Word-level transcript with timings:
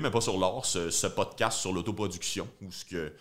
Mais 0.00 0.10
pas 0.10 0.20
sur 0.20 0.38
l'or, 0.38 0.64
ce, 0.64 0.90
ce 0.90 1.06
podcast 1.06 1.58
sur 1.58 1.72
l'autoproduction, 1.72 2.48
où 2.62 2.70
ce 2.70 2.84
que. 2.84 3.12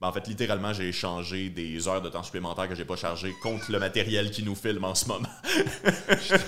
Ben, 0.00 0.08
en 0.08 0.12
fait, 0.12 0.26
littéralement, 0.26 0.72
j'ai 0.72 0.88
échangé 0.88 1.48
des 1.50 1.86
heures 1.88 2.02
de 2.02 2.08
temps 2.08 2.22
supplémentaires 2.22 2.68
que 2.68 2.74
j'ai 2.74 2.84
pas 2.84 2.96
chargées 2.96 3.34
contre 3.42 3.70
le 3.70 3.78
matériel 3.78 4.30
qui 4.30 4.42
nous 4.42 4.54
filme 4.54 4.84
en 4.84 4.94
ce 4.94 5.06
moment. 5.08 5.28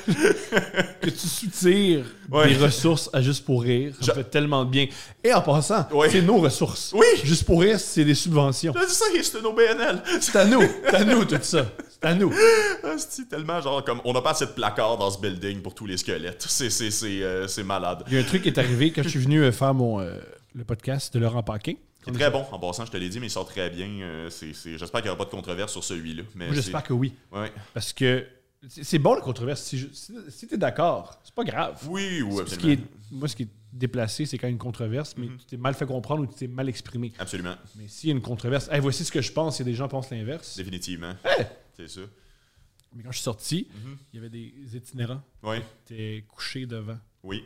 Que 1.01 1.11
tu 1.11 1.29
soutires 1.29 2.05
Ouais. 2.31 2.49
des 2.49 2.57
ressources 2.57 3.09
à 3.13 3.23
Juste 3.23 3.45
pour 3.45 3.63
rire. 3.63 3.95
Ça 4.01 4.07
Je- 4.07 4.13
fait 4.13 4.25
tellement 4.25 4.65
de 4.65 4.71
bien. 4.71 4.87
Et 5.23 5.33
en 5.33 5.41
passant, 5.43 5.87
Ouais. 5.93 6.11
c'est 6.11 6.23
nos 6.23 6.39
ressources. 6.39 6.93
Oui. 6.97 7.07
Juste 7.23 7.45
pour 7.45 7.61
rire, 7.61 7.79
c'est 7.79 8.05
des 8.05 8.15
subventions. 8.15 8.73
Là, 8.75 8.83
ça, 8.89 9.05
c'est 9.23 9.43
nos 9.43 9.53
BNL. 9.53 10.03
C'est 10.21 10.37
à 10.37 10.45
nous. 10.45 10.63
C'est 10.85 10.95
à 10.97 11.05
nous, 11.05 11.25
tout 11.25 11.39
ça. 11.43 11.67
C'est 11.89 12.05
à 12.05 12.15
nous. 12.15 12.33
C'est 12.99 13.29
tellement 13.29 13.61
genre 13.61 13.85
comme. 13.85 14.01
On 14.05 14.13
n'a 14.13 14.23
pas 14.23 14.31
assez 14.31 14.47
de 14.47 14.51
placards 14.53 14.99
dans 14.99 15.11
ce 15.11 15.21
building 15.21 15.61
pour 15.63 15.75
tous 15.75 15.87
les 15.87 15.97
squelettes. 15.97 16.45
C'est, 16.49 16.71
c'est, 16.71 16.91
c'est, 16.91 17.23
euh, 17.23 17.47
c'est 17.47 17.63
malade. 17.65 18.03
Il 18.09 18.15
y 18.15 18.17
a 18.17 18.21
un 18.21 18.25
truc 18.25 18.43
qui 18.43 18.49
est 18.49 18.59
arrivé 18.59 18.91
quand 18.93 19.03
je 19.03 19.09
suis 19.09 19.21
venu 19.21 19.43
euh, 19.43 19.53
faire 19.53 19.75
mon, 19.75 20.01
euh, 20.01 20.19
le 20.55 20.65
podcast 20.65 21.15
de 21.15 21.21
Laurent 21.21 21.43
Paquin. 21.43 21.75
Il 22.07 22.15
est 22.15 22.19
très 22.19 22.31
bon, 22.31 22.45
en 22.53 22.59
passant, 22.59 22.85
je 22.87 22.91
te 22.93 22.97
l'ai 22.97 23.09
dit, 23.09 23.19
mais 23.21 23.27
il 23.27 23.31
sort 23.31 23.47
très 23.49 23.69
bien. 23.71 23.89
Euh, 24.03 24.31
c'est, 24.31 24.53
c'est- 24.53 24.79
J'espère 24.79 25.01
qu'il 25.01 25.11
n'y 25.11 25.15
aura 25.15 25.19
pas 25.19 25.25
de 25.25 25.31
controverse 25.31 25.73
sur 25.73 25.83
celui-là. 25.85 26.23
Mais 26.35 26.47
Moi, 26.47 26.55
j'espère 26.55 26.83
que 26.83 26.93
oui. 26.93 27.13
Ouais. 27.33 27.53
Parce 27.75 27.93
que 27.93 28.27
c'est 28.69 28.85
c'est 28.85 28.99
bon 28.99 29.15
la 29.15 29.21
controverse. 29.21 29.63
Si, 29.63 29.79
je- 29.79 29.89
si, 29.93 30.13
si 30.29 30.47
t'es 30.47 30.57
d'accord, 30.59 31.19
c'est 31.25 31.35
pas 31.35 31.45
grave. 31.45 31.81
Oui, 31.89 32.23
oui, 32.23 32.43
Ce 32.47 32.55
qui 32.57 32.71
est, 32.71 32.73
absolument. 32.73 32.87
moi, 33.13 33.29
ce 33.29 33.37
qui 33.37 33.43
est 33.45 33.49
déplacé, 33.73 34.25
c'est 34.27 34.39
quand 34.39 34.47
il 34.47 34.51
y 34.51 34.53
a 34.53 34.55
une 34.55 34.59
controverse, 34.59 35.15
mais 35.19 35.27
tu 35.27 35.45
t'es 35.47 35.57
mal 35.57 35.75
fait 35.75 35.85
comprendre 35.87 36.23
ou 36.23 36.27
tu 36.27 36.35
t'es 36.35 36.47
mal 36.49 36.69
exprimé. 36.69 37.13
Absolument. 37.19 37.57
Mais 37.77 37.89
s'il 37.89 38.09
y 38.09 38.13
a 38.13 38.15
une 38.17 38.23
controverse, 38.23 38.69
hey, 38.73 38.81
voici 38.81 39.05
ce 39.05 39.13
que 39.13 39.21
je 39.21 39.31
pense, 39.33 39.61
et 39.61 39.65
des 39.65 39.75
gens 39.75 39.89
pensent 39.89 40.11
l'inverse. 40.11 40.57
Définitivement. 40.57 41.15
Hey! 41.25 41.47
C'est 41.77 41.89
ça. 41.89 42.01
Mais 42.95 43.03
quand 43.03 43.11
je 43.13 43.17
suis 43.19 43.25
sorti, 43.25 43.69
Mhm. 43.85 43.97
il 44.13 44.17
y 44.17 44.19
avait 44.21 44.31
des 44.31 44.77
itinérants 44.77 45.23
Oui. 45.43 45.57
qui 45.85 45.93
étaient 45.95 46.25
couchés 46.27 46.65
devant. 46.67 46.97
Oui. 47.23 47.45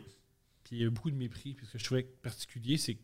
Puis 0.63 0.77
il 0.77 0.79
y 0.79 0.83
avait 0.83 0.91
beaucoup 0.91 1.11
de 1.11 1.17
mépris. 1.17 1.55
Puis 1.55 1.67
ce 1.67 1.73
que 1.73 1.79
je 1.79 1.85
trouvais 1.85 2.05
particulier, 2.05 2.77
c'est 2.77 2.95
que 2.95 3.01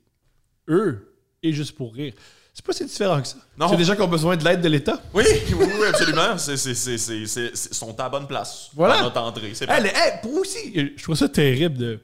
eux, 0.69 1.16
et 1.49 1.53
juste 1.53 1.73
pour 1.77 1.93
rire, 1.95 2.13
c'est 2.55 2.65
pas 2.65 2.73
si 2.73 2.85
différent 2.87 3.21
que 3.21 3.29
ça. 3.29 3.37
Non. 3.59 3.69
C'est 3.69 3.77
des 3.77 3.85
gens 3.85 3.95
qui 3.95 4.01
ont 4.03 4.09
besoin 4.09 4.37
de 4.37 4.43
l'aide 4.45 4.61
de 4.63 4.69
l'État. 4.69 5.01
Oui, 5.13 5.25
oui, 5.59 5.67
oui, 5.79 5.87
absolument. 5.89 6.39
C'est, 6.39 6.57
c'est, 6.57 6.75
c'est, 6.75 6.97
c'est, 6.99 7.27
c'est- 7.27 7.55
c'est- 7.55 7.75
sont 7.75 7.99
à 8.01 8.05
la 8.05 8.09
bonne 8.09 8.27
place. 8.27 8.71
Voilà. 8.75 8.95
À 8.95 9.03
notre 9.03 9.21
entrée. 9.21 9.51
C'est 9.55 9.69
Hey, 9.69 9.85
hey, 9.87 10.13
pour 10.23 10.35
aussi, 10.37 10.73
je 10.97 11.03
trouve 11.03 11.17
ça 11.17 11.29
terrible 11.29 11.77
de. 11.77 12.01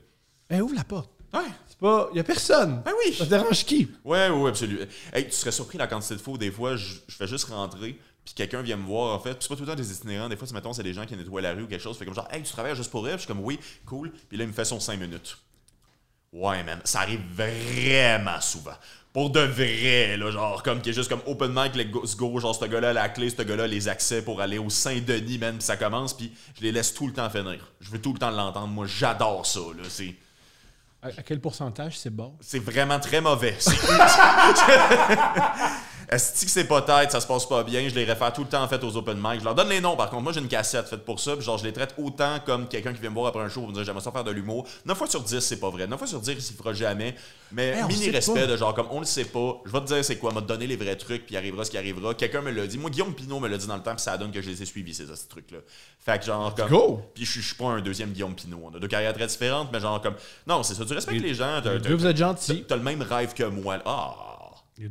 Hey, 0.50 0.60
ouvre 0.60 0.74
la 0.74 0.84
porte. 0.84 1.10
Ouais. 1.32 1.40
C'est 1.66 1.78
pas. 1.78 2.10
Il 2.12 2.18
y 2.18 2.20
a 2.20 2.24
personne. 2.24 2.82
Ben 2.84 2.92
oui. 3.06 3.14
Ça 3.14 3.24
te 3.24 3.30
dérange 3.30 3.64
qui? 3.64 3.88
Ouais, 4.04 4.28
ouais, 4.28 4.48
absolument. 4.50 4.84
Hey, 5.14 5.24
tu 5.24 5.32
serais 5.32 5.52
surpris 5.52 5.78
la 5.78 5.86
quantité 5.86 6.16
de 6.16 6.20
fois 6.20 6.34
où 6.34 6.38
des 6.38 6.50
fois, 6.50 6.76
je, 6.76 6.96
je 7.08 7.16
fais 7.16 7.26
juste 7.26 7.46
rentrer, 7.46 7.98
puis 8.22 8.34
quelqu'un 8.34 8.60
vient 8.60 8.76
me 8.76 8.84
voir, 8.84 9.14
en 9.16 9.18
fait. 9.20 9.38
C'est 9.40 9.48
pas 9.48 9.56
tout 9.56 9.62
le 9.62 9.68
temps 9.68 9.74
des 9.74 9.90
itinérants. 9.90 10.28
Des 10.28 10.36
fois, 10.36 10.46
c'est, 10.46 10.52
mettons, 10.54 10.74
c'est 10.74 10.82
des 10.82 10.92
gens 10.92 11.06
qui 11.06 11.16
nettoient 11.16 11.40
la 11.40 11.54
rue 11.54 11.62
ou 11.62 11.66
quelque 11.66 11.80
chose. 11.82 11.96
Fait 11.96 12.04
comme 12.04 12.14
genre, 12.14 12.28
hey, 12.30 12.42
tu 12.42 12.52
travailles 12.52 12.76
juste 12.76 12.90
pour? 12.90 13.02
Puis 13.04 13.12
je 13.12 13.16
suis 13.18 13.26
comme, 13.26 13.40
oui, 13.40 13.58
cool. 13.86 14.12
Puis 14.28 14.36
là, 14.36 14.44
il 14.44 14.48
me 14.48 14.52
fait 14.52 14.66
son 14.66 14.78
5 14.80 15.00
minutes. 15.00 15.38
Ouais, 16.32 16.62
man. 16.62 16.80
Ça 16.84 17.00
arrive 17.00 17.20
vraiment 17.34 18.40
souvent. 18.40 18.74
Pour 19.12 19.28
de 19.28 19.40
vrai, 19.40 20.16
là, 20.16 20.30
genre, 20.30 20.62
comme 20.62 20.80
qui 20.80 20.90
est 20.90 20.94
juste 20.94 21.10
comme 21.10 21.20
open 21.26 21.52
mic, 21.54 21.74
let's 21.74 22.16
go, 22.16 22.40
genre, 22.40 22.54
ce 22.54 22.64
gars-là 22.64 22.94
la 22.94 23.10
clé, 23.10 23.28
ce 23.28 23.42
gars-là 23.42 23.66
les 23.66 23.88
accès 23.88 24.22
pour 24.22 24.40
aller 24.40 24.56
au 24.56 24.70
Saint-Denis, 24.70 25.36
man, 25.36 25.56
puis 25.56 25.64
ça 25.64 25.76
commence, 25.76 26.16
puis 26.16 26.32
je 26.56 26.62
les 26.62 26.72
laisse 26.72 26.94
tout 26.94 27.06
le 27.06 27.12
temps 27.12 27.28
finir. 27.28 27.58
Je 27.80 27.90
veux 27.90 28.00
tout 28.00 28.14
le 28.14 28.18
temps 28.18 28.30
l'entendre. 28.30 28.68
Moi, 28.68 28.86
j'adore 28.86 29.44
ça, 29.44 29.60
là. 29.60 29.82
C'est. 29.88 30.14
À, 31.02 31.08
à 31.08 31.22
quel 31.22 31.40
pourcentage 31.40 31.98
c'est 31.98 32.14
bon? 32.14 32.34
C'est 32.40 32.60
vraiment 32.60 32.98
très 32.98 33.20
mauvais. 33.20 33.58
Est-ce 36.12 36.44
que 36.44 36.50
c'est 36.50 36.64
pas 36.64 36.82
tête, 36.82 37.10
ça 37.10 37.20
se 37.20 37.26
passe 37.26 37.46
pas 37.46 37.62
bien, 37.64 37.88
je 37.88 37.94
les 37.94 38.04
réfère 38.04 38.32
tout 38.32 38.42
le 38.42 38.48
temps 38.48 38.62
en 38.62 38.68
fait 38.68 38.82
aux 38.84 38.96
open 38.96 39.16
mic. 39.16 39.40
Je 39.40 39.44
leur 39.44 39.54
donne 39.54 39.68
les 39.70 39.80
noms 39.80 39.96
par 39.96 40.10
contre. 40.10 40.22
Moi 40.22 40.32
j'ai 40.32 40.40
une 40.40 40.48
cassette 40.48 40.86
faite 40.86 41.04
pour 41.04 41.18
ça, 41.20 41.34
puis 41.36 41.44
genre 41.44 41.56
je 41.58 41.64
les 41.64 41.72
traite 41.72 41.94
autant 41.96 42.38
comme 42.44 42.68
quelqu'un 42.68 42.92
qui 42.92 43.00
vient 43.00 43.10
me 43.10 43.14
voir 43.14 43.28
après 43.28 43.42
un 43.42 43.48
show 43.48 43.60
pour 43.60 43.70
me 43.70 43.74
dire 43.74 43.84
j'aimerais 43.84 44.02
ça 44.02 44.12
faire 44.12 44.24
de 44.24 44.30
l'humour. 44.30 44.66
9 44.84 44.96
fois 44.98 45.06
sur 45.06 45.22
10, 45.22 45.40
c'est 45.40 45.56
pas 45.60 45.70
vrai. 45.70 45.86
9 45.86 45.98
fois 45.98 46.06
sur 46.06 46.20
10, 46.20 46.32
il 46.32 46.42
s'y 46.42 46.52
fera 46.54 46.72
jamais. 46.74 47.14
Mais 47.50 47.68
Hey, 47.76 47.84
mini 47.88 48.10
respect 48.10 48.40
pas. 48.42 48.46
de 48.46 48.56
genre 48.56 48.74
comme 48.74 48.88
on 48.90 49.00
le 49.00 49.06
sait 49.06 49.24
pas, 49.24 49.60
je 49.64 49.72
vais 49.72 49.80
te 49.80 49.86
dire 49.86 50.04
c'est 50.04 50.16
quoi, 50.16 50.32
m'a 50.32 50.40
donné 50.40 50.66
les 50.66 50.76
vrais 50.76 50.96
trucs, 50.96 51.24
puis 51.26 51.36
arrivera 51.36 51.64
ce 51.64 51.70
qui 51.70 51.78
arrivera. 51.78 52.12
Quelqu'un 52.14 52.40
me 52.42 52.50
l'a 52.50 52.66
dit. 52.66 52.78
Moi 52.78 52.90
Guillaume 52.90 53.14
Pinot 53.14 53.40
me 53.40 53.48
l'a 53.48 53.56
dit 53.56 53.66
dans 53.66 53.76
le 53.76 53.82
temps, 53.82 53.94
puis 53.94 54.02
ça 54.02 54.16
donne 54.18 54.30
que 54.32 54.42
je 54.42 54.48
les 54.50 54.62
ai 54.62 54.66
suivis 54.66 54.94
ces, 54.94 55.06
ces 55.06 55.28
trucs 55.28 55.50
là. 55.50 55.58
Fait 55.98 56.18
que 56.18 56.24
genre 56.26 56.54
comme 56.54 56.68
go! 56.68 57.00
puis 57.14 57.24
je 57.24 57.40
suis- 57.40 57.54
pas 57.54 57.66
un 57.66 57.80
deuxième 57.80 58.10
Guillaume 58.10 58.34
Pinot. 58.34 58.60
On 58.70 58.76
a 58.76 58.78
deux 58.78 58.88
carrières 58.88 59.12
très 59.14 59.26
différentes, 59.26 59.68
mais 59.72 59.80
genre 59.80 60.00
comme 60.02 60.14
non, 60.46 60.62
c'est 60.62 60.74
ça, 60.74 60.84
tu 60.84 60.92
respectes 60.92 61.22
Les- 61.22 61.34
gens, 61.34 61.60
deux, 61.62 61.94
vous 61.94 62.06
êtes 62.06 62.16
gentils. 62.16 62.64
T'as 62.68 62.76
le 62.76 62.82
même 62.82 63.02
rêve 63.02 63.32
que 63.34 63.44
moi. 63.44 63.78
Ah, 63.84 64.31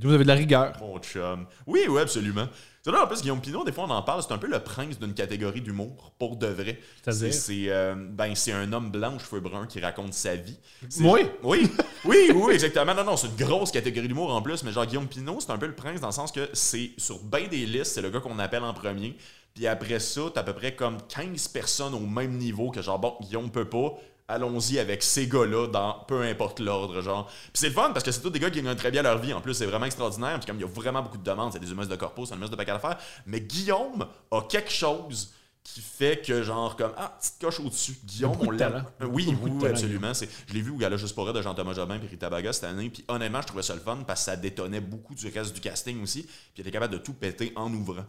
vous 0.02 0.14
avez 0.14 0.24
de 0.24 0.28
la 0.28 0.36
rigueur. 0.36 0.74
mon 0.80 1.00
chum. 1.00 1.46
Oui, 1.68 1.82
oui, 1.90 2.02
absolument. 2.02 2.48
C'est 2.84 2.92
là, 2.92 3.04
en 3.04 3.08
plus, 3.08 3.22
Guillaume 3.22 3.42
Pinot, 3.42 3.64
des 3.64 3.72
fois, 3.72 3.84
on 3.84 3.92
en 3.92 4.02
parle, 4.02 4.24
c'est 4.24 4.34
un 4.34 4.40
peu 4.40 4.48
le 4.48 4.60
prince 4.60 4.98
d'une 4.98 5.14
catégorie 5.14 5.62
d'humour, 5.62 6.14
pour 6.18 6.36
de 6.36 6.48
vrai. 6.48 6.80
C'est-à-dire? 7.04 7.32
C'est 7.32 7.40
c'est, 7.40 7.66
euh, 7.70 7.94
ben, 7.96 8.34
c'est 8.34 8.54
un 8.54 8.74
homme 8.74 8.90
blanc 8.90 9.16
aux 9.16 9.20
cheveux 9.20 9.40
bruns 9.40 9.68
qui 9.68 9.80
raconte 9.80 10.16
sa 10.16 10.36
vie. 10.36 10.58
Moi? 10.98 11.20
Oui, 11.44 11.70
oui, 12.06 12.32
oui, 12.34 12.54
exactement. 12.54 12.96
Non, 12.96 13.04
non, 13.04 13.18
c'est 13.18 13.28
une 13.28 13.36
grosse 13.36 13.72
catégorie 13.72 14.08
d'humour 14.08 14.34
en 14.34 14.42
plus, 14.42 14.64
mais 14.64 14.72
genre, 14.72 14.88
Guillaume 14.88 15.08
Pinot, 15.08 15.42
c'est 15.42 15.52
un 15.52 15.60
peu 15.60 15.68
le 15.68 15.76
prince 15.76 16.02
dans 16.02 16.08
le 16.08 16.14
sens 16.14 16.32
que 16.32 16.50
c'est 16.54 16.92
sur 16.98 17.20
bien 17.24 17.48
des 17.48 17.68
listes, 17.68 17.94
c'est 17.94 18.02
le 18.02 18.10
gars 18.10 18.20
qu'on 18.20 18.40
appelle 18.40 18.64
en 18.64 18.74
premier. 18.74 19.16
Puis 19.54 19.68
après 19.68 20.00
ça, 20.00 20.22
t'as 20.34 20.42
à 20.42 20.44
peu 20.44 20.54
près 20.54 20.76
comme 20.76 20.98
15 21.08 21.50
personnes 21.50 21.94
au 21.94 22.00
même 22.00 22.38
niveau 22.38 22.72
que 22.72 22.82
genre, 22.82 22.98
bon, 22.98 23.16
Guillaume 23.22 23.52
peut 23.52 23.70
pas. 23.70 23.94
Allons-y 24.32 24.80
avec 24.80 25.04
ces 25.04 25.28
gars-là 25.28 25.68
dans 25.68 25.94
peu 26.08 26.22
importe 26.22 26.60
l'ordre, 26.60 27.02
genre. 27.02 27.26
Puis 27.28 27.52
c'est 27.54 27.68
le 27.68 27.74
fun 27.74 27.92
parce 27.92 28.04
que 28.04 28.12
c'est 28.12 28.22
tous 28.22 28.30
des 28.30 28.40
gars 28.40 28.50
qui 28.50 28.62
gagnent 28.62 28.76
très 28.76 28.92
bien 28.92 29.02
leur 29.02 29.18
vie. 29.20 29.34
En 29.34 29.42
plus, 29.42 29.54
c'est 29.54 29.66
vraiment 29.66 29.86
extraordinaire. 29.86 30.40
Puis 30.40 30.48
comme 30.48 30.58
il 30.58 30.62
y 30.62 30.66
a 30.66 30.68
vraiment 30.68 31.02
beaucoup 31.02 31.18
de 31.18 31.24
demandes, 31.24 31.54
c'est 31.54 31.60
des 31.60 31.72
humains 31.72 31.86
de 31.86 31.96
corpo, 31.96 32.26
c'est 32.26 32.34
un 32.34 32.38
humain 32.38 32.48
de 32.48 32.56
paquet 32.56 32.72
à 32.72 32.80
faire. 32.80 32.98
Mais 33.26 33.42
Guillaume 33.42 34.08
a 34.32 34.42
quelque 34.42 34.72
chose 34.72 35.34
qui 35.64 35.80
fait 35.82 36.26
que 36.26 36.42
genre 36.42 36.76
comme 36.76 36.92
ah 36.98 37.16
petite 37.20 37.40
coche 37.40 37.60
au-dessus 37.60 37.96
Guillaume 38.04 38.32
beaucoup 38.32 38.48
on 38.48 38.50
l'aime. 38.52 38.84
Euh, 39.00 39.06
oui 39.06 39.32
Beaucoup 39.32 39.60
oui, 39.60 39.70
absolument 39.70 40.12
c'est 40.16 40.28
je 40.48 40.56
l'ai 40.56 40.62
vu 40.62 40.72
au 40.72 40.76
gala 40.76 40.98
juste 40.98 41.14
pour 41.14 41.24
rire 41.24 41.36
de 41.36 41.42
Jean-Thomas 41.44 41.74
Jobin 41.74 42.00
et 42.04 42.08
Rita 42.08 42.32
Baga 42.32 42.52
cette 42.52 42.64
année 42.64 42.90
puis 42.90 43.06
honnêtement 43.08 43.42
je 43.42 43.48
trouvais 43.48 43.62
ça 43.62 43.76
le 43.76 43.80
fun 43.80 44.00
parce 44.08 44.22
que 44.22 44.26
ça 44.26 44.36
détonnait 44.36 44.82
beaucoup 44.82 45.14
du 45.14 45.28
reste 45.28 45.54
du 45.54 45.62
casting 45.62 46.02
aussi 46.02 46.24
puis 46.24 46.32
il 46.58 46.62
était 46.62 46.72
capable 46.72 46.94
de 46.94 46.98
tout 46.98 47.14
péter 47.14 47.54
en 47.56 47.72
ouvrant 47.72 48.06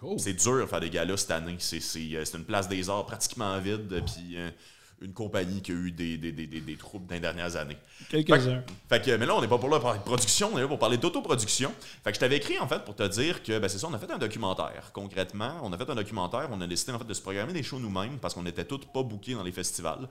go. 0.00 0.16
c'est 0.18 0.34
dur 0.34 0.60
de 0.60 0.66
faire 0.66 0.80
des 0.80 0.90
galas 0.90 1.16
cette 1.18 1.30
année. 1.30 1.56
C'est, 1.58 1.80
c'est, 1.80 2.14
euh, 2.14 2.24
c'est 2.24 2.36
une 2.36 2.44
place 2.44 2.68
des 2.68 2.88
arts 2.88 3.06
pratiquement 3.06 3.58
vide, 3.58 4.02
puis 4.04 4.36
euh, 4.36 4.50
une 5.02 5.12
compagnie 5.12 5.60
qui 5.60 5.72
a 5.72 5.74
eu 5.74 5.90
des, 5.90 6.16
des, 6.16 6.32
des, 6.32 6.46
des, 6.46 6.60
des 6.60 6.76
troubles 6.76 7.06
dans 7.06 7.14
les 7.14 7.20
dernières 7.20 7.56
années. 7.56 7.76
Quelques-uns. 8.08 8.62
Fait 8.88 9.02
que, 9.04 9.16
mais 9.16 9.26
là, 9.26 9.34
on 9.36 9.40
n'est 9.40 9.48
pas 9.48 9.58
pour 9.58 9.68
là 9.68 9.76
pour 9.76 9.84
parler 9.84 9.98
de 9.98 10.04
production, 10.04 10.50
on 10.52 10.58
est 10.58 10.62
là 10.62 10.68
pour 10.68 10.78
parler 10.78 10.96
d'autoproduction. 10.96 11.72
Fait 12.04 12.10
que 12.10 12.14
je 12.14 12.20
t'avais 12.20 12.36
écrit, 12.36 12.58
en 12.58 12.68
fait, 12.68 12.84
pour 12.84 12.94
te 12.94 13.06
dire 13.06 13.42
que, 13.42 13.58
ben, 13.58 13.68
c'est 13.68 13.78
ça, 13.78 13.88
on 13.88 13.94
a 13.94 13.98
fait 13.98 14.10
un 14.10 14.18
documentaire. 14.18 14.90
Concrètement, 14.92 15.60
on 15.62 15.72
a 15.72 15.78
fait 15.78 15.90
un 15.90 15.94
documentaire, 15.94 16.48
on 16.50 16.60
a 16.60 16.66
décidé, 16.66 16.92
en 16.92 16.98
fait, 16.98 17.06
de 17.06 17.14
se 17.14 17.22
programmer 17.22 17.52
des 17.52 17.62
shows 17.62 17.78
nous-mêmes 17.78 18.18
parce 18.18 18.34
qu'on 18.34 18.46
était 18.46 18.64
tous 18.64 18.86
pas 18.92 19.02
bookés 19.02 19.34
dans 19.34 19.42
les 19.42 19.52
festivals. 19.52 20.08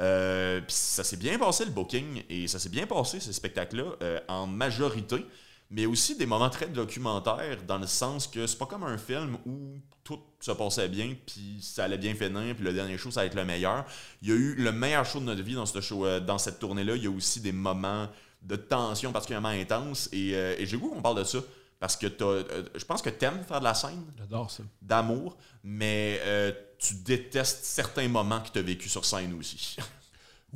Euh, 0.00 0.60
Puis 0.60 0.74
ça 0.76 1.04
s'est 1.04 1.16
bien 1.16 1.38
passé, 1.38 1.64
le 1.64 1.70
booking, 1.70 2.22
et 2.28 2.48
ça 2.48 2.58
s'est 2.58 2.68
bien 2.68 2.86
passé, 2.86 3.20
ces 3.20 3.32
spectacles-là, 3.32 3.84
euh, 4.02 4.20
en 4.28 4.46
majorité. 4.46 5.24
Mais 5.70 5.86
aussi 5.86 6.16
des 6.16 6.26
moments 6.26 6.50
très 6.50 6.66
documentaires, 6.66 7.62
dans 7.66 7.78
le 7.78 7.86
sens 7.86 8.28
que 8.28 8.46
c'est 8.46 8.58
pas 8.58 8.66
comme 8.66 8.84
un 8.84 8.98
film 8.98 9.38
où 9.46 9.78
tout 10.04 10.20
se 10.44 10.50
passait 10.52 10.88
bien, 10.88 11.14
puis 11.26 11.58
ça 11.62 11.84
allait 11.84 11.98
bien 11.98 12.14
finir, 12.14 12.54
puis 12.54 12.64
le 12.64 12.72
dernier 12.72 12.98
show, 12.98 13.10
ça 13.10 13.20
va 13.20 13.26
être 13.26 13.34
le 13.34 13.44
meilleur. 13.44 13.84
Il 14.22 14.28
y 14.28 14.32
a 14.32 14.34
eu 14.34 14.54
le 14.56 14.72
meilleur 14.72 15.04
show 15.06 15.20
de 15.20 15.24
notre 15.24 15.42
vie 15.42 15.54
dans, 15.54 15.66
ce 15.66 15.80
show, 15.80 16.04
euh, 16.04 16.20
dans 16.20 16.38
cette 16.38 16.58
tournée-là. 16.58 16.96
Il 16.96 17.04
y 17.04 17.06
a 17.06 17.10
aussi 17.10 17.40
des 17.40 17.52
moments 17.52 18.08
de 18.42 18.56
tension 18.56 19.10
particulièrement 19.12 19.48
intenses, 19.48 20.08
et, 20.12 20.32
euh, 20.34 20.54
et 20.58 20.66
j'ai 20.66 20.76
goût 20.76 20.90
qu'on 20.90 21.02
parle 21.02 21.18
de 21.18 21.24
ça. 21.24 21.38
Parce 21.80 21.96
que 21.96 22.06
t'as, 22.06 22.24
euh, 22.24 22.62
je 22.74 22.84
pense 22.84 23.02
que 23.02 23.10
t'aimes 23.10 23.42
faire 23.46 23.58
de 23.58 23.64
la 23.64 23.74
scène, 23.74 24.04
J'adore 24.16 24.50
ça. 24.50 24.62
d'amour, 24.80 25.36
mais 25.62 26.20
euh, 26.24 26.52
tu 26.78 26.94
détestes 26.94 27.64
certains 27.64 28.08
moments 28.08 28.40
que 28.40 28.48
tu 28.50 28.58
as 28.58 28.62
vécu 28.62 28.88
sur 28.88 29.04
scène 29.04 29.32
aussi. 29.34 29.76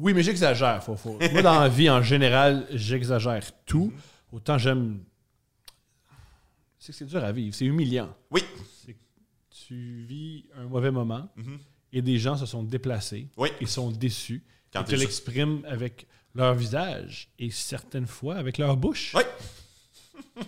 Oui, 0.01 0.15
mais 0.15 0.23
j'exagère. 0.23 0.81
Faut, 0.85 0.95
faut. 0.95 1.19
Moi, 1.33 1.43
dans 1.43 1.59
la 1.59 1.69
vie, 1.79 1.91
en 1.91 2.03
général, 2.03 2.69
j'exagère 2.71 3.43
tout. 3.67 3.93
Autant 4.31 4.57
j'aime. 4.57 5.01
C'est 6.79 6.93
que 6.93 6.99
c'est 6.99 7.05
dur 7.05 7.25
à 7.25 7.33
vivre. 7.33 7.53
C'est 7.53 7.65
humiliant. 7.65 8.09
Oui. 8.31 8.45
Tu 9.69 10.03
vis 10.09 10.47
un 10.57 10.65
mauvais 10.65 10.91
moment 10.91 11.29
Mhm. 11.37 11.59
et 11.93 12.01
des 12.01 12.17
gens 12.19 12.39
se 12.39 12.47
sont 12.47 12.63
déplacés. 12.63 13.29
Oui. 13.37 13.51
Ils 13.61 13.69
sont 13.69 13.91
déçus. 13.91 14.43
Quand 14.73 14.81
Ils 14.81 14.85
te 14.85 14.91
t'es 14.93 14.97
sur- 14.97 15.01
l'expriment 15.07 15.63
avec 15.67 16.07
leur 16.35 16.55
visage 16.55 17.29
et 17.39 17.51
certaines 17.51 18.07
fois 18.07 18.37
avec 18.37 18.57
leur 18.57 18.79
bouche. 18.79 19.15
Oui. 19.15 19.23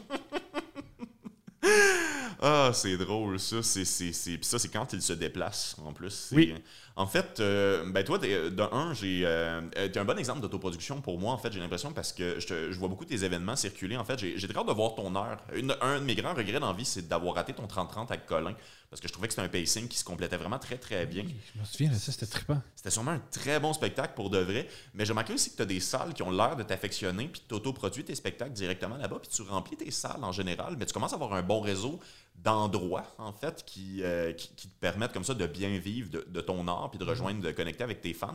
Ah, 2.42 2.70
c'est 2.72 2.96
drôle, 2.96 3.38
ça. 3.38 3.62
C'est, 3.62 3.84
ça, 3.84 4.58
c'est 4.58 4.68
quand 4.72 4.90
il 4.94 5.02
se 5.02 5.12
déplace, 5.12 5.76
en 5.84 5.92
plus. 5.92 6.30
Oui. 6.32 6.54
En 7.00 7.06
fait, 7.06 7.40
euh, 7.40 7.82
ben 7.90 8.04
toi, 8.04 8.18
t'es- 8.18 8.50
de 8.50 8.62
un, 8.72 8.92
j'ai, 8.92 9.22
euh, 9.24 9.62
euh, 9.78 9.88
t'es 9.88 9.98
un 9.98 10.04
bon 10.04 10.18
exemple 10.18 10.40
d'autoproduction 10.40 11.00
pour 11.00 11.18
moi, 11.18 11.32
en 11.32 11.38
fait, 11.38 11.50
j'ai 11.50 11.58
l'impression, 11.58 11.92
parce 11.94 12.12
que 12.12 12.38
je, 12.38 12.46
te- 12.46 12.70
je 12.72 12.78
vois 12.78 12.88
beaucoup 12.88 13.06
tes 13.06 13.24
événements 13.24 13.56
circuler. 13.56 13.96
En 13.96 14.04
fait, 14.04 14.18
j'ai, 14.18 14.36
j'ai 14.36 14.46
très 14.46 14.58
hâte 14.58 14.66
de 14.68 14.72
voir 14.72 14.94
ton 14.94 15.16
heure. 15.16 15.38
Une- 15.54 15.74
un 15.80 15.98
de 15.98 16.04
mes 16.04 16.14
grands 16.14 16.34
regrets 16.34 16.60
dans 16.60 16.66
la 16.70 16.76
vie, 16.76 16.84
c'est 16.84 17.08
d'avoir 17.08 17.36
raté 17.36 17.54
ton 17.54 17.66
30-30 17.66 18.10
avec 18.10 18.26
Colin, 18.26 18.52
parce 18.90 19.00
que 19.00 19.08
je 19.08 19.12
trouvais 19.14 19.28
que 19.28 19.32
c'était 19.34 19.46
un 19.46 19.48
pacing 19.48 19.88
qui 19.88 19.96
se 19.96 20.04
complétait 20.04 20.36
vraiment 20.36 20.58
très, 20.58 20.76
très 20.76 21.06
bien. 21.06 21.24
Je 21.54 21.58
me 21.60 21.64
souviens 21.64 21.88
de 21.88 21.94
ça, 21.94 22.12
c'était 22.12 22.26
trippant. 22.26 22.60
C'était 22.76 22.90
sûrement 22.90 23.12
un 23.12 23.22
très 23.30 23.58
bon 23.60 23.72
spectacle 23.72 24.12
pour 24.14 24.28
de 24.28 24.38
vrai, 24.38 24.68
mais 24.92 25.06
j'ai 25.06 25.12
remarqué 25.12 25.32
aussi 25.32 25.52
que 25.52 25.56
tu 25.56 25.62
as 25.62 25.66
des 25.66 25.80
salles 25.80 26.12
qui 26.12 26.22
ont 26.22 26.30
l'air 26.30 26.54
de 26.54 26.64
t'affectionner, 26.64 27.28
puis 27.28 27.40
tu 27.48 27.54
autoproduis 27.54 28.04
tes 28.04 28.14
spectacles 28.14 28.52
directement 28.52 28.98
là-bas, 28.98 29.20
puis 29.22 29.30
tu 29.34 29.40
remplis 29.40 29.78
tes 29.78 29.90
salles 29.90 30.22
en 30.22 30.32
général, 30.32 30.76
mais 30.78 30.84
tu 30.84 30.92
commences 30.92 31.12
à 31.12 31.16
avoir 31.16 31.32
un 31.32 31.42
bon 31.42 31.60
réseau 31.62 31.98
d'endroits, 32.36 33.04
en 33.18 33.32
fait, 33.34 33.62
qui, 33.66 34.00
euh, 34.02 34.32
qui, 34.32 34.48
qui 34.56 34.68
te 34.68 34.80
permettent 34.80 35.12
comme 35.12 35.24
ça 35.24 35.34
de 35.34 35.46
bien 35.46 35.76
vivre 35.78 36.08
de, 36.10 36.26
de 36.26 36.40
ton 36.40 36.66
art, 36.68 36.89
puis 36.90 36.98
de 36.98 37.04
rejoindre, 37.04 37.40
de 37.40 37.52
connecter 37.52 37.84
avec 37.84 38.00
tes 38.00 38.12
fans. 38.14 38.34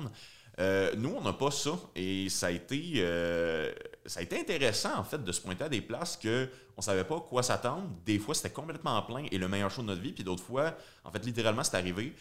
Euh, 0.60 0.94
nous, 0.96 1.14
on 1.18 1.22
n'a 1.22 1.34
pas 1.34 1.52
ça. 1.52 1.78
Et 1.96 2.30
ça 2.30 2.48
a 2.48 2.52
été 2.52 2.94
euh, 2.98 3.72
ça 4.06 4.20
a 4.20 4.24
été 4.24 4.40
intéressant, 4.40 4.98
en 4.98 5.04
fait, 5.04 5.24
de 5.24 5.32
se 5.32 5.42
pointer 5.42 5.66
à 5.66 5.70
des 5.70 5.82
places 5.82 6.18
que 6.18 6.50
on 6.78 6.82
savait 6.82 7.04
pas 7.04 7.20
quoi 7.20 7.44
s'attendre. 7.44 7.90
Des 8.06 8.20
fois, 8.20 8.36
c'était 8.36 8.52
complètement 8.52 9.02
plein 9.02 9.26
et 9.32 9.38
le 9.38 9.48
meilleur 9.48 9.72
show 9.72 9.82
de 9.82 9.88
notre 9.88 10.02
vie. 10.02 10.12
Puis 10.12 10.24
d'autres 10.24 10.44
fois, 10.44 10.76
en 11.04 11.12
fait, 11.12 11.24
littéralement, 11.26 11.64
c'est 11.64 11.78
arrivé. 11.78 12.14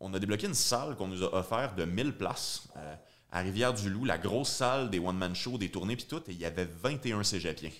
On 0.00 0.12
a 0.14 0.18
débloqué 0.18 0.46
une 0.46 0.54
salle 0.54 0.96
qu'on 0.96 1.08
nous 1.08 1.22
a 1.22 1.34
offert 1.34 1.74
de 1.74 1.84
1000 1.84 2.16
places 2.16 2.68
euh, 2.76 2.94
à 3.32 3.40
Rivière-du-Loup, 3.40 4.04
la 4.04 4.18
grosse 4.18 4.50
salle 4.50 4.90
des 4.90 4.98
one-man 4.98 5.34
shows, 5.34 5.58
des 5.58 5.70
tournées, 5.70 5.96
puis 5.96 6.06
tout. 6.06 6.22
Et 6.28 6.32
il 6.32 6.40
y 6.40 6.46
avait 6.46 6.64
21 6.64 7.22
cégepiens. 7.22 7.70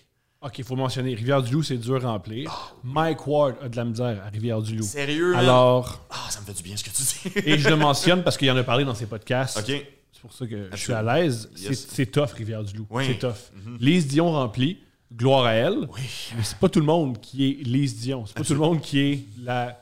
OK, 0.43 0.59
il 0.59 0.65
faut 0.65 0.75
mentionner. 0.77 1.15
Rivière-du-Loup, 1.15 1.63
c'est 1.63 1.77
dur 1.77 2.05
à 2.07 2.13
remplir. 2.13 2.75
Mike 2.83 3.27
Ward 3.27 3.57
a 3.63 3.69
de 3.69 3.77
la 3.77 3.85
misère 3.85 4.23
à 4.25 4.31
Rivière-du-Loup. 4.31 4.83
Sérieux? 4.85 5.37
Alors, 5.37 6.01
Ah, 6.09 6.31
ça 6.31 6.41
me 6.41 6.47
fait 6.47 6.55
du 6.55 6.63
bien 6.63 6.77
ce 6.79 6.85
que 6.85 6.89
tu 6.91 7.03
dis. 7.03 7.39
et 7.51 7.59
je 7.59 7.69
le 7.69 7.77
mentionne 7.77 8.23
parce 8.23 8.39
qu'il 8.39 8.51
en 8.51 8.57
a 8.57 8.63
parlé 8.63 8.85
dans 8.87 8.95
ses 8.95 9.05
podcasts. 9.07 9.59
OK. 9.59 9.67
C'est 10.13 10.21
pour 10.23 10.33
ça 10.33 10.47
que 10.47 10.69
je 10.73 10.77
suis 10.77 10.93
à 10.95 11.03
l'aise. 11.03 11.51
C'est- 11.55 11.63
Yes. 11.69 11.87
C'est 11.91 12.07
tough, 12.07 12.33
Rivière-du-Loup. 12.37 12.87
Oui. 12.89 13.05
C'est 13.07 13.19
tough. 13.19 13.37
Lise 13.81 14.07
Dion 14.07 14.33
remplie, 14.33 14.79
gloire 15.15 15.45
à 15.45 15.53
elle. 15.53 15.87
Oui. 15.95 16.31
Mais 16.37 16.43
c'est 16.43 16.57
pas 16.59 16.69
tout 16.71 16.81
le 16.81 16.87
monde 16.87 17.21
qui 17.21 17.51
est 17.51 17.63
Lise 17.67 17.97
Dion. 18.01 18.25
C'est 18.27 18.35
pas 18.37 18.45
tout 18.45 18.55
le 18.55 18.61
monde 18.61 18.81
qui 18.81 18.99
est 19.01 19.25
la 19.43 19.77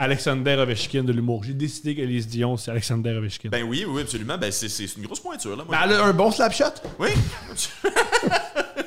Alexander 0.00 0.54
Ovechkin 0.58 1.04
de 1.04 1.12
l'humour. 1.12 1.44
J'ai 1.44 1.54
décidé 1.54 1.94
que 1.94 2.02
Lise 2.02 2.26
Dion, 2.26 2.56
c'est 2.56 2.72
Alexander 2.72 3.10
Ovechkin. 3.12 3.48
Ben 3.50 3.62
oui, 3.62 3.84
oui, 3.86 4.02
absolument. 4.02 4.36
Ben 4.38 4.50
c'est 4.50 4.66
une 4.96 5.04
grosse 5.04 5.20
pointure, 5.20 5.56
là. 5.56 5.64
moi. 5.64 5.66
Mais 5.70 5.78
elle 5.94 6.00
a 6.00 6.04
un 6.04 6.12
bon 6.12 6.32
slap 6.32 6.52
shot. 6.52 6.64
Oui. 6.98 7.10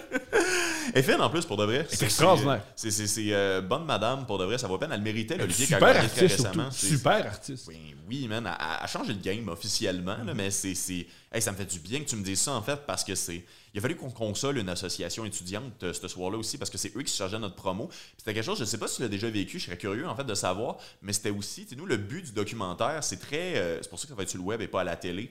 Elle 0.98 1.04
est 1.08 1.12
fine 1.12 1.22
en 1.22 1.30
plus 1.30 1.46
pour 1.46 1.58
de 1.58 1.64
vrai. 1.64 1.86
C'est 1.90 2.06
extraordinaire. 2.06 2.64
C'est 2.76 2.92
euh, 3.32 3.62
bonne 3.62 3.86
madame 3.86 4.26
pour 4.26 4.40
de 4.40 4.46
vrai, 4.46 4.58
ça 4.58 4.68
vaut 4.68 4.80
peine. 4.80 4.90
Elle 4.92 4.98
le 4.98 5.04
méritait, 5.04 5.38
l'Olivier, 5.38 5.68
gagné 5.68 5.80
très 5.80 5.98
artiste, 5.98 6.22
récemment. 6.22 6.72
Super 6.72 7.28
artiste. 7.28 7.68
Oui, 7.68 7.96
oui, 8.08 8.28
man, 8.28 8.48
elle, 8.48 8.54
elle 8.60 8.84
a 8.84 8.88
changé 8.88 9.14
le 9.14 9.20
game 9.20 9.48
officiellement, 9.48 10.18
là, 10.26 10.34
mais 10.34 10.50
c'est. 10.50 11.06
Hey, 11.32 11.40
ça 11.40 11.52
me 11.52 11.58
fait 11.58 11.66
du 11.66 11.80
bien 11.80 12.00
que 12.00 12.10
tu 12.10 12.16
me 12.16 12.24
dises 12.24 12.42
ça, 12.42 12.54
en 12.54 12.64
fait, 12.64 12.80
parce 12.88 13.04
que 13.04 13.14
c'est. 13.14 13.46
Il 13.76 13.78
a 13.78 13.82
fallu 13.82 13.96
qu'on 13.96 14.10
console 14.10 14.58
une 14.58 14.70
association 14.70 15.24
étudiante 15.24 15.84
euh, 15.84 15.94
ce 15.94 16.08
soir-là 16.08 16.38
aussi, 16.40 16.58
parce 16.58 16.72
que 16.72 16.80
c'est 16.80 16.96
eux 16.98 17.04
qui 17.04 17.12
se 17.12 17.18
chargeaient 17.18 17.38
notre 17.38 17.54
promo. 17.56 17.92
C'était 18.18 18.34
quelque 18.34 18.46
chose, 18.46 18.58
je 18.58 18.66
sais 18.66 18.80
pas 18.80 18.88
si 18.88 18.96
tu 18.96 19.02
l'as 19.04 19.08
déjà 19.08 19.30
vécu, 19.30 19.60
je 19.60 19.66
serais 19.66 19.78
curieux, 19.78 20.08
en 20.08 20.16
fait, 20.16 20.24
de 20.24 20.34
savoir, 20.34 20.78
mais 21.04 21.14
c'était 21.14 21.30
aussi, 21.30 21.66
tu 21.66 21.70
sais, 21.70 21.76
nous, 21.76 21.86
le 21.86 21.98
but 21.98 22.26
du 22.26 22.32
documentaire, 22.32 23.04
c'est 23.04 23.18
très. 23.20 23.58
euh, 23.58 23.78
c'est 23.84 23.90
pour 23.90 24.00
ça 24.00 24.06
que 24.06 24.10
ça 24.10 24.16
va 24.16 24.24
être 24.24 24.30
sur 24.30 24.40
le 24.40 24.46
web 24.46 24.62
et 24.62 24.68
pas 24.68 24.82
à 24.82 24.84
la 24.84 24.96
télé. 24.96 25.30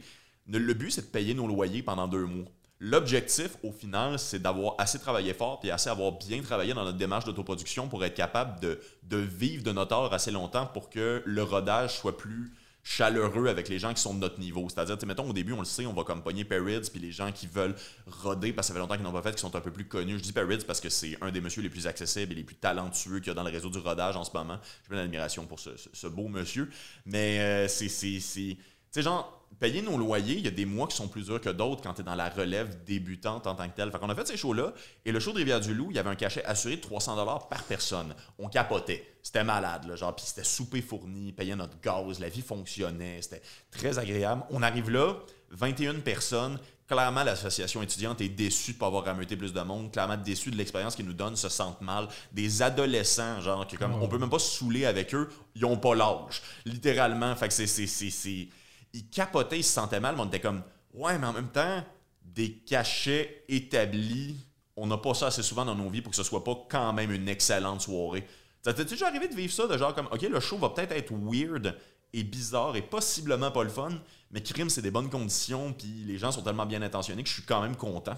Le 0.48 0.74
but, 0.74 0.92
c'est 0.92 1.00
de 1.00 1.06
payer 1.06 1.34
nos 1.34 1.48
loyers 1.48 1.82
pendant 1.82 2.06
deux 2.06 2.24
mois. 2.24 2.46
L'objectif, 2.78 3.56
au 3.62 3.72
final, 3.72 4.18
c'est 4.18 4.38
d'avoir 4.38 4.74
assez 4.76 4.98
travaillé 4.98 5.32
fort 5.32 5.60
et 5.64 5.70
assez 5.70 5.88
avoir 5.88 6.12
bien 6.12 6.42
travaillé 6.42 6.74
dans 6.74 6.84
notre 6.84 6.98
démarche 6.98 7.24
d'autoproduction 7.24 7.88
pour 7.88 8.04
être 8.04 8.14
capable 8.14 8.60
de, 8.60 9.16
vivre 9.16 9.62
de 9.62 9.72
notre 9.72 9.94
art 9.94 10.12
assez 10.12 10.30
longtemps 10.30 10.66
pour 10.66 10.90
que 10.90 11.22
le 11.24 11.42
rodage 11.42 11.96
soit 11.96 12.18
plus 12.18 12.52
chaleureux 12.82 13.48
avec 13.48 13.68
les 13.68 13.78
gens 13.78 13.94
qui 13.94 14.00
sont 14.00 14.14
de 14.14 14.20
notre 14.20 14.38
niveau. 14.38 14.68
C'est-à-dire, 14.68 14.96
mettons, 15.06 15.28
au 15.28 15.32
début, 15.32 15.54
on 15.54 15.60
le 15.60 15.64
sait, 15.64 15.86
on 15.86 15.94
va 15.94 16.04
comme 16.04 16.22
pogner 16.22 16.44
Perrids, 16.44 16.88
puis 16.90 17.00
les 17.00 17.12
gens 17.12 17.32
qui 17.32 17.46
veulent 17.46 17.74
roder, 18.06 18.52
parce 18.52 18.66
que 18.66 18.68
ça 18.68 18.74
fait 18.74 18.80
longtemps 18.80 18.94
qu'ils 18.94 19.04
n'ont 19.04 19.12
pas 19.12 19.22
fait, 19.22 19.34
qui 19.34 19.40
sont 19.40 19.56
un 19.56 19.60
peu 19.60 19.72
plus 19.72 19.88
connus. 19.88 20.18
Je 20.18 20.22
dis 20.22 20.32
Perrids 20.32 20.64
parce 20.66 20.80
que 20.80 20.90
c'est 20.90 21.16
un 21.22 21.32
des 21.32 21.40
messieurs 21.40 21.62
les 21.62 21.70
plus 21.70 21.86
accessibles 21.86 22.32
et 22.32 22.36
les 22.36 22.44
plus 22.44 22.56
talentueux 22.56 23.18
qu'il 23.20 23.28
y 23.28 23.30
a 23.30 23.34
dans 23.34 23.42
le 23.42 23.50
réseau 23.50 23.70
du 23.70 23.78
rodage 23.78 24.16
en 24.16 24.22
ce 24.22 24.30
moment. 24.34 24.60
J'ai 24.82 24.88
plein 24.90 24.98
d'admiration 24.98 25.46
pour 25.46 25.58
ce 25.58 26.06
beau 26.06 26.28
monsieur. 26.28 26.70
Mais 27.06 27.40
euh, 27.40 27.68
c'est... 27.68 28.56
sais, 28.90 29.02
genre, 29.02 29.32
payer 29.58 29.80
nos 29.80 29.96
loyers, 29.96 30.34
il 30.36 30.44
y 30.44 30.48
a 30.48 30.50
des 30.50 30.66
mois 30.66 30.86
qui 30.86 30.96
sont 30.96 31.08
plus 31.08 31.26
durs 31.26 31.40
que 31.40 31.48
d'autres 31.48 31.82
quand 31.82 31.94
tu 31.94 32.02
es 32.02 32.04
dans 32.04 32.14
la 32.14 32.28
relève 32.28 32.84
débutante 32.84 33.46
en 33.46 33.54
tant 33.54 33.68
que 33.68 33.74
telle. 33.74 33.90
Fait 33.90 33.98
qu'on 33.98 34.10
a 34.10 34.14
fait 34.14 34.26
ces 34.26 34.36
shows-là, 34.36 34.72
et 35.04 35.12
le 35.12 35.20
show 35.20 35.32
de 35.32 35.38
Rivière-du-Loup, 35.38 35.88
il 35.90 35.96
y 35.96 35.98
avait 35.98 36.10
un 36.10 36.14
cachet 36.16 36.44
assuré 36.44 36.76
de 36.76 36.80
300 36.82 37.16
par 37.48 37.62
personne. 37.64 38.14
On 38.38 38.48
capotait. 38.48 39.14
C'était 39.22 39.44
malade, 39.44 39.86
là, 39.88 39.96
genre, 39.96 40.14
puis 40.14 40.24
c'était 40.26 40.44
souper 40.44 40.82
fourni, 40.82 41.32
payait 41.32 41.56
notre 41.56 41.80
gaz, 41.80 42.20
la 42.20 42.28
vie 42.28 42.42
fonctionnait, 42.42 43.20
c'était 43.22 43.42
très 43.70 43.98
agréable. 43.98 44.42
On 44.50 44.62
arrive 44.62 44.90
là, 44.90 45.14
21 45.50 46.00
personnes. 46.00 46.58
Clairement, 46.86 47.24
l'association 47.24 47.82
étudiante 47.82 48.20
est 48.20 48.28
déçue 48.28 48.72
de 48.72 48.76
ne 48.76 48.80
pas 48.80 48.86
avoir 48.86 49.04
rameuté 49.04 49.36
plus 49.36 49.52
de 49.52 49.60
monde, 49.60 49.90
clairement 49.90 50.16
déçue 50.16 50.52
de 50.52 50.56
l'expérience 50.56 50.94
qu'ils 50.94 51.06
nous 51.06 51.12
donnent, 51.14 51.34
se 51.34 51.48
sentent 51.48 51.80
mal. 51.80 52.06
Des 52.30 52.62
adolescents, 52.62 53.40
genre, 53.40 53.66
que 53.66 53.76
comme, 53.76 53.94
on 54.00 54.06
peut 54.06 54.18
même 54.18 54.30
pas 54.30 54.38
se 54.38 54.58
saouler 54.58 54.86
avec 54.86 55.12
eux, 55.12 55.28
ils 55.56 55.64
ont 55.64 55.78
pas 55.78 55.96
l'âge. 55.96 56.42
Littéralement, 56.64 57.34
fait 57.34 57.48
que 57.48 57.54
c'est- 57.54 58.48
ils 58.96 59.08
capotaient, 59.08 59.58
ils 59.58 59.64
se 59.64 59.72
sentaient 59.72 60.00
mal, 60.00 60.14
mais 60.16 60.22
on 60.22 60.26
était 60.26 60.40
comme, 60.40 60.62
ouais, 60.94 61.18
mais 61.18 61.26
en 61.26 61.32
même 61.32 61.48
temps, 61.48 61.84
des 62.22 62.52
cachets 62.52 63.44
établis, 63.48 64.36
on 64.76 64.86
n'a 64.86 64.98
pas 64.98 65.14
ça 65.14 65.26
assez 65.26 65.42
souvent 65.42 65.64
dans 65.64 65.74
nos 65.74 65.88
vies 65.88 66.02
pour 66.02 66.10
que 66.10 66.16
ce 66.16 66.22
soit 66.22 66.44
pas 66.44 66.66
quand 66.68 66.92
même 66.92 67.10
une 67.12 67.28
excellente 67.28 67.82
soirée. 67.82 68.26
Ça 68.62 68.74
t'est 68.74 68.84
déjà 68.84 69.06
arrivé 69.06 69.28
de 69.28 69.34
vivre 69.34 69.52
ça, 69.52 69.66
de 69.66 69.76
genre 69.78 69.94
comme, 69.94 70.08
ok, 70.10 70.22
le 70.22 70.40
show 70.40 70.58
va 70.58 70.70
peut-être 70.70 70.92
être 70.92 71.12
weird 71.12 71.76
et 72.12 72.24
bizarre 72.24 72.74
et 72.76 72.82
possiblement 72.82 73.50
pas 73.50 73.62
le 73.62 73.70
fun, 73.70 73.90
mais 74.30 74.42
crime, 74.42 74.70
c'est 74.70 74.82
des 74.82 74.90
bonnes 74.90 75.10
conditions, 75.10 75.72
puis 75.72 76.04
les 76.06 76.18
gens 76.18 76.32
sont 76.32 76.42
tellement 76.42 76.66
bien 76.66 76.82
intentionnés 76.82 77.22
que 77.22 77.28
je 77.28 77.34
suis 77.34 77.44
quand 77.44 77.62
même 77.62 77.76
content. 77.76 78.16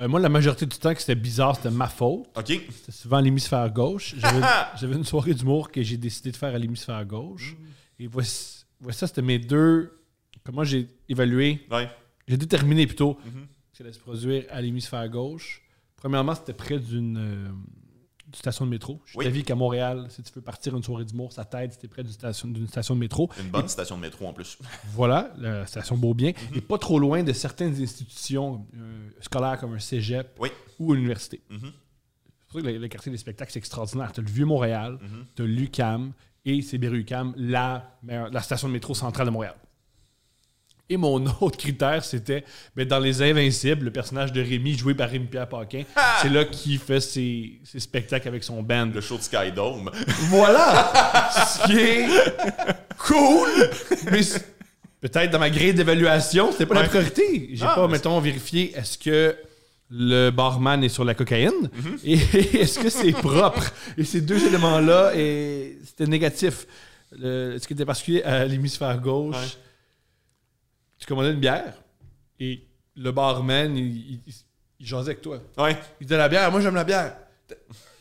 Euh, 0.00 0.06
moi, 0.06 0.20
la 0.20 0.28
majorité 0.28 0.66
du 0.66 0.78
temps 0.78 0.94
que 0.94 1.00
c'était 1.00 1.14
bizarre, 1.14 1.56
c'était 1.56 1.70
ma 1.70 1.88
faute. 1.88 2.26
Ok? 2.36 2.46
C'était 2.46 2.92
souvent 2.92 3.18
l'hémisphère 3.18 3.68
gauche. 3.70 4.14
J'avais 4.16 4.46
j'avais 4.76 4.94
une 4.94 5.04
soirée 5.04 5.34
d'humour 5.34 5.72
que 5.72 5.82
j'ai 5.82 5.96
décidé 5.96 6.30
de 6.30 6.36
faire 6.36 6.54
à 6.54 6.58
l'hémisphère 6.58 7.04
gauche. 7.04 7.56
Et 7.98 8.06
voici, 8.06 8.64
voici 8.80 9.00
ça, 9.00 9.06
c'était 9.08 9.22
mes 9.22 9.38
deux. 9.38 9.97
Comment 10.48 10.64
j'ai 10.64 10.88
évalué 11.10 11.60
Ouais. 11.70 11.90
J'ai 12.26 12.38
déterminé 12.38 12.86
plutôt 12.86 13.14
que 13.16 13.28
Mhm. 13.28 13.46
ça 13.74 13.84
allait 13.84 13.92
se 13.92 13.98
produire 13.98 14.44
à 14.48 14.62
l'hémisphère 14.62 15.06
gauche. 15.10 15.60
Premièrement, 15.96 16.34
c'était 16.34 16.54
près 16.54 16.78
d'une 16.78 17.18
euh, 17.18 17.48
station 18.32 18.64
de 18.64 18.70
métro. 18.70 18.98
Je 19.04 19.10
suis 19.10 19.18
Oui. 19.18 19.24
d'avis 19.26 19.42
qu'à 19.44 19.54
Montréal, 19.54 20.06
si 20.08 20.22
tu 20.22 20.32
veux 20.34 20.40
partir 20.40 20.74
une 20.74 20.82
soirée 20.82 21.04
d'humour, 21.04 21.34
ça 21.34 21.44
t'aide 21.44 21.76
t'es 21.78 21.86
près 21.86 22.02
d'une 22.02 22.12
station, 22.14 22.48
d'une 22.48 22.66
station 22.66 22.94
de 22.94 23.00
métro. 23.00 23.28
Une 23.38 23.50
bonne 23.50 23.68
station 23.68 23.96
de 23.98 24.00
métro 24.00 24.26
en 24.26 24.32
plus. 24.32 24.56
Voilà, 24.94 25.34
la 25.36 25.66
station 25.66 25.98
Beaubien. 25.98 26.32
Mhm. 26.50 26.56
Et 26.56 26.60
pas 26.62 26.78
trop 26.78 26.98
loin 26.98 27.22
de 27.22 27.34
certaines 27.34 27.78
institutions 27.82 28.66
euh, 28.74 29.10
scolaires 29.20 29.58
comme 29.60 29.74
un 29.74 29.78
cégep 29.78 30.34
Oui. 30.40 30.48
ou 30.78 30.94
une 30.94 31.00
université. 31.00 31.42
Mhm. 31.50 31.58
C'est 31.60 32.46
pour 32.48 32.52
ça 32.54 32.62
que 32.62 32.72
le, 32.72 32.78
le 32.78 32.88
quartier 32.88 33.12
des 33.12 33.18
spectacles, 33.18 33.52
c'est 33.52 33.58
extraordinaire. 33.58 34.12
Tu 34.12 34.20
as 34.20 34.22
le 34.22 34.30
Vieux-Montréal, 34.30 34.98
Mhm. 35.02 35.24
tu 35.36 35.42
as 35.42 35.44
l'UCAM 35.46 36.12
et 36.46 36.62
c'est 36.62 36.78
UCAM, 36.82 37.34
la, 37.36 37.98
meilleure- 38.02 38.30
la 38.30 38.40
station 38.40 38.68
de 38.68 38.72
métro 38.72 38.94
centrale 38.94 39.26
de 39.26 39.30
Montréal. 39.32 39.54
Et 40.90 40.96
mon 40.96 41.22
autre 41.40 41.58
critère, 41.58 42.02
c'était 42.04 42.44
ben, 42.74 42.86
dans 42.86 42.98
Les 42.98 43.20
Invincibles, 43.22 43.84
le 43.86 43.90
personnage 43.90 44.32
de 44.32 44.40
Rémi, 44.40 44.76
joué 44.76 44.94
par 44.94 45.08
Rémi-Pierre 45.10 45.48
Paquin, 45.48 45.82
c'est 46.22 46.30
là 46.30 46.44
qu'il 46.44 46.78
fait 46.78 47.00
ses, 47.00 47.60
ses 47.64 47.80
spectacles 47.80 48.28
avec 48.28 48.42
son 48.42 48.62
band. 48.62 48.86
Le 48.94 49.00
show 49.00 49.16
de 49.18 49.22
Skydome. 49.22 49.90
Voilà! 50.30 51.30
Ce 51.46 51.66
qui 51.66 51.78
est 51.78 52.06
cool! 52.98 53.48
Mais 54.10 54.20
peut-être 55.00 55.30
dans 55.30 55.38
ma 55.38 55.50
grille 55.50 55.74
d'évaluation, 55.74 56.52
c'était 56.52 56.66
pas 56.66 56.74
la 56.82 56.88
priorité. 56.88 57.50
J'ai 57.52 57.64
Ah, 57.66 57.74
pas, 57.74 57.86
mais 57.86 57.92
mettons, 57.94 58.18
vérifié 58.20 58.72
est-ce 58.76 58.96
que 58.98 59.36
le 59.90 60.30
barman 60.30 60.82
est 60.84 60.88
sur 60.88 61.04
la 61.04 61.14
cocaïne? 61.14 61.70
Mhm. 61.74 61.98
et 62.04 62.12
est-ce 62.60 62.78
que 62.78 62.88
c'est 62.90 63.12
propre? 63.12 63.70
Et 63.96 64.04
ces 64.04 64.20
deux 64.22 64.42
éléments-là, 64.46 65.12
c'était 65.84 66.06
négatif. 66.06 66.66
Le- 67.12 67.58
ce 67.58 67.66
qui 67.66 67.72
était 67.74 67.86
particulier 67.86 68.22
à 68.22 68.44
l'hémisphère 68.44 68.98
gauche, 69.00 69.36
Ouais. 69.36 69.42
Tu 70.98 71.06
commandais 71.06 71.32
une 71.32 71.40
bière 71.40 71.74
et 72.40 72.62
le 72.96 73.12
barman, 73.12 73.76
il, 73.76 73.86
il, 73.86 74.20
il- 74.26 74.34
il 74.80 74.86
jasait 74.86 75.10
avec 75.10 75.22
toi. 75.22 75.40
Ouais. 75.56 75.76
Il 76.00 76.06
dit 76.06 76.14
la 76.14 76.28
bière, 76.28 76.50
moi 76.52 76.60
j'aime 76.60 76.74
la 76.74 76.84
bière. 76.84 77.16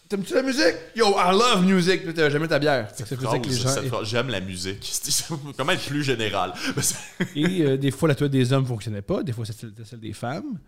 T'aimes-tu 0.10 0.34
la 0.36 0.42
musique? 0.44 0.76
Yo, 0.96 1.06
I 1.18 1.32
love 1.32 1.66
music. 1.66 2.04
Puis 2.04 2.14
t'as 2.14 2.30
jamais 2.30 2.48
ta 2.48 2.60
bière. 2.60 2.90
Fait 2.96 3.04
que 3.16 3.48
les 3.50 3.56
gens. 3.56 4.04
J'aime 4.04 4.30
la 4.30 4.40
musique. 4.40 4.90
Comment 5.58 5.72
être 5.74 5.86
plus 5.86 6.04
général? 6.04 6.54
Et 7.36 7.62
euh, 7.64 7.78
des 7.78 7.92
fois, 7.92 8.08
la 8.08 8.16
toilette 8.16 8.32
des 8.32 8.54
hommes 8.54 8.64
ne 8.64 8.68
fonctionnait 8.68 9.02
pas. 9.02 9.22
Des 9.24 9.34
fois, 9.34 9.44
c'était 9.46 9.68
celle 9.84 10.00
des 10.00 10.14
femmes. 10.14 10.60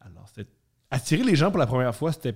Alors, 0.00 0.26
c'était. 0.34 0.48
Attirer 0.90 1.22
les 1.22 1.36
gens 1.36 1.50
pour 1.50 1.58
la 1.60 1.66
première 1.66 1.94
fois, 1.94 2.12
c'était. 2.12 2.34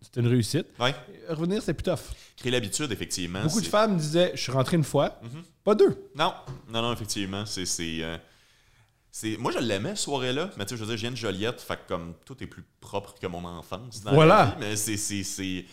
C'était 0.00 0.20
une 0.20 0.28
réussite. 0.28 0.66
ouais. 0.78 0.94
Revenir, 1.28 1.60
c'était 1.60 1.74
plus 1.74 1.82
tough. 1.90 2.12
Créer 2.36 2.52
l'habitude, 2.52 2.92
effectivement. 2.92 3.42
Beaucoup 3.42 3.58
de 3.58 3.64
c'est- 3.64 3.70
femmes 3.70 3.96
disaient 3.96 4.30
Je 4.36 4.40
suis 4.42 4.52
rentré 4.52 4.76
une 4.76 4.84
fois, 4.84 5.18
Mhm. 5.24 5.42
pas 5.64 5.74
deux. 5.74 6.08
Non, 6.14 6.34
non, 6.68 6.82
non, 6.82 6.92
effectivement. 6.92 7.44
C'est. 7.46 7.66
c'est, 7.66 7.98
euh, 8.02 8.16
c'est- 8.16 8.20
Moi, 9.38 9.52
je 9.52 9.58
l'aimais, 9.58 9.90
cette 9.90 9.98
soirée-là. 10.04 10.50
Mais 10.56 10.64
tu 10.64 10.70
sais, 10.70 10.76
je 10.76 10.80
veux 10.84 10.86
dire, 10.88 10.96
je 10.96 11.00
viens 11.02 11.10
de 11.10 11.16
Joliette. 11.16 11.60
Fait 11.60 11.76
que 11.76 11.88
comme 11.88 12.14
tout 12.24 12.36
est 12.42 12.46
plus 12.46 12.64
propre 12.80 13.14
que 13.20 13.26
mon 13.26 13.44
enfance. 13.44 14.02
Dans 14.02 14.12
Voilà. 14.14 14.36
la 14.36 14.44
vie, 14.46 14.52
mais 14.60 14.76
c'est. 14.76 14.96
c'est- 14.96 15.24
c'est- 15.24 15.64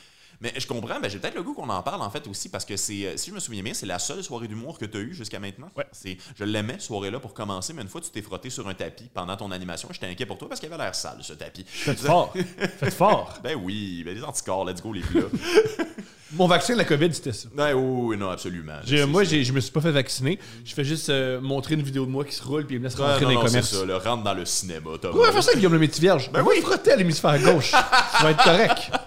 Mais 0.41 0.51
je 0.57 0.67
comprends, 0.67 0.99
ben, 0.99 1.09
j'ai 1.09 1.17
peut-être 1.17 1.35
le 1.35 1.43
goût 1.43 1.53
qu'on 1.53 1.69
en 1.69 1.81
parle 1.81 2.01
en 2.01 2.09
fait 2.09 2.27
aussi 2.27 2.49
parce 2.49 2.65
que 2.65 2.75
c'est, 2.75 3.05
euh, 3.05 3.15
si 3.17 3.29
je 3.29 3.35
me 3.35 3.39
souviens 3.39 3.63
bien, 3.63 3.73
c'est 3.73 3.85
la 3.85 3.97
seule 3.99 4.21
soirée 4.21 4.49
d'humour 4.49 4.77
que 4.77 4.83
tu 4.83 4.97
as 4.97 4.99
eue 4.99 5.13
jusqu'à 5.13 5.39
maintenant. 5.39 5.69
Ouais. 5.77 5.85
C'est, 5.93 6.17
je 6.37 6.43
l'aimais, 6.43 6.73
cette 6.73 6.81
soirée-là, 6.81 7.21
pour 7.21 7.33
commencer, 7.33 7.71
mais 7.71 7.81
une 7.81 7.87
fois 7.87 8.01
tu 8.01 8.09
t'es 8.09 8.21
frotté 8.21 8.49
sur 8.49 8.67
un 8.67 8.73
tapis 8.73 9.09
pendant 9.13 9.37
ton 9.37 9.49
animation, 9.51 9.87
j'étais 9.93 10.07
inquiet 10.07 10.25
pour 10.25 10.37
toi 10.37 10.49
parce 10.49 10.59
qu'il 10.59 10.71
avait 10.71 10.83
l'air 10.83 10.93
sale, 10.93 11.19
ce 11.21 11.31
tapis. 11.33 11.63
Faites 11.65 11.99
fort. 11.99 12.33
Faites 12.79 12.93
fort. 12.93 13.39
Ben 13.43 13.55
oui, 13.55 14.03
ben 14.03 14.13
les 14.13 14.23
anticorps, 14.25 14.65
let's 14.65 14.81
go 14.81 14.91
les 14.91 15.01
plats. 15.03 15.21
Mon 16.33 16.47
vaccin 16.47 16.73
de 16.73 16.79
la 16.79 16.85
COVID, 16.85 17.13
c'était 17.13 17.31
ça. 17.33 17.47
ben 17.53 17.73
oui, 17.73 18.07
oui, 18.09 18.17
non, 18.17 18.29
absolument. 18.31 18.73
J'ai- 18.83 19.05
moi, 19.05 19.23
j'ai- 19.23 19.43
je 19.43 19.53
me 19.53 19.59
suis 19.59 19.71
pas 19.71 19.79
fait 19.81 19.91
vacciner. 19.91 20.39
Je 20.65 20.73
fais 20.73 20.83
juste 20.83 21.09
euh, 21.09 21.39
montrer 21.39 21.75
une 21.75 21.83
vidéo 21.83 22.05
de 22.05 22.11
moi 22.11 22.25
qui 22.25 22.33
se 22.33 22.43
roule 22.43 22.65
puis 22.65 22.75
il 22.75 22.79
me 22.79 22.85
laisse 22.85 22.97
Ouais, 22.97 23.05
rentrer 23.05 23.25
non, 23.25 23.33
dans 23.33 23.35
non, 23.35 23.41
les 23.43 23.47
c'est 23.47 23.53
commerces. 23.53 23.77
ça, 23.79 23.85
le 23.85 23.95
rentre 23.97 24.23
dans 24.23 24.33
le 24.33 24.43
cinéma, 24.45 24.89
Thomas. 24.99 25.13
Pourquoi 25.13 25.31
faire 25.31 25.43
ça, 25.43 25.53
Guillaume 25.53 25.73
le 25.73 25.79
Métier-Vierge? 25.79 26.31
Ben 26.31 26.41
On 26.41 26.45
va 26.45 26.49
oui. 26.51 26.61
frotter 26.61 26.91
à 26.93 26.95
l'hémisphère 26.95 27.39
gauche. 27.41 27.69
ça 27.71 28.19
va 28.23 28.31
être 28.31 28.43
correct. 28.43 28.91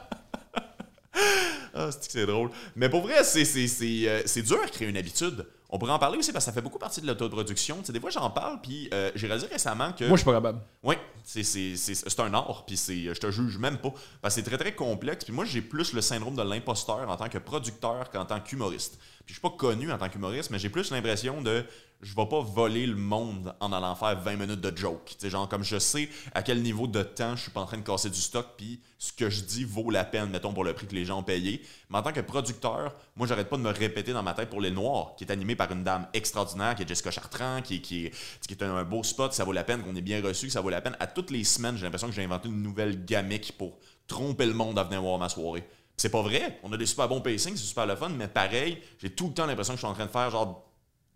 Ah, 1.75 1.91
c'est 1.93 2.07
que 2.07 2.13
c'est 2.13 2.27
drôle. 2.27 2.51
Mais 2.75 2.89
pour 2.89 3.03
vrai, 3.03 3.23
c'est, 3.23 3.45
c'est, 3.45 3.69
c'est, 3.69 4.09
euh, 4.09 4.23
c'est 4.25 4.43
dur 4.43 4.59
à 4.65 4.69
créer 4.69 4.89
une 4.89 4.97
habitude. 4.97 5.47
On 5.71 5.79
pourrait 5.79 5.93
en 5.93 5.99
parler 5.99 6.17
aussi 6.17 6.33
parce 6.33 6.47
que 6.47 6.51
ça 6.51 6.55
fait 6.55 6.63
beaucoup 6.63 6.79
partie 6.79 7.03
de 7.03 7.07
l'autoproduction. 7.07 7.83
Des 7.87 8.01
fois, 8.01 8.09
j'en 8.09 8.31
parle, 8.31 8.61
puis 8.63 8.89
euh, 8.95 9.11
j'ai 9.15 9.27
réalisé 9.27 9.49
récemment 9.49 9.93
que. 9.93 10.05
Moi, 10.05 10.17
je 10.17 10.23
suis 10.23 10.25
pas 10.25 10.33
capable. 10.33 10.61
Oui, 10.83 10.95
c'est, 11.25 12.21
un 12.21 12.35
art, 12.35 12.65
puis 12.67 12.77
je 12.77 13.19
te 13.19 13.31
juge 13.31 13.59
même 13.59 13.77
pas. 13.77 13.93
Parce 14.23 14.35
que 14.35 14.41
c'est 14.41 14.49
très, 14.49 14.57
très 14.57 14.75
complexe. 14.75 15.25
Puis 15.25 15.35
moi, 15.35 15.45
j'ai 15.45 15.61
plus 15.61 15.93
le 15.93 16.01
syndrome 16.01 16.37
de 16.37 16.43
l'imposteur 16.43 17.09
en 17.09 17.17
tant 17.17 17.29
que 17.29 17.39
producteur 17.39 18.09
qu'en 18.11 18.25
tant 18.25 18.41
qu'humoriste. 18.41 18.99
Puis 19.29 19.35
je 19.35 19.41
suis 19.41 19.47
pas 19.47 19.55
connu 19.59 19.93
en 19.93 19.99
tant 19.99 20.09
qu'humoriste, 20.09 20.49
mais 20.49 20.59
j'ai 20.59 20.71
plus 20.71 20.91
l'impression 20.91 21.43
de 21.43 21.63
je 22.01 22.17
vais 22.17 22.25
pas 22.25 22.41
voler 22.41 22.87
le 22.87 22.97
monde 22.97 23.55
en 23.61 23.73
allant 23.75 23.95
faire 23.95 24.19
20 24.19 24.37
minutes 24.37 24.63
de 24.63 24.75
joke. 24.75 25.05
Tu 25.05 25.17
sais, 25.19 25.29
genre, 25.29 25.47
comme 25.47 25.63
je 25.63 25.79
sais 25.79 26.09
à 26.33 26.43
quel 26.43 26.63
niveau 26.63 26.87
de 26.87 27.03
temps 27.03 27.37
je 27.37 27.43
suis 27.43 27.51
pas 27.51 27.61
en 27.61 27.67
train 27.67 27.77
de 27.77 27.83
casser 27.83 28.09
du 28.09 28.19
stock, 28.19 28.47
puis 28.57 28.81
ce 28.99 29.13
que 29.13 29.29
je 29.29 29.43
dis 29.43 29.65
vaut 29.65 29.91
la 29.91 30.05
peine, 30.05 30.31
mettons, 30.31 30.55
pour 30.55 30.65
le 30.65 30.73
prix 30.73 30.87
que 30.87 30.95
les 30.95 31.05
gens 31.05 31.19
ont 31.19 31.23
payé. 31.23 31.61
Mais 31.91 31.99
en 31.99 32.03
tant 32.03 32.15
que 32.15 32.23
producteur, 32.23 32.95
moi, 33.17 33.27
j'arrête 33.27 33.51
pas 33.51 33.59
de 33.59 33.63
me 33.63 33.71
répéter 33.71 34.15
dans 34.15 34.23
ma 34.23 34.33
tête 34.33 34.49
pour 34.49 34.63
Les 34.63 34.71
Noirs, 34.71 35.15
qui 35.19 35.25
est 35.25 35.31
animé 35.31 35.57
par 35.57 35.71
une 35.73 35.85
dame 35.85 36.09
extraordinaire, 36.15 36.75
qui 36.75 36.85
est 36.85 36.89
Jessica 36.89 37.11
Chartrand, 37.11 37.61
qui, 37.61 37.83
qui, 37.83 38.11
qui 38.41 38.55
est 38.55 38.63
un 38.63 38.83
beau 38.83 39.03
spot, 39.03 39.35
ça 39.35 39.45
vaut 39.45 39.53
la 39.53 39.65
peine, 39.65 39.83
qu'on 39.83 39.95
est 39.95 40.01
bien 40.01 40.23
reçu, 40.23 40.49
ça 40.49 40.63
vaut 40.63 40.71
la 40.71 40.81
peine. 40.81 40.97
À 41.01 41.07
toutes 41.07 41.31
les 41.31 41.45
semaines, 41.45 41.77
j'ai 41.77 41.85
l'impression 41.85 42.09
que 42.09 42.15
j'ai 42.15 42.25
inventé 42.25 42.49
une 42.49 42.63
nouvelle 42.63 43.05
gamique 43.05 43.59
pour 43.59 43.77
tromper 44.07 44.47
le 44.47 44.55
monde 44.55 44.79
à 44.79 44.85
venir 44.85 45.03
voir 45.03 45.19
ma 45.19 45.29
soirée. 45.29 45.69
C'est 45.99 46.11
pas 46.11 46.23
vrai. 46.23 46.59
On 46.63 46.73
a 46.73 46.77
des 46.77 46.87
super 46.87 47.09
bons 47.09 47.21
pacings, 47.21 47.57
c'est 47.57 47.65
super 47.65 47.85
le 47.85 47.97
fun, 47.97 48.09
mais 48.09 48.29
pareil, 48.29 48.81
j'ai 48.99 49.11
tout 49.11 49.29
le 49.29 49.35
temps 49.35 49.47
l'impression 49.47 49.75
que 49.75 49.81
je 49.81 49.85
suis 49.85 49.91
en 49.91 49.95
train 49.95 50.07
de 50.07 50.11
faire 50.11 50.31
genre 50.31 50.65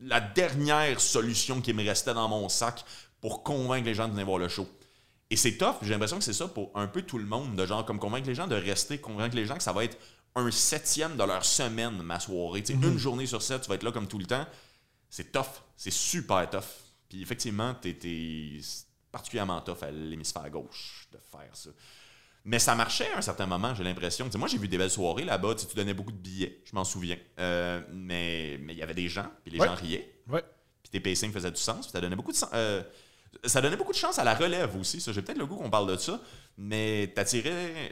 la 0.01 0.21
dernière 0.21 1.01
solution 1.01 1.61
qui 1.61 1.73
me 1.73 1.85
restait 1.85 2.13
dans 2.13 2.29
mon 2.29 2.49
sac 2.49 2.85
pour 3.21 3.45
convaincre 3.45 3.87
les 3.87 3.95
gens 3.95 4.09
de 4.09 4.13
venir 4.13 4.27
voir 4.27 4.39
le 4.39 4.49
show. 4.49 4.69
Et 5.31 5.37
c'est 5.37 5.57
tough, 5.57 5.77
j'ai 5.83 5.91
l'impression 5.91 6.19
que 6.19 6.25
c'est 6.25 6.33
ça 6.33 6.49
pour 6.49 6.73
un 6.75 6.89
peu 6.89 7.03
tout 7.03 7.17
le 7.17 7.25
monde, 7.25 7.55
de 7.55 7.65
genre 7.65 7.87
comme 7.87 8.01
convaincre 8.01 8.27
les 8.27 8.35
gens 8.35 8.49
de 8.49 8.57
rester, 8.57 8.99
convaincre 8.99 9.37
les 9.37 9.47
gens 9.47 9.57
que 9.57 9.63
ça 9.63 9.73
va 9.73 9.85
être 9.85 9.97
un 10.35 10.51
septième 10.51 11.17
de 11.17 11.23
leur 11.23 11.45
semaine, 11.45 12.03
ma 12.03 12.19
soirée. 12.19 12.63
Tu 12.63 12.73
sais, 12.73 12.87
Une 12.87 12.99
journée 12.99 13.27
sur 13.27 13.41
sept, 13.41 13.63
tu 13.63 13.69
vas 13.69 13.77
être 13.77 13.83
là 13.85 13.93
comme 13.93 14.09
tout 14.09 14.19
le 14.19 14.27
temps. 14.27 14.47
C'est 15.09 15.31
tough, 15.31 15.63
c'est 15.77 15.93
super 15.93 16.51
tough. 16.51 16.65
Puis 17.09 17.23
effectivement, 17.23 17.75
t'es 17.75 17.97
es 18.03 18.61
particulièrement 19.13 19.61
tough 19.61 19.83
à 19.83 19.91
l'hémisphère 19.91 20.51
gauche 20.51 21.09
de 21.13 21.19
faire 21.19 21.55
ça. 21.55 21.71
Mais 22.45 22.59
ça 22.59 22.75
marchait 22.75 23.09
à 23.13 23.19
un 23.19 23.23
certain 23.23 23.47
moment, 23.47 23.73
j'ai 23.75 23.85
l'impression. 23.85 24.29
Moi, 24.37 24.49
j'ai 24.49 24.59
vu 24.59 24.67
des 24.69 24.77
belles 24.79 24.91
soirées 24.91 25.25
là-bas. 25.25 25.55
Tu, 25.55 25.67
donnais 25.77 25.95
beaucoup 25.95 26.11
de 26.13 26.17
billets, 26.17 26.61
je 26.65 26.75
m'en 26.75 26.83
souviens. 26.85 27.17
Euh, 27.39 27.81
mais 27.93 28.59
mais 28.61 28.73
il 28.73 28.79
y 28.79 28.83
avait 28.83 28.95
des 28.95 29.09
gens, 29.09 29.27
puis 29.45 29.53
les 29.53 29.61
Ouais. 29.61 29.67
gens 29.69 29.75
riaient. 29.77 30.13
Ouais. 30.29 30.43
Puis 30.83 30.91
tes 30.91 30.99
pacings 31.01 31.33
faisaient 31.33 31.53
du 31.53 31.61
sens. 31.61 31.87
Puis 31.87 31.93
ça 31.93 32.01
donnait 32.01 32.17
beaucoup 32.17 32.33
de 32.33 32.37
sens. 32.37 32.51
euh, 32.55 32.83
ça 33.45 33.61
donnait 33.61 33.77
beaucoup 33.77 33.93
de 33.93 33.97
chance 33.97 34.19
à 34.19 34.25
la 34.25 34.35
relève 34.35 34.77
aussi. 34.77 35.01
Ça, 35.01 35.13
j'ai 35.13 35.23
peut-être 35.23 35.39
le 35.39 35.47
goût 35.47 35.57
qu'on 35.57 35.71
parle 35.71 35.89
de 35.91 35.97
ça. 35.97 36.21
Mais 36.59 37.13
t'attirais. 37.15 37.51
euh, 37.51 37.89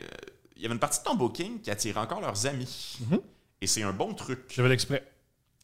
Il 0.57 0.63
y 0.63 0.65
avait 0.67 0.75
une 0.75 0.81
partie 0.81 0.99
de 0.99 1.05
ton 1.05 1.15
booking 1.15 1.61
qui 1.63 1.71
attirait 1.71 2.01
encore 2.01 2.21
leurs 2.21 2.45
amis. 2.47 2.99
Et 3.61 3.67
c'est 3.67 3.83
un 3.83 3.93
bon 3.93 4.15
truc. 4.15 4.41
J'avais 4.49 4.69
l'exprès. 4.69 5.07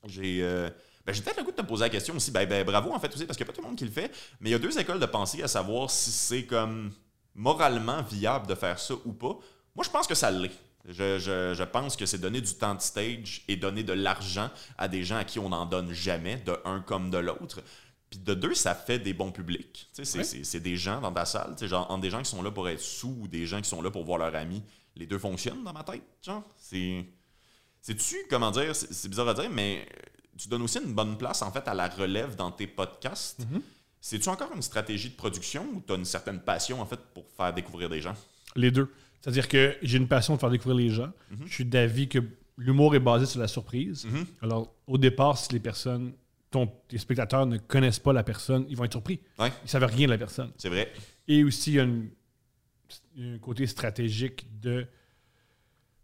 J'ai 0.07 0.43
euh, 0.43 0.71
ben, 1.05 1.13
j'ai 1.13 1.23
peut-être 1.23 1.37
le 1.39 1.45
goût 1.45 1.51
de 1.51 1.57
te 1.57 1.63
poser 1.63 1.83
la 1.85 1.89
question 1.91 2.15
aussi. 2.17 2.31
Ben, 2.31 2.49
ben, 2.49 2.65
bravo 2.65 2.93
en 2.93 2.99
fait 3.01 3.13
aussi, 3.15 3.27
parce 3.27 3.37
qu'il 3.37 3.45
n'y 3.45 3.51
a 3.51 3.53
pas 3.53 3.57
tout 3.57 3.63
le 3.63 3.69
monde 3.69 3.77
qui 3.79 3.85
le 3.85 3.91
fait. 3.91 4.11
Mais 4.41 4.51
il 4.51 4.53
y 4.53 4.55
a 4.55 4.59
deux 4.59 4.79
écoles 4.79 5.01
de 5.01 5.07
pensée 5.07 5.43
à 5.43 5.49
savoir 5.49 5.91
si 5.91 6.11
c'est 6.11 6.45
comme 6.47 6.93
moralement 7.37 8.03
viable 8.03 8.47
de 8.49 8.55
faire 8.55 8.79
ça 8.79 8.95
ou 9.05 9.13
pas. 9.13 9.39
Moi, 9.75 9.85
je 9.85 9.91
pense 9.91 10.07
que 10.07 10.15
ça 10.15 10.31
l'est. 10.31 10.51
Je, 10.89 11.19
je- 11.19 11.53
je 11.55 11.63
pense 11.65 11.97
que 11.97 12.07
c'est 12.07 12.19
donner 12.19 12.41
du 12.41 12.55
temps 12.55 12.75
de 12.75 12.81
stage 12.81 13.43
et 13.49 13.57
donner 13.57 13.83
de 13.83 13.93
l'argent 13.93 14.51
à 14.79 14.89
des 14.89 15.05
gens 15.05 15.17
à 15.17 15.25
qui 15.25 15.39
on 15.39 15.49
n'en 15.49 15.67
donne 15.67 15.93
jamais, 15.93 16.37
de 16.37 16.57
un 16.65 16.81
comme 16.81 17.11
de 17.11 17.19
l'autre. 17.19 17.61
Puis 18.09 18.21
de 18.21 18.35
deux, 18.35 18.55
ça 18.55 18.75
fait 18.75 18.99
des 19.01 19.13
bons 19.13 19.33
publics. 19.33 19.89
C'est, 19.93 20.03
Ouais. 20.17 20.25
c'est- 20.25 20.45
c'est 20.45 20.61
des 20.61 20.77
gens 20.77 21.01
dans 21.01 21.13
ta 21.13 21.25
salle, 21.25 21.57
genre 21.61 21.91
entre 21.91 22.03
des 22.03 22.11
gens 22.11 22.23
qui 22.23 22.31
sont 22.31 22.41
là 22.43 22.51
pour 22.53 22.69
être 22.69 22.81
sous 22.81 23.17
ou 23.23 23.29
des 23.29 23.47
gens 23.47 23.61
qui 23.61 23.69
sont 23.69 23.83
là 23.83 23.91
pour 23.91 24.05
voir 24.05 24.19
leurs 24.19 24.35
amis. 24.37 24.63
Les 24.95 25.07
deux 25.07 25.19
fonctionnent 25.19 25.65
dans 25.65 25.73
ma 25.73 25.83
tête, 25.83 26.03
genre. 26.25 26.43
C'est. 26.57 27.05
C'est-tu, 27.83 28.17
comment 28.31 28.51
dire, 28.51 28.75
c'est 28.75 28.93
c'est 28.93 29.09
bizarre 29.09 29.29
à 29.29 29.35
dire, 29.35 29.51
mais 29.51 29.87
tu 30.39 30.49
donnes 30.49 30.63
aussi 30.63 30.79
une 30.79 30.93
bonne 30.95 31.17
place, 31.19 31.43
en 31.43 31.51
fait, 31.53 31.67
à 31.69 31.75
la 31.75 31.89
relève 31.89 32.37
dans 32.37 32.51
tes 32.53 32.67
podcasts. 32.67 33.43
C'est-tu 34.09 34.29
encore 34.29 34.53
une 34.55 34.63
stratégie 34.63 35.11
de 35.11 35.17
production 35.17 35.67
ou 35.75 35.83
tu 35.85 35.93
as 35.93 35.97
une 35.97 36.05
certaine 36.05 36.39
passion, 36.39 36.81
en 36.81 36.87
fait, 36.87 37.01
pour 37.13 37.25
faire 37.37 37.53
découvrir 37.53 37.89
des 37.89 38.01
gens? 38.01 38.15
Les 38.55 38.71
deux. 38.71 38.89
C'est-à-dire 39.21 39.49
que 39.49 39.77
j'ai 39.83 39.99
une 39.99 40.07
passion 40.07 40.37
de 40.37 40.39
faire 40.39 40.51
découvrir 40.51 40.77
les 40.79 40.91
gens. 40.91 41.11
Je 41.45 41.53
suis 41.53 41.65
d'avis 41.65 42.09
que 42.09 42.21
l'humour 42.57 42.95
est 42.95 43.01
basé 43.01 43.27
sur 43.27 43.41
la 43.41 43.49
surprise. 43.49 44.05
Mhm. 44.05 44.25
Alors, 44.43 44.73
au 44.87 44.97
départ, 44.97 45.37
si 45.37 45.53
les 45.53 45.59
personnes, 45.59 46.13
ton, 46.53 46.71
tes 46.87 46.99
spectateurs 46.99 47.47
ne 47.47 47.59
connaissent 47.59 47.99
pas 47.99 48.13
la 48.13 48.23
personne, 48.23 48.65
ils 48.69 48.77
vont 48.77 48.85
être 48.85 48.93
surpris. 48.93 49.19
Ouais, 49.41 49.49
Ils 49.49 49.65
ne 49.65 49.69
savent 49.69 49.85
rien 49.87 50.07
de 50.07 50.13
la 50.13 50.19
personne. 50.19 50.53
c'est 50.57 50.69
vrai. 50.69 50.93
Et 51.27 51.43
aussi, 51.43 51.73
il 51.73 51.75
y 51.75 51.81
a 51.81 51.83
une- 51.83 52.11
un 53.19 53.39
côté 53.39 53.67
stratégique 53.67 54.47
de. 54.61 54.87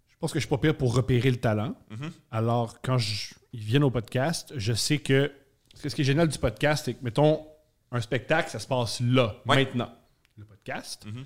Je 0.09 0.17
pense 0.19 0.33
que 0.33 0.41
je 0.41 0.45
suis 0.47 0.51
pas 0.51 0.59
pire 0.59 0.77
pour 0.77 0.93
repérer 0.93 1.31
le 1.31 1.37
talent. 1.37 1.77
Mhm. 1.91 2.11
Alors, 2.33 2.81
quand 2.83 2.99
je- 2.99 3.35
ils 3.53 3.61
viennent 3.61 3.85
au 3.85 3.93
podcast, 3.93 4.53
je 4.57 4.73
sais 4.73 4.99
que. 4.99 5.31
parce 5.71 5.83
que 5.85 5.89
Ce 5.89 5.95
qui 5.95 6.01
est 6.03 6.05
génial 6.05 6.27
du 6.27 6.39
podcast, 6.39 6.85
c'est 6.87 6.95
que, 6.95 7.05
mettons, 7.05 7.47
un 7.93 8.01
spectacle, 8.01 8.51
ça 8.51 8.59
se 8.59 8.67
passe 8.67 9.01
là, 9.01 9.37
Ouais. 9.47 9.57
maintenant. 9.65 9.93
Le 10.37 10.45
podcast, 10.45 11.05
Mhm. 11.07 11.25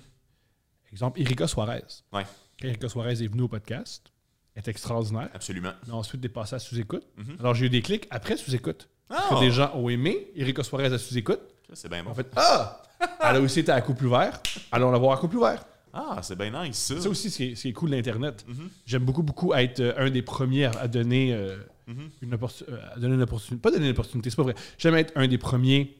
exemple, 0.91 1.21
Erika 1.21 1.47
Suarez. 1.47 1.83
Ouais, 2.13 2.25
Quand 2.59 2.67
Erika 2.67 2.89
Suarez 2.89 3.23
est 3.23 3.27
venue 3.27 3.43
au 3.43 3.47
podcast, 3.47 4.11
elle 4.55 4.63
est 4.65 4.67
extraordinaire. 4.69 5.29
absolument. 5.33 5.71
Elle 5.85 5.91
a 5.93 5.95
ensuite 5.95 6.21
dépassé 6.21 6.55
à 6.55 6.59
sous-écoute. 6.59 7.05
Mhm. 7.17 7.37
Alors, 7.39 7.53
j'ai 7.55 7.67
eu 7.67 7.69
des 7.69 7.81
clics 7.81 8.07
après 8.09 8.37
sous-écoute. 8.37 8.89
Parce 9.07 9.29
que 9.29 9.39
des 9.39 9.51
gens 9.51 9.71
ont 9.75 9.87
aimé 9.89 10.27
Erika 10.35 10.63
Suarez 10.63 10.93
à 10.93 10.97
sous-écoute. 10.97 11.39
C'est 11.73 11.89
bien 11.89 12.03
bon. 12.03 12.11
En 12.11 12.13
fait, 12.13 12.27
ah! 12.35 12.81
Elle 13.21 13.35
a 13.37 13.41
aussi 13.41 13.59
été 13.59 13.71
à 13.71 13.79
couple 13.81 14.05
ouvert. 14.07 14.41
Allons 14.71 14.91
la 14.91 14.97
voir 14.97 15.17
à 15.17 15.21
couple 15.21 15.37
ouvert. 15.37 15.63
Ah, 15.93 16.19
c'est 16.21 16.35
bien 16.37 16.51
nice, 16.65 16.77
ça. 16.77 16.99
C'est 16.99 17.07
aussi 17.07 17.29
ce 17.29 17.37
qui 17.37 17.43
est, 17.51 17.55
ce 17.55 17.61
qui 17.63 17.69
est 17.69 17.73
cool 17.73 17.89
de 17.91 17.95
l'Internet. 17.95 18.43
Mhm. 18.47 18.69
J'aime 18.85 19.03
beaucoup, 19.05 19.23
beaucoup 19.23 19.53
être 19.53 19.79
euh, 19.79 19.93
un 19.97 20.09
des 20.09 20.21
premiers 20.21 20.65
à 20.65 20.87
donner, 20.87 21.33
euh, 21.33 21.57
une, 21.87 22.33
opportu- 22.35 22.65
euh, 22.69 22.77
à 22.95 22.99
donner 22.99 23.15
une 23.15 23.21
opportunité. 23.21 23.61
Pas 23.61 23.71
donner 23.71 23.85
une 23.85 23.91
opportunité, 23.91 24.29
c'est 24.29 24.35
pas 24.35 24.43
vrai. 24.43 24.55
J'aime 24.77 24.95
être 24.95 25.13
un 25.15 25.27
des 25.27 25.37
premiers 25.37 25.95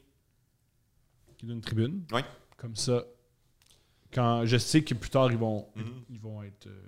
qui 1.38 1.46
donne 1.46 1.56
une 1.56 1.62
tribune. 1.62 2.02
Ouais. 2.12 2.24
Comme 2.56 2.76
ça, 2.76 3.04
quand 4.12 4.44
je 4.44 4.56
sais 4.56 4.82
que 4.82 4.94
plus 4.94 5.10
tard, 5.10 5.30
ils 5.30 5.38
vont, 5.38 5.66
Mhm. 5.76 5.84
ils 6.10 6.20
vont 6.20 6.42
être. 6.42 6.66
euh, 6.66 6.82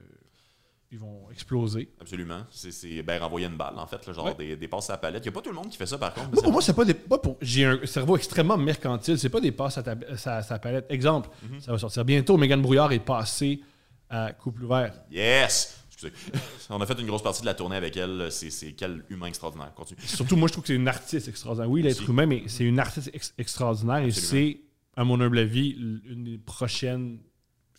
ils 0.92 0.98
vont 0.98 1.30
exploser. 1.30 1.88
Absolument. 2.00 2.42
C'est, 2.50 3.02
ben, 3.04 3.22
renvoyer 3.22 3.46
une 3.46 3.56
balle, 3.56 3.78
en 3.78 3.86
fait, 3.86 4.04
là, 4.08 4.12
genre 4.12 4.24
Ouais. 4.24 4.34
des, 4.34 4.56
des 4.56 4.66
passes 4.66 4.90
à 4.90 4.94
la 4.94 4.98
palette. 4.98 5.24
Il 5.24 5.28
n'y 5.28 5.32
a 5.32 5.34
pas 5.36 5.40
tout 5.40 5.50
le 5.50 5.54
monde 5.54 5.68
qui 5.68 5.76
fait 5.76 5.86
ça, 5.86 5.96
par 5.98 6.12
contre. 6.12 6.32
Moi, 6.32 6.42
pour 6.42 6.50
moi, 6.50 6.60
c'est 6.60 6.74
pas 6.74 6.84
des. 6.84 6.94
pas 6.94 7.18
pour- 7.18 7.36
J'ai 7.40 7.64
un 7.64 7.86
cerveau 7.86 8.16
extrêmement 8.16 8.56
mercantile. 8.56 9.16
C'est 9.16 9.28
pas 9.28 9.40
des 9.40 9.52
passes 9.52 9.78
à, 9.78 9.84
ta- 9.84 9.94
à 10.26 10.42
sa 10.42 10.58
palette. 10.58 10.86
Exemple, 10.90 11.28
Mhm. 11.48 11.60
ça 11.60 11.70
va 11.70 11.78
sortir 11.78 12.04
bientôt. 12.04 12.36
Mégane 12.36 12.60
Brouillard 12.60 12.90
est 12.90 12.98
passée 13.04 13.60
à 14.08 14.32
couple 14.32 14.64
ouvert. 14.64 14.92
Yes! 15.12 15.79
Excusez. 16.02 16.12
On 16.70 16.80
a 16.80 16.86
fait 16.86 16.98
une 17.00 17.06
grosse 17.06 17.22
partie 17.22 17.40
de 17.42 17.46
la 17.46 17.54
tournée 17.54 17.76
avec 17.76 17.96
elle. 17.96 18.28
C'est, 18.30 18.72
quel 18.72 19.04
humain 19.10 19.26
extraordinaire. 19.26 19.72
Continue. 19.74 20.00
Surtout, 20.04 20.36
moi, 20.36 20.48
je 20.48 20.52
trouve 20.52 20.62
que 20.62 20.68
c'est 20.68 20.74
une 20.76 20.88
artiste 20.88 21.28
extraordinaire. 21.28 21.70
Oui, 21.70 21.82
l'être 21.82 22.08
humain, 22.08 22.26
mais 22.26 22.44
c'est 22.46 22.64
une 22.64 22.78
artiste 22.78 23.10
ex- 23.12 23.34
extraordinaire 23.38 23.98
et 23.98 24.10
c'est, 24.10 24.60
à 24.96 25.04
mon 25.04 25.20
humble 25.20 25.38
avis, 25.38 25.70
une 25.70 26.24
des 26.24 26.38
prochaines 26.38 27.18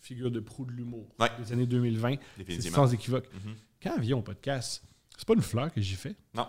figures 0.00 0.30
de 0.30 0.40
proue 0.40 0.64
de 0.66 0.72
l'humour 0.72 1.08
Ouais. 1.20 1.28
des 1.38 1.52
années 1.52 1.66
2020. 1.66 2.16
C'est 2.36 2.44
Définitivement. 2.44 2.76
sans 2.76 2.92
équivoque. 2.92 3.28
Mhm. 3.32 3.54
Quand 3.82 3.92
elle 3.96 4.02
vient 4.02 4.16
au 4.16 4.22
podcast, 4.22 4.82
c'est 5.16 5.26
pas 5.26 5.34
une 5.34 5.42
fleur 5.42 5.72
que 5.72 5.80
j'ai 5.80 5.94
fait. 5.96 6.16
Non. 6.34 6.46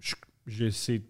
Je, 0.00 0.14
je 0.46 0.68
sais- 0.70 1.02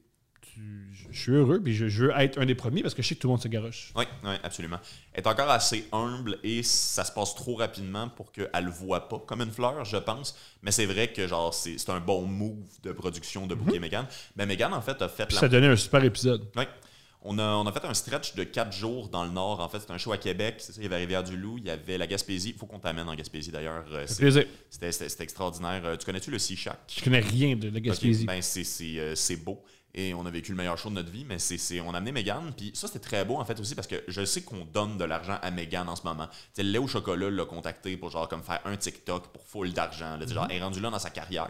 tu- 0.54 1.10
je- 1.12 1.18
suis 1.18 1.32
heureux 1.32 1.60
puis 1.62 1.74
je, 1.74 1.88
je 1.88 2.04
veux 2.06 2.12
être 2.16 2.38
un 2.40 2.46
des 2.46 2.54
premiers 2.54 2.82
parce 2.82 2.94
que 2.94 3.02
je 3.02 3.08
sais 3.08 3.14
que 3.14 3.20
tout 3.20 3.28
le 3.28 3.32
monde 3.32 3.42
se 3.42 3.48
garoche. 3.48 3.92
Oui, 3.96 4.04
oui, 4.24 4.34
absolument. 4.42 4.78
Elle 5.12 5.22
est 5.22 5.26
encore 5.26 5.50
assez 5.50 5.86
humble 5.92 6.38
et 6.42 6.62
ça 6.62 7.04
se 7.04 7.12
passe 7.12 7.34
trop 7.34 7.54
rapidement 7.56 8.08
pour 8.08 8.32
qu'elle 8.32 8.48
le 8.64 8.70
voit 8.70 9.08
pas 9.08 9.18
comme 9.18 9.40
une 9.42 9.50
fleur, 9.50 9.84
je 9.84 9.96
pense. 9.96 10.36
Mais 10.62 10.70
c'est 10.70 10.86
vrai 10.86 11.12
que 11.12 11.26
genre 11.26 11.52
c'est, 11.54 11.78
c'est 11.78 11.90
un 11.90 12.00
bon 12.00 12.22
move 12.26 12.56
de 12.82 12.92
production 12.92 13.46
de 13.46 13.54
Bouquet 13.54 13.78
Megan. 13.78 14.06
Mais 14.36 14.46
Megan, 14.46 14.72
en 14.72 14.80
fait, 14.82 15.00
a 15.02 15.08
fait 15.08 15.26
Puis 15.26 15.34
la 15.34 15.40
ça 15.40 15.48
donnait 15.48 15.68
un 15.68 15.76
super 15.76 16.02
épisode. 16.04 16.46
Oui. 16.56 16.64
On 17.26 17.38
a, 17.38 17.42
on 17.54 17.66
a 17.66 17.72
fait 17.72 17.86
un 17.86 17.94
stretch 17.94 18.34
de 18.34 18.44
quatre 18.44 18.72
jours 18.76 19.08
dans 19.08 19.24
le 19.24 19.30
Nord. 19.30 19.58
En 19.60 19.68
fait, 19.70 19.80
c'était 19.80 19.94
un 19.94 19.98
show 19.98 20.12
à 20.12 20.18
Québec. 20.18 20.56
Ça, 20.58 20.74
il 20.76 20.82
y 20.82 20.86
avait 20.86 20.96
Rivière-du-Loup, 20.98 21.56
il 21.56 21.64
y 21.64 21.70
avait 21.70 21.96
la 21.96 22.06
Gaspésie. 22.06 22.50
Il 22.50 22.54
faut 22.58 22.66
qu'on 22.66 22.78
t'amène 22.78 23.08
en 23.08 23.14
Gaspésie 23.14 23.50
d'ailleurs. 23.50 23.86
Euh. 23.92 24.04
C'était, 24.06 25.22
extraordinaire. 25.22 25.80
Euh, 25.86 25.96
Tu 25.96 26.04
connais-tu 26.04 26.30
le 26.30 26.38
Sea 26.38 26.54
Shack? 26.54 26.80
Je 26.98 27.02
connais 27.02 27.20
rien 27.20 27.56
de 27.56 27.70
la 27.70 27.80
Gaspésie. 27.80 28.24
Ok, 28.24 28.26
Ben, 28.26 28.42
c'est, 28.42 28.64
c'est, 28.64 28.98
euh, 28.98 29.14
c'est 29.14 29.36
beau. 29.36 29.64
Et 29.96 30.12
on 30.12 30.26
a 30.26 30.30
vécu 30.30 30.50
le 30.50 30.56
meilleur 30.56 30.76
show 30.76 30.88
de 30.90 30.94
notre 30.94 31.10
vie, 31.12 31.24
mais 31.24 31.38
c'est, 31.38 31.80
on 31.80 31.94
a 31.94 31.98
amené 31.98 32.10
Megan. 32.10 32.52
Puis 32.56 32.72
ça, 32.74 32.88
c'était 32.88 32.98
très 32.98 33.24
beau 33.24 33.36
en 33.36 33.44
fait 33.44 33.58
aussi 33.60 33.76
parce 33.76 33.86
que 33.86 34.02
je 34.08 34.24
sais 34.24 34.42
qu'on 34.42 34.64
donne 34.64 34.98
de 34.98 35.04
l'argent 35.04 35.38
à 35.40 35.52
Megan 35.52 35.88
en 35.88 35.94
ce 35.94 36.02
moment. 36.02 36.26
Tu 36.26 36.32
sais, 36.54 36.62
Léo 36.64 36.88
Chocolat 36.88 37.30
l'a 37.30 37.44
contacté 37.44 37.96
pour 37.96 38.10
genre 38.10 38.28
comme 38.28 38.42
faire 38.42 38.60
un 38.64 38.76
TikTok 38.76 39.28
pour 39.28 39.46
full 39.46 39.72
d'argent. 39.72 40.18
Tu 40.20 40.26
sais, 40.26 40.34
Genre, 40.34 40.48
elle 40.50 40.56
est 40.56 40.62
rendue 40.62 40.80
là 40.80 40.90
dans 40.90 40.98
sa 40.98 41.10
carrière. 41.10 41.48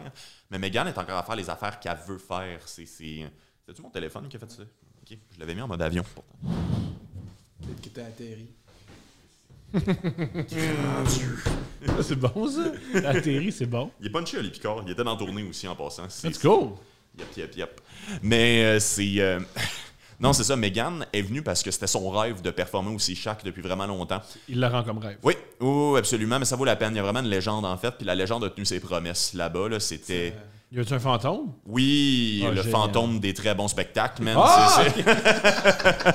Mais 0.51 0.59
Megan 0.59 0.87
est 0.87 0.99
encore 0.99 1.17
à 1.17 1.23
faire 1.23 1.37
les 1.37 1.49
affaires 1.49 1.81
qu'elle 1.81 1.97
veut 2.07 2.19
faire. 2.19 2.61
C'est, 2.67 2.85
c'est... 2.87 3.31
C'est-tu 3.67 3.81
mon 3.81 3.89
téléphone 3.89 4.29
qui 4.29 4.37
a 4.37 4.41
fait 4.41 4.51
ça? 4.51 4.63
Ok, 4.63 5.17
je 5.35 5.41
l'avais 5.41 5.55
mis 5.55 5.63
en 5.63 5.69
mode 5.69 5.81
avion 5.81 6.05
pourtant. 6.15 6.55
Peut-être 7.63 7.81
que 7.81 7.89
t'as 7.89 8.05
atterri. 8.05 8.49
C'est 12.03 12.17
bon, 12.17 12.49
ça. 12.49 12.73
Atterri, 13.09 13.53
c'est 13.53 13.67
bon. 13.67 13.91
Il 14.01 14.07
est 14.07 14.11
punché, 14.11 14.39
Ali 14.39 14.51
Picard. 14.51 14.83
Il 14.87 14.93
était 14.93 15.05
dans 15.05 15.13
la 15.13 15.19
tournée 15.19 15.43
aussi 15.43 15.67
en 15.69 15.75
passant. 15.75 16.09
C'est- 16.09 16.29
Let's 16.29 16.43
go. 16.43 16.79
Yep, 17.18 17.37
yep, 17.37 17.56
yep. 17.56 17.80
Mais 18.23 18.64
euh, 18.64 18.80
c'est. 18.80 19.14
euh, 19.21 19.40
non, 20.21 20.33
c'est 20.33 20.44
ça. 20.44 20.56
Megan 20.56 21.06
est 21.12 21.23
venue 21.23 21.42
parce 21.42 21.62
que 21.62 21.71
c'était 21.71 21.87
son 21.87 22.11
rêve 22.11 22.42
de 22.42 22.50
performer 22.50 22.94
aussi 22.94 23.14
chaque 23.14 23.44
depuis 23.44 23.62
vraiment 23.62 23.87
longtemps. 23.87 24.21
Il 24.49 24.61
la 24.61 24.68
rend 24.68 24.83
comme 24.83 24.99
rêve. 24.99 25.18
Oui, 25.23 25.35
oui, 25.61 25.99
absolument. 25.99 26.38
Mais 26.38 26.44
ça 26.44 26.56
vaut 26.56 26.64
la 26.64 26.76
peine. 26.76 26.92
Il 26.92 26.97
y 26.97 27.00
a 27.00 27.02
vraiment 27.02 27.21
une 27.21 27.28
légende, 27.30 27.64
en 27.64 27.76
fait. 27.76 27.92
Puis 27.92 28.04
la 28.06 28.14
légende 28.14 28.44
a 28.44 28.50
tenu 28.50 28.64
ses 28.66 28.80
promesses 28.80 29.33
là-bas. 29.35 29.68
Là, 29.68 29.80
c'était. 29.80 30.35
Y 30.73 30.80
a-tu 30.80 30.92
un 30.94 30.99
fantôme? 30.99 31.52
Oui, 31.66 32.42
Ah, 32.44 32.50
le 32.50 32.56
génial. 32.56 32.71
fantôme 32.73 33.21
des 33.21 33.33
très 33.33 33.54
bons 33.54 33.68
spectacles, 33.68 34.23
man. 34.25 34.37
Ah! 34.38 34.83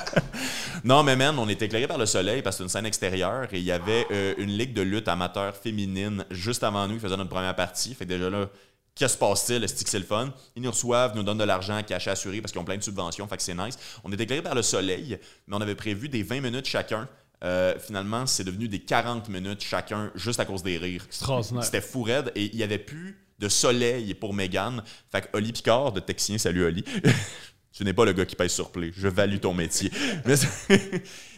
Non, 0.82 1.02
mais 1.02 1.14
man, 1.14 1.38
on 1.38 1.46
était 1.48 1.66
éclairé 1.66 1.86
par 1.86 1.98
le 1.98 2.06
soleil 2.06 2.40
parce 2.40 2.56
que 2.56 2.58
c'est 2.58 2.62
une 2.64 2.68
scène 2.70 2.86
extérieure 2.86 3.48
et 3.52 3.58
il 3.58 3.64
y 3.64 3.70
avait 3.72 4.06
euh, 4.10 4.32
une 4.38 4.48
ligue 4.48 4.72
de 4.72 4.80
lutte 4.80 5.08
amateur 5.08 5.54
féminine 5.54 6.24
juste 6.30 6.64
avant 6.64 6.86
nous 6.88 6.94
qui 6.94 7.00
faisait 7.00 7.18
notre 7.18 7.28
première 7.28 7.54
partie. 7.54 7.94
Fait 7.94 8.06
que 8.06 8.10
déjà 8.10 8.30
là, 8.30 8.46
qu'est-ce 8.94 9.14
qui 9.14 9.18
se 9.18 9.18
passe-t-il? 9.18 9.64
Est-ce 9.64 9.84
que 9.84 9.90
c'est 9.90 9.98
le 9.98 10.04
fun? 10.04 10.32
Ils 10.56 10.62
nous 10.62 10.70
reçoivent, 10.70 11.14
nous 11.16 11.22
donnent 11.22 11.38
de 11.38 11.44
l'argent 11.44 11.82
cash 11.82 12.08
assuré 12.08 12.40
parce 12.40 12.52
qu'ils 12.52 12.60
ont 12.60 12.64
plein 12.64 12.76
de 12.76 12.82
subventions. 12.82 13.26
Fait 13.26 13.36
que 13.36 13.42
c'est 13.42 13.54
nice. 13.54 13.78
On 14.04 14.12
était 14.12 14.24
éclairé 14.24 14.42
par 14.42 14.54
le 14.54 14.62
soleil, 14.62 15.18
mais 15.46 15.56
on 15.56 15.60
avait 15.60 15.74
prévu 15.74 16.08
des 16.08 16.22
20 16.22 16.40
minutes 16.40 16.66
chacun. 16.66 17.08
Euh, 17.42 17.74
finalement, 17.78 18.26
c'est 18.26 18.44
devenu 18.44 18.68
des 18.68 18.80
40 18.80 19.28
minutes 19.30 19.62
chacun 19.62 20.10
juste 20.14 20.40
à 20.40 20.44
cause 20.44 20.62
des 20.62 20.76
rires. 20.76 21.04
Extraordinaire. 21.06 21.64
C'était 21.64 21.80
fou 21.80 22.02
raide 22.02 22.32
et 22.34 22.44
il 22.44 22.56
n'y 22.56 22.62
avait 22.62 22.78
plus 22.78 23.18
de 23.38 23.48
soleil 23.48 24.12
pour 24.14 24.34
Megan. 24.34 24.82
Fait 25.10 25.22
que 25.22 25.28
Oli 25.32 25.52
Picard 25.52 25.92
de 25.92 26.00
Texien, 26.00 26.36
salut 26.36 26.64
Oli. 26.64 26.84
tu 27.72 27.84
n'es 27.84 27.94
pas 27.94 28.04
le 28.04 28.12
gars 28.12 28.26
qui 28.26 28.36
pèse 28.36 28.52
sur 28.52 28.70
play. 28.70 28.92
Je 28.94 29.08
value 29.08 29.38
ton 29.38 29.54
métier. 29.54 29.90
Mais 30.26 30.34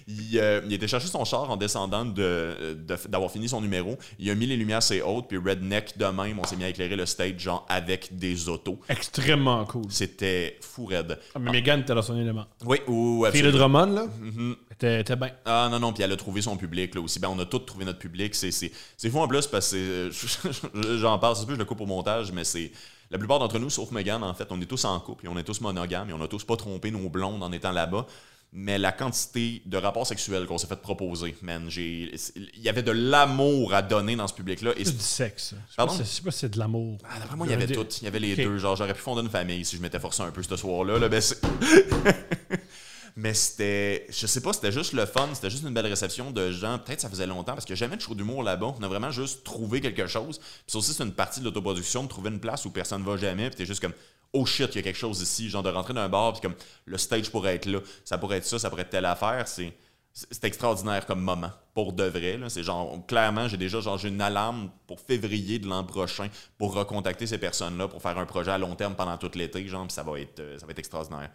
il, 0.09 0.39
euh, 0.39 0.61
il 0.67 0.73
était 0.73 0.89
chercher 0.89 1.09
son 1.09 1.25
char 1.25 1.51
en 1.51 1.57
descendant 1.57 2.05
de- 2.05 2.75
de- 2.75 3.09
d'avoir 3.09 3.31
fini 3.31 3.49
son 3.49 3.61
numéro. 3.61 3.97
Il 4.19 4.31
a 4.31 4.35
mis 4.35 4.47
les 4.47 4.57
lumières 4.57 4.79
assez 4.79 5.01
hautes, 5.03 5.27
puis 5.29 5.39
Redneck 5.39 5.97
de 5.99 6.07
même, 6.07 6.39
on 6.39 6.45
s'est 6.45 6.57
mis 6.57 6.65
à 6.65 6.69
éclairer 6.69 6.97
le 6.97 7.07
stage 7.07 7.39
genre 7.39 7.67
avec 7.69 8.17
des 8.17 8.49
autos. 8.49 8.79
Extrêmement 8.89 9.65
cool. 9.65 9.85
C'était 9.91 10.59
fou 10.61 10.87
raide. 10.87 11.19
Ah, 11.35 11.39
mais 11.39 11.51
Megan 11.51 11.81
était 11.81 11.95
dans 11.95 12.03
son 12.03 12.19
élément. 12.19 12.47
Oui, 12.65 12.79
ou 12.87 13.23
de 13.23 13.29
absolument. 13.29 13.59
Drummond, 13.59 13.87
là, 13.95 14.07
Mhm. 14.21 14.57
était, 14.73 15.01
était 15.01 15.17
bien. 15.17 15.31
Ah 15.45 15.69
non, 15.71 15.79
non, 15.79 15.93
puis 15.93 16.03
elle 16.03 16.13
a 16.13 16.17
trouvé 16.17 16.43
son 16.43 16.57
public 16.57 16.95
là 16.95 17.01
aussi. 17.01 17.19
Ben, 17.21 17.29
on 17.29 17.39
a 17.39 17.45
tous 17.45 17.61
trouvé 17.61 17.85
notre 17.85 17.99
public. 17.99 18.35
C'est, 18.35 18.51
fou 19.11 19.19
en 19.21 19.29
plus 19.29 19.47
parce 19.47 19.73
que 19.73 20.11
j'en 20.99 21.19
parle, 21.19 21.37
c'est 21.37 21.47
plus 21.47 21.55
je 21.55 21.59
le 21.59 21.65
coupe 21.65 21.81
au 21.81 21.87
montage, 21.87 22.33
mais 22.33 22.45
c'est. 22.45 22.73
La 23.11 23.19
plupart 23.19 23.39
d'entre 23.39 23.59
nous, 23.59 23.69
sauf 23.69 23.91
Megan, 23.91 24.23
en 24.23 24.33
fait, 24.33 24.47
on 24.51 24.59
est 24.63 24.65
tous 24.67 24.87
en 24.87 24.99
couple 24.99 25.27
et 25.27 25.29
on 25.29 25.37
est 25.37 25.43
tous 25.43 25.61
monogames 25.61 26.09
et 26.09 26.15
on 26.15 26.23
a 26.23 26.29
tous 26.29 26.45
pas 26.45 26.57
trompé 26.57 26.91
nos 26.91 27.11
blondes 27.11 27.43
en 27.43 27.53
étant 27.53 27.71
là-bas. 27.71 28.07
Mais 28.55 28.77
la 28.77 28.93
quantité 28.93 29.63
de 29.65 29.79
rapports 29.79 30.07
sexuels 30.07 30.45
qu'on 30.47 30.59
s'est 30.59 30.67
fait 30.67 30.81
proposer, 30.81 31.35
man, 31.41 31.71
j'ai. 31.71 32.15
Il 32.37 32.61
y 32.61 32.69
avait 32.69 32.83
de 32.83 32.93
l'amour 32.93 33.73
à 33.73 33.81
donner 33.81 34.15
dans 34.15 34.29
ce 34.29 34.35
public-là. 34.35 34.73
Et 34.77 34.85
C'est 34.85 34.93
du 34.93 35.03
sexe. 35.03 35.55
Pardon? 35.75 35.95
je 35.99 36.03
sais 36.03 36.23
pas 36.23 36.31
si 36.31 36.41
c'est 36.41 36.51
de 36.51 36.59
l'amour. 36.59 36.99
ah, 37.09 37.19
d'après 37.19 37.37
moi, 37.37 37.47
il 37.47 37.51
y 37.51 37.55
avait 37.55 37.67
tout. 37.67 37.87
Il 38.03 38.05
y 38.05 38.09
avait 38.09 38.21
les 38.21 38.37
deux. 38.37 38.59
Genre, 38.59 38.77
j'aurais 38.77 38.93
pu 38.93 39.01
fonder 39.01 39.23
une 39.23 39.31
famille 39.31 39.65
si 39.65 39.77
je 39.77 39.81
m'étais 39.81 39.99
forcé 39.99 40.23
un 40.23 40.31
peu 40.31 40.43
ce 40.43 40.57
soir-là. 40.57 40.99
Là, 40.99 41.09
ben, 41.09 41.23
Mais 43.17 43.35
c'était. 43.35 44.07
Je 44.11 44.27
sais 44.27 44.41
pas, 44.41 44.53
c'était 44.53 44.73
juste 44.73 44.93
le 44.93 45.07
fun. 45.07 45.29
C'était 45.33 45.51
juste 45.51 45.65
une 45.65 45.73
belle 45.75 45.87
réception 45.87 46.31
de 46.31 46.51
gens. 46.51 46.79
Peut-être 46.79 47.01
ça 47.01 47.09
faisait 47.09 47.27
longtemps 47.27 47.55
parce 47.55 47.71
a 47.71 47.75
jamais 47.75 47.97
de 47.97 48.03
show 48.03 48.15
d'humour 48.15 48.43
là-bas. 48.43 48.75
On 48.79 48.83
a 48.83 48.89
vraiment 48.89 49.11
juste 49.11 49.45
trouvé 49.45 49.81
quelque 49.81 50.07
chose. 50.07 50.39
Puis 50.39 50.49
ça 50.67 50.79
aussi, 50.79 50.93
c'est 50.93 51.03
une 51.03 51.13
partie 51.13 51.41
de 51.41 51.47
l'autoproduction 51.47 52.03
de 52.05 52.09
trouver 52.09 52.31
une 52.31 52.41
place 52.41 52.65
où 52.65 52.71
personne 52.71 53.03
ne 53.03 53.07
va 53.07 53.17
jamais. 53.17 53.49
Puis 53.49 53.57
t'es 53.57 53.67
juste 53.67 53.81
comme. 53.81 53.95
Oh 54.33 54.47
shit, 54.47 54.75
il 54.75 54.77
y 54.77 54.79
a 54.79 54.83
quelque 54.83 54.99
chose 54.99 55.21
ici. 55.21 55.51
Genre 55.51 55.63
de 55.63 55.71
rentrer 55.71 55.95
dans 55.95 56.01
un 56.01 56.09
bar. 56.09 56.33
Puis 56.33 56.43
comme 56.43 56.55
le 56.87 56.99
stage 56.99 57.31
pourrait 57.31 57.57
être 57.57 57.67
là. 57.67 57.81
Ça 58.05 58.19
pourrait 58.19 58.39
être 58.39 58.47
ça, 58.47 58.59
ça 58.59 58.71
pourrait 58.71 58.83
être 58.83 58.91
telle 58.91 59.05
affaire. 59.05 59.47
C'est. 59.49 59.73
Extraordinaire 60.43 61.07
comme 61.07 61.23
moment, 61.23 61.51
pour 61.73 61.95
de 61.95 62.05
vrai. 62.05 62.37
là. 62.37 62.51
C'est 62.51 62.63
genre, 62.63 62.99
clairement, 63.07 63.49
j'ai 63.49 63.57
déjà 63.57 63.81
genre, 63.81 63.99
une 64.05 64.21
alarme 64.21 64.71
pour 64.87 65.01
février 65.01 65.59
de 65.59 65.67
l'an 65.67 65.85
prochain 65.85 66.29
pour 66.59 66.75
recontacter 66.75 67.27
ces 67.27 67.39
personnes-là 67.39 67.89
pour 67.89 68.03
faire 68.03 68.19
un 68.19 68.27
projet 68.27 68.51
à 68.51 68.59
long 68.59 68.75
terme 68.75 68.95
pendant 68.95 69.17
tout 69.17 69.31
l'été. 69.35 69.67
Genre, 69.67 69.91
ça 69.91 70.05
euh, 70.07 70.59
ça 70.59 70.67
va 70.67 70.73
être 70.73 70.79
extraordinaire. 70.79 71.31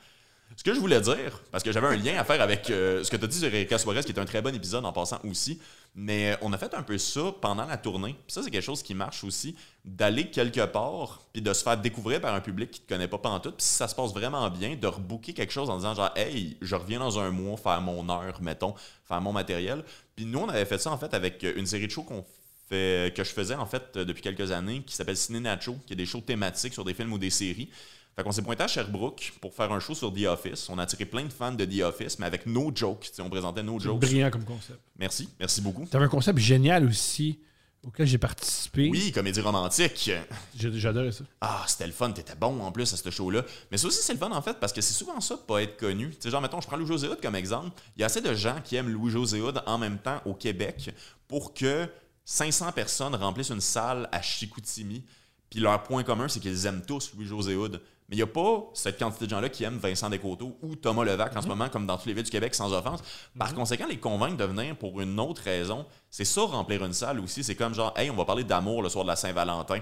Ce 0.55 0.63
que 0.63 0.73
je 0.73 0.79
voulais 0.79 1.01
dire, 1.01 1.43
parce 1.51 1.63
que 1.63 1.71
j'avais 1.71 1.87
un 1.87 1.95
lien 1.95 2.17
à 2.17 2.23
faire 2.23 2.41
avec 2.41 2.69
euh, 2.69 3.03
ce 3.03 3.11
que 3.11 3.17
tu 3.17 3.25
as 3.25 3.27
dit 3.27 3.37
sur 3.37 3.53
Erika 3.53 3.77
Suarez, 3.77 4.01
qui 4.03 4.11
est 4.11 4.19
un 4.19 4.25
très 4.25 4.41
bon 4.41 4.55
épisode 4.55 4.85
en 4.85 4.93
passant 4.93 5.19
aussi, 5.23 5.59
mais 5.93 6.31
euh, 6.31 6.37
on 6.41 6.53
a 6.53 6.57
fait 6.57 6.73
un 6.73 6.83
peu 6.83 6.97
ça 6.97 7.33
pendant 7.41 7.65
la 7.65 7.77
tournée. 7.77 8.13
Puis 8.13 8.33
ça, 8.33 8.41
c'est 8.41 8.49
quelque 8.49 8.63
chose 8.63 8.81
qui 8.81 8.95
marche 8.95 9.23
aussi, 9.23 9.55
d'aller 9.83 10.31
quelque 10.31 10.65
part, 10.65 11.21
puis 11.33 11.41
de 11.41 11.53
se 11.53 11.63
faire 11.63 11.77
découvrir 11.77 12.21
par 12.21 12.33
un 12.33 12.39
public 12.39 12.71
qui 12.71 12.81
te 12.81 12.89
connaît 12.89 13.07
pas 13.07 13.17
pantoute. 13.17 13.57
Puis 13.57 13.65
si 13.65 13.73
ça 13.73 13.87
se 13.87 13.93
passe 13.93 14.13
vraiment 14.13 14.49
bien, 14.49 14.75
de 14.75 14.87
rebooker 14.87 15.33
quelque 15.33 15.51
chose 15.51 15.69
en 15.69 15.77
disant 15.77 15.93
genre, 15.93 16.11
hey, 16.15 16.57
je 16.61 16.75
reviens 16.75 16.99
dans 16.99 17.19
un 17.19 17.29
mois 17.29 17.57
faire 17.57 17.81
mon 17.81 18.09
heure, 18.09 18.41
mettons, 18.41 18.73
faire 19.07 19.21
mon 19.21 19.33
matériel. 19.33 19.83
Puis 20.15 20.25
nous, 20.25 20.39
on 20.39 20.49
avait 20.49 20.65
fait 20.65 20.79
ça 20.79 20.91
en 20.91 20.97
fait 20.97 21.13
avec 21.13 21.43
euh, 21.43 21.53
une 21.57 21.65
série 21.65 21.87
de 21.87 21.91
shows 21.91 22.03
qu'on 22.03 22.25
fait, 22.69 23.13
que 23.15 23.23
je 23.23 23.31
faisais 23.31 23.55
en 23.55 23.65
fait 23.65 23.97
depuis 23.97 24.21
quelques 24.21 24.51
années, 24.51 24.81
qui 24.81 24.95
s'appelle 24.95 25.17
Ciné 25.17 25.39
Nacho, 25.39 25.77
qui 25.85 25.93
est 25.93 25.97
des 25.97 26.05
shows 26.05 26.21
thématiques 26.21 26.73
sur 26.73 26.83
des 26.83 26.93
films 26.93 27.13
ou 27.13 27.17
des 27.17 27.29
séries. 27.29 27.69
Fait 28.17 28.23
qu'on 28.23 28.31
s'est 28.31 28.41
pointé 28.41 28.63
à 28.63 28.67
Sherbrooke 28.67 29.33
pour 29.39 29.53
faire 29.53 29.71
un 29.71 29.79
show 29.79 29.93
sur 29.93 30.11
The 30.11 30.25
Office. 30.25 30.67
On 30.69 30.79
a 30.79 30.83
attiré 30.83 31.05
plein 31.05 31.23
de 31.25 31.31
fans 31.31 31.51
de 31.53 31.63
The 31.65 31.81
Office, 31.83 32.17
mais 32.17 32.25
avec 32.25 32.47
no 32.47 32.71
jokes. 32.73 33.11
On 33.19 33.29
présentait 33.29 33.61
no 33.61 33.77
C'est 33.79 33.85
jokes. 33.85 33.99
brillant 34.01 34.31
comme 34.31 34.43
concept. 34.43 34.79
Merci, 34.97 35.29
merci 35.39 35.61
beaucoup. 35.61 35.85
T'avais 35.85 36.05
un 36.05 36.09
concept 36.09 36.39
génial 36.39 36.85
aussi 36.87 37.37
auquel 37.83 38.07
j'ai 38.07 38.17
participé. 38.17 38.89
Oui, 38.91 39.11
comédie 39.11 39.39
romantique. 39.39 40.09
J'ai- 40.57 40.79
J'adorais 40.79 41.11
ça. 41.11 41.25
Ah, 41.41 41.63
c'était 41.67 41.85
le 41.85 41.93
fun, 41.93 42.11
t'étais 42.11 42.33
bon 42.35 42.59
en 42.63 42.71
plus 42.71 42.91
à 42.91 42.97
ce 42.97 43.09
show-là. 43.11 43.45
Mais 43.71 43.77
ça 43.77 43.85
aussi, 43.87 44.01
c'est 44.01 44.13
le 44.13 44.19
fun 44.19 44.31
en 44.31 44.41
fait, 44.41 44.59
parce 44.59 44.73
que 44.73 44.81
c'est 44.81 44.95
souvent 44.95 45.21
ça, 45.21 45.37
pas 45.37 45.61
être 45.61 45.77
connu. 45.77 46.09
Tu 46.09 46.15
sais, 46.21 46.31
genre, 46.31 46.41
mettons, 46.41 46.59
je 46.59 46.65
prends 46.65 46.75
Louis-José 46.75 47.07
Hood 47.07 47.21
comme 47.21 47.35
exemple. 47.35 47.69
Il 47.95 47.99
y 47.99 48.03
a 48.03 48.07
assez 48.07 48.19
de 48.21 48.33
gens 48.33 48.55
qui 48.63 48.75
aiment 48.77 48.89
Louis-José 48.89 49.39
Hood 49.41 49.61
en 49.67 49.77
même 49.77 49.99
temps 49.99 50.21
au 50.25 50.33
Québec 50.33 50.89
pour 51.27 51.53
que 51.53 51.87
500 52.25 52.71
personnes 52.71 53.13
remplissent 53.13 53.51
une 53.51 53.61
salle 53.61 54.09
à 54.11 54.23
Chicoutimi. 54.23 55.03
Puis 55.51 55.59
leur 55.59 55.81
point 55.83 56.03
commun, 56.03 56.27
c'est 56.27 56.39
qu'ils 56.41 56.65
aiment 56.65 56.81
tous 56.85 57.13
Louis-José 57.15 57.55
Hood. 57.55 57.79
Mais 58.09 58.15
il 58.15 58.19
n'y 58.19 58.23
a 58.23 58.27
pas 58.27 58.69
cette 58.73 58.97
quantité 58.97 59.25
de 59.25 59.31
gens-là 59.31 59.49
qui 59.49 59.65
aiment 59.65 59.79
Vincent 59.79 60.09
Descoteaux 60.09 60.57
ou 60.61 60.75
Thomas 60.77 61.03
Levac 61.03 61.35
en 61.35 61.41
ce 61.41 61.47
moment, 61.47 61.67
comme 61.67 61.85
dans 61.85 61.97
toutes 61.97 62.05
les 62.05 62.13
villes 62.13 62.23
du 62.23 62.29
Québec, 62.31 62.55
sans 62.55 62.71
offense. 62.73 63.01
Par 63.37 63.53
conséquent, 63.53 63.85
les 63.87 63.97
convaincre 63.97 64.37
de 64.37 64.45
venir 64.45 64.77
pour 64.77 65.01
une 65.01 65.19
autre 65.19 65.41
raison, 65.43 65.85
c'est 66.09 66.23
ça, 66.23 66.41
remplir 66.43 66.85
une 66.85 66.93
salle 66.93 67.19
aussi. 67.19 67.43
C'est 67.43 67.55
comme 67.55 67.73
genre, 67.73 67.93
hey, 67.97 68.09
on 68.09 68.15
va 68.15 68.23
parler 68.23 68.45
d'amour 68.45 68.81
le 68.81 68.87
soir 68.89 69.03
de 69.03 69.09
la 69.09 69.17
Saint-Valentin. 69.17 69.79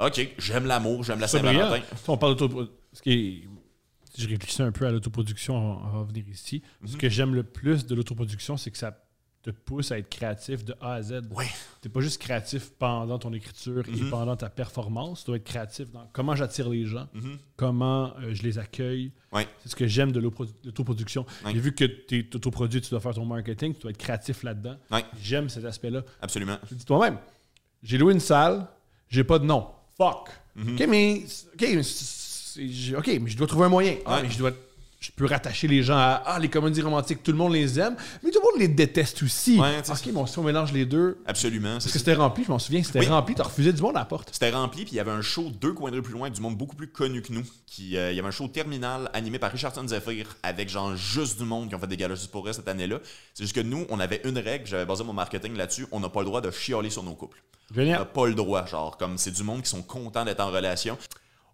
OK, 0.00 0.28
j'aime 0.38 0.66
l'amour, 0.66 1.04
j'aime 1.04 1.20
la. 1.20 1.28
Saint-Valentin. 1.28 1.80
On 2.08 2.16
parle 2.16 2.34
d'auto. 2.36 2.68
Je 3.06 4.26
réfléchis 4.28 4.62
un 4.62 4.72
peu 4.72 4.86
à 4.86 4.90
l'autoproduction, 4.90 5.54
on 5.56 5.86
on 5.86 5.98
va 5.98 6.02
venir 6.04 6.28
ici. 6.28 6.62
Ce 6.84 6.92
Mhm. 6.94 6.98
que 6.98 7.08
j'aime 7.08 7.34
le 7.36 7.44
plus 7.44 7.86
de 7.86 7.94
l'autoproduction, 7.94 8.56
c'est 8.56 8.72
que 8.72 8.78
ça 8.78 8.92
te 9.52 9.60
pousse 9.60 9.92
à 9.92 9.98
être 9.98 10.08
créatif 10.08 10.64
de 10.64 10.74
A 10.80 10.94
à 10.94 11.02
Z. 11.02 11.20
Ouais. 11.30 11.46
Tu 11.82 11.88
pas 11.88 12.00
juste 12.00 12.20
créatif 12.20 12.70
pendant 12.78 13.18
ton 13.18 13.32
écriture 13.32 13.84
et 13.88 13.92
Mhm. 14.02 14.10
pendant 14.10 14.36
ta 14.36 14.48
performance. 14.50 15.20
Tu 15.24 15.26
dois 15.26 15.36
être 15.36 15.44
créatif 15.44 15.90
dans 15.90 16.08
comment 16.12 16.34
j'attire 16.34 16.68
les 16.68 16.84
gens, 16.86 17.08
Mhm. 17.14 17.38
comment 17.56 18.14
euh, 18.18 18.34
je 18.34 18.42
les 18.42 18.58
accueille. 18.58 19.12
C'est 19.62 19.68
ce 19.68 19.76
que 19.76 19.86
j'aime 19.86 20.12
de 20.12 20.20
l'auto- 20.20 20.46
l'autoproduction. 20.64 21.24
J'ai 21.46 21.60
vu 21.60 21.74
que 21.74 21.84
tu 21.84 22.18
es 22.18 22.36
autoproduit, 22.36 22.80
tu 22.80 22.90
dois 22.90 23.00
faire 23.00 23.14
ton 23.14 23.24
marketing, 23.24 23.74
tu 23.74 23.80
dois 23.80 23.90
être 23.90 23.98
créatif 23.98 24.42
là-dedans. 24.42 24.76
J'aime 25.22 25.48
cet 25.48 25.64
aspect-là. 25.64 26.02
Absolument. 26.20 26.58
Tu 26.68 26.74
dis 26.74 26.84
toi-même, 26.84 27.18
j'ai 27.82 27.98
loué 27.98 28.12
une 28.14 28.20
salle, 28.20 28.66
j'ai 29.08 29.24
pas 29.24 29.38
de 29.38 29.44
nom. 29.44 29.66
Fuck. 29.96 30.30
Mhm. 30.56 30.74
OK, 30.74 30.86
mais, 30.88 31.22
OK, 31.54 31.60
mais, 31.62 31.82
mais 33.20 33.30
je 33.30 33.36
dois 33.36 33.46
trouver 33.46 33.66
un 33.66 33.68
moyen. 33.68 33.96
Ah, 34.06 34.20
mais 34.22 34.30
je 34.30 34.38
dois. 34.38 34.50
Je 35.00 35.12
peux 35.12 35.26
rattacher 35.26 35.68
les 35.68 35.84
gens 35.84 35.96
à 35.96 36.22
Ah, 36.26 36.38
les 36.40 36.48
comédies 36.48 36.82
romantiques, 36.82 37.22
tout 37.22 37.30
le 37.30 37.36
monde 37.38 37.52
les 37.52 37.78
aime, 37.78 37.94
mais 38.24 38.30
tout 38.32 38.40
le 38.44 38.50
monde 38.50 38.60
les 38.60 38.66
déteste 38.66 39.22
aussi. 39.22 39.56
Ouais, 39.56 39.78
OK, 39.88 40.12
bon, 40.12 40.26
si 40.26 40.36
on 40.40 40.42
mélange 40.42 40.72
les 40.72 40.86
deux. 40.86 41.18
Absolument. 41.24 41.74
Parce 41.74 41.86
que 41.92 41.98
c'était 42.00 42.14
rempli, 42.14 42.42
je 42.42 42.50
m'en 42.50 42.58
souviens, 42.58 42.82
c'était 42.82 42.98
Oui. 42.98 43.06
rempli, 43.06 43.36
t'as 43.36 43.44
refusé 43.44 43.72
du 43.72 43.80
monde 43.80 43.94
à 43.96 44.00
la 44.00 44.04
porte. 44.06 44.30
C'était 44.32 44.50
rempli, 44.50 44.82
puis 44.84 44.94
il 44.94 44.96
y 44.96 45.00
avait 45.00 45.12
un 45.12 45.22
show 45.22 45.50
deux 45.50 45.72
coins 45.72 45.92
de 45.92 45.96
rue 45.96 46.02
plus 46.02 46.14
loin 46.14 46.30
du 46.30 46.40
monde 46.40 46.56
beaucoup 46.56 46.74
plus 46.74 46.88
connu 46.88 47.22
que 47.22 47.32
nous. 47.32 47.44
Qui, 47.66 47.96
euh, 47.96 48.10
il 48.10 48.16
y 48.16 48.18
avait 48.18 48.26
un 48.28 48.32
show 48.32 48.48
terminal 48.48 49.08
animé 49.14 49.38
par 49.38 49.52
Richardson 49.52 49.86
Zephyr 49.86 50.26
avec 50.42 50.68
genre 50.68 50.96
juste 50.96 51.38
du 51.38 51.44
monde 51.44 51.68
qui 51.68 51.76
ont 51.76 51.78
fait 51.78 51.86
des 51.86 51.96
galas 51.96 52.16
juste 52.16 52.32
pour 52.32 52.48
elle 52.48 52.54
cette 52.54 52.66
année-là. 52.66 52.98
C'est 53.34 53.44
juste 53.44 53.54
que 53.54 53.60
nous, 53.60 53.86
on 53.90 54.00
avait 54.00 54.20
une 54.24 54.38
règle, 54.38 54.66
j'avais 54.66 54.84
basé 54.86 55.04
mon 55.04 55.12
marketing 55.12 55.54
là-dessus, 55.56 55.86
on 55.92 56.00
n'a 56.00 56.08
pas 56.08 56.20
le 56.20 56.26
droit 56.26 56.40
de 56.40 56.50
chialer 56.50 56.90
sur 56.90 57.04
nos 57.04 57.14
couples. 57.14 57.40
On 57.70 57.76
n'a 57.76 57.82
Génial. 57.84 58.10
pas 58.12 58.26
le 58.26 58.34
droit, 58.34 58.66
genre, 58.66 58.96
comme 58.96 59.16
c'est 59.16 59.30
du 59.30 59.44
monde 59.44 59.62
qui 59.62 59.68
sont 59.70 59.82
contents 59.82 60.24
d'être 60.24 60.40
en 60.40 60.48
relation. 60.50 60.98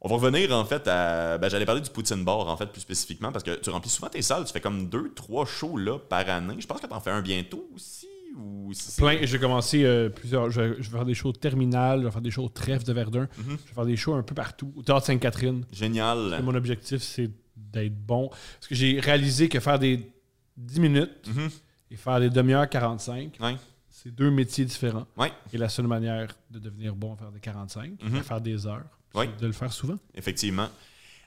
On 0.05 0.09
va 0.09 0.15
revenir 0.17 0.53
en 0.53 0.65
fait 0.67 0.87
à. 0.87 1.39
Ben, 1.39 1.49
J'allais 1.49 1.65
parler 1.65 1.81
du 1.81 1.89
Poutine 1.91 2.25
Bar 2.25 2.47
en 2.47 2.57
fait 2.57 2.67
plus 2.67 2.83
spécifiquement 2.83 3.33
parce 3.33 3.43
que 3.43 3.55
tu 3.57 3.71
remplis 3.71 3.89
souvent 3.91 4.09
tes 4.11 4.21
salles, 4.23 4.45
tu 4.45 4.53
fais 4.53 4.61
comme 4.61 4.89
deux, 4.89 5.11
trois 5.15 5.47
shows 5.47 5.77
là 5.79 5.99
par 5.99 6.29
année. 6.29 6.57
Je 6.59 6.67
pense 6.67 6.81
que 6.81 6.87
tu 6.87 6.93
en 6.93 7.01
fais 7.01 7.11
un 7.11 7.23
bientôt 7.23 7.67
aussi. 7.75 8.07
Ou 8.37 8.73
si- 8.75 9.01
Plein, 9.01 9.19
je 9.23 9.33
vais 9.33 9.39
commencer 9.39 9.85
euh, 9.85 10.09
plusieurs. 10.11 10.51
Je 10.51 10.61
vais, 10.61 10.69
je 10.83 10.91
vais 10.91 10.97
faire 10.99 11.05
des 11.07 11.15
shows 11.15 11.33
terminales, 11.33 12.01
je 12.01 12.05
vais 12.07 12.11
faire 12.11 12.21
des 12.21 12.31
shows 12.33 12.49
trèfle 12.49 12.85
de 12.85 12.93
Verdun, 12.93 13.29
Mhm. 13.39 13.45
je 13.47 13.69
vais 13.69 13.75
faire 13.75 13.87
des 13.87 13.97
shows 13.97 14.15
un 14.15 14.23
peu 14.25 14.35
partout. 14.35 14.73
Au 14.77 14.83
Théâtre 14.83 15.07
Sainte-Catherine. 15.07 15.65
Génial. 15.73 16.43
Mon 16.43 16.55
objectif, 16.55 17.01
c'est 17.01 17.31
d'être 17.57 17.95
bon. 17.95 18.29
Parce 18.29 18.67
que 18.69 18.75
j'ai 18.75 18.99
réalisé 19.01 19.49
que 19.49 19.61
faire 19.61 19.79
des 19.79 20.11
10 20.57 20.81
minutes 20.81 21.29
Mhm. 21.29 21.49
et 21.93 21.97
faire 21.97 22.19
des 22.21 22.29
demi-heures 22.29 22.69
45, 22.69 23.37
Ouais. 23.41 23.57
c'est 23.89 24.13
deux 24.15 24.31
métiers 24.33 24.65
différents. 24.65 25.07
Ouais. 25.17 25.33
Et 25.53 25.57
la 25.59 25.69
seule 25.69 25.87
manière 25.87 26.37
de 26.51 26.59
devenir 26.59 26.95
bon 26.97 27.15
à 27.15 27.17
faire 27.17 27.31
des 27.31 27.41
45, 27.41 28.03
Mhm. 28.03 28.17
à 28.17 28.23
faire 28.23 28.41
des 28.41 28.67
heures, 28.67 28.85
Ouais. 29.15 29.29
de 29.39 29.47
le 29.47 29.53
faire 29.53 29.73
souvent. 29.73 29.99
Effectivement. 30.15 30.69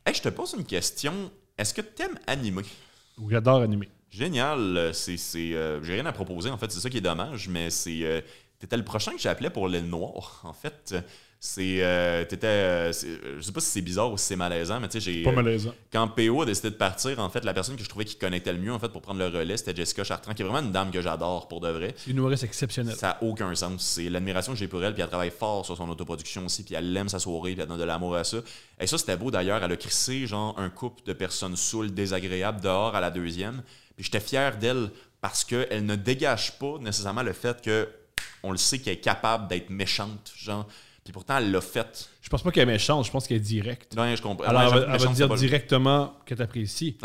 Hey, 0.06 0.14
je 0.14 0.22
te 0.22 0.30
pose 0.30 0.54
une 0.58 0.66
question. 0.66 1.32
Est-ce 1.58 1.74
que 1.74 1.82
tu 1.82 2.04
aimes 2.04 2.20
animer? 2.28 2.64
Ou 3.18 3.30
J'adore 3.30 3.62
animer. 3.62 3.90
Génial. 4.10 4.78
Euh, 4.78 4.94
C'est, 4.94 5.18
c'est, 5.18 5.54
euh, 5.54 5.82
j'ai 5.84 5.94
rien 5.94 6.06
à 6.06 6.12
proposer, 6.14 6.50
en 6.50 6.58
fait. 6.58 6.72
C'est 6.72 6.80
ça 6.80 6.90
qui 6.90 6.98
est 6.98 7.02
dommage, 7.02 7.48
mais 7.50 7.70
c'est. 7.70 8.04
euh, 8.04 8.22
T'étais 8.60 8.78
le 8.78 8.84
prochain 8.84 9.12
que 9.12 9.20
j'appelais 9.20 9.52
pour 9.52 9.68
l'aile 9.68 9.86
noire, 9.88 10.42
en 10.44 10.54
fait. 10.54 10.96
C'est, 11.40 11.84
euh, 11.84 12.26
t'étais, 12.26 12.48
euh, 12.48 12.92
c'est- 12.92 13.20
je 13.38 13.42
sais 13.42 13.52
pas 13.52 13.60
si 13.60 13.68
c'est 13.70 13.82
bizarre 13.82 14.12
ou 14.12 14.18
si 14.18 14.26
c'est 14.26 14.36
malaisant, 14.36 14.80
mais 14.80 14.88
tu 14.90 15.00
sais, 15.00 15.12
j'ai, 15.14 15.22
Pas 15.24 15.30
euh, 15.30 15.34
malaisant. 15.34 15.72
quand 15.92 16.08
PO 16.08 16.42
a 16.42 16.46
décidé 16.48 16.72
de 16.72 16.76
partir, 16.76 17.20
en 17.20 17.30
fait, 17.30 17.46
la 17.46 17.54
personne 17.54 17.76
que 17.76 17.84
je 17.84 17.88
trouvais 17.90 18.06
qui 18.06 18.16
connectait 18.16 18.52
le 18.54 18.58
mieux, 18.60 18.74
en 18.74 18.80
fait, 18.80 18.90
pour 18.90 19.04
prendre 19.04 19.20
le 19.20 19.28
relais, 19.28 19.56
c'était 19.56 19.76
Jessica 19.76 20.04
Chartrand, 20.04 20.34
qui 20.34 20.42
est 20.42 20.46
vraiment 20.46 20.66
une 20.66 20.72
dame 20.72 20.90
que 20.90 21.00
j'adore 21.00 21.48
pour 21.48 21.62
de 21.62 21.70
vrai. 21.70 21.94
C'est 21.96 22.10
une 22.10 22.18
humoriste 22.18 22.44
exceptionnelle. 22.44 22.96
Ça 22.96 23.08
n'a 23.10 23.18
aucun 23.24 23.54
sens. 23.54 23.84
C'est 23.84 24.10
l'admiration 24.10 24.54
que 24.54 24.58
j'ai 24.58 24.68
pour 24.68 24.84
elle, 24.84 24.94
puis 24.96 25.04
elle 25.04 25.10
travaille 25.10 25.30
fort 25.30 25.64
sur 25.64 25.78
son 25.78 25.88
autoproduction 25.90 26.44
aussi, 26.46 26.64
puis 26.64 26.74
elle 26.74 26.98
aime 26.98 27.08
sa 27.10 27.20
soirée, 27.20 27.54
puis 27.54 27.62
elle 27.62 27.68
donne 27.68 27.78
de 27.80 27.84
l'amour 27.84 28.16
à 28.16 28.24
ça. 28.24 28.38
Et 28.80 28.88
ça, 28.88 28.98
c'était 28.98 29.16
beau 29.18 29.30
d'ailleurs. 29.30 29.64
Elle 29.64 29.72
a 29.72 29.78
crissé, 29.78 30.26
genre, 30.26 30.58
un 30.58 30.72
couple 30.72 31.04
de 31.06 31.14
personnes 31.14 31.56
saoules, 31.56 31.92
désagréables 31.94 32.62
dehors 32.62 32.96
à 32.96 33.00
la 33.00 33.12
deuxième. 33.12 33.62
Puis 33.96 34.06
j'étais 34.06 34.20
fier 34.20 34.58
d'elle 34.58 34.90
parce 35.22 35.44
qu'elle 35.44 35.86
ne 35.86 35.96
dégage 35.96 36.58
pas 36.58 36.78
nécessairement 36.80 37.24
le 37.24 37.34
fait 37.34 37.62
que 37.62 37.88
on 38.42 38.52
le 38.52 38.58
sait 38.58 38.80
qu'elle 38.80 38.94
est 38.94 38.98
capable 39.02 39.48
d'être 39.48 39.70
méchante, 39.70 40.32
genre. 40.36 40.68
Puis 41.08 41.14
pourtant, 41.14 41.38
elle 41.38 41.52
l'a 41.52 41.62
fait. 41.62 42.10
Je 42.22 42.30
pense 42.30 42.42
pas 42.44 42.52
qu'elle 42.52 42.64
est 42.70 42.74
méchante, 42.74 43.06
je 43.06 43.12
pense 43.12 43.28
qu'elle 43.28 43.38
est 43.38 43.42
directe. 43.42 43.96
Non, 43.96 44.16
je 44.16 44.22
comprends. 44.22 44.46
Alors, 44.48 44.62
elle 44.62 44.68
va, 44.70 44.80
j'avoue, 44.80 44.94
elle 44.94 45.00
va 45.02 45.14
dire 45.14 45.36
directement 45.36 46.18
qu'elle 46.26 46.38
t'apprécie. 46.38 46.98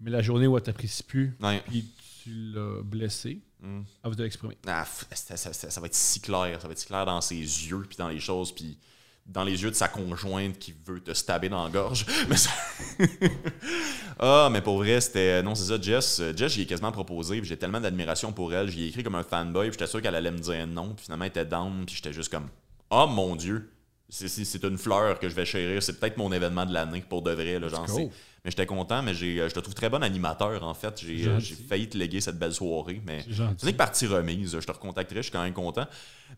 Mais 0.00 0.10
la 0.10 0.22
journée 0.22 0.46
où 0.46 0.56
elle 0.56 0.62
t'apprécie 0.62 1.02
plus, 1.02 1.36
puis 1.68 1.84
tu 2.22 2.30
l'as 2.54 2.82
blessé, 2.82 3.40
Mm. 3.60 3.80
elle 4.02 4.10
va 4.10 4.16
te 4.16 4.22
l'exprimer. 4.22 4.58
Ah, 4.66 4.84
ça, 5.12 5.36
ça- 5.38 5.52
ça- 5.54 5.70
ça 5.70 5.80
va 5.80 5.86
être 5.86 5.94
si 5.94 6.20
clair. 6.20 6.58
Ça 6.60 6.68
va 6.68 6.72
être 6.72 6.78
si 6.78 6.86
clair 6.86 7.06
dans 7.06 7.20
ses 7.22 7.36
yeux, 7.36 7.86
puis 7.88 7.96
dans 7.96 8.08
les 8.08 8.20
choses, 8.20 8.52
puis 8.52 8.76
dans 9.24 9.42
les 9.42 9.62
yeux 9.62 9.70
de 9.70 9.74
sa 9.74 9.88
conjointe 9.88 10.58
qui 10.58 10.74
veut 10.84 11.00
te 11.00 11.14
stabber 11.14 11.48
dans 11.48 11.64
la 11.64 11.70
gorge. 11.70 12.04
Mais 12.28 12.36
ça- 12.36 12.50
ah, 14.18 14.48
mais 14.52 14.60
pour 14.60 14.76
vrai, 14.78 15.00
c'était. 15.00 15.42
Non, 15.42 15.54
c'est 15.54 15.64
ça, 15.64 15.80
Jess. 15.80 16.20
Jess, 16.36 16.52
j'y 16.52 16.62
ai 16.62 16.66
quasiment 16.66 16.92
proposé, 16.92 17.40
j'ai 17.42 17.56
tellement 17.56 17.80
d'admiration 17.80 18.32
pour 18.32 18.52
elle. 18.52 18.68
J'y 18.70 18.84
ai 18.84 18.86
écrit 18.88 19.02
comme 19.02 19.14
un 19.14 19.22
fanboy, 19.22 19.68
puis 19.68 19.72
j'étais 19.78 19.86
sûr 19.90 20.02
qu'elle 20.02 20.14
allait 20.14 20.30
me 20.30 20.38
dire 20.38 20.66
non, 20.66 20.94
puis 20.94 21.04
finalement, 21.06 21.24
elle 21.24 21.30
était 21.30 21.44
down, 21.46 21.84
puis 21.86 21.96
j'étais 21.96 22.12
juste 22.12 22.30
comme. 22.30 22.48
Oh 22.90 23.06
mon 23.08 23.36
Dieu! 23.36 23.70
C'est- 24.08 24.28
une 24.64 24.78
fleur 24.78 25.18
que 25.18 25.28
je 25.28 25.34
vais 25.34 25.44
chérir. 25.44 25.82
C'est 25.82 25.98
peut-être 25.98 26.16
mon 26.18 26.30
événement 26.32 26.64
de 26.66 26.72
l'année 26.72 27.02
pour 27.08 27.22
de 27.22 27.32
vrai. 27.32 27.58
Là, 27.58 27.68
genre, 27.68 27.86
go. 27.86 27.96
c'est- 27.96 28.10
mais 28.44 28.50
j'étais 28.50 28.66
content, 28.66 29.02
mais 29.02 29.12
j'ai, 29.14 29.40
euh, 29.40 29.48
je 29.48 29.54
te 29.54 29.58
trouve 29.60 29.74
très 29.74 29.88
bon 29.88 30.02
animateur 30.02 30.62
en 30.62 30.74
fait. 30.74 31.00
J'ai, 31.00 31.26
euh, 31.26 31.40
failli 31.68 31.88
te 31.88 31.96
léguer 31.98 32.20
cette 32.20 32.38
belle 32.38 32.52
soirée, 32.52 33.00
mais 33.04 33.24
C'est 33.58 33.66
que 33.72 33.76
partie 33.76 34.06
remise. 34.06 34.52
Je 34.60 34.64
te 34.64 34.70
recontacterai, 34.70 35.16
je 35.20 35.22
suis 35.22 35.32
quand 35.32 35.42
même 35.42 35.54
content. 35.54 35.86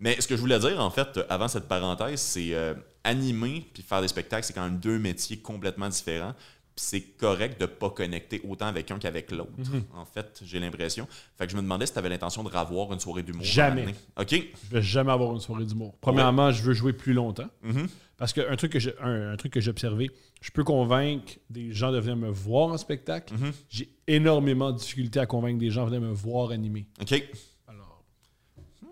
Mais 0.01 0.19
ce 0.21 0.27
que 0.29 0.37
je 0.37 0.41
voulais 0.41 0.59
dire, 0.59 0.81
en 0.81 0.91
fait, 0.91 1.21
avant 1.29 1.49
cette 1.49 1.69
parenthèse, 1.69 2.21
c'est 2.21 2.55
euh, 2.55 2.75
animer 3.05 3.67
puis 3.75 3.83
faire 3.83 4.01
des 4.01 4.09
spectacles, 4.09 4.47
c'est 4.47 4.53
quand 4.53 4.65
même 4.65 4.79
deux 4.79 4.99
métiers 4.99 5.39
complètement 5.39 5.89
différents. 5.89 6.35
C'est 6.79 7.01
correct 7.01 7.59
de 7.59 7.65
pas 7.67 7.89
connecter 7.89 8.43
autant 8.47 8.67
avec 8.67 8.91
un 8.91 8.99
qu'avec 8.99 9.31
l'autre. 9.31 9.51
Mhm. 9.57 9.85
En 9.95 10.05
fait, 10.05 10.43
j'ai 10.45 10.61
l'impression. 10.61 11.09
Fait 11.39 11.47
que 11.47 11.53
je 11.53 11.57
me 11.57 11.63
demandais 11.63 11.87
si 11.87 11.93
tu 11.95 11.99
avais 11.99 12.11
l'intention 12.11 12.45
de 12.45 12.51
revoir 12.51 12.93
une 12.93 13.01
soirée 13.01 13.23
d'humour. 13.23 13.43
Jamais. 13.45 13.95
OK. 14.21 14.31
Je 14.33 14.75
vais 14.75 14.83
jamais 14.83 15.11
avoir 15.13 15.33
une 15.33 15.41
soirée 15.41 15.65
d'humour. 15.65 15.95
Premièrement, 16.03 16.51
je 16.53 16.63
veux 16.63 16.75
jouer 16.75 16.93
plus 16.93 17.15
longtemps. 17.15 17.49
Mhm. 17.63 17.89
Parce 18.19 18.33
qu'un 18.35 18.57
truc 18.57 18.73
que 18.73 18.79
j'ai 18.79 18.93
un, 19.01 19.33
un 19.33 19.37
truc 19.37 19.53
que 19.55 19.61
j'ai 19.61 19.71
observé, 19.71 20.11
je 20.43 20.51
peux 20.51 20.65
convaincre 20.65 21.35
des 21.51 21.73
gens 21.73 21.93
de 21.93 21.99
venir 21.99 22.17
me 22.17 22.29
voir 22.31 22.69
en 22.69 22.77
spectacle. 22.79 23.33
Mhm. 23.35 23.53
J'ai 23.71 23.89
énormément 24.07 24.71
de 24.73 24.79
difficulté 24.79 25.19
à 25.19 25.25
convaincre 25.27 25.59
des 25.59 25.71
gens 25.71 25.85
de 25.87 25.91
venir 25.97 26.07
me 26.09 26.15
voir 26.15 26.51
animer. 26.51 26.87
OK. 27.01 27.23
Alors, 27.69 28.05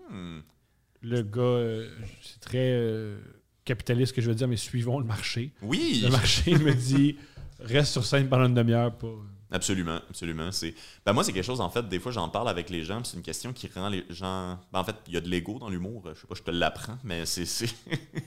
Hmm. 0.09 0.39
le 1.01 1.21
gars, 1.23 1.41
euh, 1.41 1.89
c'est 2.21 2.39
très 2.39 2.57
euh, 2.71 3.17
capitaliste 3.63 4.13
que 4.15 4.21
je 4.21 4.29
veux 4.29 4.35
dire, 4.35 4.47
mais 4.47 4.57
suivons 4.57 4.99
le 4.99 5.05
marché. 5.05 5.51
Oui. 5.61 6.01
Le 6.03 6.09
marché 6.09 6.55
me 6.57 6.73
dit 6.73 7.17
reste 7.59 7.91
sur 7.91 8.05
scène 8.05 8.27
pendant 8.29 8.45
une 8.45 8.53
demi-heure, 8.53 8.95
pas. 8.95 9.07
Absolument, 9.51 9.99
absolument. 10.09 10.51
C'est... 10.51 10.73
Ben 11.05 11.13
moi, 11.13 11.23
c'est 11.23 11.31
quelque 11.31 11.45
chose, 11.45 11.61
en 11.61 11.69
fait, 11.69 11.87
des 11.87 11.99
fois, 11.99 12.11
j'en 12.11 12.27
parle 12.29 12.49
avec 12.49 12.69
les 12.69 12.83
gens, 12.83 13.03
c'est 13.03 13.15
une 13.15 13.23
question 13.23 13.53
qui 13.53 13.69
rend 13.73 13.89
les 13.89 14.03
gens... 14.09 14.59
Ben, 14.73 14.79
en 14.79 14.83
fait, 14.83 14.95
il 15.07 15.13
y 15.13 15.17
a 15.17 15.21
de 15.21 15.29
l'ego 15.29 15.59
dans 15.59 15.69
l'humour, 15.69 16.03
je 16.13 16.19
sais 16.19 16.27
pas, 16.27 16.35
je 16.35 16.41
te 16.41 16.51
l'apprends, 16.51 16.97
mais 17.03 17.25
c'est... 17.25 17.45
C'est, 17.45 17.69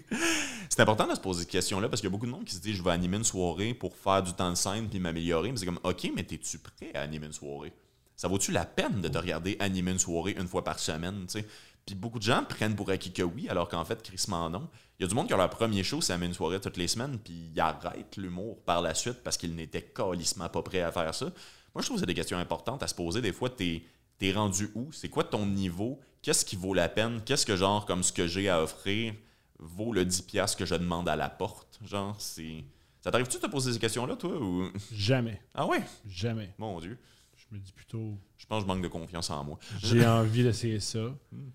c'est 0.69 0.81
important 0.81 1.07
de 1.07 1.15
se 1.15 1.21
poser 1.21 1.41
cette 1.41 1.51
question-là, 1.51 1.89
parce 1.89 2.01
qu'il 2.01 2.09
y 2.09 2.13
a 2.13 2.17
beaucoup 2.17 2.27
de 2.27 2.31
monde 2.31 2.45
qui 2.45 2.55
se 2.55 2.61
dit, 2.61 2.73
je 2.73 2.83
vais 2.83 2.93
animer 2.93 3.17
une 3.17 3.25
soirée 3.25 3.75
pour 3.75 3.97
faire 3.97 4.23
du 4.23 4.33
temps 4.33 4.51
de 4.51 4.57
scène 4.57 4.89
puis 4.89 5.01
m'améliorer, 5.01 5.51
mais 5.51 5.59
c'est 5.59 5.67
comme, 5.67 5.81
OK, 5.83 6.11
mais 6.15 6.23
es-tu 6.23 6.59
prêt 6.59 6.93
à 6.95 7.03
animer 7.03 7.27
une 7.27 7.33
soirée? 7.33 7.73
Ça 8.17 8.27
vaut-tu 8.27 8.51
la 8.51 8.65
peine 8.65 9.01
de 9.01 9.09
te 9.09 9.19
regarder 9.19 9.57
animer 9.61 9.93
une 9.93 9.99
soirée 9.99 10.35
une 10.39 10.49
fois 10.49 10.65
par 10.65 10.79
semaine, 10.79 11.27
tu? 11.29 11.45
Puis 11.87 11.95
beaucoup 11.95 12.19
de 12.19 12.25
gens 12.25 12.45
prennent 12.45 12.77
pour 12.77 12.91
acquis 12.91 13.13
que 13.13 13.23
oui, 13.23 13.49
alors 13.49 13.69
qu'en 13.69 13.85
fait, 13.85 14.03
crissement 14.03 14.51
non. 14.51 14.69
Il 14.99 15.05
y 15.05 15.07
a 15.07 15.09
du 15.09 15.15
monde 15.15 15.29
qui 15.29 15.33
a 15.33 15.37
leur 15.37 15.49
premier 15.49 15.85
show, 15.85 16.01
c'est 16.01 16.13
animer 16.13 16.27
une 16.27 16.35
soirée 16.35 16.61
toutes 16.61 16.77
les 16.77 16.89
semaines, 16.89 17.19
puis 17.19 17.51
ils 17.55 17.61
arrêtent 17.61 18.17
l'humour 18.17 18.61
par 18.65 18.83
la 18.83 18.95
suite 18.95 19.23
parce 19.23 19.37
qu'ils 19.37 19.55
n'étaient 19.55 19.83
calissement 19.83 20.49
pas 20.49 20.63
prêts 20.63 20.81
à 20.81 20.91
faire 20.91 21.15
ça. 21.15 21.27
Moi, 21.27 21.83
je 21.83 21.87
trouve 21.87 21.97
que 21.97 22.01
c'est 22.01 22.07
des 22.07 22.15
questions 22.15 22.39
importantes 22.39 22.83
à 22.83 22.89
se 22.89 22.97
poser. 22.97 23.21
Des 23.21 23.33
fois, 23.33 23.49
t'es 23.49 23.85
es 24.21 24.33
rendu 24.33 24.71
où? 24.75 24.91
C'est 24.91 25.09
quoi 25.09 25.23
ton 25.23 25.47
niveau? 25.47 26.01
Qu'est-ce 26.23 26.45
qui 26.45 26.57
vaut 26.57 26.75
la 26.75 26.89
peine? 26.89 27.23
Qu'est-ce 27.25 27.47
que, 27.47 27.55
genre, 27.55 27.87
comme 27.87 28.03
ce 28.03 28.13
que 28.13 28.27
j'ai 28.27 28.49
à 28.49 28.61
offrir, 28.61 29.15
vaut 29.61 29.93
le 29.93 30.05
10$ 30.05 30.57
que 30.57 30.67
je 30.67 30.75
demande 30.75 31.09
à 31.09 31.15
la 31.15 31.29
porte? 31.29 31.79
Genre, 31.87 32.21
c'est... 32.21 32.65
Ça 33.01 33.13
t'arrive-tu 33.13 33.37
de 33.37 33.43
te 33.43 33.47
poser 33.47 33.73
ces 33.73 33.79
questions-là, 33.79 34.17
toi? 34.17 34.37
Ou... 34.37 34.73
Jamais. 34.93 35.41
Ah 35.55 35.65
ouais? 35.67 35.85
Jamais. 36.09 36.53
Mon 36.59 36.81
Dieu. 36.81 36.99
Je 37.37 37.55
me 37.55 37.61
dis 37.61 37.71
plutôt 37.71 38.19
Je 38.37 38.47
pense 38.47 38.65
que 38.65 38.69
je 38.69 38.75
manque 38.75 38.83
de 38.83 38.89
confiance 38.89 39.31
en 39.31 39.45
moi. 39.45 39.61
j'ai 39.81 40.05
envie 40.05 40.43
d'essayer 40.43 40.81
ça. 40.81 41.15
Hmm. 41.31 41.51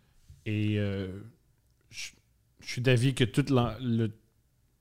Et 0.46 0.80
euh, 0.80 1.22
je, 1.90 2.12
je 2.64 2.72
suis 2.72 2.82
d'avis 2.82 3.14
que 3.14 3.24
tout 3.24 3.46
le, 3.50 4.12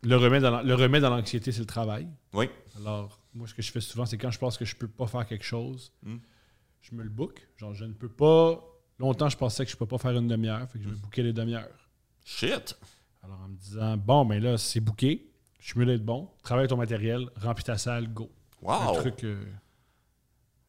le 0.03 0.17
remède 0.17 1.03
dans 1.03 1.11
l'anxiété, 1.11 1.53
c'est 1.53 1.61
le 1.61 1.67
travail. 1.67 2.09
Oui. 2.33 2.49
Alors, 2.79 3.21
moi, 3.35 3.47
ce 3.47 3.55
que 3.55 3.63
je 3.63 3.71
fais 3.71 3.81
souvent, 3.81 4.07
c'est 4.07 4.19
quand 4.19 4.31
je 4.31 4.39
pense 4.39 4.57
que 4.57 4.65
je 4.65 4.75
peux 4.77 4.89
pas 4.89 5.07
faire 5.07 5.27
quelque 5.27 5.45
chose, 5.45 5.93
Mm. 6.03 6.17
je 6.81 6.95
me 6.95 7.03
le 7.03 7.11
book. 7.11 7.47
Genre, 7.57 7.75
je 7.75 7.85
ne 7.85 7.93
peux 7.93 8.09
pas. 8.09 8.63
Longtemps, 8.99 9.29
je 9.29 9.37
pensais 9.37 9.65
que 9.65 9.71
je 9.71 9.77
ne 9.77 9.79
peux 9.79 9.87
pas 9.87 9.99
faire 9.99 10.13
une 10.17 10.29
demi-heure, 10.29 10.69
fait 10.71 10.79
que 10.79 10.85
je 10.85 10.89
me 10.91 10.95
bookais 10.95 11.23
les 11.23 11.33
demi-heures. 11.33 11.89
Shit! 12.25 12.77
Alors, 13.23 13.41
en 13.41 13.49
me 13.49 13.57
disant, 13.57 13.97
bon, 13.97 14.25
ben 14.25 14.41
là, 14.43 14.59
c'est 14.59 14.81
booké, 14.81 15.29
je 15.59 15.67
suis 15.69 15.79
mieux 15.79 15.87
d'être 15.87 16.05
bon, 16.05 16.29
travaille 16.43 16.69
ton 16.69 16.77
matériel, 16.77 17.29
remplis 17.37 17.65
ta 17.65 17.79
salle, 17.79 18.13
go. 18.13 18.31
Wow! 18.61 18.73
Un 18.97 19.01
truc. 19.01 19.25
euh, 19.25 19.45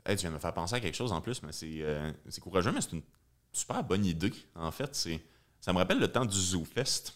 Hey, 0.05 0.15
tu 0.17 0.21
viens 0.21 0.31
de 0.31 0.35
me 0.35 0.39
faire 0.39 0.53
penser 0.53 0.75
à 0.75 0.79
quelque 0.79 0.95
chose 0.95 1.11
en 1.13 1.21
plus, 1.21 1.41
mais 1.43 1.51
c'est 1.53 1.81
euh, 1.81 2.11
c'est 2.27 2.41
courageux, 2.41 2.71
mais 2.71 2.81
c'est 2.81 2.91
une 2.91 3.03
super 3.53 3.83
bonne 3.83 4.05
idée. 4.05 4.33
En 4.55 4.71
fait, 4.71 4.93
c'est 4.95 5.21
ça 5.63 5.71
me 5.71 5.77
rappelle 5.77 5.99
le 5.99 6.09
temps 6.09 6.25
du 6.25 6.37
ZooFest. 6.37 7.13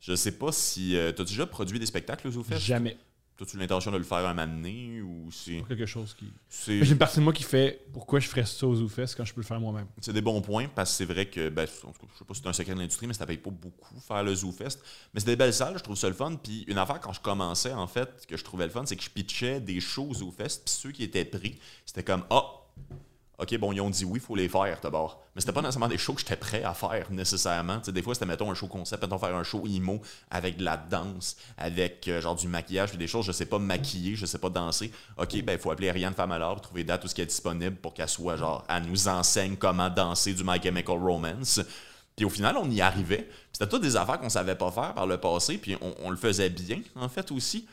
Je 0.00 0.16
sais 0.16 0.32
pas 0.32 0.50
si. 0.50 0.96
euh, 0.96 1.12
T'as 1.12 1.22
déjà 1.24 1.46
produit 1.46 1.78
des 1.78 1.86
spectacles 1.86 2.26
au 2.26 2.32
ZooFest? 2.32 2.58
jamais. 2.58 2.96
T'as-tu 3.38 3.58
l'intention 3.58 3.92
de 3.92 3.98
le 3.98 4.02
faire 4.02 4.26
un 4.26 4.32
moment 4.34 4.46
donné 4.50 5.02
ou 5.02 5.30
c'est. 5.30 5.62
Quelque 5.68 5.84
chose 5.86 6.14
qui. 6.18 6.24
C'est 6.48 6.82
J'ai 6.82 6.92
une 6.92 6.98
partie 6.98 7.18
de 7.18 7.22
moi 7.22 7.32
qui 7.34 7.42
fait 7.42 7.84
pourquoi 7.92 8.18
je 8.18 8.26
ferais 8.28 8.46
ça 8.46 8.66
aux 8.66 8.74
ZooFest 8.74 9.14
quand 9.16 9.24
je 9.26 9.34
peux 9.34 9.42
le 9.42 9.46
faire 9.46 9.60
moi-même. 9.60 9.86
c'est 10.00 10.12
des 10.14 10.22
bons 10.22 10.40
points 10.40 10.68
parce 10.68 10.90
que 10.90 10.96
c'est 10.96 11.04
vrai 11.04 11.26
que, 11.26 11.48
ben, 11.50 11.64
en 11.84 11.92
tout 11.92 12.00
cas, 12.00 12.06
je 12.14 12.18
sais 12.18 12.24
pas 12.24 12.32
si 12.34 12.40
c'est 12.42 12.48
un 12.48 12.52
secret 12.54 12.74
de 12.74 12.78
l'industrie, 12.80 13.06
mais 13.06 13.12
ça 13.14 13.26
paye 13.26 13.36
pas 13.36 13.50
beaucoup 13.50 14.00
faire 14.00 14.24
le 14.24 14.34
ZooFest. 14.34 14.78
Mais 15.14 15.20
c'est 15.20 15.26
des 15.26 15.36
belles 15.36 15.52
salles, 15.54 15.76
je 15.78 15.82
trouve 15.82 15.96
ça 15.96 16.08
le 16.08 16.14
fun. 16.14 16.34
Puis 16.42 16.64
une 16.66 16.78
affaire 16.78 16.98
quand 16.98 17.12
je 17.12 17.20
commençais, 17.20 17.72
en 17.74 17.86
fait, 17.86 18.26
que 18.26 18.36
je 18.38 18.42
trouvais 18.42 18.64
le 18.64 18.70
fun, 18.72 18.84
c'est 18.86 18.96
que 18.96 19.04
je 19.04 19.10
pitchais 19.10 19.60
des 19.60 19.80
shows 19.80 20.08
au 20.08 20.14
ZooFest, 20.14 20.62
puis 20.64 20.74
ceux 20.74 20.90
qui 20.92 21.02
étaient 21.04 21.24
pris, 21.26 21.58
c'était 21.84 22.02
comme, 22.04 22.24
ah, 22.30 22.42
OK, 23.46 23.58
bon, 23.58 23.72
ils 23.72 23.80
ont 23.80 23.90
dit 23.90 24.04
oui, 24.04 24.18
il 24.18 24.20
faut 24.20 24.34
les 24.34 24.48
faire 24.48 24.80
d'abord. 24.82 25.22
Mais 25.34 25.40
c'était 25.40 25.52
pas 25.52 25.60
nécessairement 25.62 25.88
des 25.88 25.98
shows 25.98 26.14
que 26.14 26.20
j'étais 26.20 26.36
prêt 26.36 26.64
à 26.64 26.74
faire 26.74 27.10
nécessairement. 27.12 27.78
Tu 27.78 27.86
sais, 27.86 27.92
des 27.92 28.02
fois, 28.02 28.14
c'était, 28.14 28.26
mettons, 28.26 28.50
un 28.50 28.54
show 28.54 28.66
concept, 28.66 29.02
mettons, 29.02 29.18
faire 29.18 29.36
un 29.36 29.44
show 29.44 29.64
emo 29.66 30.00
avec 30.30 30.56
de 30.56 30.64
la 30.64 30.76
danse, 30.76 31.36
avec 31.56 32.08
euh, 32.08 32.20
genre 32.20 32.34
du 32.34 32.48
maquillage, 32.48 32.90
puis 32.90 32.98
des 32.98 33.06
choses, 33.06 33.24
je 33.24 33.32
sais 33.32 33.46
pas 33.46 33.60
maquiller, 33.60 34.16
je 34.16 34.26
sais 34.26 34.38
pas 34.38 34.50
danser. 34.50 34.90
OK, 35.16 35.42
ben, 35.44 35.52
il 35.52 35.58
faut 35.58 35.70
appeler 35.70 35.90
Ariane 35.90 36.14
Famalard, 36.14 36.60
trouver 36.60 36.82
date 36.82 37.02
tout 37.02 37.08
ce 37.08 37.14
qui 37.14 37.22
est 37.22 37.26
disponible 37.26 37.76
pour 37.76 37.94
qu'elle 37.94 38.08
soit, 38.08 38.36
genre, 38.36 38.64
elle 38.68 38.86
nous 38.86 39.06
enseigne 39.06 39.56
comment 39.56 39.88
danser 39.88 40.34
du 40.34 40.42
My 40.42 40.60
Chemical 40.60 40.98
Romance. 40.98 41.60
Puis 42.16 42.24
au 42.24 42.30
final, 42.30 42.56
on 42.56 42.68
y 42.68 42.80
arrivait. 42.80 43.28
C'était 43.52 43.68
toutes 43.68 43.82
des 43.82 43.94
affaires 43.94 44.18
qu'on 44.18 44.30
savait 44.30 44.54
pas 44.56 44.72
faire 44.72 44.94
par 44.94 45.06
le 45.06 45.18
passé, 45.18 45.58
puis 45.58 45.76
on 46.02 46.10
le 46.10 46.16
faisait 46.16 46.50
bien, 46.50 46.80
en 46.96 47.08
fait, 47.08 47.30
aussi. 47.30 47.66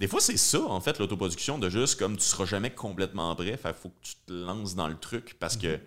Des 0.00 0.08
fois, 0.08 0.20
c'est 0.20 0.38
ça, 0.38 0.62
en 0.62 0.80
fait, 0.80 0.98
l'autoproduction, 0.98 1.58
de 1.58 1.68
juste 1.68 1.98
comme 1.98 2.16
tu 2.16 2.24
seras 2.24 2.46
jamais 2.46 2.70
complètement 2.70 3.34
prêt, 3.36 3.56
fait 3.58 3.74
faut 3.74 3.90
que 3.90 4.00
tu 4.02 4.14
te 4.26 4.32
lances 4.32 4.74
dans 4.74 4.88
le 4.88 4.96
truc 4.96 5.36
parce 5.38 5.56
que 5.58 5.78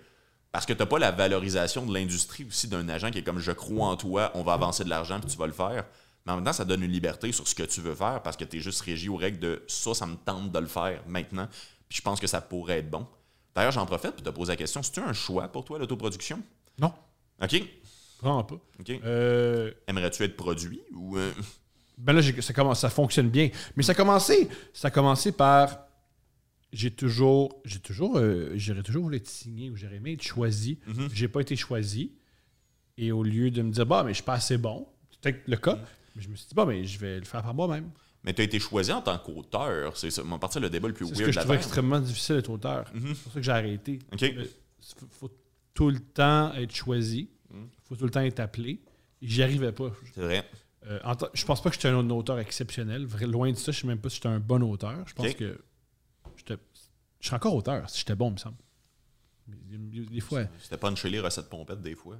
parce 0.51 0.67
que 0.67 0.73
t'as 0.73 0.85
pas 0.85 0.99
la 0.99 1.09
valorisation 1.09 1.83
de 1.83 1.91
l'industrie 1.91 2.45
aussi 2.45 2.67
d'un 2.67 2.87
agent 2.89 3.09
qui 3.09 3.17
est 3.17 3.23
comme 3.23 3.39
je 3.39 3.51
crois 3.51 3.87
en 3.87 3.97
toi, 3.97 4.31
on 4.35 4.43
va 4.43 4.53
avancer 4.53 4.83
de 4.83 4.89
l'argent 4.89 5.19
puis 5.19 5.31
tu 5.31 5.37
vas 5.37 5.47
le 5.47 5.51
faire. 5.51 5.85
Mais 6.27 6.31
en 6.31 6.35
même 6.35 6.45
temps, 6.45 6.53
ça 6.53 6.63
donne 6.63 6.83
une 6.83 6.91
liberté 6.91 7.31
sur 7.31 7.47
ce 7.47 7.55
que 7.55 7.63
tu 7.63 7.81
veux 7.81 7.95
faire 7.95 8.21
parce 8.21 8.37
que 8.37 8.43
tu 8.43 8.57
es 8.57 8.59
juste 8.59 8.81
régi 8.81 9.09
aux 9.09 9.15
règles 9.17 9.39
de 9.39 9.63
ça, 9.67 9.95
ça 9.95 10.05
me 10.05 10.15
tente 10.15 10.51
de 10.51 10.59
le 10.59 10.67
faire 10.67 11.01
maintenant. 11.07 11.47
Puis 11.89 11.97
je 11.97 12.01
pense 12.03 12.19
que 12.19 12.27
ça 12.27 12.39
pourrait 12.39 12.77
être 12.79 12.89
bon. 12.91 13.07
D'ailleurs, 13.55 13.71
j'en 13.71 13.85
profite 13.87 14.11
pour 14.11 14.23
te 14.23 14.29
poser 14.29 14.51
la 14.51 14.57
question. 14.57 14.83
C'est-tu 14.83 14.99
un 14.99 15.13
choix 15.13 15.47
pour 15.47 15.65
toi, 15.65 15.79
l'autoproduction? 15.79 16.39
Non, 16.77 16.93
OK. 17.41 17.61
vraiment 18.21 18.43
pas. 18.43 18.55
OK. 18.79 18.89
Euh, 19.03 19.71
Aimerais-tu 19.87 20.21
être 20.23 20.37
produit 20.37 20.81
ou. 20.93 21.17
euh, 21.17 21.33
ben 21.97 22.13
là, 22.13 22.21
ça, 22.41 22.53
commence, 22.53 22.79
ça 22.79 22.89
fonctionne 22.89 23.29
bien. 23.29 23.49
Mais 23.75 23.83
ça 23.83 23.91
a 23.91 23.95
commencé, 23.95 24.47
ça 24.73 24.87
a 24.87 24.91
commencé 24.91 25.31
par. 25.31 25.79
J'ai 26.71 26.91
toujours. 26.91 27.61
J'ai 27.65 27.79
toujours. 27.79 28.17
euh, 28.17 28.53
J'aurais 28.55 28.81
toujours 28.83 29.03
voulu 29.03 29.17
être 29.17 29.27
signé 29.27 29.69
ou 29.69 29.75
j'aurais 29.75 29.97
aimé 29.97 30.13
être 30.13 30.23
choisi. 30.23 30.79
Mhm. 30.87 31.09
J'ai 31.13 31.27
pas 31.27 31.41
été 31.41 31.55
choisi. 31.55 32.13
Et 32.97 33.11
au 33.11 33.23
lieu 33.23 33.51
de 33.51 33.61
me 33.61 33.71
dire, 33.71 33.85
bah, 33.85 34.03
mais 34.03 34.11
je 34.11 34.15
suis 34.15 34.23
pas 34.23 34.33
assez 34.35 34.57
bon, 34.57 34.87
c'est 35.11 35.19
peut-être 35.21 35.47
le 35.47 35.57
cas, 35.57 35.79
mais 36.15 36.21
je 36.21 36.29
me 36.29 36.35
suis 36.35 36.47
dit, 36.47 36.53
bah, 36.55 36.65
mais 36.67 36.83
je 36.85 36.99
vais 36.99 37.17
le 37.19 37.25
faire 37.25 37.41
par 37.41 37.53
moi-même. 37.53 37.89
Mais 38.23 38.33
tu 38.33 38.41
as 38.41 38.45
été 38.45 38.59
choisi 38.59 38.91
en 38.91 39.01
tant 39.01 39.17
qu'auteur. 39.17 39.97
C'est 39.97 40.09
ça. 40.11 40.21
On 40.23 40.29
va 40.29 40.37
partir 40.39 40.61
le 40.61 40.69
débat 40.69 40.87
le 40.87 40.93
plus 40.93 41.05
weird 41.05 41.17
ce 41.17 41.23
que 41.23 41.31
je 41.31 41.39
trouvais 41.39 41.55
extrêmement 41.55 41.99
difficile 41.99 42.35
d'être 42.37 42.49
auteur. 42.51 42.85
Mhm. 42.93 43.13
C'est 43.15 43.23
pour 43.23 43.31
ça 43.33 43.39
que 43.39 43.45
j'ai 43.45 43.51
arrêté. 43.51 43.99
OK. 44.13 44.21
Il 44.21 44.47
faut, 44.97 45.07
faut 45.11 45.31
tout 45.73 45.89
le 45.89 45.99
temps 45.99 46.53
être 46.53 46.73
choisi. 46.73 47.29
Mhm. 47.51 47.67
Il 47.71 47.87
faut 47.87 47.95
tout 47.95 48.05
le 48.05 48.11
temps 48.11 48.21
être 48.21 48.39
appelé. 48.39 48.79
J'y 49.21 49.41
arrivais 49.43 49.71
pas. 49.71 49.91
C'est 50.13 50.21
vrai. 50.21 50.43
Euh, 50.87 50.99
je 51.33 51.45
pense 51.45 51.61
pas 51.61 51.69
que 51.69 51.75
j'étais 51.75 51.87
un 51.87 52.09
auteur 52.09 52.39
exceptionnel. 52.39 53.07
Loin 53.21 53.51
de 53.51 53.57
ça, 53.57 53.71
je 53.71 53.81
sais 53.81 53.87
même 53.87 53.99
pas 53.99 54.09
si 54.09 54.15
j'étais 54.15 54.29
un 54.29 54.39
bon 54.39 54.61
auteur. 54.63 54.97
Je 55.05 55.13
pense 55.13 55.33
que 55.33 55.57
je 57.19 57.27
serais 57.27 57.37
encore 57.37 57.55
auteur 57.55 57.89
si 57.89 57.99
j'étais 57.99 58.15
bon, 58.15 58.29
il 58.29 58.33
me 58.33 58.37
semble. 58.37 58.57
Des, 59.45 60.21
fois. 60.21 60.41
C'était 60.61 60.77
punché 60.77 61.09
les 61.09 61.19
recettes 61.19 61.49
pompettes 61.49 61.81
des 61.81 61.95
fois. 61.95 62.15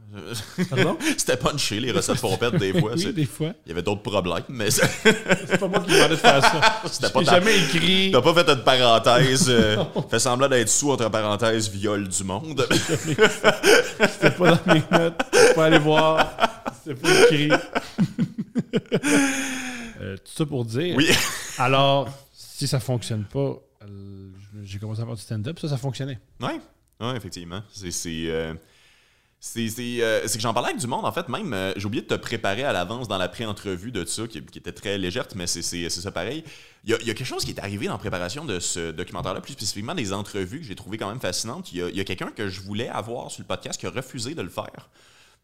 Pardon? 0.70 0.98
C'était 1.18 1.38
punché 1.38 1.80
les 1.80 1.92
recettes 1.92 2.20
pompettes 2.20 2.58
des 2.58 2.78
fois. 2.78 2.94
oui, 2.98 3.14
des 3.14 3.26
fois. 3.26 3.54
Il 3.66 3.70
y 3.70 3.72
avait 3.72 3.82
d'autres 3.82 4.02
problèmes, 4.02 4.44
mais 4.50 4.72
c'est- 4.72 5.58
pas 5.58 5.68
moi 5.68 5.80
qui 5.82 5.94
demandais 5.94 6.10
de 6.10 6.16
faire 6.16 6.42
ça. 6.42 6.82
c'était 6.92 7.12
pas 7.12 7.24
jamais 7.24 7.58
écrit. 7.60 8.12
T'as 8.12 8.22
pas 8.22 8.34
fait 8.34 8.50
une 8.50 8.64
parenthèse, 8.64 9.46
euh, 9.50 9.78
fait 10.10 10.20
semblant 10.20 10.50
d'être 10.50 10.68
sous 10.68 10.92
entre 10.92 11.10
parenthèses 11.10 11.70
viol 11.70 12.08
du 12.08 12.24
monde. 12.24 12.68
C'était 12.70 14.32
pas 14.32 14.56
dans 14.56 14.74
mes 14.74 14.84
notes. 14.92 15.22
Faut 15.54 15.62
aller 15.62 15.80
voir. 15.80 16.36
C'était 16.84 17.00
pas 17.00 17.24
écrit. 17.24 17.50
Euh, 20.02 20.18
tout 20.18 20.32
ça 20.34 20.46
pour 20.46 20.66
dire. 20.66 20.96
Oui. 20.98 21.08
Alors, 21.58 22.10
si 22.34 22.68
ça 22.68 22.80
fonctionne 22.80 23.26
pas, 23.26 23.56
euh, 23.84 24.30
j'ai 24.64 24.80
commencé 24.80 25.02
à 25.02 25.06
faire 25.06 25.16
du 25.16 25.22
stand-up, 25.22 25.60
ça, 25.60 25.70
ça 25.70 25.78
fonctionnait. 25.78 26.20
Ouais, 26.42 26.60
ouais, 27.00 27.16
effectivement. 27.16 27.62
C'est 27.72 27.92
euh, 28.28 28.54
c'est 29.40 29.68
que 29.70 30.40
j'en 30.40 30.54
parlais 30.54 30.70
avec 30.70 30.82
du 30.82 30.88
monde 30.88 31.06
en 31.06 31.12
fait. 31.12 31.30
Même 31.30 31.74
j'ai 31.76 31.86
oublié 31.86 32.02
de 32.02 32.08
te 32.08 32.16
préparer 32.16 32.64
à 32.64 32.74
l'avance 32.74 33.08
dans 33.08 33.18
la 33.18 33.28
pré-entrevue 33.30 33.92
de 33.92 34.04
ça 34.06 34.26
qui, 34.28 34.42
qui 34.44 34.58
était 34.58 34.72
très 34.72 34.98
légère, 34.98 35.28
mais 35.36 35.48
c'est 35.48 35.90
ça 35.90 36.12
pareil. 36.12 36.44
Il 36.86 36.92
y, 36.92 36.94
a, 36.94 36.98
il 37.00 37.08
y 37.08 37.12
a 37.12 37.14
quelque 37.14 37.28
chose 37.28 37.46
qui 37.46 37.52
est 37.52 37.60
arrivé 37.60 37.86
dans 37.86 37.94
la 37.94 38.00
préparation 38.00 38.46
de 38.46 38.60
ce 38.60 38.92
documentaire-là, 38.92 39.42
plus 39.42 39.54
spécifiquement 39.54 39.96
des 39.96 40.12
entrevues 40.12 40.60
que 40.60 40.66
j'ai 40.66 40.76
trouvé 40.76 40.98
quand 40.98 41.10
même 41.10 41.20
fascinantes. 41.20 41.72
Il 41.72 41.78
y 41.78 41.82
a, 41.82 41.90
il 41.90 41.96
y 41.96 42.02
a 42.02 42.04
quelqu'un 42.04 42.32
que 42.32 42.50
je 42.50 42.62
voulais 42.62 42.90
avoir 42.90 43.32
sur 43.32 43.42
le 43.42 43.48
podcast 43.48 43.80
qui 43.80 43.86
a 43.86 43.90
refusé 43.90 44.34
de 44.34 44.42
le 44.42 44.50
faire 44.50 44.90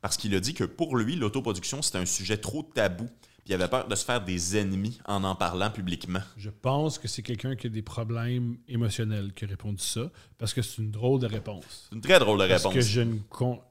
parce 0.01 0.17
qu'il 0.17 0.33
a 0.35 0.39
dit 0.39 0.53
que 0.53 0.63
pour 0.63 0.95
lui 0.97 1.15
l'autoproduction 1.15 1.81
c'était 1.81 1.97
un 1.97 2.05
sujet 2.05 2.37
trop 2.37 2.63
tabou. 2.63 3.05
Puis 3.05 3.47
il 3.47 3.53
avait 3.53 3.67
peur 3.67 3.87
de 3.87 3.95
se 3.95 4.03
faire 4.05 4.21
des 4.21 4.57
ennemis 4.57 4.99
en 5.05 5.23
en 5.23 5.35
parlant 5.35 5.69
publiquement. 5.71 6.19
Je 6.37 6.49
pense 6.49 6.99
que 6.99 7.07
c'est 7.07 7.21
quelqu'un 7.23 7.55
qui 7.55 7.67
a 7.67 7.69
des 7.69 7.81
problèmes 7.81 8.57
émotionnels 8.67 9.33
qui 9.33 9.45
a 9.45 9.47
répondu 9.47 9.81
ça, 9.83 10.11
parce 10.37 10.53
que 10.53 10.61
c'est 10.61 10.77
une 10.81 10.91
drôle 10.91 11.19
de 11.21 11.27
réponse. 11.27 11.87
C'est 11.89 11.95
une 11.95 12.01
très 12.01 12.19
drôle 12.19 12.37
de 12.39 12.47
Parce 12.47 12.61
réponse. 12.63 12.73
que 12.75 12.81
je 12.81 13.01
ne 13.01 13.17
con... 13.29 13.61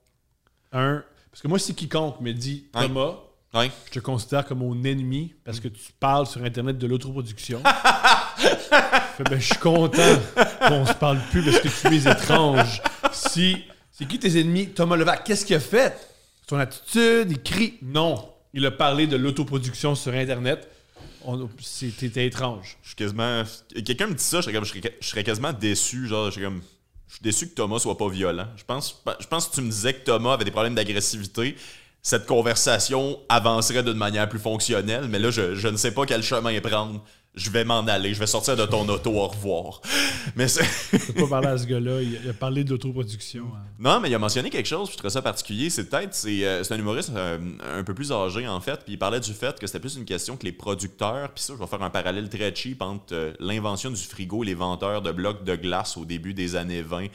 Un, 0.72 1.04
parce 1.30 1.42
que 1.42 1.48
moi, 1.48 1.58
si 1.58 1.74
quiconque 1.74 2.20
me 2.20 2.32
dit. 2.32 2.66
Thomas, 2.72 3.16
je 3.54 3.90
te 3.92 4.00
considère 4.00 4.44
comme 4.46 4.58
mon 4.58 4.82
ennemi 4.84 5.34
parce 5.44 5.60
que 5.60 5.68
tu 5.68 5.92
parles 6.00 6.26
sur 6.26 6.42
Internet 6.42 6.78
de 6.78 6.86
l'autoproduction. 6.86 7.62
Ben, 9.28 9.40
je 9.40 9.46
suis 9.46 9.56
content 9.56 10.16
qu'on 10.68 10.86
se 10.86 10.92
parle 10.94 11.18
plus 11.32 11.42
parce 11.44 11.58
que 11.58 11.68
tu 11.68 11.94
es 11.94 12.08
étrange. 12.10 12.80
Si 13.12 13.56
c'est 13.90 14.06
qui 14.06 14.16
tes 14.20 14.38
ennemis? 14.40 14.68
Thomas 14.68 14.94
Levac, 14.96 15.24
qu'est-ce 15.24 15.44
qu'il 15.44 15.56
a 15.56 15.60
fait? 15.60 15.96
Son 16.48 16.58
attitude, 16.58 17.30
il 17.30 17.42
crie. 17.42 17.74
Non, 17.82 18.32
il 18.54 18.64
a 18.64 18.70
parlé 18.70 19.06
de 19.06 19.16
l'autoproduction 19.16 19.94
sur 19.94 20.12
Internet. 20.14 20.68
On- 21.24 21.48
C'était 21.60 22.26
étrange. 22.26 22.78
Je 22.82 22.88
suis 22.88 22.96
quasiment. 22.96 23.42
Quelqu'un 23.84 24.06
me 24.06 24.14
dit 24.14 24.22
ça, 24.22 24.38
je 24.38 24.42
serais, 24.42 24.52
comme- 24.54 24.64
je 24.64 24.70
serais- 24.72 24.96
je 25.00 25.06
serais 25.08 25.24
quasiment 25.24 25.52
déçu. 25.52 26.06
Genre, 26.08 26.26
je 26.26 26.30
serais 26.36 26.44
comme. 26.44 26.62
Je 27.08 27.14
suis 27.14 27.22
déçu 27.22 27.48
que 27.48 27.54
Thomas 27.54 27.78
soit 27.78 27.96
pas 27.98 28.08
violent. 28.08 28.46
Je 28.56 28.64
pense, 28.64 29.02
je 29.20 29.26
pense 29.26 29.48
que 29.48 29.54
tu 29.56 29.60
me 29.62 29.70
disais 29.70 29.94
que 29.94 30.04
Thomas 30.04 30.34
avait 30.34 30.44
des 30.44 30.50
problèmes 30.50 30.74
d'agressivité. 30.74 31.56
Cette 32.02 32.26
conversation 32.26 33.18
avancerait 33.28 33.82
d'une 33.82 33.94
manière 33.96 34.28
plus 34.28 34.38
fonctionnelle, 34.38 35.08
mais 35.08 35.18
là, 35.18 35.30
je, 35.30 35.54
je 35.54 35.68
ne 35.68 35.76
sais 35.76 35.92
pas 35.92 36.06
quel 36.06 36.22
chemin 36.22 36.58
prendre. 36.60 37.02
Je 37.38 37.50
vais 37.50 37.64
m'en 37.64 37.78
aller, 37.86 38.12
je 38.14 38.18
vais 38.18 38.26
sortir 38.26 38.56
de 38.56 38.66
ton 38.66 38.86
auto, 38.88 39.10
au 39.12 39.28
revoir. 39.28 39.80
Mais 40.36 40.48
c'est. 40.48 40.64
Pas 41.14 41.26
parler 41.28 41.46
à 41.46 41.56
ce 41.58 41.66
gars-là. 41.66 42.02
Il, 42.02 42.28
a- 42.28 42.32
parlé 42.34 42.64
d'autoproduction. 42.64 43.44
hein. 43.54 43.62
Non, 43.78 44.00
mais 44.00 44.10
il 44.10 44.14
a 44.14 44.18
mentionné 44.18 44.50
quelque 44.50 44.66
chose, 44.66 44.88
puis 44.88 44.94
je 44.94 44.98
trouvais 44.98 45.12
ça 45.12 45.22
particulier. 45.22 45.70
C'est 45.70 45.88
peut-être, 45.88 46.14
c'est 46.14 46.44
euh, 46.44 46.64
c'est 46.64 46.74
un 46.74 46.78
humoriste 46.78 47.10
euh, 47.14 47.38
un 47.78 47.84
peu 47.84 47.94
plus 47.94 48.10
âgé, 48.12 48.46
en 48.48 48.60
fait, 48.60 48.80
puis 48.84 48.94
il 48.94 48.98
parlait 48.98 49.20
du 49.20 49.32
fait 49.32 49.58
que 49.58 49.66
c'était 49.66 49.78
plus 49.80 49.96
une 49.96 50.04
question 50.04 50.36
que 50.36 50.44
les 50.44 50.52
producteurs, 50.52 51.30
puis 51.32 51.42
ça, 51.44 51.52
je 51.54 51.58
vais 51.58 51.66
faire 51.68 51.82
un 51.82 51.90
parallèle 51.90 52.28
très 52.28 52.54
cheap 52.54 52.82
entre 52.82 53.14
euh, 53.14 53.32
l'invention 53.40 53.90
du 53.90 54.02
frigo 54.02 54.42
et 54.42 54.46
les 54.46 54.54
venteurs 54.54 55.00
de 55.02 55.12
blocs 55.12 55.44
de 55.44 55.54
glace 55.56 55.96
au 55.96 56.04
début 56.04 56.34
des 56.34 56.56
années 56.56 56.82
20 56.82 57.06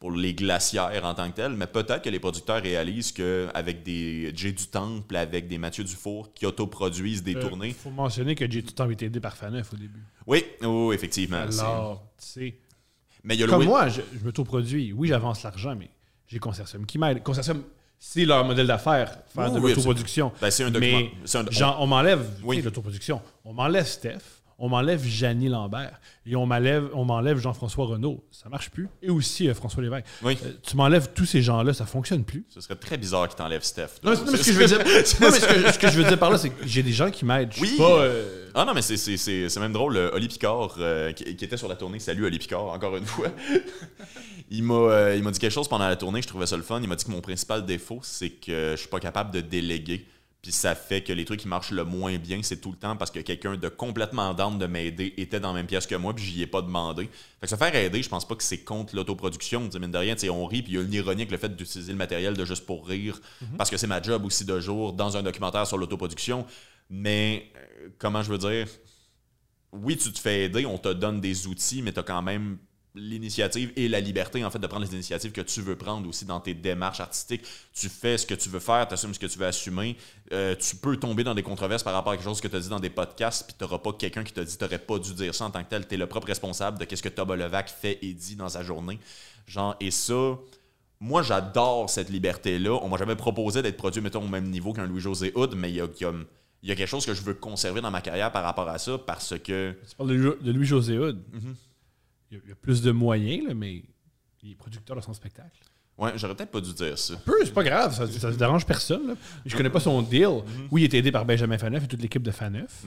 pour 0.00 0.10
les 0.12 0.32
glacières 0.34 1.04
en 1.04 1.12
tant 1.14 1.30
que 1.30 1.36
telles, 1.36 1.52
mais 1.52 1.66
peut-être 1.66 2.00
que 2.02 2.08
les 2.08 2.18
producteurs 2.18 2.62
réalisent 2.62 3.12
qu'avec 3.12 3.82
des 3.82 4.32
Jay 4.34 4.50
du 4.52 4.66
Temple, 4.66 5.14
avec 5.14 5.46
des 5.46 5.58
Mathieu 5.58 5.84
Dufour 5.84 6.32
qui 6.34 6.46
autoproduisent 6.46 7.22
des 7.22 7.32
Il 7.32 7.38
tournées. 7.38 7.72
faut 7.72 7.90
mentionner 7.90 8.34
que 8.34 8.50
j'ai 8.50 8.62
tout 8.62 8.68
le 8.70 8.74
temps 8.74 8.88
été 8.90 9.04
aidé 9.06 9.20
par 9.20 9.36
Faneuf 9.36 9.72
au 9.74 9.76
début. 9.76 10.00
Oui, 10.26 10.42
oui, 10.62 10.94
effectivement. 10.94 11.42
Alors, 11.58 12.02
tu 12.18 12.26
sais. 12.26 12.54
Mais 13.22 13.34
il 13.34 13.40
y 13.40 13.44
a 13.44 13.46
Comme 13.46 13.64
moi, 13.64 13.88
je, 13.88 14.00
je 14.18 14.24
m'autoproduis. 14.24 14.94
Oui, 14.94 15.08
j'avance 15.08 15.42
l'argent, 15.42 15.76
mais 15.78 15.90
j'ai 16.26 16.38
Consortium 16.38 16.86
qui 16.86 16.96
m'aide. 16.96 17.22
Consortium, 17.22 17.62
c'est 17.98 18.24
leur 18.24 18.42
modèle 18.46 18.66
d'affaires, 18.68 19.18
faire 19.28 19.48
Oui, 19.48 19.54
de 19.54 19.58
oui, 19.60 19.70
l'autoproduction. 19.72 20.32
Ben, 20.40 20.50
c'est 20.50 20.64
un 20.64 20.70
document. 20.70 20.98
Mais 21.00 21.36
un- 21.36 21.50
genre, 21.50 21.76
on 21.78 21.86
m'enlève 21.86 22.26
Oui. 22.42 22.62
l'autoproduction. 22.62 23.20
On 23.44 23.52
m'enlève 23.52 23.84
Steph, 23.86 24.39
on 24.60 24.68
m'enlève 24.68 25.02
Janie 25.04 25.48
Lambert 25.48 25.98
et 26.26 26.36
on 26.36 26.44
m'enlève, 26.46 26.88
on 26.94 27.04
m'enlève 27.04 27.38
Jean-François 27.38 27.86
Renault. 27.86 28.22
Ça 28.30 28.48
marche 28.48 28.70
plus. 28.70 28.88
Et 29.02 29.08
aussi 29.10 29.48
euh, 29.48 29.54
François 29.54 29.82
Lévesque. 29.82 30.04
Oui. 30.22 30.36
Euh, 30.44 30.52
tu 30.62 30.76
m'enlèves 30.76 31.08
tous 31.14 31.24
ces 31.24 31.40
gens-là, 31.42 31.72
ça 31.72 31.86
fonctionne 31.86 32.24
plus. 32.24 32.44
Ce 32.50 32.60
serait 32.60 32.76
très 32.76 32.98
bizarre 32.98 33.26
qu'il 33.26 33.36
t'enlève 33.36 33.62
Steph. 33.62 33.88
Non, 34.04 34.10
mais, 34.10 34.36
ce 34.36 34.44
que 34.44 34.52
je 34.52 34.58
veux 34.58 34.66
dire, 34.66 34.78
non, 34.84 34.84
mais 35.30 35.40
ce 35.40 35.46
que, 35.46 35.72
ce 35.72 35.78
que 35.78 35.88
je 35.88 35.96
veux 36.00 36.04
dire 36.04 36.18
par 36.18 36.30
là, 36.30 36.38
c'est 36.38 36.50
que 36.50 36.66
j'ai 36.66 36.82
des 36.82 36.92
gens 36.92 37.10
qui 37.10 37.24
m'aident. 37.24 37.52
Oui. 37.60 37.74
pas, 37.78 38.00
euh, 38.02 38.50
Ah 38.54 38.64
non, 38.66 38.74
mais 38.74 38.82
c'est- 38.82 38.96
c'est 38.98 39.16
c'est- 39.16 39.48
c'est 39.48 39.60
même 39.60 39.72
drôle. 39.72 39.96
Oli 40.12 40.28
Picard, 40.28 40.76
qui, 41.16 41.34
qui 41.36 41.44
était 41.44 41.56
sur 41.56 41.66
la 41.68 41.76
tournée, 41.76 41.98
salut 41.98 42.26
Oli 42.26 42.38
Picard, 42.38 42.64
encore 42.66 42.96
une 42.96 43.06
fois. 43.06 43.28
il 44.50 44.62
m'a 44.62 45.14
il 45.14 45.22
m'a 45.22 45.30
dit 45.30 45.38
quelque 45.38 45.52
chose 45.52 45.68
pendant 45.68 45.88
la 45.88 45.96
tournée, 45.96 46.20
je 46.22 46.28
trouvais 46.28 46.46
ça 46.46 46.56
le 46.56 46.62
fun. 46.62 46.80
Il 46.82 46.88
m'a 46.88 46.96
dit 46.96 47.04
que 47.04 47.10
mon 47.10 47.20
principal 47.20 47.64
défaut, 47.64 48.00
c'est 48.02 48.30
que 48.30 48.72
je 48.72 48.76
suis 48.76 48.88
pas 48.88 49.00
capable 49.00 49.30
de 49.32 49.40
déléguer. 49.40 50.06
Puis 50.42 50.52
ça 50.52 50.74
fait 50.74 51.02
que 51.02 51.12
les 51.12 51.26
trucs 51.26 51.40
qui 51.40 51.48
marchent 51.48 51.70
le 51.70 51.84
moins 51.84 52.16
bien, 52.16 52.40
c'est 52.42 52.60
tout 52.62 52.70
le 52.70 52.76
temps 52.76 52.96
parce 52.96 53.10
que 53.10 53.20
quelqu'un 53.20 53.56
de 53.56 53.68
complètement 53.68 54.32
down 54.32 54.58
de 54.58 54.66
m'aider 54.66 55.12
était 55.18 55.38
dans 55.38 55.48
la 55.48 55.54
même 55.54 55.66
pièce 55.66 55.86
que 55.86 55.94
moi, 55.94 56.14
puis 56.14 56.24
j'y 56.24 56.42
ai 56.42 56.46
pas 56.46 56.62
demandé. 56.62 57.10
Fait 57.40 57.42
que 57.42 57.48
se 57.48 57.56
faire 57.56 57.74
aider, 57.74 58.02
je 58.02 58.08
pense 58.08 58.26
pas 58.26 58.34
que 58.34 58.42
c'est 58.42 58.64
contre 58.64 58.96
l'autoproduction. 58.96 59.68
Mine 59.78 59.90
de 59.90 59.98
rien, 59.98 60.14
on 60.30 60.46
rit, 60.46 60.62
puis 60.62 60.72
il 60.72 60.76
y 60.76 60.78
a 60.78 60.82
une 60.82 60.92
ironie 60.94 61.22
avec 61.22 61.32
le 61.32 61.36
fait 61.36 61.54
d'utiliser 61.54 61.92
le 61.92 61.98
matériel 61.98 62.34
de 62.36 62.44
juste 62.46 62.64
pour 62.64 62.86
rire, 62.86 63.20
parce 63.58 63.68
que 63.68 63.76
c'est 63.76 63.86
ma 63.86 64.00
job 64.00 64.24
aussi 64.24 64.46
de 64.46 64.58
jour 64.60 64.94
dans 64.94 65.16
un 65.16 65.22
documentaire 65.22 65.66
sur 65.66 65.76
l'autoproduction. 65.76 66.46
Mais, 66.88 67.52
euh, 67.56 67.88
comment 67.98 68.22
je 68.22 68.30
veux 68.30 68.38
dire, 68.38 68.66
oui, 69.72 69.96
tu 69.96 70.10
te 70.10 70.18
fais 70.18 70.44
aider, 70.44 70.64
on 70.64 70.78
te 70.78 70.92
donne 70.92 71.20
des 71.20 71.46
outils, 71.46 71.82
mais 71.82 71.92
tu 71.92 72.00
as 72.00 72.02
quand 72.02 72.22
même 72.22 72.58
l'initiative 72.94 73.72
et 73.76 73.88
la 73.88 74.00
liberté 74.00 74.44
en 74.44 74.50
fait 74.50 74.58
de 74.58 74.66
prendre 74.66 74.84
les 74.84 74.92
initiatives 74.92 75.32
que 75.32 75.40
tu 75.40 75.60
veux 75.60 75.76
prendre 75.76 76.08
aussi 76.08 76.24
dans 76.24 76.40
tes 76.40 76.54
démarches 76.54 77.00
artistiques. 77.00 77.42
Tu 77.72 77.88
fais 77.88 78.18
ce 78.18 78.26
que 78.26 78.34
tu 78.34 78.48
veux 78.48 78.58
faire, 78.60 78.86
tu 78.88 78.94
assumes 78.94 79.14
ce 79.14 79.18
que 79.18 79.26
tu 79.26 79.38
veux 79.38 79.46
assumer. 79.46 79.96
Euh, 80.32 80.54
tu 80.56 80.76
peux 80.76 80.96
tomber 80.96 81.22
dans 81.24 81.34
des 81.34 81.42
controverses 81.42 81.82
par 81.82 81.92
rapport 81.94 82.12
à 82.12 82.16
quelque 82.16 82.24
chose 82.24 82.40
que 82.40 82.48
tu 82.48 82.56
as 82.56 82.60
dit 82.60 82.68
dans 82.68 82.80
des 82.80 82.90
podcasts, 82.90 83.46
puis 83.46 83.54
tu 83.56 83.64
n'auras 83.64 83.78
pas 83.78 83.92
quelqu'un 83.92 84.24
qui 84.24 84.32
t'a 84.32 84.44
dit 84.44 84.56
tu 84.56 84.64
n'aurais 84.64 84.78
pas 84.78 84.98
dû 84.98 85.14
dire 85.14 85.34
ça 85.34 85.44
en 85.44 85.50
tant 85.50 85.62
que 85.62 85.68
tel. 85.70 85.86
Tu 85.86 85.94
es 85.94 85.98
le 85.98 86.06
propre 86.06 86.26
responsable 86.26 86.78
de 86.84 86.96
ce 86.96 87.00
que 87.02 87.08
Thomas 87.08 87.36
Levac 87.36 87.68
fait 87.70 87.98
et 88.02 88.12
dit 88.12 88.36
dans 88.36 88.48
sa 88.48 88.62
journée. 88.64 88.98
Genre, 89.46 89.76
et 89.80 89.90
ça, 89.90 90.36
moi 91.00 91.22
j'adore 91.22 91.88
cette 91.90 92.10
liberté-là. 92.10 92.72
On 92.82 92.88
m'a 92.88 92.96
jamais 92.98 93.16
proposé 93.16 93.62
d'être 93.62 93.76
produit, 93.76 94.00
mettons, 94.00 94.24
au 94.24 94.28
même 94.28 94.50
niveau 94.50 94.72
qu'un 94.72 94.86
Louis-José 94.86 95.32
Hood, 95.34 95.54
mais 95.54 95.70
il 95.70 95.76
y 95.76 95.80
a, 95.80 95.86
il 95.98 96.02
y 96.02 96.04
a- 96.06 96.12
il 96.62 96.68
y 96.68 96.72
a 96.72 96.74
quelque 96.76 96.88
chose 96.90 97.06
que 97.06 97.14
je 97.14 97.22
veux 97.22 97.32
conserver 97.32 97.80
dans 97.80 97.90
ma 97.90 98.02
carrière 98.02 98.30
par 98.30 98.42
rapport 98.44 98.68
à 98.68 98.76
ça 98.76 98.98
parce 98.98 99.38
que. 99.38 99.74
Tu 99.88 99.96
parles 99.96 100.10
de, 100.10 100.14
Louis- 100.14 100.36
de 100.42 100.52
Louis-José 100.52 100.98
Hood. 100.98 101.18
Y 101.32 101.36
a, 101.36 101.40
il 102.30 102.48
y 102.48 102.52
a 102.52 102.54
plus 102.54 102.82
de 102.82 102.90
moyens, 102.90 103.48
là, 103.48 103.54
mais 103.54 103.82
il 104.42 104.52
est 104.52 104.54
producteur 104.54 104.96
de 104.96 105.00
son 105.00 105.12
spectacle. 105.14 105.58
Ouais, 105.98 106.12
j'aurais 106.16 106.34
peut-être 106.34 106.50
pas 106.50 106.60
dû 106.62 106.72
dire 106.72 106.98
ça. 106.98 107.14
Peu, 107.24 107.34
c'est 107.44 107.52
pas 107.52 107.64
grave, 107.64 107.94
ça, 107.94 108.06
ça 108.06 108.30
dérange 108.32 108.64
personne. 108.64 109.08
là. 109.08 109.14
Je 109.44 109.54
connais 109.56 109.68
pas 109.70 109.80
son 109.80 110.00
deal. 110.00 110.28
Oui, 110.70 110.82
il 110.82 110.84
est 110.84 110.94
aidé 110.98 111.12
par 111.12 111.26
Benjamin 111.26 111.58
Faneuf 111.58 111.84
et 111.84 111.88
toute 111.88 112.00
l'équipe 112.00 112.22
de 112.22 112.30
Faneuf. 112.30 112.84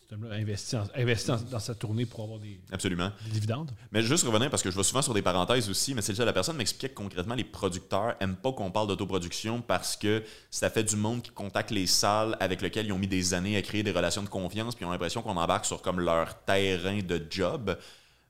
Cet 0.00 0.12
homme-là 0.12 0.34
a 0.34 0.38
investi, 0.38 0.76
en- 0.76 0.86
investi 0.94 1.30
en- 1.32 1.40
dans 1.50 1.58
sa 1.58 1.74
tournée 1.74 2.04
pour 2.04 2.22
avoir 2.22 2.38
des, 2.38 2.60
Absolument. 2.70 3.10
des 3.24 3.30
dividendes. 3.32 3.70
Mais 3.90 4.02
juste 4.02 4.24
revenir, 4.26 4.50
parce 4.50 4.62
que 4.62 4.70
je 4.70 4.76
vais 4.76 4.82
souvent 4.84 5.00
sur 5.02 5.14
des 5.14 5.22
parenthèses 5.22 5.68
aussi, 5.70 5.94
mais 5.94 6.02
c'est 6.02 6.14
ça, 6.14 6.24
la 6.26 6.32
personne 6.34 6.56
m'expliquait 6.58 6.90
que 6.90 6.94
concrètement, 6.94 7.34
les 7.34 7.42
producteurs 7.42 8.14
aiment 8.20 8.36
pas 8.36 8.52
qu'on 8.52 8.70
parle 8.70 8.86
d'autoproduction 8.88 9.62
parce 9.62 9.96
que 9.96 10.22
ça 10.50 10.68
fait 10.68 10.84
du 10.84 10.96
monde 10.96 11.22
qui 11.22 11.30
contacte 11.30 11.70
les 11.70 11.86
salles 11.86 12.36
avec 12.38 12.60
lesquelles 12.60 12.86
ils 12.86 12.92
ont 12.92 12.98
mis 12.98 13.08
des 13.08 13.32
années 13.32 13.56
à 13.56 13.62
créer 13.62 13.82
des 13.82 13.92
relations 13.92 14.22
de 14.22 14.28
confiance, 14.28 14.74
puis 14.76 14.84
ils 14.84 14.88
ont 14.88 14.92
l'impression 14.92 15.22
qu'on 15.22 15.36
embarque 15.38 15.64
sur 15.64 15.80
comme 15.80 15.98
leur 16.00 16.44
terrain 16.44 16.98
de 17.00 17.20
job. 17.30 17.76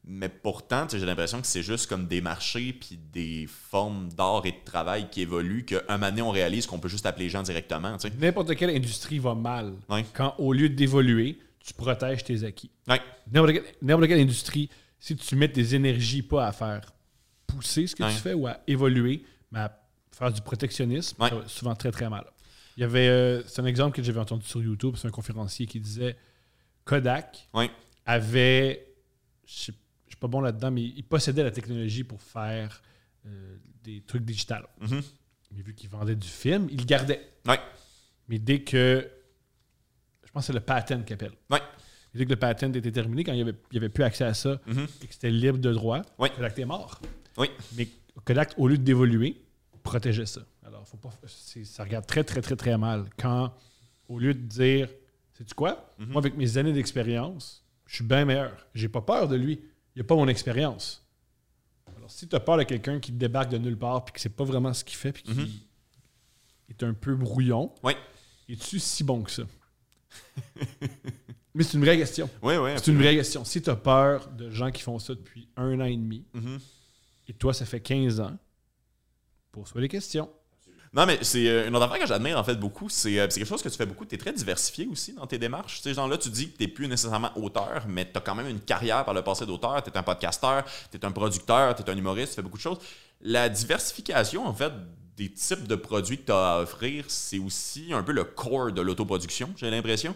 Mais 0.06 0.28
pourtant, 0.28 0.86
j'ai 0.90 0.98
l'impression 1.06 1.40
que 1.40 1.46
c'est 1.46 1.62
juste 1.62 1.86
comme 1.88 2.06
des 2.06 2.20
marchés 2.20 2.74
puis 2.74 2.98
des 3.12 3.46
formes 3.48 4.10
d'art 4.12 4.44
et 4.44 4.52
de 4.52 4.64
travail 4.64 5.08
qui 5.10 5.22
évoluent, 5.22 5.64
qu'un 5.64 5.80
moment 5.88 6.10
donné, 6.10 6.20
on 6.22 6.30
réalise 6.30 6.66
qu'on 6.66 6.78
peut 6.78 6.88
juste 6.90 7.06
appeler 7.06 7.24
les 7.24 7.30
gens 7.30 7.42
directement. 7.42 7.96
N'importe 8.18 8.54
quelle 8.54 8.70
industrie 8.70 9.18
va 9.18 9.34
mal 9.34 9.72
Ouais. 9.88 10.04
quand, 10.12 10.34
au 10.38 10.52
lieu 10.52 10.68
d'évoluer, 10.68 11.38
tu 11.58 11.72
protèges 11.72 12.22
tes 12.22 12.44
acquis. 12.44 12.70
Ouais. 12.86 13.00
N'importe 13.32 13.52
quelle, 13.54 14.08
quelle 14.08 14.20
industrie, 14.20 14.68
si 15.00 15.16
tu 15.16 15.36
mets 15.36 15.48
tes 15.50 15.74
énergies 15.74 16.22
pas 16.22 16.46
à 16.48 16.52
faire 16.52 16.92
pousser 17.46 17.86
ce 17.86 17.96
que 17.96 18.02
Ouais. 18.02 18.10
tu 18.12 18.18
fais 18.18 18.34
ou 18.34 18.46
à 18.46 18.58
évoluer, 18.66 19.24
mais 19.52 19.60
à 19.60 19.80
faire 20.12 20.30
du 20.30 20.42
protectionnisme, 20.42 21.16
ça 21.18 21.34
va 21.34 21.48
souvent 21.48 21.74
très 21.74 21.90
très 21.90 22.10
mal. 22.10 22.24
Il 22.76 22.80
y 22.80 22.84
avait, 22.84 23.08
euh, 23.08 23.42
c'est 23.46 23.62
un 23.62 23.66
exemple 23.66 23.96
que 23.96 24.02
j'avais 24.02 24.20
entendu 24.20 24.44
sur 24.44 24.62
YouTube, 24.62 24.96
c'est 24.98 25.08
un 25.08 25.10
conférencier 25.12 25.64
qui 25.66 25.80
disait 25.80 26.16
Kodak 26.84 27.48
avait, 28.04 28.86
je 29.46 29.52
sais- 29.52 29.62
suis 29.62 29.72
pas 30.24 30.28
bon 30.28 30.40
là-dedans, 30.40 30.70
mais 30.70 30.82
il 30.82 31.02
possédait 31.04 31.42
la 31.42 31.50
technologie 31.50 32.04
pour 32.04 32.20
faire 32.22 32.82
euh, 33.26 33.56
des 33.82 34.00
trucs 34.02 34.24
digitales. 34.24 34.66
Mhm. 34.80 35.02
Mais 35.52 35.62
vu 35.62 35.74
qu'il 35.74 35.90
vendait 35.90 36.16
du 36.16 36.28
film, 36.28 36.66
il 36.70 36.78
le 36.78 36.84
gardait. 36.84 37.20
Ouais. 37.46 37.58
Mais 38.28 38.38
dès 38.38 38.60
que 38.62 39.08
pense 40.32 40.42
que 40.42 40.46
c'est 40.48 40.52
le 40.52 40.60
patent 40.60 41.04
qu'il 41.04 41.14
appelle. 41.14 41.32
Ouais. 41.50 41.60
Dit 42.14 42.24
que 42.24 42.30
le 42.30 42.36
patent 42.36 42.74
était 42.74 42.90
terminé 42.92 43.22
quand 43.24 43.32
il 43.32 43.36
n'y 43.36 43.42
avait, 43.42 43.54
il 43.70 43.74
y 43.74 43.78
avait 43.78 43.88
plus 43.88 44.02
accès 44.04 44.24
à 44.24 44.34
ça 44.34 44.60
Mhm. 44.66 44.86
et 45.02 45.06
que 45.06 45.12
c'était 45.14 45.30
libre 45.30 45.58
de 45.58 45.72
droit. 45.72 46.02
Ouais. 46.18 46.30
Kodak 46.30 46.58
est 46.58 46.64
mort. 46.64 47.00
Oui. 47.36 47.48
Mais 47.76 47.88
Kodak, 48.24 48.54
au 48.56 48.66
lieu 48.68 48.78
d'évoluer, 48.78 49.36
protégeait 49.82 50.26
ça. 50.26 50.40
Alors, 50.66 50.86
faut 50.88 50.96
pas, 50.96 51.12
ça 51.26 51.84
regarde 51.84 52.06
très, 52.06 52.24
très, 52.24 52.40
très, 52.40 52.56
très 52.56 52.76
mal 52.78 53.04
quand, 53.18 53.52
au 54.08 54.18
lieu 54.18 54.34
de 54.34 54.40
dire, 54.40 54.88
sais-tu 55.34 55.54
quoi? 55.54 55.94
Mhm. 55.98 56.06
Moi, 56.08 56.18
avec 56.20 56.36
mes 56.36 56.56
années 56.58 56.72
d'expérience, 56.72 57.64
je 57.86 57.96
suis 57.96 58.04
bien 58.04 58.24
meilleur. 58.24 58.66
J'ai 58.74 58.88
pas 58.88 59.02
peur 59.02 59.28
de 59.28 59.36
lui. 59.36 59.60
Il 59.94 60.00
n'a 60.00 60.04
pas 60.04 60.14
mon 60.16 60.28
expérience. 60.28 61.02
Alors, 61.96 62.10
si 62.10 62.26
tu 62.28 62.34
as 62.36 62.40
peur 62.40 62.56
de 62.58 62.64
quelqu'un 62.64 62.98
qui 63.00 63.12
débarque 63.12 63.50
de 63.50 63.58
nulle 63.58 63.78
part 63.78 64.04
puis 64.04 64.14
qui 64.14 64.20
sait 64.22 64.28
pas 64.28 64.44
vraiment 64.44 64.72
ce 64.74 64.84
qu'il 64.84 64.96
fait 64.96 65.12
puis 65.12 65.22
qui 65.22 65.32
Mhm. 65.32 65.48
est 66.70 66.82
un 66.82 66.94
peu 66.94 67.14
brouillon, 67.14 67.72
Oui. 67.82 67.92
es-tu 68.48 68.78
si 68.80 69.04
bon 69.04 69.22
que 69.22 69.30
ça? 69.30 69.42
Mais 71.54 71.62
c'est 71.62 71.74
une 71.78 71.84
vraie 71.84 71.96
question. 71.96 72.28
Oui, 72.42 72.56
oui. 72.56 72.70
C'est 72.76 72.88
une 72.90 72.98
vraie 72.98 73.14
question. 73.14 73.44
Si 73.44 73.62
tu 73.62 73.70
as 73.70 73.76
peur 73.76 74.28
de 74.30 74.50
gens 74.50 74.70
qui 74.72 74.82
font 74.82 74.98
ça 74.98 75.14
depuis 75.14 75.48
un 75.56 75.80
an 75.80 75.84
et 75.84 75.96
demi, 75.96 76.24
Mhm. 76.34 76.58
et 77.28 77.32
toi, 77.34 77.54
ça 77.54 77.64
fait 77.64 77.80
15 77.80 78.18
ans, 78.20 78.36
pose-toi 79.52 79.80
les 79.80 79.88
questions. 79.88 80.28
Non, 80.94 81.06
mais 81.06 81.18
c'est 81.22 81.48
euh, 81.48 81.66
une 81.66 81.74
autre 81.74 81.86
affaire 81.86 81.98
que 81.98 82.06
j'admire 82.06 82.38
en 82.38 82.44
fait 82.44 82.54
beaucoup. 82.54 82.88
C'est 82.88 83.18
euh, 83.18 83.26
quelque 83.26 83.44
chose 83.44 83.62
que 83.62 83.68
tu 83.68 83.76
fais 83.76 83.84
beaucoup. 83.86 84.04
Tu 84.04 84.14
es 84.14 84.18
très 84.18 84.32
diversifié 84.32 84.86
aussi 84.86 85.12
dans 85.12 85.26
tes 85.26 85.38
démarches. 85.38 85.78
Tu 85.78 85.88
sais, 85.88 85.94
genre 85.94 86.06
là, 86.06 86.16
tu 86.16 86.28
dis 86.28 86.52
que 86.52 86.56
tu 86.56 86.68
plus 86.68 86.86
nécessairement 86.86 87.36
auteur, 87.36 87.84
mais 87.88 88.08
tu 88.10 88.16
as 88.16 88.20
quand 88.20 88.36
même 88.36 88.46
une 88.46 88.60
carrière 88.60 89.04
par 89.04 89.12
le 89.12 89.22
passé 89.22 89.44
d'auteur. 89.44 89.82
Tu 89.82 89.90
es 89.90 89.98
un 89.98 90.04
podcasteur, 90.04 90.64
tu 90.92 90.96
es 90.96 91.04
un 91.04 91.10
producteur, 91.10 91.74
tu 91.74 91.82
es 91.82 91.90
un 91.90 91.96
humoriste, 91.96 92.30
tu 92.30 92.36
fais 92.36 92.42
beaucoup 92.42 92.58
de 92.58 92.62
choses. 92.62 92.78
La 93.22 93.48
diversification, 93.48 94.46
en 94.46 94.54
fait, 94.54 94.72
des 95.16 95.32
types 95.32 95.66
de 95.66 95.74
produits 95.74 96.18
que 96.18 96.26
tu 96.26 96.32
as 96.32 96.54
à 96.54 96.60
offrir, 96.60 97.06
c'est 97.08 97.38
aussi 97.40 97.92
un 97.92 98.04
peu 98.04 98.12
le 98.12 98.22
core 98.22 98.70
de 98.70 98.80
l'autoproduction, 98.80 99.50
j'ai 99.56 99.70
l'impression. 99.70 100.14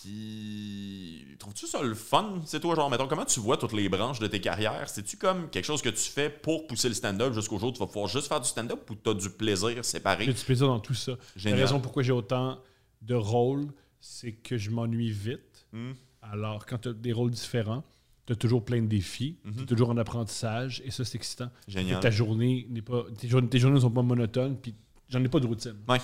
Puis, 0.00 1.26
trouves-tu 1.38 1.66
ça 1.66 1.82
le 1.82 1.94
fun? 1.94 2.40
C'est 2.46 2.60
toi, 2.60 2.74
genre, 2.74 2.90
mettons, 2.90 3.08
comment 3.08 3.24
tu 3.24 3.40
vois 3.40 3.56
toutes 3.56 3.72
les 3.72 3.88
branches 3.88 4.18
de 4.18 4.26
tes 4.26 4.40
carrières? 4.40 4.88
C'est-tu 4.88 5.16
comme 5.16 5.48
quelque 5.50 5.64
chose 5.64 5.82
que 5.82 5.88
tu 5.88 6.10
fais 6.10 6.30
pour 6.30 6.66
pousser 6.66 6.88
le 6.88 6.94
stand-up 6.94 7.32
jusqu'au 7.34 7.58
jour 7.58 7.70
où 7.70 7.72
tu 7.72 7.78
vas 7.78 7.86
pouvoir 7.86 8.06
juste 8.08 8.28
faire 8.28 8.40
du 8.40 8.48
stand-up 8.48 8.88
ou 8.90 8.94
tu 8.94 9.10
as 9.10 9.14
du 9.14 9.30
plaisir 9.30 9.84
séparé? 9.84 10.24
J'ai 10.24 10.32
du 10.32 10.44
plaisir 10.44 10.66
dans 10.68 10.80
tout 10.80 10.94
ça. 10.94 11.12
La 11.12 11.18
Génial. 11.36 11.60
raison 11.60 11.80
pourquoi 11.80 12.02
j'ai 12.02 12.12
autant 12.12 12.58
de 13.02 13.14
rôles, 13.14 13.66
c'est 14.00 14.32
que 14.32 14.56
je 14.56 14.70
m'ennuie 14.70 15.10
vite. 15.10 15.66
Hmm. 15.72 15.92
Alors, 16.22 16.66
quand 16.66 16.78
tu 16.78 16.88
as 16.88 16.92
des 16.92 17.12
rôles 17.12 17.30
différents, 17.30 17.84
tu 18.26 18.32
as 18.32 18.36
toujours 18.36 18.64
plein 18.64 18.82
de 18.82 18.86
défis, 18.86 19.38
tu 19.56 19.62
es 19.62 19.66
toujours 19.66 19.90
en 19.90 19.96
apprentissage, 19.96 20.82
et 20.84 20.90
ça, 20.90 21.04
c'est 21.04 21.16
excitant. 21.16 21.50
Génial. 21.66 22.00
Ta 22.00 22.10
journée 22.10 22.66
n'est 22.70 22.82
pas. 22.82 23.04
Tes, 23.18 23.28
journées- 23.28 23.48
tes 23.48 23.58
journées 23.58 23.76
ne 23.76 23.80
sont 23.80 23.90
pas 23.90 24.02
monotones, 24.02 24.56
puis 24.60 24.74
j'en 25.08 25.22
ai 25.24 25.28
pas 25.28 25.40
de 25.40 25.46
routine. 25.46 25.76
Ouais. 25.88 25.98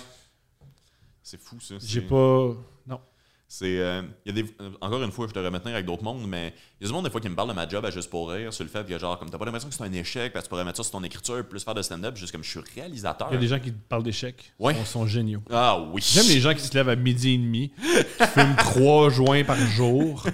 C'est 1.21 1.39
fou, 1.39 1.59
ça. 1.59 1.75
J'ai 1.79 2.01
C'est- 2.01 2.07
pas. 2.07 2.53
Non. 2.87 2.99
C'est, 3.47 3.79
euh, 3.79 4.01
y 4.25 4.29
a 4.31 4.33
des, 4.33 4.43
euh, 4.59 4.71
encore 4.81 5.01
une 5.03 5.11
fois, 5.11 5.27
je 5.27 5.33
te 5.33 5.39
remettre 5.39 5.67
avec 5.67 5.85
d'autres 5.85 6.03
mondes, 6.03 6.27
mais 6.27 6.53
il 6.79 6.83
y 6.83 6.85
a 6.85 6.87
du 6.87 6.93
monde 6.93 7.05
des 7.05 7.11
fois 7.11 7.21
qui 7.21 7.29
me 7.29 7.35
parle 7.35 7.49
de 7.49 7.53
ma 7.53 7.67
job 7.67 7.85
à 7.85 7.91
juste 7.91 8.09
pour 8.09 8.31
rire, 8.31 8.51
sur 8.51 8.63
le 8.63 8.69
fait 8.69 8.85
que 8.85 8.97
genre, 8.97 9.19
comme 9.19 9.29
t'as 9.29 9.37
pas 9.37 9.45
l'impression 9.45 9.69
que 9.69 9.75
c'est 9.75 9.83
un 9.83 9.93
échec, 9.93 10.33
parce 10.33 10.43
que 10.43 10.47
tu 10.47 10.49
pourrais 10.49 10.65
mettre 10.65 10.77
ça 10.77 10.83
sur 10.83 10.93
ton 10.93 11.03
écriture, 11.03 11.45
plus 11.47 11.63
faire 11.63 11.75
de 11.75 11.81
stand-up, 11.83 12.17
juste 12.17 12.31
comme 12.31 12.43
je 12.43 12.49
suis 12.49 12.59
réalisateur. 12.75 13.27
Il 13.29 13.35
y 13.35 13.37
a 13.37 13.39
des 13.39 13.47
gens 13.47 13.59
qui 13.59 13.71
te 13.71 13.77
parlent 13.87 14.03
d'échecs. 14.03 14.51
Ouais. 14.57 14.75
Ils 14.77 14.85
sont, 14.85 15.05
géniaux. 15.05 15.43
Ah 15.51 15.79
oui. 15.79 16.01
J'aime 16.03 16.27
les 16.27 16.39
gens 16.39 16.53
qui 16.53 16.61
se 16.61 16.73
lèvent 16.73 16.89
à 16.89 16.95
midi 16.95 17.33
et 17.33 17.37
demi, 17.37 17.71
qui 18.17 18.27
fument 18.27 18.55
trois 18.57 19.09
joints 19.11 19.43
par 19.43 19.57
jour, 19.57 20.25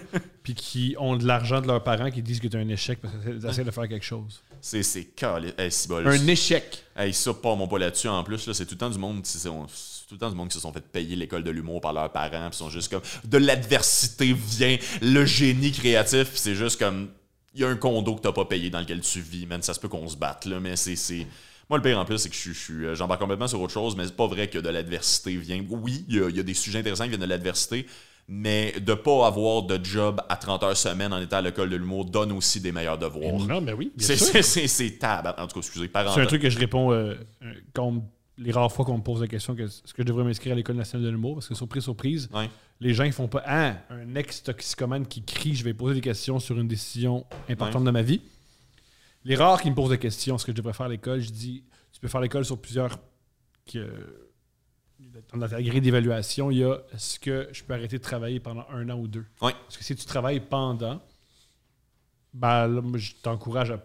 puis 0.41 0.55
qui 0.55 0.95
ont 0.97 1.17
de 1.17 1.27
l'argent 1.27 1.61
de 1.61 1.67
leurs 1.67 1.83
parents 1.83 2.11
qui 2.11 2.21
disent 2.21 2.39
que 2.39 2.47
tu 2.47 2.55
es 2.55 2.59
un 2.59 2.69
échec 2.69 2.99
parce 3.01 3.13
qu'ils 3.15 3.45
essaient 3.45 3.65
de 3.65 3.71
faire 3.71 3.89
quelque 3.89 4.05
chose. 4.05 4.41
C'est, 4.61 4.83
c'est 4.83 5.05
calé. 5.05 5.53
Hey. 5.57 5.71
Un 5.89 6.27
échec. 6.27 6.83
Hey, 6.95 7.13
ça, 7.13 7.33
pas 7.33 7.55
mon 7.55 7.67
pas 7.67 7.79
là-dessus. 7.79 8.07
En 8.07 8.23
plus, 8.23 8.47
là, 8.47 8.53
c'est 8.53 8.65
tout 8.65 8.75
le 8.75 8.79
temps 8.79 8.89
du 8.89 8.99
monde. 8.99 9.21
C'est, 9.25 9.49
tout 10.11 10.15
le 10.15 10.19
temps 10.19 10.29
du 10.29 10.35
monde 10.35 10.49
qui 10.49 10.55
se 10.55 10.59
sont 10.59 10.73
fait 10.73 10.81
payer 10.85 11.15
l'école 11.15 11.41
de 11.41 11.51
l'humour 11.51 11.79
par 11.79 11.93
leurs 11.93 12.11
parents. 12.11 12.49
Puis 12.49 12.57
sont 12.57 12.69
juste 12.69 12.91
comme. 12.91 13.01
De 13.23 13.37
l'adversité 13.37 14.33
vient 14.33 14.77
le 15.01 15.23
génie 15.23 15.71
créatif. 15.71 16.29
Puis 16.31 16.39
c'est 16.39 16.55
juste 16.55 16.77
comme. 16.77 17.07
Il 17.53 17.61
y 17.61 17.63
a 17.63 17.69
un 17.69 17.77
condo 17.77 18.15
que 18.15 18.21
t'as 18.21 18.33
pas 18.33 18.43
payé 18.43 18.69
dans 18.69 18.81
lequel 18.81 18.99
tu 18.99 19.21
vis, 19.21 19.45
man. 19.45 19.61
Ça 19.61 19.73
se 19.73 19.79
peut 19.79 19.87
qu'on 19.87 20.07
se 20.09 20.17
batte, 20.17 20.45
là. 20.45 20.59
Mais 20.59 20.75
c'est. 20.75 21.25
Moi, 21.69 21.77
le 21.77 21.81
pire 21.81 21.97
en 21.97 22.03
plus, 22.03 22.17
c'est 22.17 22.27
que 22.29 22.35
je 22.35 22.51
suis, 22.51 22.85
euh, 22.85 22.93
j'embarque 22.95 23.21
complètement 23.21 23.47
sur 23.47 23.61
autre 23.61 23.71
chose, 23.71 23.95
mais 23.95 24.03
c'est 24.05 24.15
pas 24.17 24.27
vrai 24.27 24.49
que 24.49 24.59
de 24.59 24.67
l'adversité 24.67 25.37
vient. 25.37 25.63
Oui, 25.69 26.03
il 26.09 26.15
y, 26.17 26.19
a, 26.21 26.27
il 26.29 26.35
y 26.35 26.39
a 26.41 26.43
des 26.43 26.53
sujets 26.53 26.79
intéressants 26.79 27.05
qui 27.05 27.11
viennent 27.11 27.21
de 27.21 27.25
l'adversité, 27.25 27.85
mais 28.27 28.73
de 28.81 28.93
pas 28.93 29.25
avoir 29.27 29.63
de 29.63 29.79
job 29.81 30.19
à 30.27 30.35
30 30.35 30.63
heures 30.63 30.75
semaine 30.75 31.13
en 31.13 31.21
étant 31.21 31.37
à 31.37 31.41
l'école 31.41 31.69
de 31.69 31.77
l'humour 31.77 32.03
donne 32.03 32.33
aussi 32.33 32.59
des 32.59 32.73
meilleurs 32.73 32.97
devoirs. 32.97 33.39
Non, 33.47 33.61
mais 33.61 33.71
oui. 33.71 33.93
C'est, 33.97 34.99
tab. 34.99 35.27
En 35.37 35.47
tout 35.47 35.53
cas, 35.53 35.59
excusez, 35.59 35.89
C'est 35.93 36.21
un 36.21 36.25
truc 36.25 36.41
que 36.41 36.49
je 36.49 36.59
réponds 36.59 36.91
euh, 36.91 37.15
euh, 37.43 37.53
quand 37.73 37.85
on- 37.85 38.03
les 38.37 38.51
rares 38.51 38.71
fois 38.71 38.85
qu'on 38.85 38.97
me 38.97 39.03
pose 39.03 39.21
la 39.21 39.27
question 39.27 39.55
que 39.55 39.63
est-ce 39.63 39.81
que 39.93 40.01
je 40.01 40.07
devrais 40.07 40.23
m'inscrire 40.23 40.53
à 40.53 40.55
l'École 40.55 40.75
nationale 40.77 41.05
de 41.05 41.11
l'humour 41.11 41.35
parce 41.35 41.47
que 41.47 41.55
surprise, 41.55 41.83
surprise, 41.83 42.29
Ouais. 42.33 42.49
les 42.79 42.93
gens 42.93 43.03
ils 43.03 43.11
font 43.11 43.27
pas 43.27 43.43
Ah, 43.45 43.75
un 43.89 44.15
ex-toxicomane 44.15 45.05
qui 45.05 45.23
crie, 45.23 45.55
je 45.55 45.63
vais 45.63 45.73
poser 45.73 45.95
des 45.95 46.01
questions 46.01 46.39
sur 46.39 46.59
une 46.59 46.67
décision 46.67 47.25
importante 47.49 47.83
de 47.83 47.91
ma 47.91 48.01
vie. 48.01 48.21
Les 49.23 49.35
rares 49.35 49.61
qui 49.61 49.69
me 49.69 49.75
posent 49.75 49.91
des 49.91 49.99
questions, 49.99 50.37
ce 50.37 50.45
que 50.45 50.51
je 50.51 50.57
devrais 50.57 50.73
faire 50.73 50.87
à 50.87 50.89
l'école, 50.89 51.19
je 51.19 51.29
dis 51.31 51.63
tu 51.91 51.99
peux 51.99 52.07
faire 52.07 52.21
l'école 52.21 52.45
sur 52.45 52.59
plusieurs. 52.59 52.97
Que, 53.71 54.27
dans 55.33 55.47
ta 55.47 55.61
grille 55.61 55.81
d'évaluation, 55.81 56.49
il 56.49 56.57
y 56.59 56.63
a 56.63 56.77
est-ce 56.93 57.19
que 57.19 57.47
je 57.51 57.63
peux 57.63 57.73
arrêter 57.73 57.97
de 57.97 58.01
travailler 58.03 58.39
pendant 58.39 58.65
un 58.71 58.89
an 58.89 58.97
ou 58.97 59.07
deux? 59.07 59.25
Ouais. 59.41 59.53
Parce 59.53 59.77
que 59.77 59.83
si 59.83 59.95
tu 59.95 60.05
travailles 60.05 60.39
pendant, 60.39 60.99
ben 62.33 62.67
là, 62.67 62.81
je 62.95 63.11
t'encourage 63.21 63.71
à 63.71 63.77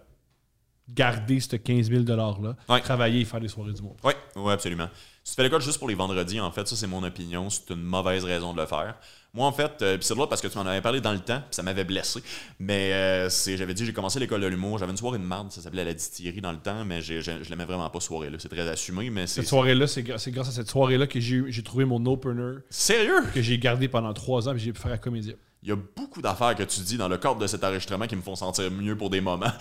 garder 0.88 1.40
ce 1.40 1.56
15 1.56 1.88
000 1.90 2.02
$-là, 2.04 2.56
Ouais. 2.68 2.80
travailler 2.80 3.20
et 3.20 3.24
faire 3.24 3.40
des 3.40 3.48
soirées 3.48 3.72
du 3.72 3.82
monde. 3.82 3.96
Oui, 4.04 4.12
ouais, 4.36 4.52
absolument. 4.52 4.88
Si 5.24 5.32
tu 5.32 5.36
fais 5.36 5.42
l'école 5.42 5.60
juste 5.62 5.78
pour 5.78 5.88
les 5.88 5.94
vendredis, 5.96 6.38
en 6.40 6.52
fait, 6.52 6.68
ça 6.68 6.76
c'est 6.76 6.86
mon 6.86 7.02
opinion, 7.02 7.50
c'est 7.50 7.70
une 7.70 7.82
mauvaise 7.82 8.24
raison 8.24 8.52
de 8.54 8.60
le 8.60 8.66
faire. 8.66 8.94
Moi, 9.34 9.44
en 9.46 9.52
fait, 9.52 9.82
euh, 9.82 9.96
puis 9.98 10.06
c'est 10.06 10.14
drôle 10.14 10.28
parce 10.28 10.40
que 10.40 10.46
tu 10.46 10.56
m'en 10.56 10.64
avais 10.64 10.80
parlé 10.80 11.00
dans 11.00 11.12
le 11.12 11.18
temps, 11.18 11.40
puis 11.40 11.48
ça 11.50 11.62
m'avait 11.64 11.82
blessé. 11.84 12.22
Mais 12.60 12.92
euh, 12.94 13.28
j'avais 13.56 13.74
dit, 13.74 13.84
j'ai 13.84 13.92
commencé 13.92 14.18
l'école 14.20 14.40
de 14.40 14.46
l'humour, 14.46 14.78
j'avais 14.78 14.92
une 14.92 14.96
soirée 14.96 15.18
de 15.18 15.24
marde, 15.24 15.50
ça 15.50 15.60
s'appelait 15.60 15.84
la 15.84 15.92
distillerie 15.94 16.40
dans 16.40 16.52
le 16.52 16.58
temps, 16.58 16.84
mais 16.84 17.02
j'ai- 17.02 17.20
je 17.20 17.50
l'aimais 17.50 17.64
vraiment 17.66 17.90
pas, 17.90 18.00
soirée-là. 18.00 18.38
C'est 18.38 18.48
très 18.48 18.66
assumé, 18.68 19.10
mais 19.10 19.26
c'est. 19.26 19.40
Cette 19.40 19.48
soirée-là, 19.48 19.86
c'est 19.88 20.02
grâce 20.04 20.28
à 20.48 20.52
cette 20.52 20.70
soirée-là 20.70 21.06
que 21.08 21.18
j'ai 21.20 21.62
trouvé 21.64 21.84
mon 21.84 22.06
opener 22.06 22.60
Sérieux? 22.70 23.22
que 23.34 23.42
j'ai 23.42 23.58
gardé 23.58 23.88
pendant 23.88 24.14
trois 24.14 24.48
ans 24.48 24.54
et 24.54 24.58
j'ai 24.58 24.72
pu 24.72 24.80
faire 24.80 24.92
la 24.92 24.98
comédie. 24.98 25.34
Il 25.62 25.70
y 25.70 25.72
a 25.72 25.76
beaucoup 25.76 26.22
d'affaires 26.22 26.54
que 26.54 26.62
tu 26.62 26.80
dis 26.80 26.96
dans 26.96 27.08
le 27.08 27.16
cadre 27.18 27.38
de 27.38 27.46
cet 27.46 27.64
enregistrement 27.64 28.06
qui 28.06 28.14
me 28.14 28.22
font 28.22 28.36
sentir 28.36 28.70
mieux 28.70 28.96
pour 28.96 29.10
des 29.10 29.20
moments. 29.20 29.52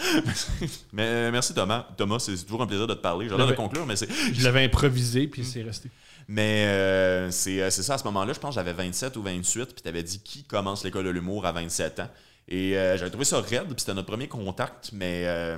mais 0.93 1.03
euh, 1.03 1.31
merci 1.31 1.53
Thomas. 1.53 1.88
Thomas, 1.97 2.19
c'est 2.19 2.36
toujours 2.43 2.62
un 2.62 2.67
plaisir 2.67 2.86
de 2.86 2.93
te 2.93 3.01
parler. 3.01 3.27
J'ai 3.27 3.36
l'air 3.36 3.47
de 3.47 3.53
conclure, 3.53 3.86
mais 3.86 3.95
c'est. 3.95 4.10
Je 4.34 4.43
l'avais 4.43 4.63
improvisé 4.63 5.27
puis 5.27 5.43
c'est 5.43 5.63
resté. 5.63 5.89
Mais 6.27 6.65
euh, 6.65 7.31
c'est 7.31 7.62
euh, 7.62 7.69
c'est 7.69 7.84
ça, 7.84 7.95
à 7.95 7.97
ce 7.97 8.03
moment-là, 8.05 8.34
je 8.34 8.39
pense 8.39 8.55
que 8.55 8.55
j'avais 8.55 8.73
27 8.73 9.15
ou 9.17 9.21
28, 9.21 9.73
puis 9.73 9.81
t'avais 9.84 10.03
dit 10.03 10.19
qui 10.19 10.43
commence 10.43 10.84
l'école 10.84 11.05
de 11.05 11.10
l'humour 11.10 11.45
à 11.45 11.51
27 11.51 11.99
ans. 11.99 12.10
Et 12.47 12.77
euh, 12.77 12.97
j'avais 12.97 13.10
trouvé 13.10 13.25
ça 13.25 13.41
raide, 13.41 13.65
puis 13.65 13.75
c'était 13.77 13.93
notre 13.93 14.08
premier 14.08 14.27
contact, 14.27 14.91
mais, 14.93 15.23
euh, 15.25 15.58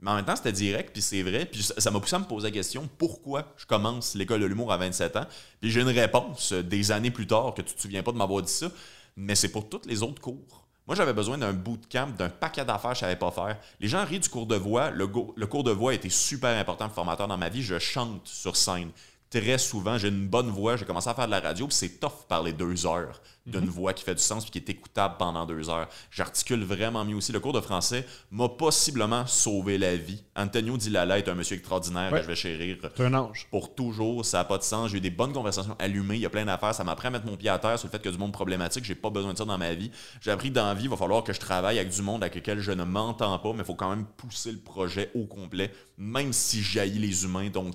mais 0.00 0.10
en 0.10 0.16
même 0.16 0.24
temps, 0.24 0.36
c'était 0.36 0.52
direct, 0.52 0.90
puis 0.92 1.02
c'est 1.02 1.22
vrai. 1.22 1.46
Puis 1.46 1.62
ça 1.62 1.90
m'a 1.90 2.00
poussé 2.00 2.16
à 2.16 2.18
me 2.18 2.24
poser 2.24 2.48
la 2.48 2.52
question 2.52 2.88
pourquoi 2.98 3.54
je 3.56 3.66
commence 3.66 4.14
l'école 4.14 4.40
de 4.40 4.46
l'humour 4.46 4.72
à 4.72 4.76
27 4.76 5.16
ans? 5.16 5.26
Puis 5.60 5.70
j'ai 5.70 5.80
une 5.80 5.88
réponse 5.88 6.52
des 6.52 6.92
années 6.92 7.10
plus 7.10 7.26
tard 7.26 7.54
que 7.54 7.62
tu 7.62 7.74
te 7.74 7.80
souviens 7.80 8.02
pas 8.02 8.12
de 8.12 8.18
m'avoir 8.18 8.42
dit 8.42 8.52
ça, 8.52 8.68
mais 9.16 9.34
c'est 9.34 9.48
pour 9.48 9.68
tous 9.68 9.82
les 9.86 10.02
autres 10.02 10.20
cours. 10.20 10.66
Moi, 10.86 10.94
j'avais 10.94 11.12
besoin 11.12 11.36
d'un 11.36 11.52
bootcamp, 11.52 12.10
d'un 12.16 12.28
paquet 12.28 12.64
d'affaires 12.64 12.90
que 12.90 12.96
je 12.96 13.00
savais 13.00 13.16
pas 13.16 13.32
faire. 13.32 13.58
Les 13.80 13.88
gens 13.88 14.04
rient 14.04 14.20
du 14.20 14.28
cours 14.28 14.46
de 14.46 14.54
voix. 14.54 14.90
Le 14.90 15.06
cours 15.46 15.64
de 15.64 15.72
voix 15.72 15.94
était 15.94 16.08
super 16.08 16.56
important, 16.56 16.88
formateur 16.88 17.26
dans 17.26 17.36
ma 17.36 17.48
vie. 17.48 17.62
Je 17.62 17.78
chante 17.80 18.20
sur 18.28 18.56
scène 18.56 18.90
très 19.30 19.58
souvent. 19.58 19.98
J'ai 19.98 20.08
une 20.08 20.28
bonne 20.28 20.50
voix. 20.50 20.76
J'ai 20.76 20.84
commencé 20.84 21.08
à 21.08 21.14
faire 21.14 21.26
de 21.26 21.30
la 21.30 21.40
radio, 21.40 21.66
puis 21.66 21.74
c'est 21.76 22.00
tough 22.00 22.26
parler 22.28 22.52
deux 22.52 22.86
heures 22.86 23.20
d'une 23.46 23.66
voix 23.68 23.92
qui 23.92 24.02
fait 24.02 24.14
du 24.16 24.22
sens 24.22 24.42
puis 24.44 24.50
qui 24.50 24.58
est 24.58 24.68
écoutable 24.74 25.14
pendant 25.18 25.46
deux 25.46 25.70
heures. 25.70 25.88
J'articule 26.10 26.64
vraiment 26.64 27.04
mieux 27.04 27.14
aussi. 27.14 27.30
Le 27.30 27.38
cours 27.38 27.52
de 27.52 27.60
français 27.60 28.04
m'a 28.32 28.48
possiblement 28.48 29.24
sauvé 29.26 29.78
la 29.78 29.94
vie. 29.96 30.24
Antonio 30.34 30.76
Dilala 30.76 31.18
est 31.18 31.28
un 31.28 31.34
monsieur 31.36 31.56
extraordinaire 31.56 32.10
Ouais. 32.12 32.18
que 32.18 32.24
je 32.24 32.28
vais 32.28 32.34
chérir 32.36 32.76
C'est 32.96 33.04
un 33.04 33.14
ange. 33.14 33.46
pour 33.52 33.72
toujours, 33.74 34.24
ça 34.24 34.38
n'a 34.38 34.44
pas 34.44 34.58
de 34.58 34.64
sens. 34.64 34.90
J'ai 34.90 34.98
eu 34.98 35.00
des 35.00 35.10
bonnes 35.10 35.32
conversations 35.32 35.76
allumées, 35.78 36.16
il 36.16 36.22
y 36.22 36.26
a 36.26 36.30
plein 36.30 36.44
d'affaires. 36.44 36.74
Ça 36.74 36.82
m'apprend 36.82 37.06
à 37.08 37.10
mettre 37.12 37.26
mon 37.26 37.36
pied 37.36 37.48
à 37.48 37.58
terre 37.60 37.78
sur 37.78 37.86
le 37.92 37.96
fait 37.96 38.04
a 38.08 38.10
du 38.10 38.18
monde 38.18 38.32
problématique. 38.32 38.84
J'ai 38.84 38.96
pas 38.96 39.10
besoin 39.10 39.32
de 39.32 39.38
ça 39.38 39.44
dans 39.44 39.58
ma 39.58 39.74
vie. 39.74 39.92
J'ai 40.20 40.32
appris 40.32 40.48
que 40.48 40.54
dans 40.54 40.66
la 40.66 40.74
vie, 40.74 40.84
il 40.84 40.90
va 40.90 40.96
falloir 40.96 41.22
que 41.22 41.32
je 41.32 41.38
travaille 41.38 41.78
avec 41.78 41.92
du 41.92 42.02
monde 42.02 42.24
avec 42.24 42.34
lequel 42.34 42.58
je 42.58 42.72
ne 42.72 42.82
m'entends 42.82 43.38
pas, 43.38 43.52
mais 43.52 43.60
il 43.60 43.64
faut 43.64 43.74
quand 43.76 43.90
même 43.90 44.06
pousser 44.16 44.50
le 44.50 44.58
projet 44.58 45.10
au 45.14 45.24
complet, 45.26 45.72
même 45.98 46.32
si 46.32 46.62
jaillit 46.62 46.98
les 46.98 47.24
humains 47.24 47.48
donc, 47.50 47.74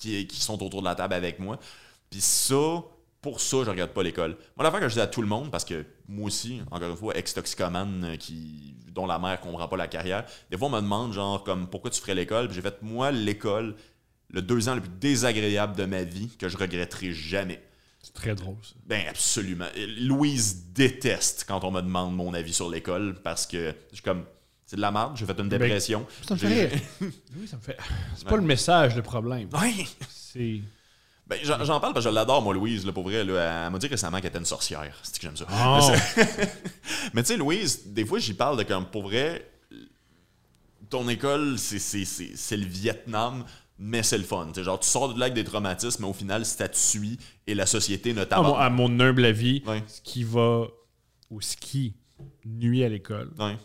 qui, 0.00 0.26
qui 0.26 0.40
sont 0.40 0.62
autour 0.62 0.80
de 0.80 0.86
la 0.86 0.94
table 0.94 1.14
avec 1.14 1.38
moi. 1.38 1.58
Puis 2.10 2.20
ça, 2.20 2.82
pour 3.20 3.40
ça, 3.40 3.58
je 3.64 3.70
regarde 3.70 3.92
pas 3.92 4.02
l'école. 4.02 4.36
Moi, 4.56 4.64
l'affaire 4.64 4.80
que 4.80 4.88
je 4.88 4.94
dis 4.94 5.00
à 5.00 5.06
tout 5.06 5.22
le 5.22 5.28
monde, 5.28 5.50
parce 5.50 5.64
que 5.64 5.84
moi 6.08 6.26
aussi, 6.26 6.60
encore 6.70 6.90
une 6.90 6.96
fois, 6.96 7.16
ex-toxicomane 7.16 8.04
euh, 8.04 8.16
qui, 8.16 8.74
dont 8.88 9.06
la 9.06 9.18
mère 9.18 9.40
comprend 9.40 9.68
pas 9.68 9.76
la 9.76 9.88
carrière, 9.88 10.24
des 10.50 10.56
fois, 10.56 10.68
on 10.68 10.70
me 10.70 10.80
demande, 10.80 11.12
genre, 11.12 11.44
comme, 11.44 11.68
pourquoi 11.68 11.90
tu 11.90 12.00
ferais 12.00 12.14
l'école? 12.14 12.46
Puis 12.46 12.56
j'ai 12.56 12.62
fait, 12.62 12.82
moi, 12.82 13.12
l'école, 13.12 13.76
le 14.30 14.42
deux 14.42 14.68
ans 14.68 14.74
le 14.74 14.80
plus 14.80 14.90
désagréable 14.98 15.76
de 15.76 15.84
ma 15.84 16.02
vie 16.02 16.28
que 16.38 16.48
je 16.48 16.56
regretterai 16.56 17.12
jamais. 17.12 17.62
C'est 18.02 18.14
très 18.14 18.34
drôle, 18.34 18.56
ça. 18.62 18.74
Ben 18.86 19.04
absolument. 19.08 19.66
Louise 19.98 20.72
déteste 20.72 21.44
quand 21.46 21.64
on 21.64 21.70
me 21.70 21.82
demande 21.82 22.16
mon 22.16 22.32
avis 22.32 22.54
sur 22.54 22.70
l'école 22.70 23.20
parce 23.22 23.46
que 23.46 23.74
je 23.90 23.96
suis 23.96 24.02
comme 24.02 24.24
c'est 24.70 24.76
de 24.76 24.80
la 24.82 24.92
merde, 24.92 25.16
j'ai 25.16 25.26
fait 25.26 25.36
une 25.40 25.48
dépression. 25.48 26.06
Ça 26.28 26.34
me 26.34 26.38
fait. 26.38 26.70
Oui, 27.36 27.48
ça 27.48 27.56
me 27.56 27.60
fait. 27.62 27.76
C'est 28.14 28.28
pas 28.28 28.36
le 28.36 28.42
message, 28.42 28.94
le 28.94 29.02
problème. 29.02 29.48
Ouais. 29.52 29.84
C'est. 30.08 30.60
Ben, 31.26 31.38
j'en 31.42 31.58
parle 31.80 31.92
parce 31.92 32.04
que 32.04 32.10
je 32.10 32.14
l'adore, 32.14 32.40
moi, 32.40 32.54
Louise, 32.54 32.86
là, 32.86 32.92
pour 32.92 33.02
vrai. 33.02 33.24
Là, 33.24 33.64
elle 33.66 33.72
m'a 33.72 33.78
dit 33.80 33.88
récemment 33.88 34.18
qu'elle 34.18 34.30
était 34.30 34.38
une 34.38 34.44
sorcière. 34.44 34.96
C'est 35.02 35.16
que 35.16 35.22
j'aime 35.22 35.36
ça. 35.36 35.46
Oh. 35.50 35.90
Mais 37.14 37.22
tu 37.24 37.28
sais, 37.32 37.36
Louise, 37.36 37.82
des 37.86 38.04
fois, 38.04 38.20
j'y 38.20 38.34
parle 38.34 38.56
de 38.58 38.62
comme, 38.62 38.86
pour 38.86 39.02
vrai, 39.02 39.44
ton 40.88 41.08
école, 41.08 41.58
c'est- 41.58 42.56
le 42.56 42.64
Vietnam, 42.66 43.44
mais 43.78 44.02
c'est 44.04 44.18
le 44.18 44.24
fun. 44.24 44.50
T'sais, 44.52 44.62
genre, 44.62 44.78
tu 44.78 44.88
sors 44.88 45.12
de 45.12 45.18
là 45.18 45.26
avec 45.26 45.34
des 45.34 45.44
traumatismes, 45.44 46.02
mais 46.04 46.08
au 46.08 46.12
final, 46.12 46.44
ça 46.44 46.68
te 46.68 46.76
suit 46.76 47.18
et 47.48 47.54
la 47.54 47.66
société 47.66 48.12
ne 48.12 48.18
À 48.20 48.22
mon, 48.22 48.28
t'abandonne. 48.28 48.60
à 48.62 48.70
mon 48.70 49.00
humble 49.00 49.24
avis, 49.24 49.62
ce 49.88 50.00
qui 50.02 50.22
va 50.24 50.66
ou 51.30 51.40
ce 51.40 51.56
qui 51.56 51.94
nuit 52.44 52.84
à 52.84 52.88
l'école 52.88 53.30
Ouais. 53.38 53.56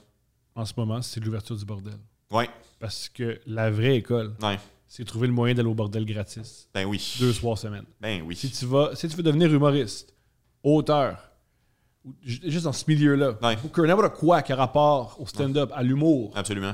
En 0.56 0.66
ce 0.66 0.74
moment, 0.78 1.02
c'est 1.02 1.20
l'ouverture 1.20 1.56
du 1.58 1.66
bordel. 1.66 1.98
Ouais. 2.32 2.50
Parce 2.80 3.10
que 3.10 3.40
la 3.46 3.70
vraie 3.70 3.98
école, 3.98 4.36
Ouais. 4.42 4.58
c'est 4.88 5.06
trouver 5.06 5.28
le 5.28 5.34
moyen 5.34 5.54
d'aller 5.54 5.70
au 5.70 5.74
bordel 5.76 6.06
gratis. 6.06 6.68
Ben 6.74 6.86
oui. 6.86 7.16
Deux 7.20 7.34
soirs 7.34 7.58
semaine. 7.58 7.86
Ben 8.02 8.22
oui. 8.24 8.36
Si 8.36 8.50
tu 8.52 8.66
vas, 8.66 8.96
si 8.96 9.08
tu 9.08 9.16
veux 9.16 9.24
devenir 9.24 9.54
humoriste, 9.54 10.14
auteur, 10.64 11.18
juste 12.24 12.64
dans 12.64 12.74
ce 12.74 12.86
milieu-là, 12.88 13.38
Ouais. 13.42 13.58
ou 13.64 13.68
que 13.70 13.82
n'importe 13.82 14.16
quoi 14.16 14.42
qui 14.42 14.54
a 14.54 14.56
rapport 14.56 15.18
au 15.20 15.26
stand-up, 15.28 15.72
à 15.74 15.84
l'humour, 15.84 16.32
Absolument. 16.36 16.74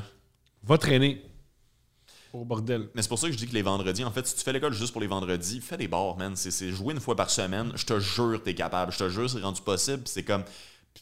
va 0.64 0.78
traîner 0.78 1.22
au 2.34 2.46
bordel. 2.46 2.90
Mais 2.96 3.02
c'est 3.02 3.10
pour 3.10 3.20
ça 3.20 3.28
que 3.28 3.34
je 3.34 3.38
dis 3.38 3.48
que 3.48 3.54
les 3.54 3.62
vendredis, 3.62 4.04
en 4.06 4.12
fait, 4.12 4.26
si 4.26 4.36
tu 4.36 4.42
fais 4.44 4.54
l'école 4.54 4.74
juste 4.74 4.92
pour 4.94 5.02
les 5.02 5.08
vendredis, 5.08 5.60
fais 5.60 5.76
des 5.78 5.88
bars, 5.90 6.16
man. 6.18 6.36
C'est- 6.36 6.52
C'est 6.52 6.72
jouer 6.72 6.94
une 6.94 7.00
fois 7.02 7.16
par 7.16 7.30
semaine. 7.30 7.72
Je 7.76 7.86
te 7.86 8.00
jure, 8.00 8.42
t'es 8.44 8.56
capable. 8.56 8.92
Je 8.94 9.00
te 9.00 9.10
jure, 9.10 9.30
c'est 9.30 9.42
rendu 9.42 9.62
possible. 9.62 10.04
C'est 10.06 10.24
comme. 10.24 10.44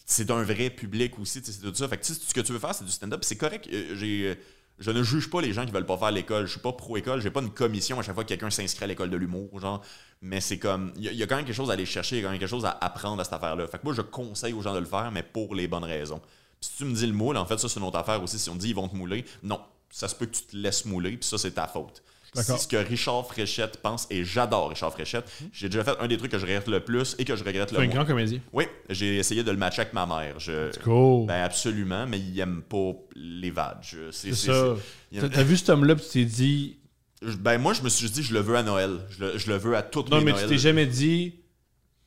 C'est 0.06 0.30
un 0.32 0.44
vrai 0.44 0.70
public 0.70 1.18
aussi, 1.20 1.42
c'est 1.44 1.62
tout 1.62 1.74
ça. 1.76 1.88
Fait 1.88 1.98
que 1.98 2.06
ce 2.06 2.34
que 2.34 2.42
tu 2.42 2.52
veux 2.52 2.60
faire, 2.60 2.74
c'est 2.76 2.84
du 2.86 2.92
stand-up. 2.92 3.24
C'est 3.24 3.36
correct. 3.38 3.68
euh, 3.72 3.96
euh, 4.02 4.36
Je 4.80 4.92
ne 4.92 5.04
juge 5.04 5.30
pas 5.30 5.42
les 5.42 5.54
gens 5.54 5.66
qui 5.66 5.72
veulent 5.72 5.86
pas 5.86 5.98
faire 5.98 6.12
l'école. 6.12 6.46
Je 6.46 6.52
suis 6.52 6.60
pas 6.60 6.74
pro-école. 6.74 7.22
J'ai 7.22 7.32
pas 7.32 7.42
une 7.42 7.52
commission 7.52 8.00
à 8.00 8.04
chaque 8.04 8.16
fois 8.16 8.24
que 8.24 8.30
quelqu'un 8.30 8.50
s'inscrit 8.50 8.84
à 8.86 8.88
l'école 8.88 9.10
de 9.10 9.18
l'humour, 9.18 9.60
genre. 9.60 9.82
Mais 10.22 10.42
c'est 10.42 10.58
comme. 10.58 10.92
Il 10.98 11.04
y, 11.14 11.24
a- 11.24 11.28
quand 11.28 11.36
même 11.36 11.46
quelque 11.46 11.56
chose 11.56 11.70
à 11.70 11.74
aller 11.74 11.86
chercher. 11.86 12.18
Il 12.18 12.20
y 12.20 12.22
a 12.22 12.26
quand 12.26 12.32
même 12.32 12.40
quelque 12.40 12.50
chose 12.50 12.66
à 12.66 12.78
apprendre 12.82 13.22
à 13.22 13.24
cette 13.24 13.34
affaire-là. 13.34 13.68
Fait 13.68 13.78
que 13.78 13.84
moi, 13.84 13.94
je 13.94 14.02
conseille 14.02 14.54
aux 14.54 14.62
gens 14.62 14.74
de 14.74 14.80
le 14.80 14.86
faire, 14.86 15.12
mais 15.12 15.24
pour 15.24 15.54
les 15.56 15.68
bonnes 15.68 15.84
raisons. 15.84 16.20
Puis 16.60 16.70
si 16.72 16.78
tu 16.78 16.86
me 16.86 16.94
dis 16.94 17.06
le 17.08 17.14
moule, 17.14 17.38
en 17.38 17.46
fait, 17.46 17.58
ça, 17.58 17.70
c'est 17.70 17.80
une 17.80 17.86
autre 17.86 17.98
affaire 18.00 18.22
aussi. 18.24 18.38
Si 18.40 18.50
on 18.50 18.56
dit 18.56 18.70
ils 18.70 18.76
vont 18.76 18.88
te 18.88 18.96
mouler, 18.96 19.26
non. 19.44 19.60
Ça 19.92 20.08
se 20.08 20.16
peut 20.16 20.26
que 20.28 20.36
tu 20.36 20.44
te 20.44 20.56
laisses 20.56 20.86
mouler, 20.86 21.18
puis 21.18 21.28
ça, 21.28 21.38
c'est 21.38 21.52
ta 21.52 21.68
faute. 21.68 22.04
C'est 22.34 22.58
ce 22.58 22.68
que 22.68 22.78
Richard 22.78 23.26
Fréchette 23.28 23.78
pense, 23.82 24.08
et 24.10 24.24
j'adore 24.24 24.70
Richard 24.70 24.92
Fréchette. 24.94 25.26
J'ai 25.52 25.70
déjà 25.70 25.84
fait 25.84 25.96
un 26.00 26.08
des 26.08 26.18
trucs 26.18 26.32
que 26.32 26.38
je 26.38 26.46
regrette 26.46 26.68
le 26.68 26.80
plus 26.80 27.16
et 27.20 27.26
que 27.26 27.36
je 27.36 27.44
regrette 27.44 27.70
C'est 27.70 27.76
le 27.76 27.82
un 27.82 27.86
moins. 27.86 27.96
grand 27.96 28.06
comédien. 28.06 28.40
Oui, 28.54 28.66
j'ai 28.90 29.18
essayé 29.18 29.44
de 29.44 29.52
le 29.52 29.58
matcher 29.58 29.82
avec 29.82 29.94
ma 29.94 30.06
mère. 30.06 30.40
Je... 30.40 30.72
Cool. 30.84 31.26
Ben 31.28 31.44
absolument, 31.44 32.06
mais 32.08 32.20
il 32.20 32.40
aime 32.40 32.62
pas 32.62 32.92
les 33.16 33.52
vadges. 33.52 33.98
c'est 34.12 34.34
ça. 34.36 34.76
T'as 35.14 35.44
vu 35.44 35.58
cet 35.58 35.70
homme-là, 35.70 35.96
tu 35.96 36.08
t'es 36.08 36.26
dit. 36.26 36.78
c'est- 37.22 37.40
Ben 37.40 37.58
moi, 37.58 37.74
je 37.74 37.82
me 37.82 37.90
suis 37.90 38.10
dit, 38.10 38.24
je 38.24 38.34
le 38.34 38.40
veux 38.42 38.56
à 38.56 38.64
Noël. 38.64 39.00
Je 39.10 39.26
le, 39.26 39.38
je 39.38 39.50
le 39.50 39.58
veux 39.58 39.76
à 39.76 39.82
toutes 39.82 40.10
Non, 40.12 40.18
mes 40.20 40.26
mais 40.26 40.32
Noëls. 40.34 40.44
tu 40.44 40.50
t'es 40.52 40.58
jamais 40.58 40.86
dit. 40.86 41.34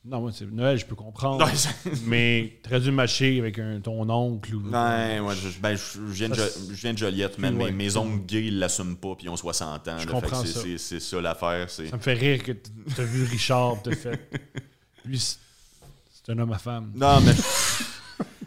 Non, 0.05 0.19
moi, 0.19 0.31
c'est 0.33 0.45
Noël, 0.51 0.77
je 0.77 0.85
peux 0.85 0.95
comprendre. 0.95 1.45
Non, 1.45 1.51
mais 2.07 2.59
dû 2.81 2.91
matcher 2.91 3.39
avec 3.39 3.57
un, 3.57 3.79
ton 3.79 4.09
oncle 4.09 4.53
ou. 4.53 4.69
Ouais, 4.69 5.19
ouais, 5.21 5.33
je, 5.35 5.59
ben, 5.59 5.77
je, 5.77 5.99
viens 6.01 6.27
de, 6.27 6.35
je 6.35 6.73
viens 6.81 6.91
de 6.91 6.97
Joliette, 6.97 7.37
mais 7.39 7.49
Ouais. 7.51 7.71
mes, 7.71 7.85
mes 7.85 7.95
oncles 7.97 8.25
gays, 8.25 8.45
ils 8.47 8.59
l'assument 8.59 8.95
pas, 8.97 9.15
puis 9.15 9.27
ils 9.27 9.29
ont 9.29 9.37
60 9.37 9.87
ans. 9.87 9.97
Je 9.99 10.05
là, 10.05 10.11
comprends 10.11 10.41
c'est- 10.43 10.51
ça. 10.51 10.59
c'est- 10.61 10.77
C'est 10.77 10.99
ça 10.99 11.21
l'affaire. 11.21 11.69
Ça 11.69 11.83
me 11.83 11.99
fait 11.99 12.13
rire 12.13 12.43
que 12.43 12.51
t'as 12.95 13.03
vu 13.03 13.23
Richard, 13.23 13.81
t'as 13.81 13.95
fait. 13.95 14.29
Lui, 15.05 15.17
c'est 15.19 15.37
c'est 16.25 16.31
un 16.33 16.39
homme 16.39 16.53
à 16.53 16.57
femme. 16.57 16.91
Non, 16.95 17.19
mais. 17.21 17.33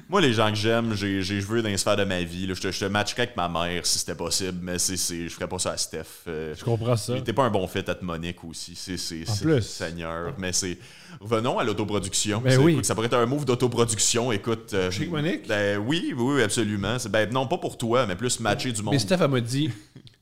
Moi, 0.08 0.20
les 0.20 0.32
gens 0.32 0.48
que 0.50 0.54
j'aime, 0.56 0.94
j'ai 0.94 1.20
joué 1.40 1.62
dans 1.62 1.68
les 1.68 1.76
sphères 1.76 1.96
de 1.96 2.04
ma 2.04 2.22
vie. 2.22 2.46
là. 2.46 2.54
Je 2.54 2.60
te, 2.60 2.70
je 2.70 2.78
te 2.78 2.84
matcherais 2.84 3.22
avec 3.22 3.36
ma 3.36 3.48
mère 3.48 3.84
si 3.84 3.98
c'était 3.98 4.14
possible, 4.14 4.58
mais 4.62 4.78
c'est 4.78 4.96
je 4.96 5.34
ferais 5.34 5.48
pas 5.48 5.58
ça 5.58 5.72
à 5.72 5.76
Steph. 5.76 6.04
Euh, 6.28 6.54
Je 6.56 6.64
comprends 6.64 6.96
ça. 6.96 7.20
T'es 7.20 7.32
pas 7.32 7.42
un 7.44 7.50
bon 7.50 7.66
fit 7.66 7.80
à 7.88 7.96
Monique 8.02 8.44
aussi. 8.44 8.74
C'est. 8.76 8.96
Seigneur. 9.62 10.34
Mais 10.38 10.52
c'est. 10.52 10.78
Revenons 11.20 11.58
à 11.58 11.64
l'autoproduction. 11.64 12.40
Ben 12.40 12.58
oui. 12.60 12.78
ça 12.84 12.94
pourrait 12.94 13.06
être 13.06 13.14
un 13.16 13.26
move 13.26 13.44
d'autoproduction. 13.46 14.30
Écoute. 14.32 14.74
euh, 14.74 14.90
Chic 14.90 15.10
Monique? 15.10 15.48
ben, 15.48 15.78
oui, 15.78 16.14
oui, 16.16 16.42
absolument. 16.42 16.96
Ben, 17.10 17.28
non, 17.32 17.46
pas 17.48 17.58
pour 17.58 17.76
toi, 17.76 18.06
mais 18.06 18.14
plus 18.14 18.38
matcher 18.38 18.70
du 18.72 18.82
monde. 18.82 18.94
Mais 18.94 19.00
Steph, 19.00 19.16
elle 19.20 19.28
m'a 19.30 19.40
dit. 19.40 19.70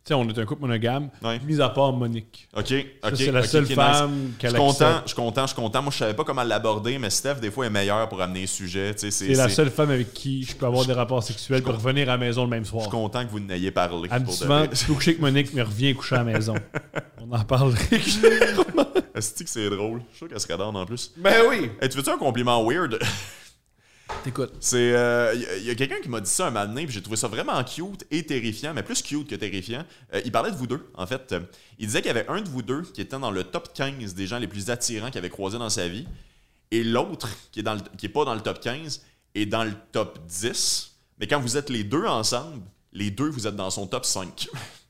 Tu 0.04 0.08
sais, 0.08 0.14
on 0.14 0.28
est 0.28 0.38
un 0.38 0.44
couple 0.44 0.60
monogame, 0.60 1.08
Ouais. 1.22 1.40
mis 1.46 1.62
à 1.62 1.70
part 1.70 1.90
Monique. 1.94 2.46
Ok, 2.54 2.66
Ça, 2.68 3.08
ok. 3.08 3.16
c'est 3.16 3.32
la 3.32 3.40
ok, 3.40 3.46
seule 3.46 3.62
ok, 3.62 3.68
nice. 3.70 3.74
femme 3.78 4.32
Je 4.34 4.38
qu'elle 4.38 4.50
suis 4.50 4.58
content, 4.58 4.84
accepte. 4.84 5.02
je 5.04 5.08
suis 5.08 5.16
content, 5.16 5.42
je 5.42 5.46
suis 5.46 5.56
content. 5.56 5.82
Moi, 5.82 5.90
je 5.92 5.96
savais 5.96 6.12
pas 6.12 6.24
comment 6.24 6.42
l'aborder, 6.42 6.98
mais 6.98 7.08
Steph, 7.08 7.36
des 7.36 7.50
fois, 7.50 7.64
est 7.64 7.70
meilleure 7.70 8.06
pour 8.10 8.20
amener 8.20 8.44
tu 8.46 8.68
sais, 8.68 8.94
C'est 9.10 9.28
la 9.28 9.48
seule 9.48 9.70
femme 9.70 9.90
avec 9.90 10.12
qui 10.12 10.42
je 10.42 10.54
peux 10.56 10.66
avoir 10.66 10.84
des 10.84 10.92
rapports 10.92 11.22
sexuels 11.22 11.62
pour 11.62 11.72
revenir 11.76 12.02
à 12.10 12.12
la 12.12 12.18
maison 12.18 12.42
le 12.44 12.50
même 12.50 12.64
Je 12.66 12.68
soir. 12.68 12.82
suis 12.82 12.90
content 12.90 13.24
que 13.24 13.30
vous 13.30 13.40
n'ayez 13.40 13.70
parlé. 13.70 14.10
Elle 14.12 14.20
me 14.20 14.26
dit 14.26 14.32
souvent, 14.34 14.66
tu 14.66 14.84
peux 14.84 14.92
coucher 14.92 15.12
avec 15.12 15.22
Monique, 15.22 15.54
mais 15.54 15.62
reviens 15.62 15.94
coucher 15.94 16.16
à 16.16 16.18
la 16.18 16.24
maison. 16.24 16.54
On 17.26 17.34
en 17.34 17.44
parle 17.44 17.72
régulièrement. 17.90 18.86
Est-ce 19.14 19.42
que 19.42 19.48
c'est 19.48 19.70
drôle? 19.70 20.00
Je 20.00 20.16
suis 20.16 20.18
sûr 20.18 20.28
qu'elle 20.28 20.40
serait 20.40 20.58
down 20.58 20.76
en 20.76 20.84
plus. 20.84 21.12
Ben 21.16 21.44
oui! 21.48 21.70
Hey, 21.80 21.88
tu 21.88 21.96
veux-tu 21.96 22.10
un 22.10 22.18
compliment 22.18 22.62
weird? 22.62 22.98
T'écoutes. 24.22 24.52
C'est. 24.60 24.92
euh, 24.94 25.34
Il 25.58 25.64
y 25.64 25.70
a 25.70 25.74
quelqu'un 25.74 26.00
qui 26.02 26.08
m'a 26.08 26.20
dit 26.20 26.30
ça 26.30 26.46
un 26.46 26.50
moment 26.50 26.66
donné, 26.66 26.84
puis 26.84 26.94
j'ai 26.94 27.02
trouvé 27.02 27.16
ça 27.16 27.28
vraiment 27.28 27.62
cute 27.64 28.04
et 28.10 28.24
terrifiant, 28.24 28.74
mais 28.74 28.82
plus 28.82 29.00
cute 29.02 29.28
que 29.28 29.34
terrifiant. 29.34 29.84
Euh, 30.12 30.20
il 30.24 30.30
parlait 30.32 30.50
de 30.50 30.56
vous 30.56 30.66
deux, 30.66 30.86
en 30.94 31.06
fait. 31.06 31.32
Euh, 31.32 31.40
Il 31.78 31.86
disait 31.86 32.00
qu'il 32.02 32.08
y 32.08 32.10
avait 32.10 32.28
un 32.28 32.40
de 32.42 32.48
vous 32.48 32.62
deux 32.62 32.82
qui 32.82 33.00
était 33.00 33.18
dans 33.18 33.30
le 33.30 33.44
top 33.44 33.72
15 33.74 34.14
des 34.14 34.26
gens 34.26 34.38
les 34.38 34.46
plus 34.48 34.68
attirants 34.70 35.08
qu'il 35.08 35.18
avait 35.18 35.30
croisés 35.30 35.58
dans 35.58 35.70
sa 35.70 35.88
vie, 35.88 36.06
et 36.70 36.84
l'autre, 36.84 37.28
qui 37.50 37.60
est, 37.60 37.62
dans 37.62 37.74
le- 37.74 37.80
qui 37.96 38.06
est 38.06 38.10
pas 38.10 38.24
dans 38.24 38.34
le 38.34 38.40
top 38.42 38.60
15, 38.60 39.02
est 39.34 39.46
dans 39.46 39.64
le 39.64 39.72
top 39.92 40.18
10. 40.26 40.92
Mais 41.18 41.26
quand 41.26 41.40
vous 41.40 41.56
êtes 41.56 41.70
les 41.70 41.84
deux 41.84 42.04
ensemble, 42.04 42.62
les 42.92 43.10
deux, 43.10 43.28
vous 43.30 43.46
êtes 43.46 43.56
dans 43.56 43.70
son 43.70 43.86
top 43.86 44.04
5. 44.04 44.48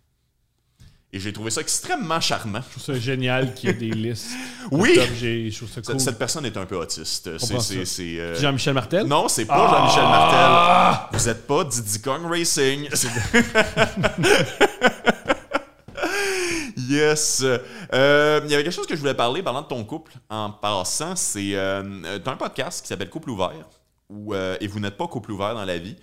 Et 1.16 1.20
j'ai 1.20 1.32
trouvé 1.32 1.52
ça 1.52 1.60
extrêmement 1.60 2.20
charmant. 2.20 2.58
Je 2.66 2.70
trouve 2.80 2.96
ça 2.96 3.00
génial 3.00 3.54
qu'il 3.54 3.68
y 3.70 3.72
ait 3.72 3.76
des 3.76 3.90
listes. 3.90 4.30
Oui! 4.72 4.96
top. 4.96 5.04
J'ai- 5.16 5.48
Je 5.48 5.56
trouve 5.56 5.68
ça 5.68 5.74
Cette- 5.76 5.86
cool. 5.92 6.00
Cette 6.00 6.18
personne 6.18 6.44
est 6.44 6.56
un 6.56 6.66
peu 6.66 6.76
autiste. 6.76 7.38
C'est. 7.38 7.46
comprends 7.54 7.60
c'est- 7.60 8.18
euh, 8.18 8.34
Jean-Michel 8.40 8.74
Martel? 8.74 9.06
Non, 9.06 9.28
c'est 9.28 9.44
pas 9.44 9.54
Ah! 9.56 9.76
Jean-Michel 9.78 10.02
Martel. 10.02 11.06
Vous 11.18 11.28
êtes 11.28 11.46
pas 11.46 11.62
Diddy 11.62 12.00
Kong 12.02 12.22
Racing. 12.28 12.88
yes. 16.76 17.44
Euh, 17.92 18.40
Il 18.44 18.50
y 18.50 18.54
avait 18.54 18.64
quelque 18.64 18.72
chose 18.74 18.86
que 18.86 18.94
je 18.94 19.00
voulais 19.00 19.14
parler 19.14 19.42
parlant 19.42 19.62
de 19.62 19.68
ton 19.68 19.84
couple 19.84 20.12
en 20.28 20.50
passant. 20.50 21.16
C'est. 21.16 21.54
Euh, 21.54 22.18
un 22.26 22.36
podcast 22.36 22.82
qui 22.82 22.88
s'appelle 22.88 23.10
Couple 23.10 23.30
ouvert. 23.30 23.52
Où, 24.10 24.34
euh, 24.34 24.56
et 24.60 24.66
vous 24.66 24.80
n'êtes 24.80 24.96
pas 24.96 25.06
couple 25.08 25.32
ouvert 25.32 25.54
dans 25.54 25.64
la 25.64 25.78
vie. 25.78 25.96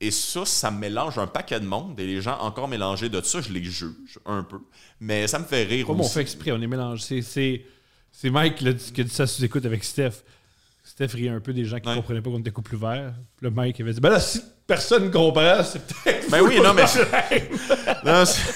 Et 0.00 0.10
ça, 0.12 0.44
ça 0.44 0.70
mélange 0.70 1.18
un 1.18 1.26
paquet 1.26 1.58
de 1.58 1.64
monde. 1.66 1.98
Et 1.98 2.06
les 2.06 2.20
gens 2.20 2.38
encore 2.38 2.68
mélangés 2.68 3.08
de 3.08 3.20
ça, 3.20 3.40
je 3.40 3.52
les 3.52 3.64
juge 3.64 4.18
un 4.26 4.42
peu. 4.44 4.58
Mais 5.00 5.26
ça 5.26 5.38
me 5.40 5.44
fait 5.44 5.64
rire 5.64 5.86
Comme 5.86 6.00
on 6.00 6.04
fait 6.04 6.20
exprès, 6.20 6.52
on 6.52 6.60
est 6.62 6.66
mélangé. 6.68 7.20
C'est- 7.22 7.64
Mike 8.30 8.56
qui, 8.56 8.68
a 8.68 8.72
dit 8.72 9.08
ça 9.10 9.26
sous 9.26 9.44
écoute 9.44 9.64
avec 9.66 9.82
Steph. 9.84 10.22
Steph 10.84 11.08
riait 11.14 11.28
un 11.28 11.40
peu 11.40 11.52
des 11.52 11.64
gens 11.64 11.78
qui 11.80 11.88
Ouais. 11.88 11.94
comprenaient 11.96 12.20
pas 12.22 12.30
qu'on 12.30 12.38
était 12.40 12.50
couple 12.50 12.76
ouvert. 12.76 13.12
Le 13.40 13.50
Mike 13.50 13.80
avait 13.80 13.92
dit 13.92 14.00
Ben 14.00 14.10
là, 14.10 14.20
si 14.20 14.40
personne 14.66 15.10
comprend, 15.10 15.62
c'est 15.64 15.84
peut-être. 15.86 16.30
Ben 16.30 16.40
oui, 16.42 16.58
non, 16.62 16.74
mais. 16.74 16.84
Non, 18.04 18.24
c'est- 18.24 18.52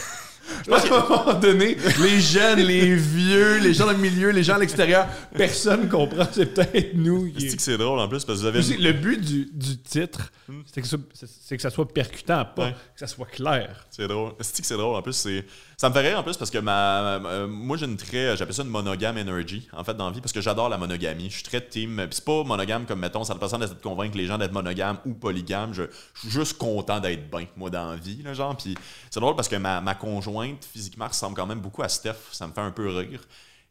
À 0.70 0.76
un 0.76 1.08
moment 1.08 1.34
donné, 1.40 1.76
les 2.00 2.20
jeunes, 2.20 2.60
les 2.60 2.94
vieux, 2.94 3.58
les 3.58 3.74
gens 3.74 3.86
dans 3.86 3.92
le 3.92 3.98
milieu, 3.98 4.30
les 4.30 4.42
gens 4.42 4.54
à 4.54 4.58
l'extérieur, 4.58 5.06
personne 5.36 5.88
comprend. 5.88 6.26
C'est 6.32 6.54
peut-être 6.54 6.94
nous 6.94 7.30
qui. 7.32 7.50
c'est 7.50 7.56
que 7.56 7.62
c'est 7.62 7.78
drôle 7.78 7.98
en 7.98 8.08
plus 8.08 8.24
parce 8.24 8.38
que 8.40 8.44
vous 8.44 8.58
avez. 8.58 8.76
Le 8.78 8.92
but 8.92 9.20
du, 9.20 9.48
du 9.52 9.78
titre, 9.78 10.30
c'est 10.72 10.82
que, 10.82 10.86
ça- 10.88 10.96
c'est 11.14 11.56
que 11.56 11.62
ça 11.62 11.70
soit 11.70 11.88
percutant, 11.88 12.44
pas 12.44 12.66
Ouais. 12.66 12.72
que 12.94 13.00
ça 13.00 13.06
soit 13.06 13.26
clair. 13.26 13.86
C'est 13.90 14.06
drôle. 14.08 14.32
C'est 14.40 14.60
que 14.60 14.66
c'est 14.66 14.76
drôle 14.76 14.94
en 14.96 15.02
plus. 15.02 15.12
C'est... 15.14 15.44
Ça 15.82 15.88
me 15.88 15.94
fait 15.94 16.08
rire 16.08 16.16
en 16.16 16.22
plus 16.22 16.36
parce 16.36 16.52
que 16.52 16.58
ma, 16.58 17.16
euh, 17.26 17.48
moi 17.48 17.76
j'ai 17.76 17.86
une 17.86 17.96
très. 17.96 18.36
J'appelle 18.36 18.54
ça 18.54 18.62
une 18.62 18.68
monogame 18.68 19.18
energy 19.18 19.68
en 19.72 19.82
fait 19.82 19.94
dans 19.94 20.12
vie 20.12 20.20
parce 20.20 20.30
que 20.30 20.40
j'adore 20.40 20.68
la 20.68 20.78
monogamie. 20.78 21.28
Je 21.28 21.34
suis 21.34 21.42
très 21.42 21.60
team. 21.60 21.96
Puis 21.96 22.10
c'est 22.12 22.24
pas 22.24 22.44
monogame 22.44 22.86
comme 22.86 23.00
mettons, 23.00 23.24
ça 23.24 23.34
ne 23.34 23.40
personne 23.40 23.58
d'essayer 23.58 23.76
de 23.76 23.82
convaincre 23.82 24.16
les 24.16 24.26
gens 24.26 24.38
d'être 24.38 24.52
monogame 24.52 24.98
ou 25.04 25.12
polygame. 25.12 25.74
Je, 25.74 25.82
suis 26.14 26.30
juste 26.30 26.56
content 26.56 27.00
d'être 27.00 27.28
bien, 27.28 27.48
moi, 27.56 27.68
dans 27.68 27.90
la 27.90 27.96
vie. 27.96 28.22
Genre. 28.32 28.56
Puis 28.56 28.76
c'est 29.10 29.18
drôle 29.18 29.34
parce 29.34 29.48
que 29.48 29.56
ma, 29.56 29.80
ma 29.80 29.96
conjointe 29.96 30.64
physiquement 30.64 31.08
ressemble 31.08 31.34
quand 31.34 31.48
même 31.48 31.58
beaucoup 31.58 31.82
à 31.82 31.88
Steph. 31.88 32.14
Ça 32.30 32.46
me 32.46 32.52
fait 32.52 32.60
un 32.60 32.70
peu 32.70 32.88
rire. 32.88 33.22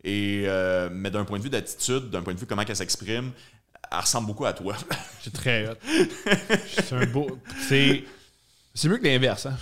Et, 0.03 0.43
euh, 0.47 0.89
mais 0.91 1.11
d'un 1.11 1.23
point 1.23 1.37
de 1.37 1.43
vue 1.43 1.49
d'attitude, 1.49 2.09
d'un 2.09 2.23
point 2.23 2.33
de 2.33 2.39
vue 2.39 2.45
comment 2.45 2.63
elle 2.67 2.75
s'exprime, 2.75 3.31
elle 3.89 3.99
ressemble 3.99 4.27
beaucoup 4.27 4.43
à 4.43 4.51
toi. 4.51 4.75
C'est 5.21 5.31
très 5.31 5.77
c'est 6.65 6.91
un 6.91 7.05
beau. 7.05 7.37
C'est 8.73 8.87
mieux 8.87 8.97
que 8.97 9.03
l'inverse, 9.03 9.45
hein? 9.45 9.57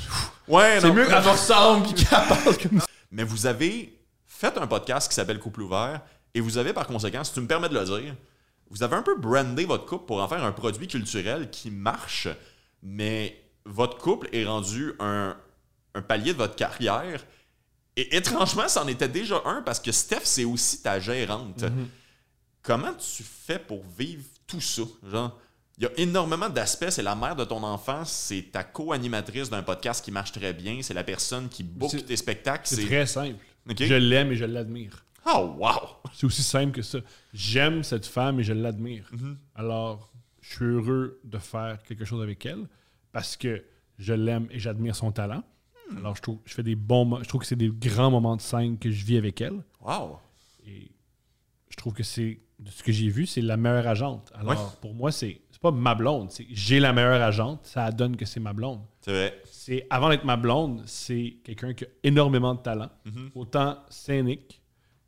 ouais, 0.47 0.80
C'est 0.80 0.91
mieux 0.91 1.05
qu'elle 1.05 1.24
me 1.24 1.30
ressemble 1.30 1.93
qu'elle 1.93 2.07
parle 2.07 2.57
comme 2.57 2.80
ça. 2.80 2.86
Mais 3.12 3.24
vous 3.24 3.45
avez 3.45 3.99
fait 4.28 4.57
un 4.57 4.68
podcast 4.68 5.10
qui 5.10 5.16
s'appelle 5.16 5.39
Couple 5.39 5.62
ouvert 5.62 6.01
et 6.34 6.41
vous 6.41 6.57
avez 6.57 6.74
par 6.74 6.86
conséquent, 6.88 7.24
si 7.24 7.34
tu 7.34 7.41
me 7.41 7.47
permets 7.47 7.70
de 7.70 7.74
le 7.80 7.86
dire, 7.86 8.16
vous 8.70 8.84
avez 8.84 8.95
un 8.95 9.01
peu 9.01 9.18
brandé 9.18 9.66
votre 9.66 9.86
couple 9.86 10.05
pour 10.05 10.22
en 10.22 10.28
faire 10.28 10.43
un 10.43 10.51
produit 10.51 10.88
culturel 10.88 11.49
qui 11.49 11.72
marche, 11.72 12.28
mais 12.84 13.41
votre 13.66 13.97
couple 13.97 14.30
est 14.32 14.45
rendu 14.45 14.93
un, 14.99 15.36
un 15.95 16.01
palier 16.03 16.34
de 16.34 16.38
votre 16.38 16.55
carrière. 16.55 17.26
Et 17.95 18.16
étrangement, 18.16 18.68
c'en 18.68 18.88
était 18.88 19.07
déjà 19.07 19.41
un 19.45 19.64
parce 19.64 19.80
que 19.80 19.91
Steph, 19.91 20.22
c'est 20.24 20.45
aussi 20.45 20.84
ta 20.84 20.99
gérante. 20.99 21.66
Comment 22.62 22.93
tu 22.93 23.24
fais 23.24 23.57
pour 23.60 23.84
vivre 23.97 24.24
tout 24.45 24.62
ça? 24.62 24.84
Genre, 25.12 25.38
il 25.80 25.84
y 25.84 25.88
a 25.88 25.91
énormément 25.97 26.49
d'aspects. 26.49 26.89
C'est 26.89 27.01
la 27.03 27.15
mère 27.15 27.36
de 27.36 27.45
ton 27.45 27.63
enfant, 27.63 28.03
c'est 28.05 28.51
ta 28.51 28.63
co-animatrice 28.63 29.49
d'un 29.49 29.63
podcast 29.63 30.03
qui 30.03 30.11
marche 30.11 30.32
très 30.34 30.53
bien, 30.53 30.80
c'est 30.82 30.93
la 30.93 31.03
personne 31.05 31.47
qui 31.49 31.63
book 31.63 32.05
tes 32.05 32.17
spectacles. 32.17 32.67
C'est 32.67 32.86
très 32.86 33.05
simple. 33.05 33.43
Je 33.77 33.93
l'aime 33.95 34.32
et 34.32 34.36
je 34.36 34.45
l'admire. 34.45 35.05
Oh, 35.25 35.55
wow! 35.57 35.71
C'est 36.13 36.25
aussi 36.25 36.43
simple 36.43 36.71
que 36.73 36.82
ça. 36.82 36.99
J'aime 37.34 37.84
cette 37.84 38.05
femme 38.05 38.39
et 38.39 38.43
je 38.43 38.53
l'admire. 38.53 39.07
Mhm. 39.11 39.38
Alors, 39.55 40.11
je 40.41 40.55
suis 40.55 40.65
heureux 40.65 41.19
de 41.23 41.38
faire 41.38 41.82
quelque 41.84 42.03
chose 42.05 42.21
avec 42.23 42.45
elle 42.45 42.67
parce 43.11 43.38
que 43.38 43.63
je 43.97 44.13
l'aime 44.13 44.47
et 44.51 44.59
j'admire 44.59 44.95
son 44.95 45.11
talent. 45.11 45.43
Hmm. 45.91 45.97
Alors, 45.97 46.15
je 46.15 46.21
trouve, 46.21 46.39
je 46.45 46.53
fais 46.53 46.63
des 46.63 46.75
bons, 46.75 47.21
je 47.21 47.27
trouve 47.27 47.41
que 47.41 47.47
c'est 47.47 47.55
des 47.55 47.69
grands 47.69 48.11
moments 48.11 48.36
de 48.36 48.41
scène 48.41 48.77
que 48.77 48.89
je 48.91 49.05
vis 49.05 49.17
avec 49.17 49.39
elle. 49.41 49.61
Wow! 49.82 50.17
Et 50.65 50.89
je 51.69 51.75
trouve 51.77 51.93
que 51.93 52.03
c'est, 52.03 52.39
de 52.57 52.69
ce 52.71 52.82
que 52.84 52.91
j'ai 52.91 53.09
vu, 53.09 53.25
c'est 53.25 53.41
la 53.41 53.57
meilleure 53.57 53.88
agente. 53.88 54.32
Alors, 54.36 54.51
Ouais. 54.51 54.77
pour 54.82 54.93
moi, 54.93 55.11
c'est, 55.11 55.41
c'est 55.60 55.62
pas 55.62 55.72
ma 55.72 55.93
blonde. 55.93 56.32
c'est 56.32 56.45
j'ai 56.49 56.80
la 56.80 56.93
meilleure 56.93 57.22
agente. 57.22 57.66
Ça 57.66 57.91
donne 57.91 58.16
que 58.16 58.26
c'est 58.26 58.39
ma 58.39 58.53
blonde. 58.53 58.82
C'est 59.01 59.12
vrai. 59.12 59.43
C'est, 59.51 59.86
avant 59.89 60.10
d'être 60.10 60.24
ma 60.24 60.38
blonde, 60.38 60.84
c'est 60.86 61.36
quelqu'un 61.43 61.74
qui 61.74 61.84
a 61.84 61.88
énormément 62.03 62.55
de 62.55 62.62
talent, 62.62 62.89
Mhm. 63.05 63.32
autant 63.36 63.84
scénique 63.89 64.62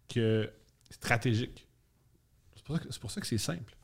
que 0.09 0.49
stratégique. 0.89 1.67
C'est 2.55 2.63
pour 2.65 2.75
ça 2.75 2.81
que 2.83 2.91
c'est, 2.91 2.99
pour 3.01 3.11
ça 3.11 3.21
que 3.21 3.27
c'est 3.27 3.37
simple. 3.37 3.75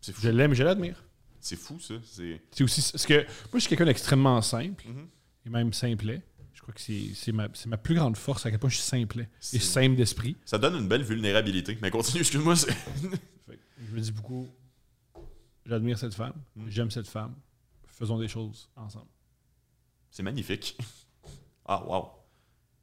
C'est 0.00 0.12
fou. 0.12 0.20
Je 0.22 0.28
l'aime 0.28 0.52
je 0.54 0.62
l'admire. 0.62 1.02
C'est 1.40 1.56
fou, 1.56 1.78
ça. 1.80 1.94
C'est... 2.04 2.40
Aussi 2.62 2.82
ce 2.82 3.06
que. 3.06 3.14
Moi, 3.14 3.24
je 3.54 3.58
suis 3.60 3.68
quelqu'un 3.70 3.86
d'extrêmement 3.86 4.40
simple 4.42 4.84
Mhm. 4.86 5.08
et 5.46 5.50
même 5.50 5.72
simplet. 5.72 6.22
Je 6.52 6.60
crois 6.60 6.74
que 6.74 6.80
c'est, 6.80 7.10
c'est, 7.14 7.32
ma, 7.32 7.48
c'est 7.54 7.66
ma 7.68 7.76
plus 7.78 7.94
grande 7.94 8.16
force 8.16 8.46
à 8.46 8.50
quel 8.50 8.58
point 8.58 8.70
je 8.70 8.76
suis 8.76 8.84
simplet 8.84 9.28
C'est- 9.40 9.56
et 9.56 9.60
simple 9.60 9.96
d'esprit. 9.96 10.36
Ça 10.44 10.56
donne 10.58 10.76
une 10.76 10.88
belle 10.88 11.02
vulnérabilité. 11.02 11.76
Mais 11.82 11.90
continue, 11.90 12.20
excuse-moi. 12.20 12.54
je 12.56 13.94
me 13.94 14.00
dis 14.00 14.12
beaucoup, 14.12 14.48
j'admire 15.66 15.98
cette 15.98 16.14
femme, 16.14 16.34
Mm. 16.56 16.68
j'aime 16.68 16.90
cette 16.90 17.08
femme, 17.08 17.34
faisons 17.86 18.18
des 18.18 18.28
choses 18.28 18.68
ensemble. 18.76 19.08
C'est 20.10 20.22
magnifique. 20.22 20.76
Ah, 21.66 21.82
wow. 21.86 22.10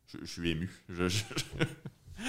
Je, 0.08 0.18
je 0.22 0.26
suis 0.26 0.50
ému. 0.50 0.68
Je, 0.90 1.08
je- 1.08 1.24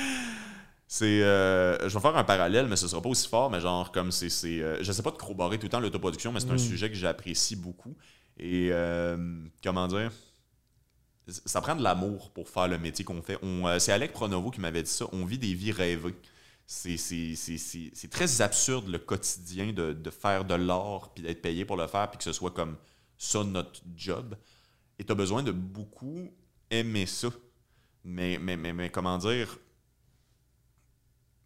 C'est, 0.86 1.22
euh, 1.22 1.88
je 1.88 1.94
vais 1.94 2.00
faire 2.00 2.14
un 2.16 2.24
parallèle, 2.24 2.66
mais 2.68 2.76
ce 2.76 2.86
sera 2.86 3.00
pas 3.00 3.09
aussi 3.09 3.26
fort, 3.26 3.50
mais 3.50 3.61
genre, 3.61 3.90
comme 3.92 4.12
c'est. 4.12 4.28
c'est 4.28 4.61
euh, 4.61 4.82
je 4.82 4.92
sais 4.92 5.03
pas 5.03 5.11
de 5.11 5.16
corroborer 5.16 5.59
tout 5.59 5.64
le 5.64 5.70
temps 5.70 5.80
l'autoproduction, 5.80 6.30
mais 6.32 6.40
c'est 6.40 6.50
un 6.50 6.55
Mm. 6.55 6.59
sujet 6.59 6.88
que 6.90 6.94
j'apprécie 6.96 7.57
beaucoup. 7.57 7.96
Et, 8.38 8.68
euh, 8.70 9.38
comment 9.64 9.88
dire? 9.88 10.12
Ça 11.28 11.62
prend 11.62 11.74
de 11.76 11.82
l'amour 11.82 12.30
pour 12.32 12.50
faire 12.50 12.68
le 12.68 12.76
métier 12.76 13.03
qu'on 13.05 13.22
fait. 13.22 13.38
Euh, 13.42 13.78
c'est 13.78 13.92
Alec 13.92 14.12
Pronovo 14.12 14.50
qui 14.50 14.61
m'avait 14.61 14.82
dit 14.82 14.90
ça. 14.90 15.07
On 15.12 15.24
vit 15.24 15.38
des 15.38 15.55
vies 15.55 15.72
rêvées. 15.72 16.14
C'est, 16.66 18.08
très 18.10 18.40
absurde 18.40 18.88
le 18.88 18.98
quotidien 18.98 19.72
de, 19.72 19.92
de 19.92 20.10
faire 20.10 20.44
de 20.44 20.54
l'art, 20.54 21.12
puis 21.12 21.22
d'être 21.22 21.42
payé 21.42 21.64
pour 21.64 21.76
le 21.76 21.86
faire, 21.86 22.10
puis 22.10 22.18
que 22.18 22.24
ce 22.24 22.32
soit 22.32 22.52
comme 22.52 22.76
ça 23.18 23.44
notre 23.44 23.80
job. 23.96 24.36
Et 24.98 25.04
tu 25.04 25.12
as 25.12 25.14
besoin 25.14 25.42
de 25.42 25.52
beaucoup 25.52 26.30
aimer 26.70 27.06
ça. 27.06 27.28
Mais, 28.04 28.38
mais, 28.40 28.56
mais, 28.56 28.72
mais 28.72 28.90
comment 28.90 29.18
dire? 29.18 29.58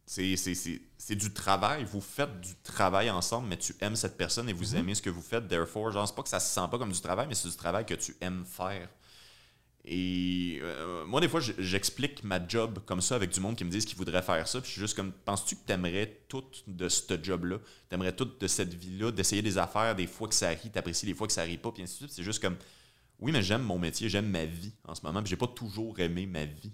C'est, 0.07 1.15
du 1.17 1.33
travail. 1.33 1.85
Vous 1.85 2.01
faites 2.01 2.41
du 2.41 2.55
travail 2.63 3.11
ensemble, 3.11 3.49
mais 3.49 3.59
tu 3.59 3.75
aimes 3.81 3.97
cette 3.97 4.17
personne 4.17 4.49
et 4.49 4.53
vous 4.53 4.77
aimez 4.77 4.95
ce 4.95 5.03
que 5.03 5.11
vous 5.11 5.23
faites. 5.23 5.49
Therefore, 5.49 5.91
genre, 5.91 6.07
c'est 6.07 6.15
pas 6.15 6.23
que 6.23 6.29
ça 6.29 6.39
se 6.39 6.55
sent 6.55 6.67
pas 6.71 6.79
comme 6.79 6.93
du 6.93 7.01
travail, 7.01 7.27
mais 7.27 7.35
c'est 7.35 7.49
du 7.49 7.57
travail 7.57 7.85
que 7.85 7.95
tu 7.95 8.17
aimes 8.21 8.45
faire. 8.47 8.89
Et 9.89 10.59
euh, 10.63 11.05
moi, 11.07 11.21
des 11.21 11.29
fois, 11.29 11.41
j'explique 11.41 12.25
ma 12.25 12.45
job 12.47 12.81
comme 12.85 13.01
ça 13.01 13.15
avec 13.15 13.31
du 13.31 13.39
monde 13.39 13.55
qui 13.55 13.65
me 13.65 13.71
disent 13.71 13.85
qu'ils 13.85 13.97
voudraient 13.97 14.23
faire 14.23 14.49
ça. 14.49 14.61
Puis 14.61 14.69
je 14.69 14.73
suis 14.73 14.81
juste 14.81 14.97
comme, 14.97 15.13
penses-tu 15.13 15.55
que 15.55 15.61
t'aimerais 15.65 16.23
tout 16.29 16.43
de 16.67 16.89
ce 16.89 17.15
job-là? 17.23 17.59
T'aimerais 17.89 18.13
tout 18.13 18.29
de 18.39 18.47
cette 18.49 18.75
vie-là, 18.75 19.13
d'essayer 19.13 19.43
des 19.43 19.59
affaires, 19.59 19.95
des 19.95 20.09
fois 20.09 20.27
que 20.27 20.35
ça 20.35 20.49
rit, 20.49 20.71
t'apprécies 20.71 21.07
des 21.07 21.15
fois 21.15 21.29
que 21.29 21.33
ça 21.33 21.43
rit 21.43 21.57
pas, 21.57 21.71
puis 21.71 21.85
ainsi 21.85 21.95
de 21.95 21.99
suite. 21.99 22.13
C'est 22.13 22.25
juste 22.25 22.43
comme, 22.43 22.57
oui, 23.21 23.31
mais 23.31 23.43
j'aime 23.43 23.63
mon 23.63 23.79
métier, 23.79 24.09
j'aime 24.09 24.29
ma 24.29 24.45
vie 24.45 24.73
en 24.89 24.97
ce 24.97 25.03
moment. 25.05 25.23
Puis 25.23 25.31
j'ai 25.31 25.37
pas 25.37 25.47
toujours 25.47 25.99
aimé 26.01 26.27
ma 26.27 26.45
vie. 26.45 26.73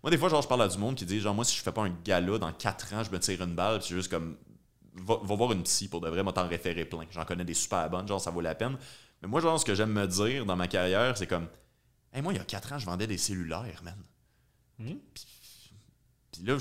Moi, 0.00 0.10
des 0.12 0.16
fois, 0.18 0.28
genre, 0.28 0.42
je 0.42 0.48
parle 0.48 0.62
à 0.62 0.68
du 0.68 0.78
monde 0.78 0.94
qui 0.94 1.06
dit, 1.06 1.18
genre, 1.18 1.34
moi, 1.34 1.44
si 1.44 1.56
je 1.56 1.62
fais 1.62 1.72
pas 1.72 1.82
un 1.82 1.94
gala 2.04 2.38
dans 2.38 2.52
4 2.52 2.94
ans, 2.94 3.02
je 3.02 3.10
me 3.10 3.18
tire 3.18 3.42
une 3.42 3.56
balle, 3.56 3.80
puis 3.80 3.88
c'est 3.88 3.94
juste 3.96 4.12
comme, 4.12 4.36
va, 4.94 5.18
va 5.24 5.34
voir 5.34 5.50
une 5.50 5.64
psy 5.64 5.88
pour 5.88 6.00
de 6.00 6.08
vrai, 6.08 6.22
moi, 6.22 6.32
t'en 6.32 6.46
référer 6.46 6.84
plein. 6.84 7.04
J'en 7.10 7.24
connais 7.24 7.44
des 7.44 7.54
super 7.54 7.90
bonnes, 7.90 8.06
genre, 8.06 8.20
ça 8.20 8.30
vaut 8.30 8.40
la 8.40 8.54
peine. 8.54 8.78
Mais 9.22 9.28
moi, 9.28 9.40
genre, 9.40 9.58
ce 9.58 9.64
que 9.64 9.74
j'aime 9.74 9.92
me 9.92 10.06
dire 10.06 10.46
dans 10.46 10.54
ma 10.54 10.68
carrière, 10.68 11.18
c'est 11.18 11.26
comme, 11.26 11.48
hey, 12.16 12.22
moi, 12.22 12.32
il 12.32 12.36
y 12.36 12.40
a 12.40 12.44
4 12.44 12.72
ans, 12.72 12.78
je 12.78 12.86
vendais 12.86 13.06
des 13.06 13.18
cellulaires, 13.18 13.82
man. 13.84 13.94
Mhm. 14.78 14.98
Puis, 15.14 15.26
puis 16.32 16.42
là, 16.44 16.58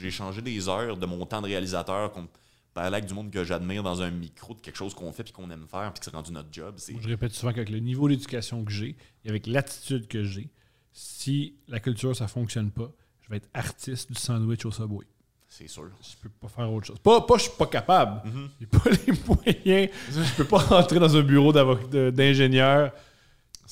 j'ai 0.00 0.10
changé 0.10 0.42
des 0.42 0.68
heures 0.68 0.96
de 0.96 1.06
mon 1.06 1.24
temps 1.26 1.40
de 1.40 1.46
réalisateur 1.46 2.12
qu'on 2.12 2.28
parlait 2.74 2.98
avec 2.98 3.06
du 3.06 3.14
monde 3.14 3.30
que 3.30 3.44
j'admire 3.44 3.82
dans 3.82 4.02
un 4.02 4.10
micro 4.10 4.54
de 4.54 4.60
quelque 4.60 4.76
chose 4.76 4.94
qu'on 4.94 5.12
fait 5.12 5.24
puis 5.24 5.32
qu'on 5.32 5.50
aime 5.50 5.66
faire 5.66 5.92
puis 5.92 6.00
que 6.00 6.04
c'est 6.04 6.14
rendu 6.14 6.32
notre 6.32 6.52
job. 6.52 6.76
Je 6.78 7.08
répète 7.08 7.32
souvent 7.32 7.52
qu'avec 7.52 7.70
le 7.70 7.78
niveau 7.78 8.08
d'éducation 8.08 8.64
que 8.64 8.72
j'ai 8.72 8.96
et 9.24 9.28
avec 9.30 9.46
l'attitude 9.46 10.06
que 10.06 10.22
j'ai, 10.22 10.50
si 10.92 11.54
la 11.68 11.80
culture, 11.80 12.14
ça 12.14 12.28
fonctionne 12.28 12.70
pas, 12.70 12.90
je 13.22 13.30
vais 13.30 13.36
être 13.38 13.48
artiste 13.54 14.12
du 14.12 14.18
sandwich 14.18 14.66
au 14.66 14.70
Subway. 14.70 15.06
c'est 15.48 15.68
sûr. 15.68 15.90
Je 16.02 16.16
peux 16.22 16.28
pas 16.28 16.48
faire 16.48 16.70
autre 16.70 16.86
chose. 16.86 16.98
Pas, 16.98 17.22
pas 17.22 17.38
je 17.38 17.42
suis 17.44 17.56
pas 17.56 17.66
capable. 17.66 18.22
J'ai 18.60 18.66
pas 18.66 18.90
les 19.06 19.12
moyens. 19.26 19.90
Je 20.10 20.36
peux 20.36 20.44
pas 20.44 20.58
rentrer 20.58 20.98
dans 20.98 21.16
un 21.16 21.22
bureau 21.22 21.52
d'ingénieur. 21.52 22.92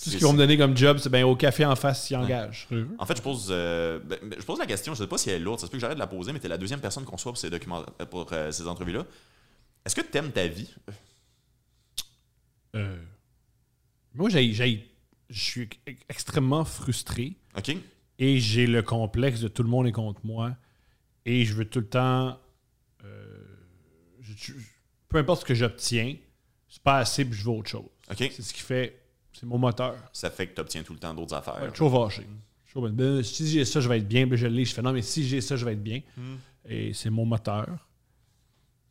Tout 0.05 0.11
ce 0.11 0.17
qu'ils 0.17 0.25
vont 0.27 0.33
me 0.33 0.39
donner 0.39 0.57
comme 0.57 0.77
job, 0.77 0.99
c'est 0.99 1.09
ben 1.09 1.25
au 1.25 1.35
café 1.35 1.65
en 1.65 1.75
face 1.75 2.07
s'ils 2.07 2.17
engagent. 2.17 2.69
En 2.99 3.05
fait, 3.07 3.17
je 3.17 3.23
pose, 3.23 3.49
euh, 3.51 3.99
ben, 3.99 4.19
je 4.39 4.45
pose 4.45 4.59
la 4.61 4.67
question, 4.67 4.95
je 4.95 5.03
sais 5.03 5.09
pas 5.09 5.19
si 5.19 5.29
elle 5.31 5.37
est 5.37 5.45
lourde, 5.45 5.59
ça 5.59 5.67
se 5.67 5.71
peut 5.73 5.77
que 5.77 5.81
j'arrête 5.81 5.97
de 5.97 6.01
la 6.01 6.07
poser, 6.07 6.33
mais 6.33 6.39
tu 6.39 6.47
es 6.47 6.49
la 6.49 6.57
deuxième 6.59 6.81
personne 6.81 7.05
qu'on 7.05 7.17
soit 7.19 7.33
pour 7.33 7.39
ces, 7.39 7.51
documents, 7.51 7.85
euh, 8.01 8.07
pour, 8.07 8.33
euh, 8.33 8.53
ces 8.53 8.67
entrevues-là. 8.69 9.05
Est-ce 9.85 9.97
que 9.97 10.01
tu 10.03 10.17
aimes 10.19 10.31
ta 10.31 10.47
vie? 10.47 10.73
Euh, 12.77 12.97
moi, 14.15 14.29
j'ai, 14.31 14.53
j'ai- 14.53 14.89
je 15.31 15.41
suis 15.43 15.69
extrêmement 16.09 16.65
frustré 16.65 17.37
OK? 17.57 17.77
et 18.19 18.39
j'ai 18.41 18.67
le 18.67 18.83
complexe 18.83 19.41
de 19.41 19.49
tout 19.49 19.63
le 19.63 19.69
monde 19.69 19.87
est 19.87 19.93
contre 19.93 20.21
moi 20.25 20.57
et 21.25 21.45
je 21.45 21.55
veux 21.55 21.65
tout 21.65 21.81
le 21.81 21.89
temps. 21.89 22.39
euh, 23.05 23.45
je- 24.21 24.33
je- 24.37 24.53
peu 25.09 25.19
importe 25.19 25.41
ce 25.43 25.45
que 25.47 25.55
j'obtiens, 25.55 26.17
c'est 26.69 26.83
pas 26.83 26.99
assez 26.99 27.25
puis 27.25 27.39
je 27.39 27.45
veux 27.45 27.51
autre 27.51 27.69
chose. 27.71 27.89
OK? 28.11 28.17
C'est 28.19 28.43
ce 28.43 28.53
qui 28.53 28.61
fait. 28.61 28.98
C'est 29.39 29.47
mon 29.47 29.59
moteur. 29.59 29.95
Ça 30.13 30.31
fait 30.31 30.49
que 30.49 30.55
tu 30.55 30.61
obtiens 30.61 30.83
tout 30.83 30.93
le 30.93 30.99
temps 30.99 31.15
d'autres 31.15 31.35
affaires. 31.35 31.63
Ouais, 31.63 31.71
toujours 31.71 32.11
toujours, 32.67 32.89
ben, 32.91 33.23
si 33.23 33.47
j'ai 33.47 33.65
ça, 33.65 33.81
je 33.81 33.89
vais 33.89 33.99
être 33.99 34.09
bien. 34.09 34.27
Puis 34.27 34.37
je 34.37 34.47
l'ai. 34.49 34.65
Je 34.65 34.75
fais 34.75 34.83
non, 34.83 34.93
mais 34.93 35.03
si 35.03 35.27
j'ai 35.27 35.41
ça, 35.41 35.57
je 35.57 35.65
vais 35.65 35.75
être 35.75 35.83
bien. 35.83 36.01
Hmm. 36.17 36.37
Et 36.69 36.93
c'est 36.93 37.11
mon 37.11 37.25
moteur. 37.25 37.89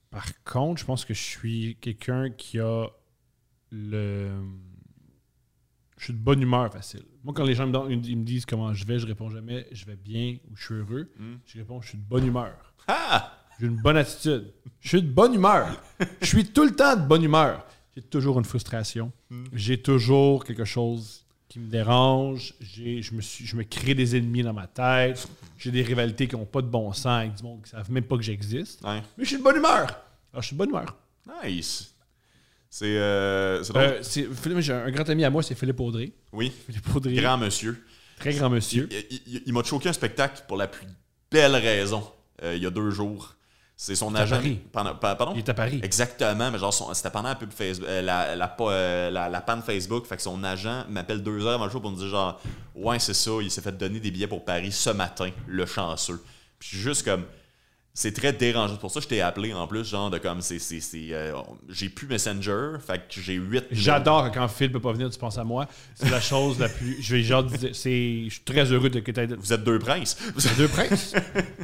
Par 0.10 0.26
contre, 0.46 0.80
je 0.80 0.86
pense 0.86 1.04
que 1.04 1.14
je 1.14 1.22
suis 1.22 1.78
quelqu'un 1.82 2.30
qui 2.30 2.60
a 2.60 2.88
le. 3.72 4.42
Je 5.98 6.06
suis 6.06 6.14
de 6.14 6.20
bonne 6.20 6.42
humeur 6.42 6.72
facile. 6.72 7.04
Moi, 7.24 7.34
quand 7.34 7.44
les 7.44 7.56
gens 7.56 7.68
me, 7.68 7.74
donnent- 7.74 8.06
ils 8.06 8.18
me 8.18 8.24
disent 8.24 8.46
comment 8.46 8.74
je 8.74 8.86
vais, 8.86 9.00
je 9.00 9.08
réponds 9.08 9.30
jamais 9.30 9.68
je 9.72 9.84
vais 9.86 9.96
bien 9.98 10.38
ou 10.50 10.56
je 10.56 10.64
suis 10.64 10.76
heureux. 10.76 11.12
Hmm. 11.20 11.36
Je 11.46 11.58
réponds 11.58 11.82
je 11.82 11.90
suis 11.90 11.98
de 11.98 12.04
bonne 12.04 12.26
humeur. 12.26 12.74
Ah! 12.88 13.34
J'ai 13.60 13.66
une 13.66 13.82
bonne 13.82 13.98
attitude. 13.98 14.54
Je 14.80 14.88
suis 14.88 15.02
de 15.02 15.10
bonne 15.10 15.34
humeur. 15.34 15.68
Je 16.22 16.26
suis 16.28 16.46
tout 16.46 16.64
le 16.64 16.76
temps 16.76 16.96
de 16.96 17.02
bonne 17.02 17.24
humeur. 17.24 17.66
J'ai 17.98 18.04
toujours 18.04 18.38
une 18.38 18.46
frustration. 18.46 19.12
J'ai 19.54 19.82
toujours 19.82 20.44
quelque 20.46 20.66
chose 20.66 21.26
qui 21.50 21.58
me 21.60 21.68
dérange. 21.68 22.54
Je, 22.62 23.14
me 23.16 23.22
suis, 23.22 23.44
je 23.44 23.56
me 23.56 23.64
crée 23.64 23.96
des 23.96 24.16
ennemis 24.16 24.44
dans 24.44 24.54
ma 24.54 24.68
tête. 24.68 25.28
J'ai 25.58 25.72
des 25.72 25.82
rivalités 25.82 26.28
qui 26.28 26.36
n'ont 26.36 26.46
pas 26.46 26.62
de 26.62 26.68
bon 26.68 26.94
sens 26.94 27.08
avec 27.08 27.34
du 27.34 27.42
monde 27.44 27.64
qui 27.64 27.74
ne 27.74 27.80
savent 27.80 27.92
même 27.92 28.04
pas 28.04 28.16
que 28.18 28.22
j'existe. 28.22 28.84
Ouais. 28.84 29.02
Mais 29.18 29.24
je 29.24 29.30
suis 29.30 29.38
de 29.38 29.44
bonne 29.44 29.56
humeur. 29.56 29.88
Alors, 30.32 30.42
je 30.44 30.48
suis 30.48 30.54
de 30.56 30.60
bonne 30.60 30.70
humeur. 30.70 30.96
Nice. 31.44 31.96
C'est. 32.70 32.98
Euh. 33.00 33.64
Euh, 33.76 34.04
j'ai 34.62 34.74
un 34.74 34.92
grand 34.92 35.10
ami 35.10 35.24
à 35.24 35.32
moi, 35.32 35.42
c'est 35.42 35.56
Philippe 35.56 35.80
Audrey. 35.80 36.12
oui. 36.34 36.52
Philippe 36.68 36.96
Audrey, 36.96 37.16
Grand 37.16 37.38
monsieur. 37.40 37.84
très 38.20 38.34
grand 38.36 38.52
monsieur. 38.52 38.88
Il, 38.92 39.20
il- 39.26 39.44
il 39.48 39.54
m'a 39.54 39.64
choqué 39.64 39.90
un 39.90 39.94
spectacle 39.94 40.44
pour 40.48 40.58
la 40.58 40.68
plus 40.68 40.86
belle 41.32 41.56
raison 41.56 42.04
euh, 42.44 42.56
il 42.56 42.62
y 42.62 42.66
a 42.68 42.70
deux 42.70 42.92
jours. 42.92 43.36
C'est 43.80 43.94
son 43.96 44.16
à 44.16 44.22
agent. 44.22 44.38
Paris. 44.38 44.60
Pendant, 44.72 44.96
pa- 44.96 45.16
pardon? 45.16 45.34
Il 45.36 45.40
est 45.40 45.50
à 45.50 45.54
Paris. 45.54 45.80
Exactement, 45.84 46.50
mais 46.50 46.58
genre, 46.58 46.74
c'était 46.96 47.12
pendant 47.12 47.30
la 47.30 47.36
pub 47.36 47.52
Facebook, 47.54 47.88
euh, 47.88 48.02
la, 48.02 48.36
la, 48.36 48.48
pa- 48.48 48.64
euh, 48.72 49.12
la, 49.12 49.30
la 49.30 49.40
panne 49.42 49.62
Facebook. 49.62 50.08
Fait 50.08 50.16
que 50.16 50.22
son 50.24 50.44
agent 50.44 50.86
m'appelle 50.90 51.22
deux 51.22 51.46
heures 51.46 51.54
avant 51.54 51.66
le 51.66 51.72
show 51.72 51.80
pour 51.80 51.92
me 51.92 51.96
dire 51.98 52.08
genre, 52.08 52.42
ouais, 52.74 52.98
c'est 52.98 53.14
ça, 53.14 53.32
il 53.40 53.52
s'est 53.52 53.62
fait 53.62 53.78
donner 53.78 54.00
des 54.00 54.10
billets 54.10 54.26
pour 54.28 54.44
Paris 54.44 54.72
ce 54.72 54.90
matin, 54.90 55.30
le 55.46 55.66
chanceux. 55.68 56.20
Puis 56.58 56.76
juste 56.76 57.06
comme, 57.06 57.24
c'est 58.00 58.12
très 58.12 58.32
dérangeant. 58.32 58.76
C'est 58.76 58.80
pour 58.80 58.92
ça 58.92 59.00
que 59.00 59.06
je 59.06 59.10
t'ai 59.10 59.22
appelé 59.22 59.56
en 59.56 59.66
plus, 59.66 59.84
genre 59.84 60.12
de 60.12 60.20
comme, 60.20 60.42
c'est, 60.42 60.60
c'est, 60.60 60.80
c'est, 60.82 61.08
euh, 61.14 61.34
j'ai 61.68 61.90
plus 61.90 62.06
Messenger, 62.06 62.74
fait 62.86 63.00
que 63.10 63.20
j'ai 63.20 63.34
huit. 63.34 63.66
J'adore 63.72 64.32
quand 64.32 64.48
Phil 64.50 64.72
peut 64.72 64.80
pas 64.80 64.92
venir, 64.92 65.10
tu 65.10 65.18
penses 65.18 65.40
à 65.40 65.44
moi. 65.44 65.66
C'est 65.96 66.12
la 66.12 66.22
chose 66.22 66.60
la 66.60 66.70
plus. 66.70 66.98
Je 67.02 67.16
vais 67.16 67.24
genre 67.24 67.44
dire- 67.44 67.72
c'est. 67.74 68.26
Je 68.26 68.30
suis 68.30 68.42
très 68.46 68.72
heureux 68.72 68.92
de 68.92 69.00
que 69.00 69.10
tu 69.12 69.36
Vous 69.40 69.52
êtes 69.52 69.64
deux 69.64 69.80
princes. 69.80 70.16
deux 70.60 70.68
princes. 70.68 71.16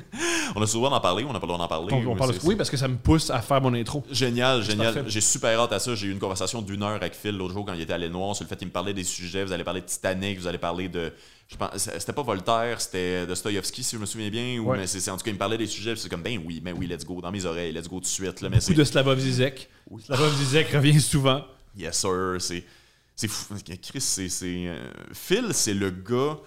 on 0.56 0.62
a 0.64 0.66
souvent 0.66 0.90
d'en 0.90 1.00
parler, 1.00 1.24
on 1.24 1.32
n'a 1.34 1.40
pas 1.40 1.46
le 1.46 1.54
droit 1.54 1.60
d'en 1.60 1.68
parler. 1.68 1.94
On, 1.94 2.14
on 2.14 2.16
parle- 2.16 2.34
C'est- 2.34 2.48
oui, 2.48 2.56
parce 2.56 2.72
que 2.72 2.78
ça 2.78 2.88
me 2.88 2.98
pousse 2.98 3.30
à 3.30 3.40
faire 3.40 3.62
mon 3.62 3.76
intro. 3.76 4.04
Génial, 4.10 4.64
génial. 4.64 5.04
J'ai 5.06 5.22
super 5.22 5.60
hâte 5.60 5.74
à 5.74 5.78
ça. 5.78 5.94
J'ai 5.94 6.08
eu 6.08 6.12
une 6.12 6.20
conversation 6.20 6.64
d'une 6.64 6.82
heure 6.82 6.96
avec 6.96 7.14
Phil 7.14 7.38
l'autre 7.38 7.54
jour 7.54 7.64
quand 7.64 7.74
il 7.76 7.82
était 7.82 7.94
à 7.94 8.00
Noir 8.10 8.36
sur 8.36 8.44
le 8.44 8.50
fait 8.50 8.56
qu'il 8.56 8.70
me 8.70 8.74
parlait 8.74 8.96
des 8.96 9.04
sujets. 9.04 9.44
Vous 9.44 9.52
allez 9.54 9.64
parler 9.64 9.82
de 9.82 9.86
Titanic, 9.86 10.40
vous 10.40 10.48
allez 10.48 10.58
parler 10.58 10.90
de. 10.90 11.14
Je 11.48 11.58
pense, 11.58 11.78
c'était 11.78 12.14
pas 12.14 12.24
Voltaire, 12.24 12.82
c'était 12.82 13.28
Dostoïevski, 13.28 13.84
si 13.84 13.96
je 13.96 14.02
me 14.02 14.06
souviens 14.06 14.30
bien. 14.30 14.58
Ou, 14.60 14.70
Ouais. 14.72 14.78
mais 14.78 14.88
c'est, 14.88 15.10
en 15.12 15.18
tout 15.18 15.24
cas, 15.24 15.30
il 15.30 15.36
me 15.36 15.40
parlait 15.40 15.58
des 15.58 15.68
sujets. 15.68 15.96
C'est 15.96 16.10
comme, 16.10 16.24
ben 16.24 16.42
oui, 16.44 16.60
ben 16.62 16.74
oui, 16.78 16.88
let's 16.88 17.06
go, 17.06 17.22
dans 17.22 17.32
mes 17.32 17.46
oreilles, 17.46 17.72
let's 17.74 17.88
go 17.88 17.98
tout 17.98 18.02
de 18.02 18.06
suite. 18.08 18.42
Là, 18.42 18.50
mais 18.50 18.60
Beaucoup 18.60 18.74
de 18.74 18.84
Slavov 18.84 19.20
Zizek. 19.20 19.70
Slavov 20.06 20.36
Zizek 20.38 20.70
revient 20.72 21.00
souvent. 21.02 21.46
Yes, 21.78 22.00
sir. 22.00 22.38
C'est, 22.40 22.64
c'est 23.16 23.28
fou. 23.28 23.56
Chris, 23.82 24.02
c'est. 24.02 24.30
euh, 24.68 24.92
Phil, 25.14 25.54
c'est 25.54 25.74
le 25.74 25.92
gars 25.92 26.40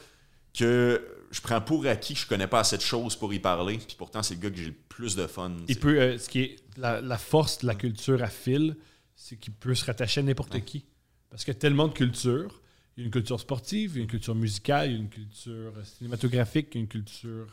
que. 0.58 1.00
je 1.30 1.40
prends 1.40 1.60
pour 1.60 1.86
acquis 1.86 2.14
que 2.14 2.20
je 2.20 2.26
connais 2.26 2.46
pas 2.46 2.60
assez 2.60 2.76
de 2.76 2.82
choses 2.82 3.14
pour 3.16 3.32
y 3.34 3.38
parler, 3.38 3.78
puis 3.78 3.96
pourtant, 3.98 4.22
c'est 4.22 4.34
le 4.34 4.40
gars 4.40 4.50
que 4.50 4.56
j'ai 4.56 4.66
le 4.66 4.74
plus 4.88 5.14
de 5.14 5.26
fun. 5.26 5.52
Il 5.68 5.78
peut, 5.78 6.00
euh, 6.00 6.18
ce 6.18 6.28
qui 6.28 6.40
est 6.40 6.56
la, 6.78 7.00
la 7.00 7.18
force 7.18 7.58
de 7.58 7.66
la 7.66 7.74
culture 7.74 8.22
à 8.22 8.28
Phil, 8.28 8.76
c'est 9.14 9.36
qu'il 9.36 9.52
peut 9.52 9.74
se 9.74 9.84
rattacher 9.84 10.20
à 10.20 10.22
n'importe 10.24 10.58
qui. 10.64 10.84
Parce 11.30 11.44
qu'il 11.44 11.52
y 11.52 11.56
a 11.56 11.60
tellement 11.60 11.88
de 11.88 11.92
cultures. 11.92 12.60
Il 12.96 13.00
y 13.00 13.02
a 13.02 13.06
une 13.06 13.10
culture 13.12 13.38
sportive, 13.38 13.92
il 13.94 13.96
y 13.96 14.00
a 14.00 14.02
une 14.04 14.08
culture 14.08 14.34
musicale, 14.34 14.88
il 14.88 14.92
y 14.92 14.96
a 14.96 14.98
une 15.00 15.08
culture 15.10 15.72
cinématographique, 15.84 16.68
il 16.72 16.76
y 16.76 16.78
a 16.78 16.80
une 16.82 16.88
culture 16.88 17.46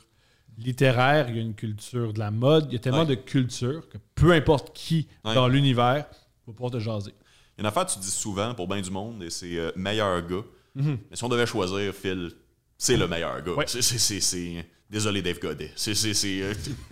littéraire, 0.58 1.30
il 1.30 1.36
y 1.36 1.40
a 1.40 1.42
une 1.42 1.54
culture 1.56 2.14
de 2.14 2.20
la 2.20 2.32
mode. 2.32 2.68
Il 2.70 2.74
y 2.74 2.76
a 2.78 2.80
tellement 2.80 3.00
Ouais. 3.02 3.06
de 3.08 3.16
cultures 3.16 3.90
que 3.90 3.98
peu 4.16 4.32
importe 4.32 4.74
qui 4.74 5.08
Ouais. 5.26 5.34
dans 5.36 5.48
l'univers 5.50 6.06
va 6.48 6.54
pouvoir 6.54 6.72
te 6.72 6.80
jaser. 6.80 7.12
Il 7.12 7.14
y 7.14 7.60
a 7.60 7.62
une 7.62 7.66
affaire 7.66 7.86
que 7.86 7.92
tu 7.94 8.00
dis 8.00 8.10
souvent 8.10 8.54
pour 8.56 8.68
bien 8.70 8.80
du 8.82 8.90
monde, 8.90 9.22
et 9.24 9.30
c'est 9.30 9.58
euh, 9.58 9.72
meilleur 9.76 10.26
gars. 10.26 10.44
Mhm. 10.76 10.98
Mais 11.12 11.16
si 11.18 11.24
on 11.26 11.30
devait 11.30 11.46
choisir, 11.46 11.94
Phil, 11.94 12.32
c'est 12.78 12.96
le 12.98 13.08
meilleur 13.08 13.42
gars. 13.44 13.52
Ouais. 13.54 13.66
C'est- 13.68 14.66
Désolé, 14.90 15.22
Dave 15.24 15.40
Godet. 15.40 15.72
C'est. 15.76 15.96
c'est- 15.96 16.14
c'est, 16.14 16.42
euh, 16.42 16.54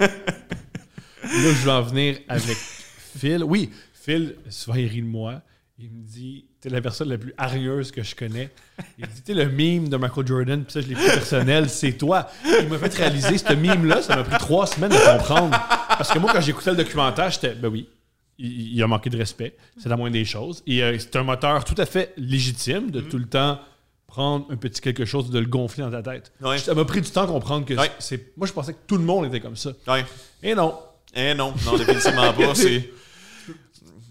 Là, 0.00 1.52
je 1.52 1.64
vais 1.64 1.70
en 1.70 1.82
venir 1.82 2.18
avec 2.28 2.56
Phil. 2.56 3.44
Oui, 3.44 3.70
Phil, 3.92 4.36
souvent, 4.50 4.76
il 4.76 4.86
rit 4.86 5.02
de 5.02 5.06
moi. 5.06 5.42
Il 5.78 5.90
me 5.90 6.04
dit, 6.04 6.44
t'es 6.60 6.68
la 6.68 6.80
personne 6.80 7.08
la 7.08 7.18
plus 7.18 7.34
hargneuse 7.36 7.90
que 7.90 8.02
je 8.04 8.14
connais. 8.14 8.50
Il 8.96 9.06
dit, 9.08 9.22
t'es 9.22 9.34
le 9.34 9.46
mime 9.48 9.88
de 9.88 9.96
Michael 9.96 10.24
Jordan, 10.26 10.62
puis 10.62 10.72
ça, 10.72 10.80
je 10.80 10.86
l'ai 10.86 10.94
pris 10.94 11.04
personnel, 11.06 11.68
c'est 11.68 11.94
toi. 11.94 12.28
Il 12.62 12.68
m'a 12.68 12.78
fait 12.78 12.94
réaliser 12.94 13.38
ce 13.38 13.52
mime-là, 13.54 14.00
ça 14.00 14.14
m'a 14.14 14.22
pris 14.22 14.38
trois 14.38 14.68
semaines 14.68 14.92
de 14.92 15.18
comprendre. 15.18 15.50
Parce 15.50 16.10
que 16.12 16.18
moi, 16.20 16.30
quand 16.32 16.40
j'écoutais 16.40 16.70
le 16.70 16.76
documentaire, 16.76 17.28
j'étais, 17.30 17.54
ben 17.56 17.68
oui, 17.68 17.88
il, 18.38 18.74
il 18.76 18.82
a 18.84 18.86
manqué 18.86 19.10
de 19.10 19.16
respect. 19.18 19.56
C'est 19.76 19.88
la 19.88 19.96
moindre 19.96 20.12
des 20.12 20.24
choses. 20.24 20.62
Et 20.68 20.80
euh, 20.84 20.96
c'est 20.96 21.16
un 21.16 21.24
moteur 21.24 21.64
tout 21.64 21.74
à 21.78 21.86
fait 21.86 22.12
légitime 22.16 22.92
de 22.92 23.00
tout 23.00 23.18
le 23.18 23.26
temps 23.26 23.58
prendre 24.06 24.46
un 24.50 24.56
petit 24.56 24.80
quelque 24.80 25.04
chose, 25.04 25.28
de 25.30 25.40
le 25.40 25.46
gonfler 25.46 25.82
dans 25.82 25.90
ta 25.90 26.02
tête. 26.02 26.32
Ouais. 26.40 26.58
Ça 26.58 26.72
m'a 26.74 26.84
pris 26.84 27.00
du 27.00 27.10
temps 27.10 27.24
à 27.24 27.26
comprendre 27.26 27.66
que 27.66 27.74
Ouais. 27.74 27.90
c'est. 27.98 28.36
Moi, 28.36 28.46
je 28.46 28.52
pensais 28.52 28.74
que 28.74 28.78
tout 28.86 28.96
le 28.96 29.02
monde 29.02 29.26
était 29.26 29.40
comme 29.40 29.56
ça. 29.56 29.72
ouais. 29.88 30.04
Et 30.40 30.54
non, 30.54 30.78
Eh 31.16 31.34
non, 31.34 31.52
non, 31.66 31.76
définitivement 31.76 32.32
pas. 32.32 32.54
C'est. 32.54 32.90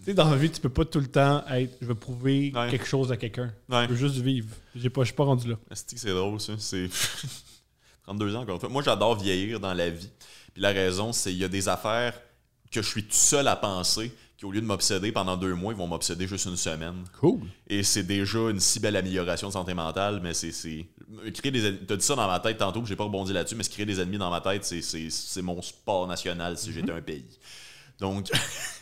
Tu 0.04 0.10
sais, 0.12 0.14
dans 0.14 0.30
la 0.30 0.36
vie, 0.36 0.50
tu 0.52 0.60
peux 0.60 0.70
pas 0.70 0.84
tout 0.86 1.00
le 1.00 1.08
temps 1.08 1.44
être. 1.50 1.78
Je 1.82 1.86
veux 1.88 1.96
prouver 1.96 2.52
Ouais. 2.54 2.70
quelque 2.70 2.86
chose 2.86 3.12
à 3.12 3.18
quelqu'un. 3.18 3.54
Ouais. 3.70 3.86
Je 3.86 3.94
veux 3.94 3.96
juste 4.08 4.18
vivre. 4.18 4.50
J'ai 4.76 4.90
pas, 4.90 5.02
je 5.02 5.06
suis 5.08 5.16
pas 5.16 5.24
rendu 5.24 5.50
là. 5.50 5.56
Que 5.70 5.76
c'est 5.76 6.10
drôle, 6.14 6.40
ça? 6.42 6.54
C'est 6.60 6.90
32 8.06 8.36
ans 8.36 8.42
encore 8.42 8.56
une 8.56 8.60
fois. 8.60 8.70
Moi, 8.70 8.84
j'adore 8.84 9.16
vieillir 9.18 9.60
dans 9.60 9.74
la 9.74 9.90
vie. 9.90 10.10
Puis 10.54 10.62
la 10.62 10.72
raison, 10.72 11.14
c'est 11.14 11.30
qu'il 11.32 11.40
y 11.40 11.44
a 11.46 11.48
des 11.48 11.70
affaires 11.70 12.20
que 12.72 12.82
je 12.82 12.88
suis 12.88 13.04
tout 13.04 13.14
seul 13.14 13.48
à 13.48 13.56
penser 13.56 14.12
qui, 14.38 14.46
au 14.46 14.52
lieu 14.52 14.60
de 14.62 14.66
m'obséder 14.66 15.12
pendant 15.12 15.38
deux 15.38 15.54
mois, 15.54 15.72
ils 15.74 15.78
vont 15.78 15.88
m'obséder 15.88 16.28
juste 16.28 16.46
une 16.48 16.58
semaine. 16.58 17.04
Cool. 17.20 17.40
Et 17.68 17.82
c'est 17.84 18.04
déjà 18.04 18.50
une 18.50 18.60
si 18.60 18.80
belle 18.80 18.96
amélioration 18.98 19.48
de 19.48 19.54
santé 19.54 19.74
mentale, 19.74 20.20
mais 20.22 20.34
c'est. 20.34 20.52
Créer 21.34 21.52
des 21.52 21.78
T'as 21.86 21.96
dit 21.96 22.04
ça 22.06 22.16
dans 22.16 22.28
ma 22.28 22.40
tête 22.40 22.58
tantôt, 22.58 22.82
puis 22.82 22.90
j'ai 22.90 22.96
pas 22.96 23.04
rebondi 23.06 23.32
là-dessus, 23.32 23.56
mais 23.56 23.64
se 23.64 23.70
créer 23.70 23.86
des 23.86 24.00
ennemis 24.02 24.18
dans 24.18 24.32
ma 24.32 24.42
tête, 24.42 24.66
c'est- 24.66 25.42
mon 25.42 25.62
sport 25.62 26.08
national 26.08 26.58
si 26.58 26.74
j'étais 26.74 26.92
un 26.92 27.02
pays. 27.02 27.26
Donc. 28.00 28.30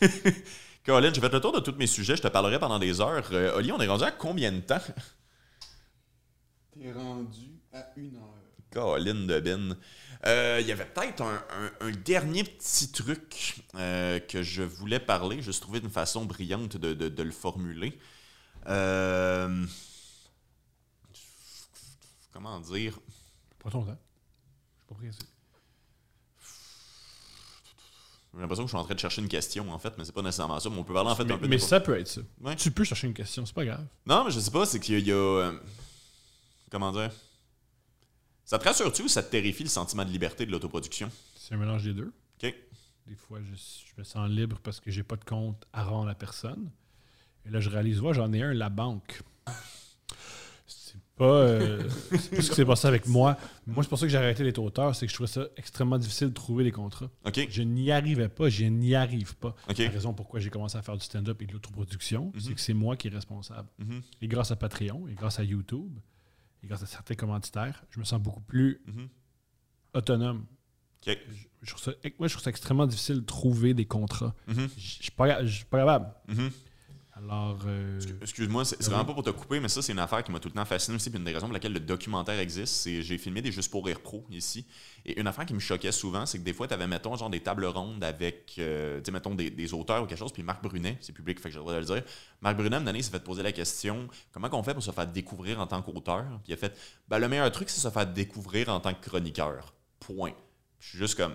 Colin, 0.84 1.12
j'ai 1.14 1.20
fait 1.20 1.32
le 1.32 1.40
tour 1.40 1.52
de 1.52 1.60
tous 1.60 1.76
mes 1.78 1.86
sujets, 1.86 2.16
je 2.16 2.22
te 2.22 2.28
parlerai 2.28 2.58
pendant 2.58 2.78
des 2.78 3.00
heures. 3.00 3.28
Euh, 3.32 3.56
Oli, 3.56 3.70
on 3.72 3.80
est 3.80 3.86
rendu 3.86 4.04
à 4.04 4.10
combien 4.10 4.50
de 4.50 4.60
temps? 4.60 4.80
T'es 6.72 6.92
rendu 6.92 7.60
à 7.72 7.86
une 7.96 8.16
heure. 8.16 8.34
Colin 8.70 9.26
de 9.26 9.40
Bin. 9.40 9.76
Euh, 10.26 10.58
Il 10.60 10.66
y 10.66 10.72
avait 10.72 10.86
peut-être 10.86 11.20
un, 11.22 11.34
un- 11.50 11.86
un 11.88 11.90
dernier 11.90 12.42
petit 12.44 12.90
truc 12.90 13.62
euh, 13.74 14.18
que 14.20 14.42
je 14.42 14.62
voulais 14.62 14.98
parler. 15.00 15.42
Juste 15.42 15.62
trouver 15.62 15.80
une 15.80 15.90
façon 15.90 16.24
brillante 16.24 16.76
de, 16.76 16.94
de- 16.94 17.08
de 17.08 17.22
le 17.22 17.30
formuler. 17.32 17.98
Euh, 18.66 19.64
comment 22.32 22.60
dire? 22.60 22.98
Pas 23.58 23.70
ton 23.70 23.84
temps. 23.84 23.98
Je 24.72 24.78
suis 24.78 24.86
pas 24.88 24.94
pressé. 24.94 25.18
J'ai 28.34 28.40
l'impression 28.40 28.64
que 28.64 28.68
je 28.68 28.74
suis 28.76 28.80
en 28.80 28.84
train 28.84 28.94
de 28.94 28.98
chercher 29.00 29.20
une 29.20 29.28
question, 29.28 29.70
en 29.70 29.78
fait, 29.78 29.92
mais 29.98 30.04
c'est 30.04 30.12
pas 30.12 30.22
nécessairement 30.22 30.58
ça. 30.58 30.70
Mais 30.70 30.78
on 30.78 30.84
peut 30.84 30.94
parler 30.94 31.10
en 31.10 31.14
fait 31.16 31.24
Mais, 31.24 31.34
un 31.34 31.38
peu 31.38 31.48
mais 31.48 31.58
ça 31.58 31.80
peut 31.80 31.98
être 31.98 32.08
ça. 32.08 32.22
Ouais. 32.40 32.56
Tu 32.56 32.70
peux 32.70 32.84
chercher 32.84 33.06
une 33.06 33.12
question, 33.14 33.44
c'est 33.44 33.54
pas 33.54 33.64
grave. 33.64 33.84
Non, 34.06 34.24
mais 34.24 34.30
je 34.30 34.40
sais 34.40 34.50
pas, 34.50 34.64
c'est 34.64 34.80
qu'il 34.80 34.94
y 34.94 34.96
a. 34.96 35.00
il 35.00 35.06
y 35.06 35.12
a, 35.12 35.14
euh, 35.14 35.52
comment 36.70 36.92
dire? 36.92 37.10
Ça 38.44 38.58
te 38.58 38.64
rassure-tu 38.64 39.02
ou 39.02 39.08
ça 39.08 39.22
te 39.22 39.30
terrifie 39.30 39.62
le 39.64 39.68
sentiment 39.68 40.04
de 40.04 40.10
liberté 40.10 40.46
de 40.46 40.50
l'autoproduction? 40.50 41.10
C'est 41.36 41.54
un 41.54 41.58
mélange 41.58 41.84
des 41.84 41.92
deux. 41.92 42.12
Ok. 42.42 42.54
Des 43.06 43.16
fois, 43.16 43.38
je, 43.42 43.54
je 43.54 43.92
me 43.98 44.04
sens 44.04 44.28
libre 44.30 44.58
parce 44.62 44.80
que 44.80 44.90
j'ai 44.90 45.02
pas 45.02 45.16
de 45.16 45.24
compte 45.24 45.66
à 45.72 45.84
rendre 45.84 46.08
à 46.08 46.14
personne. 46.14 46.70
Et 47.44 47.50
là, 47.50 47.60
je 47.60 47.68
réalise, 47.68 48.00
ouais, 48.00 48.14
j'en 48.14 48.32
ai 48.32 48.42
un, 48.42 48.54
la 48.54 48.68
banque. 48.70 49.22
Pas, 51.22 51.34
euh, 51.36 51.88
c'est 52.10 52.42
ce 52.42 52.48
qui 52.50 52.56
s'est 52.56 52.64
passé 52.64 52.88
avec 52.88 53.06
moi. 53.06 53.36
Moi, 53.66 53.84
c'est 53.84 53.88
pour 53.88 53.96
ça 53.98 54.06
que 54.06 54.10
j'ai 54.10 54.16
arrêté 54.18 54.42
d'être 54.42 54.58
auteur, 54.58 54.96
c'est 54.96 55.06
que 55.06 55.10
je 55.10 55.14
trouvais 55.14 55.28
ça 55.30 55.46
extrêmement 55.56 55.96
difficile 55.98 56.28
de 56.30 56.32
trouver 56.34 56.64
des 56.64 56.72
contrats. 56.72 57.10
Ok. 57.24 57.46
Je 57.48 57.62
n'y 57.62 57.92
arrivais 57.92 58.28
pas, 58.28 58.48
je 58.48 58.64
n'y 58.64 58.96
arrive 58.96 59.36
pas. 59.36 59.54
Ok. 59.70 59.78
La 59.78 59.90
raison 59.90 60.14
pourquoi 60.14 60.40
j'ai 60.40 60.50
commencé 60.50 60.76
à 60.76 60.82
faire 60.82 60.96
du 60.96 61.04
stand-up 61.04 61.40
et 61.40 61.46
de 61.46 61.52
l'autoproduction, 61.52 62.32
c'est 62.38 62.54
que 62.54 62.60
c'est 62.60 62.74
moi 62.74 62.96
qui 62.96 63.06
est 63.06 63.10
responsable. 63.12 63.68
Mhm. 63.78 64.00
Et 64.20 64.26
grâce 64.26 64.50
à 64.50 64.56
Patreon, 64.56 65.06
et 65.06 65.14
grâce 65.14 65.38
à 65.38 65.44
YouTube, 65.44 65.96
et 66.64 66.66
grâce 66.66 66.82
à 66.82 66.86
certains 66.86 67.14
commanditaires, 67.14 67.84
je 67.90 68.00
me 68.00 68.04
sens 68.04 68.20
beaucoup 68.20 68.40
plus 68.42 68.80
Mhm. 68.88 69.08
autonome. 69.94 70.44
Ok. 71.06 71.18
Je, 71.30 71.36
je 71.62 71.70
trouve 71.70 71.82
ça, 71.84 71.92
moi, 72.18 72.26
je 72.28 72.32
trouve 72.34 72.42
ça 72.42 72.50
extrêmement 72.50 72.86
difficile 72.86 73.16
de 73.16 73.20
trouver 73.26 73.74
des 73.74 73.84
contrats. 73.86 74.34
Mhm. 74.48 74.68
Je 74.76 74.80
je 74.80 74.88
suis 75.02 75.10
pas 75.12 75.78
capable. 75.78 76.12
Alors, 77.14 77.58
euh, 77.66 78.00
Excuse-moi, 78.22 78.64
c'est 78.64 78.82
vraiment 78.84 79.04
pas 79.04 79.12
pour 79.12 79.22
te 79.22 79.28
couper, 79.28 79.60
mais 79.60 79.68
ça, 79.68 79.82
c'est 79.82 79.92
une 79.92 79.98
affaire 79.98 80.24
qui 80.24 80.32
m'a 80.32 80.40
tout 80.40 80.48
le 80.48 80.54
temps 80.54 80.64
fasciné 80.64 80.96
aussi. 80.96 81.10
Puis 81.10 81.18
une 81.18 81.24
des 81.24 81.32
raisons 81.32 81.46
pour 81.46 81.52
laquelle 81.52 81.74
le 81.74 81.80
documentaire 81.80 82.38
existe, 82.38 82.74
c'est 82.74 83.02
j'ai 83.02 83.18
filmé 83.18 83.42
des 83.42 83.52
Juste 83.52 83.70
pour 83.70 83.84
Rire 83.84 84.00
Pro 84.00 84.24
ici. 84.30 84.64
Et 85.04 85.20
une 85.20 85.26
affaire 85.26 85.44
qui 85.44 85.52
me 85.52 85.58
choquait 85.58 85.92
souvent, 85.92 86.24
c'est 86.24 86.38
que 86.38 86.42
des 86.42 86.54
fois, 86.54 86.68
tu 86.68 86.74
avais, 86.74 86.86
mettons, 86.86 87.14
genre 87.14 87.28
des 87.28 87.40
tables 87.40 87.66
rondes 87.66 88.02
avec, 88.02 88.54
euh, 88.58 88.98
tu 88.98 89.04
sais, 89.04 89.12
mettons, 89.12 89.34
des, 89.34 89.50
des 89.50 89.74
auteurs 89.74 90.02
ou 90.02 90.06
quelque 90.06 90.18
chose. 90.18 90.32
Puis 90.32 90.42
Marc 90.42 90.62
Brunet, 90.62 90.96
c'est 91.02 91.12
public, 91.12 91.38
fait 91.38 91.50
que 91.50 91.52
j'ai 91.52 91.58
le 91.58 91.64
droit 91.64 91.74
de 91.74 91.80
le 91.80 91.84
dire. 91.84 92.02
Marc 92.40 92.56
Brunet, 92.56 92.78
une 92.78 92.88
année, 92.88 93.02
s'est 93.02 93.10
fait 93.10 93.22
poser 93.22 93.42
la 93.42 93.52
question 93.52 94.08
comment 94.32 94.48
qu'on 94.48 94.62
fait 94.62 94.72
pour 94.72 94.82
se 94.82 94.90
faire 94.90 95.06
découvrir 95.06 95.60
en 95.60 95.66
tant 95.66 95.82
qu'auteur? 95.82 96.24
Puis 96.44 96.52
il 96.52 96.54
a 96.54 96.56
fait 96.56 96.74
ben, 97.08 97.18
le 97.18 97.28
meilleur 97.28 97.52
truc, 97.52 97.68
c'est 97.68 97.80
se 97.80 97.90
faire 97.90 98.06
découvrir 98.06 98.70
en 98.70 98.80
tant 98.80 98.94
que 98.94 99.06
chroniqueur. 99.06 99.74
Point. 100.00 100.32
Puis 100.78 100.86
je 100.86 100.88
suis 100.88 100.98
juste 100.98 101.16
comme 101.16 101.34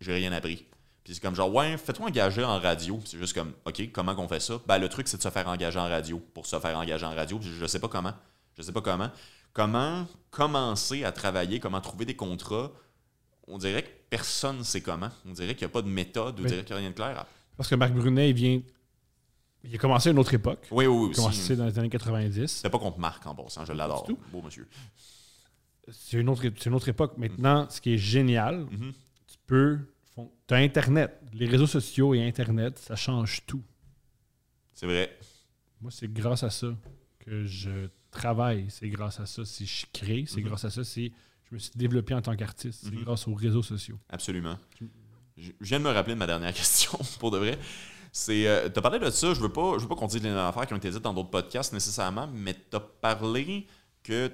j'ai 0.00 0.14
rien 0.14 0.32
appris. 0.32 0.66
Puis 1.10 1.16
c'est 1.16 1.22
comme 1.22 1.34
genre, 1.34 1.52
ouais, 1.52 1.76
fais-toi 1.76 2.06
engager 2.06 2.44
en 2.44 2.60
radio. 2.60 2.96
Puis 2.98 3.08
c'est 3.08 3.18
juste 3.18 3.34
comme, 3.34 3.52
OK, 3.64 3.90
comment 3.92 4.14
qu'on 4.14 4.28
fait 4.28 4.38
ça? 4.38 4.60
Ben, 4.68 4.78
le 4.78 4.88
truc, 4.88 5.08
c'est 5.08 5.16
de 5.16 5.22
se 5.22 5.28
faire 5.28 5.48
engager 5.48 5.76
en 5.80 5.88
radio 5.88 6.20
pour 6.34 6.46
se 6.46 6.56
faire 6.60 6.78
engager 6.78 7.04
en 7.04 7.16
radio. 7.16 7.36
Puis 7.36 7.50
je 7.58 7.66
sais 7.66 7.80
pas 7.80 7.88
comment. 7.88 8.12
Je 8.56 8.62
sais 8.62 8.70
pas 8.70 8.80
comment. 8.80 9.10
Comment 9.52 10.06
commencer 10.30 11.02
à 11.02 11.10
travailler, 11.10 11.58
comment 11.58 11.80
trouver 11.80 12.04
des 12.04 12.14
contrats? 12.14 12.70
On 13.48 13.58
dirait 13.58 13.82
que 13.82 13.88
personne 14.08 14.62
sait 14.62 14.82
comment. 14.82 15.08
On 15.26 15.32
dirait 15.32 15.56
qu'il 15.56 15.66
n'y 15.66 15.72
a 15.72 15.72
pas 15.72 15.82
de 15.82 15.88
méthode, 15.88 16.38
on 16.38 16.44
dirait 16.44 16.62
qu'il 16.62 16.76
n'y 16.76 16.78
a 16.78 16.80
rien 16.82 16.90
de 16.90 16.94
clair. 16.94 17.26
parce 17.56 17.68
que 17.68 17.74
Marc 17.74 17.92
Brunet, 17.92 18.30
il 18.30 18.34
vient. 18.36 18.60
Il 19.64 19.74
a 19.74 19.78
commencé 19.78 20.10
à 20.10 20.12
une 20.12 20.18
autre 20.20 20.32
époque. 20.34 20.64
Oui, 20.70 20.86
oui, 20.86 20.96
oui. 20.96 21.08
Il 21.08 21.12
a 21.14 21.16
commencé 21.16 21.56
dans 21.56 21.66
les 21.66 21.76
années 21.76 21.90
90. 21.90 22.46
C'est 22.62 22.70
pas 22.70 22.78
contre 22.78 23.00
Marc 23.00 23.26
en 23.26 23.34
passant, 23.34 23.64
je 23.64 23.72
l'adore. 23.72 24.04
tout. 24.04 24.16
Beau 24.30 24.42
monsieur. 24.42 24.68
C'est 25.90 26.18
une, 26.18 26.28
autre, 26.28 26.42
c'est 26.56 26.66
une 26.66 26.74
autre 26.74 26.88
époque. 26.88 27.14
Maintenant, 27.18 27.66
ce 27.68 27.80
qui 27.80 27.94
est 27.94 27.98
génial, 27.98 28.60
Mhm. 28.70 28.92
tu 29.26 29.36
peux. 29.48 29.78
Tu 30.16 30.54
as 30.54 30.58
Internet. 30.58 31.20
Les 31.32 31.46
réseaux 31.46 31.66
sociaux 31.66 32.14
et 32.14 32.26
Internet, 32.26 32.78
ça 32.78 32.96
change 32.96 33.42
tout. 33.46 33.62
C'est 34.74 34.86
vrai. 34.86 35.16
Moi, 35.80 35.90
c'est 35.90 36.12
grâce 36.12 36.42
à 36.42 36.50
ça 36.50 36.68
que 37.20 37.44
je 37.44 37.88
travaille. 38.10 38.66
C'est 38.68 38.88
grâce 38.88 39.20
à 39.20 39.26
ça 39.26 39.44
si 39.44 39.66
je 39.66 39.86
crée. 39.92 40.24
C'est 40.26 40.40
Mhm. 40.40 40.46
grâce 40.48 40.64
à 40.64 40.70
ça 40.70 40.84
si 40.84 41.12
je 41.48 41.54
me 41.54 41.58
suis 41.58 41.72
développé 41.76 42.14
en 42.14 42.20
tant 42.22 42.36
qu'artiste. 42.36 42.80
C'est 42.84 42.92
Mhm. 42.94 43.04
grâce 43.04 43.26
aux 43.28 43.34
réseaux 43.34 43.62
sociaux. 43.62 43.98
Absolument. 44.08 44.58
Je 45.36 45.52
viens 45.60 45.78
de 45.78 45.84
me 45.84 45.90
rappeler 45.90 46.14
de 46.14 46.18
ma 46.18 46.26
dernière 46.26 46.52
question, 46.54 46.98
pour 47.18 47.30
de 47.30 47.38
vrai. 47.38 47.58
C'est, 48.12 48.46
euh, 48.48 48.68
t'as 48.68 48.80
parlé 48.80 48.98
de 48.98 49.08
ça, 49.10 49.32
je 49.32 49.40
veux 49.40 49.48
pas, 49.52 49.74
je 49.78 49.82
veux 49.82 49.88
pas 49.88 49.94
qu'on 49.94 50.08
dise 50.08 50.22
les 50.22 50.30
affaires 50.30 50.66
qui 50.66 50.74
ont 50.74 50.78
été 50.78 50.90
dites 50.90 51.00
dans 51.02 51.14
d'autres 51.14 51.30
podcasts 51.30 51.72
nécessairement, 51.72 52.26
mais 52.26 52.54
t'as 52.54 52.80
parlé 52.80 53.66
que 54.02 54.26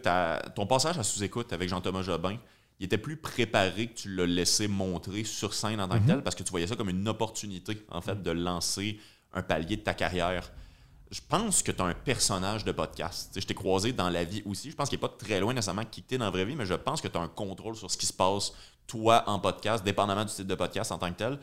ton 0.55 0.66
passage 0.66 0.99
à 0.99 1.03
sous-écoute 1.03 1.53
avec 1.53 1.68
Jean-Thomas 1.68 2.03
Jobin, 2.03 2.39
il 2.79 2.87
était 2.87 2.99
plus 2.99 3.16
préparé 3.16 3.89
que 3.89 3.95
tu 3.95 4.14
l'as 4.14 4.27
laissé 4.27 4.68
montrer 4.68 5.24
sur 5.24 5.55
scène 5.55 5.81
en 5.81 5.89
tant 5.89 6.01
que 6.01 6.07
tel, 6.07 6.22
parce 6.22 6.37
que 6.37 6.43
tu 6.43 6.51
voyais 6.51 6.66
ça 6.66 6.77
comme 6.77 6.91
une 6.91 7.09
opportunité, 7.09 7.79
en 7.91 8.01
fait, 8.01 8.22
de 8.22 8.31
lancer 8.31 9.01
un 9.33 9.43
palier 9.43 9.77
de 9.77 9.83
ta 9.83 9.95
carrière. 9.95 10.53
Je 11.11 11.20
pense 11.27 11.62
que 11.62 11.70
tu 11.70 11.81
as 11.81 11.85
un 11.85 11.95
personnage 11.95 12.64
de 12.64 12.72
podcast. 12.72 13.39
Je 13.39 13.47
t'ai 13.47 13.55
croisé 13.55 13.93
dans 13.93 14.11
la 14.11 14.24
vie 14.24 14.43
aussi. 14.45 14.70
Je 14.70 14.77
pense 14.77 14.89
qu'il 14.89 14.99
n'est 14.99 15.09
pas 15.09 15.14
très 15.16 15.41
loin 15.41 15.55
nécessairement 15.55 15.85
de 15.85 15.89
qui 15.89 16.03
que 16.03 16.09
t'es 16.09 16.18
dans 16.18 16.24
la 16.24 16.31
vraie 16.31 16.45
vie, 16.45 16.57
mais 16.57 16.66
je 16.66 16.74
pense 16.74 17.01
que 17.01 17.09
tu 17.09 17.16
as 17.16 17.20
un 17.20 17.29
contrôle 17.29 17.77
sur 17.77 17.91
ce 17.91 17.97
qui 17.97 18.07
se 18.07 18.12
passe, 18.12 18.53
toi, 18.87 19.22
en 19.29 19.39
podcast, 19.39 19.85
dépendamment 19.85 20.24
du 20.24 20.33
type 20.33 20.47
de 20.47 20.55
podcast 20.55 20.91
en 20.93 20.99
tant 20.99 21.11
que 21.11 21.16
tel. 21.16 21.39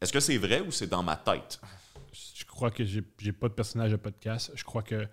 Est-ce 0.00 0.12
que 0.12 0.20
c'est 0.20 0.38
vrai 0.38 0.60
ou 0.60 0.70
c'est 0.70 0.86
dans 0.86 1.02
ma 1.02 1.16
tête? 1.16 1.60
Je 2.34 2.44
crois 2.44 2.70
que 2.70 2.84
j'ai 2.84 3.02
pas 3.32 3.48
de 3.48 3.54
personnage 3.54 3.90
de 3.90 3.96
podcast. 3.96 4.52
Je 4.54 4.64
crois 4.64 4.82
que 4.82 5.06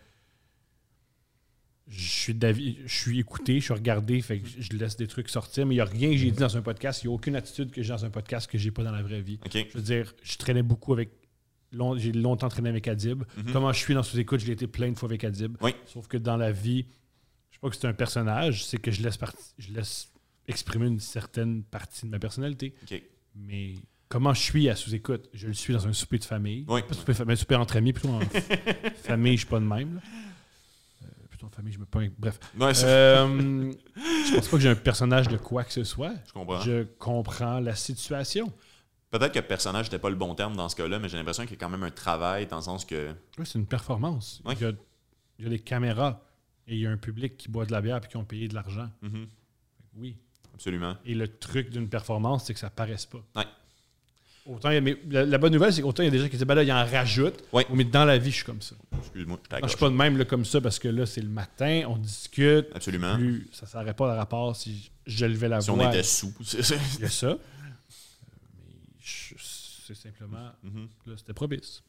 je 1.95 2.07
suis 2.09 2.33
d'avis, 2.33 2.77
je 2.85 2.93
suis 2.95 3.19
écouté, 3.19 3.59
je 3.59 3.65
suis 3.65 3.73
regardé, 3.73 4.21
fait 4.21 4.39
que 4.39 4.47
je 4.59 4.73
laisse 4.77 4.97
des 4.97 5.07
trucs 5.07 5.29
sortir, 5.29 5.65
mais 5.65 5.75
il 5.75 5.77
n'y 5.77 5.81
a 5.81 5.85
rien 5.85 6.11
que 6.11 6.17
j'ai 6.17 6.31
dit 6.31 6.39
dans 6.39 6.57
un 6.57 6.61
podcast, 6.61 7.03
il 7.03 7.07
n'y 7.07 7.13
a 7.13 7.15
aucune 7.15 7.35
attitude 7.35 7.71
que 7.71 7.81
j'ai 7.83 7.89
dans 7.93 8.05
un 8.05 8.09
podcast 8.09 8.49
que 8.49 8.57
j'ai 8.57 8.71
pas 8.71 8.83
dans 8.83 8.91
la 8.91 9.01
vraie 9.03 9.21
vie. 9.21 9.39
Je 9.53 9.77
veux 9.77 9.81
dire, 9.83 10.13
je 10.23 10.37
traînais 10.37 10.63
beaucoup 10.63 10.93
avec. 10.93 11.09
long- 11.71 11.97
J'ai 11.97 12.11
longtemps 12.11 12.49
traîné 12.49 12.69
avec 12.69 12.87
Adib. 12.87 13.23
Mhm. 13.37 13.51
Comment 13.51 13.71
je 13.73 13.79
suis 13.79 13.93
dans 13.93 14.03
sous-écoute, 14.03 14.39
je 14.39 14.45
l'ai 14.47 14.53
été 14.53 14.67
plein 14.67 14.91
de 14.91 14.97
fois 14.97 15.07
avec 15.09 15.23
Adib. 15.23 15.57
Oui. 15.61 15.71
Sauf 15.85 16.07
que 16.07 16.17
dans 16.17 16.37
la 16.37 16.51
vie, 16.51 16.85
je 17.51 17.59
pas 17.59 17.69
que 17.69 17.75
c'est 17.75 17.87
un 17.87 17.93
personnage, 17.93 18.65
c'est 18.65 18.77
que 18.77 18.91
je 18.91 19.01
laisse, 19.01 19.17
parti- 19.17 19.53
je 19.57 19.71
laisse 19.71 20.11
exprimer 20.47 20.87
une 20.87 20.99
certaine 20.99 21.63
partie 21.63 22.05
de 22.05 22.11
ma 22.11 22.19
personnalité. 22.19 22.73
Mais 23.35 23.73
comment 24.09 24.33
je 24.33 24.41
suis 24.41 24.69
à 24.69 24.75
sous-écoute? 24.75 25.29
Je 25.33 25.47
le 25.47 25.53
suis 25.53 25.73
dans 25.73 25.87
un 25.87 25.93
souper 25.93 26.19
de 26.19 26.25
famille. 26.25 26.65
Oui. 26.67 26.81
Pas 26.87 26.93
souper, 26.93 27.13
de 27.13 27.17
famille, 27.17 27.33
un 27.33 27.37
souper 27.37 27.55
entre 27.55 27.75
amis, 27.77 27.93
plutôt 27.93 28.09
en 28.09 28.19
famille, 29.03 29.33
je 29.33 29.37
suis 29.39 29.47
pas 29.47 29.59
de 29.59 29.65
même. 29.65 29.95
là. 29.95 30.01
En 31.43 31.49
famille, 31.49 31.73
je 31.73 31.79
me 31.79 31.85
pas. 31.85 31.99
Bref. 32.17 32.39
Ouais, 32.57 32.71
Euh, 32.85 33.71
je 33.95 34.35
pense 34.35 34.47
pas 34.47 34.57
que 34.57 34.63
j'ai 34.63 34.69
un 34.69 34.75
personnage 34.75 35.27
de 35.27 35.37
quoi 35.37 35.63
que 35.63 35.73
ce 35.73 35.83
soit. 35.83 36.13
je 36.27 36.31
comprends. 36.33 36.61
Je 36.61 36.83
comprends 36.97 37.59
la 37.59 37.75
situation. 37.75 38.51
Peut-être 39.11 39.33
que 39.33 39.39
personnage 39.41 39.85
n'était 39.87 39.99
pas 39.99 40.09
le 40.09 40.15
bon 40.15 40.33
terme 40.35 40.55
dans 40.55 40.69
ce 40.69 40.75
cas-là, 40.75 40.97
mais 40.99 41.07
j'ai 41.09 41.17
l'impression 41.17 41.43
qu'il 41.43 41.51
y 41.51 41.55
a 41.55 41.59
quand 41.59 41.69
même 41.69 41.83
un 41.83 41.91
travail 41.91 42.47
dans 42.47 42.55
le 42.57 42.61
sens 42.63 42.85
que. 42.85 43.11
Oui, 43.37 43.45
c'est 43.45 43.59
une 43.59 43.67
performance. 43.67 44.41
Il, 44.49 44.59
y 44.59 44.65
a, 44.65 44.71
il 45.37 45.43
y 45.43 45.47
a 45.47 45.49
des 45.49 45.59
caméras 45.59 46.23
et 46.67 46.75
il 46.75 46.79
y 46.81 46.87
a 46.87 46.91
un 46.91 46.97
public 46.97 47.37
qui 47.37 47.49
boit 47.49 47.65
de 47.65 47.71
la 47.73 47.81
bière 47.81 47.97
et 48.03 48.07
qui 48.07 48.17
ont 48.17 48.25
payé 48.25 48.47
de 48.47 48.55
l'argent. 48.55 48.89
Mhm, 49.01 49.27
Oui. 49.97 50.17
absolument. 50.53 50.95
Et 51.05 51.13
le 51.13 51.27
truc 51.27 51.69
d'une 51.69 51.89
performance, 51.89 52.45
c'est 52.45 52.53
que 52.53 52.59
ça 52.59 52.69
paraisse 52.69 53.05
pas. 53.05 53.23
Ouais. 53.35 53.45
Autant, 54.45 54.69
mais 54.81 54.97
la, 55.09 55.25
la 55.25 55.37
bonne 55.37 55.53
nouvelle, 55.53 55.71
c'est 55.73 55.81
qu'autant 55.81 56.03
il 56.03 56.07
y 56.07 56.09
a 56.09 56.11
des 56.11 56.19
gens 56.19 56.25
qui 56.25 56.31
disent, 56.35 56.45
ben 56.45 56.55
là, 56.55 56.63
il 56.63 56.71
en 56.71 56.85
rajoute. 56.85 57.45
Ouais. 57.53 57.65
Mais 57.73 57.85
dans 57.85 58.03
la 58.03 58.17
vie, 58.17 58.29
je 58.29 58.35
suis 58.37 58.45
comme 58.45 58.61
ça. 58.61 58.75
Excuse-moi, 58.99 59.39
je 59.49 59.55
Non, 59.55 59.61
je 59.63 59.67
suis 59.69 59.77
pas 59.77 59.89
de 59.89 59.95
même 59.95 60.17
là, 60.17 60.25
comme 60.25 60.43
ça 60.43 60.59
parce 60.59 60.79
que 60.79 60.89
là, 60.89 61.05
c'est 61.05 61.21
le 61.21 61.29
matin, 61.29 61.83
on 61.87 61.95
discute. 61.97 62.67
Absolument. 62.75 63.15
Plus, 63.15 63.47
ça 63.53 63.65
ne 63.65 63.69
s'arrête 63.71 63.95
pas 63.95 64.11
de 64.11 64.17
rapport 64.17 64.53
si 64.55 64.91
je 65.05 65.25
levais 65.25 65.47
la 65.47 65.61
Si 65.61 65.69
on 65.69 65.75
voix. 65.75 65.87
était 65.87 66.03
sous. 66.03 66.33
c'est- 66.43 66.61
c'est- 66.61 66.77
Il 66.97 67.01
y 67.03 67.05
a 67.05 67.09
ça. 67.09 67.37
Mais 68.67 68.73
je- 69.01 69.35
c'est 69.87 69.95
simplement, 69.95 70.51
Mhm. 70.63 70.87
là, 71.07 71.13
c'était 71.17 71.33
propice. 71.33 71.81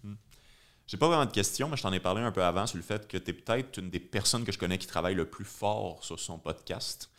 J'ai 0.87 0.97
pas 0.97 1.09
vraiment 1.09 1.25
de 1.27 1.33
questions, 1.33 1.69
mais 1.69 1.77
je 1.77 1.83
t'en 1.83 1.93
ai 1.93 2.01
parlé 2.01 2.21
un 2.23 2.31
peu 2.31 2.45
avant 2.45 2.67
sur 2.67 2.77
le 2.77 2.83
fait 2.83 3.09
que 3.09 3.17
tu 3.17 3.31
es 3.31 3.35
peut-être 3.35 3.79
une 3.79 3.91
des 3.91 3.99
personnes 4.01 4.45
que 4.45 4.53
je 4.53 4.59
connais 4.59 4.79
qui 4.79 4.87
travaille 4.87 5.15
le 5.15 5.25
plus 5.25 5.45
fort 5.45 6.05
sur 6.05 6.21
son 6.21 6.39
podcast. 6.39 7.11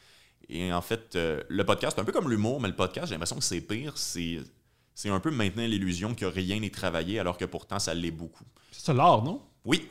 Et 0.47 0.71
en 0.71 0.81
fait, 0.81 1.15
euh, 1.15 1.41
le 1.49 1.63
podcast, 1.65 1.97
un 1.97 2.03
peu 2.05 2.11
comme 2.11 2.29
l'humour, 2.29 2.61
mais 2.61 2.67
le 2.69 2.75
podcast, 2.75 3.07
j'ai 3.07 3.15
l'impression 3.15 3.37
que 3.37 3.43
c'est 3.43 3.61
pire. 3.61 3.97
C'est, 3.97 4.37
c'est 4.95 5.09
un 5.09 5.19
peu 5.19 5.29
maintenir 5.29 5.67
l'illusion 5.67 6.15
que 6.15 6.25
rien 6.25 6.59
n'est 6.59 6.71
travaillé, 6.71 7.19
alors 7.19 7.37
que 7.37 7.45
pourtant, 7.45 7.77
ça 7.77 7.93
l'est 7.93 8.11
beaucoup. 8.11 8.45
C'est 8.71 8.93
l'art, 8.93 9.23
non? 9.23 9.43
Oui, 9.65 9.87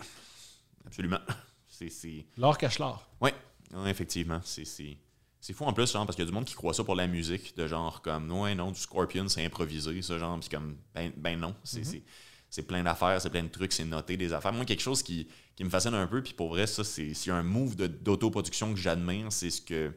absolument. 0.86 1.20
C'est, 1.68 1.90
c'est... 1.90 2.26
L'art 2.36 2.58
cache 2.58 2.78
l'art. 2.78 3.08
Oui, 3.20 3.30
effectivement. 3.86 4.40
C'est, 4.42 4.64
c'est... 4.64 4.96
c'est 5.40 5.52
fou 5.52 5.64
en 5.64 5.72
plus, 5.72 5.92
genre, 5.92 6.06
parce 6.06 6.16
qu'il 6.16 6.24
y 6.24 6.26
a 6.26 6.30
du 6.30 6.34
monde 6.34 6.46
qui 6.46 6.54
croit 6.54 6.72
ça 6.72 6.84
pour 6.84 6.94
la 6.94 7.06
musique, 7.06 7.54
de 7.54 7.66
genre 7.66 8.00
comme, 8.00 8.32
ouais, 8.32 8.54
non, 8.54 8.70
du 8.70 8.80
Scorpion, 8.80 9.28
c'est 9.28 9.44
improvisé, 9.44 10.00
ça, 10.00 10.16
genre, 10.18 10.40
puis 10.40 10.48
comme, 10.48 10.78
ben, 10.94 11.12
ben 11.16 11.38
non, 11.38 11.54
c'est, 11.64 11.84
c'est, 11.84 12.02
c'est 12.48 12.62
plein 12.62 12.82
d'affaires, 12.82 13.20
c'est 13.20 13.28
plein 13.28 13.42
de 13.42 13.48
trucs, 13.48 13.72
c'est 13.72 13.84
noté 13.84 14.16
des 14.16 14.32
affaires. 14.32 14.54
Moi, 14.54 14.64
quelque 14.64 14.80
chose 14.80 15.02
qui, 15.02 15.28
qui 15.54 15.64
me 15.64 15.68
fascine 15.68 15.92
un 15.92 16.06
peu, 16.06 16.22
puis 16.22 16.32
pour 16.32 16.48
vrai, 16.48 16.66
ça, 16.66 16.82
c'est, 16.82 17.12
s'il 17.12 17.28
y 17.28 17.32
a 17.32 17.36
un 17.36 17.42
move 17.42 17.76
de, 17.76 17.88
d'autoproduction 17.88 18.72
que 18.72 18.80
j'admire, 18.80 19.30
c'est 19.30 19.50
ce 19.50 19.60
que, 19.60 19.92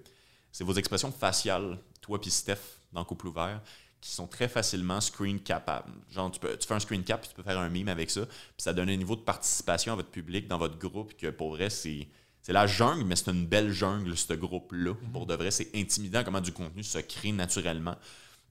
c'est 0.51 0.65
vos 0.65 0.73
expressions 0.73 1.11
faciales, 1.11 1.79
toi 2.01 2.19
puis 2.19 2.31
Steph, 2.31 2.81
dans 2.91 3.05
Couple 3.05 3.27
Ouvert, 3.27 3.61
qui 4.07 4.13
sont 4.13 4.27
très 4.27 4.47
facilement 4.47 5.01
screen 5.01 5.37
capables. 5.39 5.91
Genre, 6.09 6.31
tu, 6.31 6.39
peux, 6.39 6.55
tu 6.57 6.65
fais 6.65 6.73
un 6.73 6.79
screen 6.79 7.03
cap, 7.03 7.19
puis 7.19 7.29
tu 7.29 7.35
peux 7.35 7.43
faire 7.43 7.59
un 7.59 7.69
meme 7.69 7.89
avec 7.89 8.09
ça, 8.09 8.25
puis 8.25 8.59
ça 8.59 8.73
donne 8.73 8.89
un 8.89 8.95
niveau 8.95 9.17
de 9.17 9.21
participation 9.21 9.91
à 9.91 9.95
votre 9.97 10.09
public, 10.09 10.47
dans 10.47 10.57
votre 10.57 10.77
groupe, 10.77 11.15
que 11.17 11.27
pour 11.27 11.49
vrai, 11.49 11.69
c'est, 11.69 12.07
c'est 12.41 12.53
la 12.53 12.67
jungle, 12.67 13.03
mais 13.03 13.17
c'est 13.17 13.29
une 13.31 13.45
belle 13.45 13.71
jungle, 13.71 14.15
ce 14.15 14.33
groupe-là. 14.33 14.93
Pour 15.11 15.25
de 15.25 15.33
vrai, 15.33 15.51
c'est 15.51 15.75
intimidant 15.75 16.23
comment 16.23 16.39
du 16.39 16.53
contenu 16.53 16.83
se 16.83 16.99
crée 16.99 17.33
naturellement. 17.33 17.97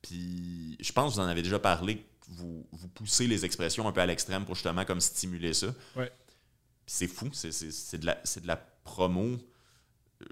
Puis, 0.02 0.76
je 0.78 0.92
pense 0.92 1.14
que 1.14 1.20
vous 1.20 1.26
en 1.26 1.28
avez 1.28 1.40
déjà 1.40 1.58
parlé, 1.58 2.04
vous, 2.28 2.66
vous 2.70 2.88
poussez 2.88 3.26
les 3.26 3.46
expressions 3.46 3.88
un 3.88 3.92
peu 3.92 4.02
à 4.02 4.06
l'extrême 4.06 4.44
pour 4.44 4.56
justement 4.56 4.84
comme 4.84 5.00
stimuler 5.00 5.54
ça. 5.54 5.68
Ouais. 5.96 6.12
C'est 6.86 7.08
fou, 7.08 7.30
c'est, 7.32 7.98
de, 7.98 8.04
la, 8.04 8.14
de 8.14 8.46
la 8.46 8.56
promo. 8.56 9.38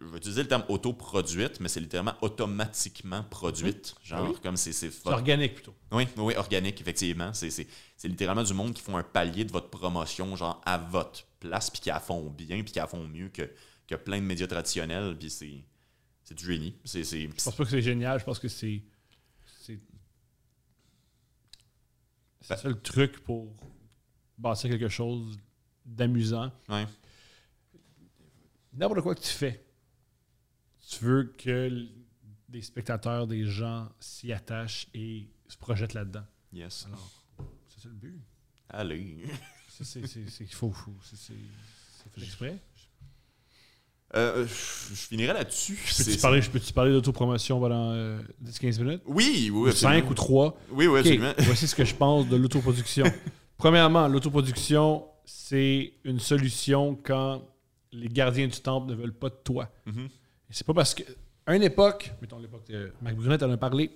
Je 0.00 0.04
vais 0.06 0.16
utiliser 0.16 0.42
le 0.42 0.48
terme 0.48 0.64
autoproduite, 0.68 1.60
mais 1.60 1.68
c'est 1.68 1.80
littéralement 1.80 2.14
automatiquement 2.22 3.22
produite. 3.24 3.94
Genre, 4.02 4.20
Ah 4.24 4.30
oui? 4.30 4.36
comme 4.42 4.56
c'est. 4.56 4.72
c'est 4.72 4.90
organique 5.06 5.54
plutôt. 5.56 5.74
oui, 5.92 6.08
oui, 6.16 6.34
organique, 6.36 6.80
effectivement. 6.80 7.32
C'est, 7.34 7.66
littéralement 8.04 8.42
du 8.42 8.54
monde 8.54 8.72
qui 8.72 8.80
font 8.82 8.96
un 8.96 9.02
palier 9.02 9.44
de 9.44 9.52
votre 9.52 9.68
promotion, 9.68 10.34
genre 10.36 10.60
à 10.64 10.78
votre 10.78 11.26
place, 11.38 11.68
puis 11.70 11.80
qui 11.82 11.88
la 11.90 12.00
font 12.00 12.30
bien, 12.30 12.62
puis 12.62 12.72
qui 12.72 12.78
la 12.78 12.86
font 12.86 13.06
mieux 13.06 13.28
que, 13.28 13.50
que 13.86 13.94
plein 13.94 14.18
de 14.18 14.24
médias 14.24 14.46
traditionnels. 14.46 15.16
Puis 15.18 15.28
c'est, 15.30 15.64
c'est 16.22 16.34
du 16.34 16.46
génie. 16.46 16.74
C'est, 16.84 17.04
Je 17.04 17.26
pense 17.44 17.54
pas 17.54 17.64
que 17.64 17.70
c'est 17.70 17.82
génial, 17.82 18.18
je 18.20 18.24
pense 18.24 18.38
que 18.38 18.48
c'est. 18.48 18.82
C'est 19.60 19.78
c'est 22.40 22.48
Ben- 22.48 22.56
ça 22.56 22.68
le 22.68 22.80
truc 22.80 23.20
pour 23.24 23.54
bâtir 24.38 24.70
quelque 24.70 24.88
chose 24.88 25.36
d'amusant. 25.84 26.50
ouais. 26.68 26.86
N'importe 28.76 29.02
quoi 29.02 29.14
que 29.14 29.20
tu 29.20 29.28
fais, 29.28 29.63
tu 30.88 31.04
veux 31.04 31.24
que 31.36 31.86
des 32.48 32.62
spectateurs, 32.62 33.26
des 33.26 33.44
gens 33.46 33.88
s'y 34.00 34.32
attachent 34.32 34.86
et 34.94 35.28
se 35.48 35.56
projettent 35.56 35.94
là-dedans? 35.94 36.24
Yes. 36.52 36.86
Alors, 36.88 37.10
c'est 37.68 37.80
ça 37.82 37.88
le 37.88 37.94
but. 37.94 38.20
Allez. 38.68 39.24
C'est 39.68 40.06
faut. 40.52 40.70
faut- 40.70 40.92
c'est- 41.02 41.32
fait 42.14 42.22
exprès. 42.22 42.58
Euh, 44.14 44.46
je 44.46 44.94
je 44.94 45.06
finirai 45.08 45.32
là-dessus. 45.32 45.76
Peux-tu 45.96 46.18
parler, 46.18 46.40
je 46.40 46.48
peux-tu 46.50 46.72
parler 46.72 46.92
d'autopromotion 46.92 47.58
pendant 47.58 47.90
euh, 47.90 48.20
10-15 48.44 48.78
minutes? 48.80 49.02
Oui, 49.06 49.50
oui, 49.52 49.70
Ou 49.70 49.72
5 49.72 49.88
absolument. 50.04 50.10
ou 50.10 50.14
3? 50.14 50.58
Oui, 50.70 50.86
oui, 50.86 50.98
absolument. 51.00 51.32
voici 51.38 51.66
ce 51.66 51.74
que 51.74 51.84
je 51.84 51.94
pense 51.96 52.28
de 52.28 52.36
l'autoproduction. 52.36 53.04
Premièrement, 53.56 54.06
l'autoproduction, 54.06 55.04
c'est 55.24 55.94
une 56.04 56.20
solution 56.20 56.94
quand 57.02 57.42
les 57.90 58.08
gardiens 58.08 58.46
du 58.46 58.60
temple 58.60 58.90
ne 58.90 58.94
veulent 58.94 59.14
pas 59.18 59.30
de 59.30 59.38
toi. 59.42 59.72
Mhm. 59.86 60.04
Et 60.06 60.10
c'est 60.54 60.66
pas 60.66 60.74
parce 60.74 60.94
que. 60.94 61.02
À 61.46 61.54
une 61.54 61.62
époque, 61.62 62.10
mettons 62.22 62.38
l'époque 62.38 62.66
de 62.68 62.92
Marc 63.02 63.16
Brunette 63.16 63.42
en 63.42 63.50
a 63.50 63.56
parlé, 63.58 63.90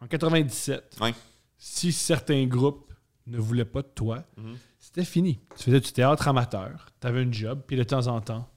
en 0.00 0.06
97, 0.06 0.96
Ouais. 1.00 1.12
si 1.58 1.92
certains 1.92 2.46
groupes 2.46 2.92
ne 3.26 3.38
voulaient 3.38 3.64
pas 3.64 3.82
de 3.82 3.88
toi, 3.88 4.24
Mhm. 4.36 4.56
c'était 4.78 5.04
fini. 5.04 5.40
Tu 5.56 5.64
faisais 5.64 5.80
du 5.80 5.90
théâtre 5.92 6.28
amateur, 6.28 6.86
tu 7.00 7.06
avais 7.06 7.22
un 7.24 7.32
job, 7.32 7.62
puis 7.66 7.76
de 7.76 7.82
temps 7.82 8.06
en 8.06 8.20
temps, 8.20 8.48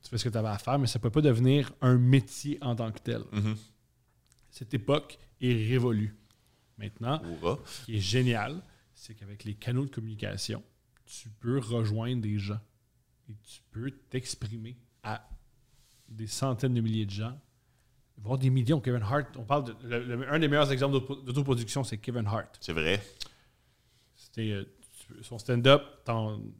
tu 0.00 0.10
fais 0.10 0.18
ce 0.18 0.24
que 0.24 0.28
tu 0.28 0.38
avais 0.38 0.48
à 0.48 0.58
faire, 0.58 0.78
mais 0.78 0.86
ça 0.86 0.98
ne 0.98 1.02
peut 1.02 1.10
pas 1.10 1.20
devenir 1.22 1.72
un 1.80 1.96
métier 1.98 2.58
en 2.60 2.76
tant 2.76 2.92
que 2.92 2.98
tel. 3.00 3.22
Mhm. 3.32 3.56
Cette 4.50 4.74
époque 4.74 5.18
est 5.40 5.52
révolue. 5.68 6.14
Maintenant, 6.78 7.20
ce 7.64 7.84
qui 7.86 7.96
est 7.96 8.00
génial, 8.00 8.62
c'est 8.94 9.14
qu'avec 9.14 9.42
les 9.44 9.54
canaux 9.54 9.86
de 9.86 9.90
communication, 9.90 10.62
tu 11.06 11.28
peux 11.30 11.58
rejoindre 11.58 12.22
des 12.22 12.38
gens 12.38 12.60
et 13.28 13.34
tu 13.42 13.60
peux 13.70 13.90
t'exprimer 13.90 14.76
à 15.02 15.28
des 16.12 16.26
centaines 16.26 16.74
de 16.74 16.80
milliers 16.80 17.06
de 17.06 17.10
gens, 17.10 17.38
voire 18.18 18.38
des 18.38 18.50
millions. 18.50 18.80
Kevin 18.80 19.02
Hart, 19.02 19.36
on 19.36 19.44
parle 19.44 19.64
de. 19.64 19.74
le- 19.84 20.04
le- 20.16 20.32
un 20.32 20.38
des 20.38 20.48
meilleurs 20.48 20.70
exemples 20.72 20.92
d'auto- 20.94 21.16
d'autoproduction, 21.22 21.84
c'est 21.84 21.98
Kevin 21.98 22.26
Hart. 22.26 22.56
C'est 22.60 22.72
vrai. 22.72 23.02
C'était 24.16 24.50
euh, 24.52 24.64
son 25.22 25.38
stand-up, 25.38 25.82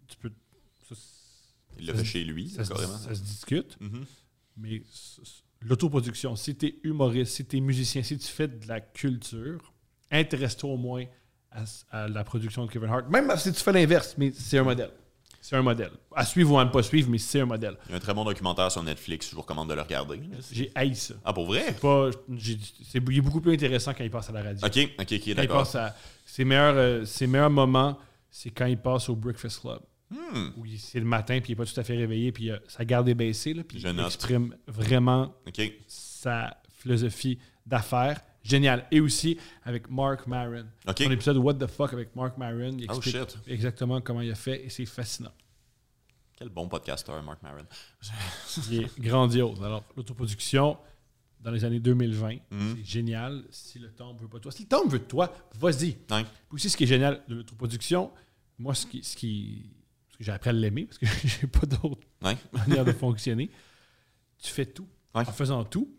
tu 0.09 0.16
peux. 0.18 0.32
Ça, 0.88 0.94
Il 1.78 1.86
l'a 1.86 1.92
Ça 1.94 2.00
fait 2.00 2.05
chez 2.05 2.24
lui, 2.24 2.50
ça 2.50 2.64
se, 2.64 2.74
ça 2.74 3.14
se 3.14 3.22
discute, 3.22 3.78
Mhm. 3.80 4.05
mais 4.59 4.82
l'autoproduction, 5.62 6.36
si 6.36 6.55
tu 6.55 6.66
es 6.66 6.74
humoriste, 6.82 7.32
si 7.32 7.46
tu 7.46 7.57
es 7.57 7.61
musicien, 7.61 8.03
si 8.03 8.18
tu 8.18 8.26
fais 8.28 8.46
de 8.48 8.66
la 8.68 8.80
culture, 8.82 9.72
intéresse-toi 10.11 10.70
au 10.70 10.76
moins 10.76 11.07
à 11.90 12.09
la 12.09 12.24
production 12.24 12.66
de 12.66 12.70
Kevin 12.70 12.88
Hart. 12.90 13.09
Même 13.11 13.30
si 13.38 13.53
tu 13.53 13.61
fais 13.61 13.72
l'inverse, 13.72 14.14
mais 14.18 14.32
c'est 14.32 14.59
un 14.59 14.64
modèle. 14.64 14.90
C'est 15.45 15.57
un 15.57 15.62
modèle. 15.62 15.90
À 16.14 16.24
suivre 16.24 16.53
ou 16.53 16.59
à 16.59 16.64
ne 16.64 16.70
pas 16.70 16.84
suivre, 16.84 17.11
mais 17.11 17.18
c'est 17.18 17.40
un 17.40 17.47
modèle. 17.47 17.76
Il 17.86 17.90
y 17.90 17.95
a 17.95 17.97
un 17.97 18.01
très 18.01 18.14
bon 18.14 18.24
documentaire 18.24 18.70
sur 18.70 18.80
Netflix, 18.82 19.28
je 19.28 19.34
vous 19.34 19.43
recommande 19.43 19.68
de 19.68 19.74
le 19.74 19.82
regarder. 19.82 20.20
J'ai 20.53 20.70
haï 20.72 20.95
ça. 20.95 21.14
Ah, 21.24 21.32
pour 21.32 21.47
vrai? 21.47 21.72
Pas, 21.82 22.11
j'ai- 22.36 22.59
c'est 22.88 23.03
il 23.11 23.18
est 23.18 23.20
beaucoup 23.20 23.40
plus 23.40 23.53
intéressant 23.53 23.93
quand 23.93 24.05
il 24.05 24.11
passe 24.11 24.30
à 24.30 24.32
la 24.32 24.43
radio. 24.45 24.64
Ok, 24.64 24.88
ok, 25.01 25.12
ok, 25.12 25.34
d'accord. 25.34 25.59
passe 25.59 25.74
à, 25.74 25.97
ses, 26.24 26.45
meilleurs, 26.45 26.76
euh, 26.76 27.05
ses 27.05 27.26
meilleurs 27.26 27.51
moments, 27.51 27.99
c'est 28.30 28.51
quand 28.51 28.66
il 28.66 28.78
passe 28.78 29.09
au 29.09 29.16
Breakfast 29.16 29.61
Club. 29.61 29.80
Hmm, 30.11 30.51
Où 30.59 30.64
c'est 30.78 31.01
le 31.01 31.07
matin, 31.07 31.40
puis 31.40 31.53
il 31.53 31.57
n'est 31.59 31.64
pas 31.64 31.70
tout 31.70 31.80
à 31.80 31.82
fait 31.82 31.97
réveillé, 31.97 32.30
puis 32.30 32.51
euh, 32.51 32.59
sa 32.68 32.84
garde 32.84 33.09
est 33.09 33.14
baissée, 33.14 33.53
là, 33.53 33.64
puis 33.64 33.80
Je 33.80 33.88
il 33.88 33.95
note. 33.97 34.07
exprime 34.07 34.55
vraiment 34.68 35.34
sa 35.88 36.57
philosophie 36.78 37.38
d'affaires. 37.66 38.20
Génial. 38.43 38.86
Et 38.90 39.01
aussi 39.01 39.38
avec 39.64 39.88
Mark 39.90 40.26
Maron. 40.26 40.66
Ok. 40.86 40.99
Son 41.03 41.11
épisode 41.11 41.36
What 41.36 41.55
the 41.55 41.66
fuck 41.66 41.93
avec 41.93 42.14
Mark 42.16 42.36
Maron. 42.38 42.76
Il 42.78 42.86
Oh 42.90 42.95
explique 42.97 43.16
shit. 43.16 43.38
exactement 43.47 44.01
comment 44.01 44.20
il 44.20 44.30
a 44.30 44.34
fait 44.34 44.64
et 44.64 44.68
c'est 44.68 44.86
fascinant. 44.86 45.32
Quel 46.36 46.49
bon 46.49 46.68
podcasteur, 46.68 47.22
Mark 47.22 47.43
Maron. 47.43 47.64
Il 48.70 48.82
est 48.82 48.99
grandiose. 49.01 49.62
Alors, 49.62 49.84
l'autoproduction, 49.97 50.76
dans 51.40 51.51
les 51.53 51.64
années 51.64 51.78
2020, 51.78 52.36
Mhm. 52.51 52.76
c'est 52.78 52.84
génial. 52.84 53.45
Si 53.51 53.78
le 53.78 53.90
temps 53.93 54.12
ne 54.14 54.18
veut 54.18 54.28
pas 54.28 54.38
de 54.38 54.43
toi, 54.43 54.51
si 54.53 54.62
le 54.62 54.68
temps 54.68 54.84
veut 54.86 54.99
de 54.99 55.05
toi, 55.05 55.32
vas-y. 55.55 55.93
Puis 55.93 56.24
aussi, 56.51 56.68
ce 56.70 56.76
qui 56.76 56.84
est 56.84 56.88
génial 56.88 57.22
de 57.28 57.36
l'autoproduction, 57.36 58.11
moi, 58.59 58.74
ce 58.74 58.86
qui, 58.86 59.05
ce 59.05 59.14
qui, 59.16 59.70
ce 60.11 60.16
que 60.16 60.24
j'ai 60.24 60.32
appris 60.32 60.51
à 60.51 60.53
l'aimer, 60.53 60.86
parce 60.86 60.99
que 60.99 61.07
j'ai 61.28 61.47
pas 61.47 61.66
d'autre 61.66 62.01
manière 62.20 62.84
de 62.84 62.93
fonctionner, 62.93 63.49
tu 64.38 64.51
fais 64.51 64.66
tout. 64.66 64.88
En 65.14 65.24
faisant 65.26 65.62
tout, 65.64 65.95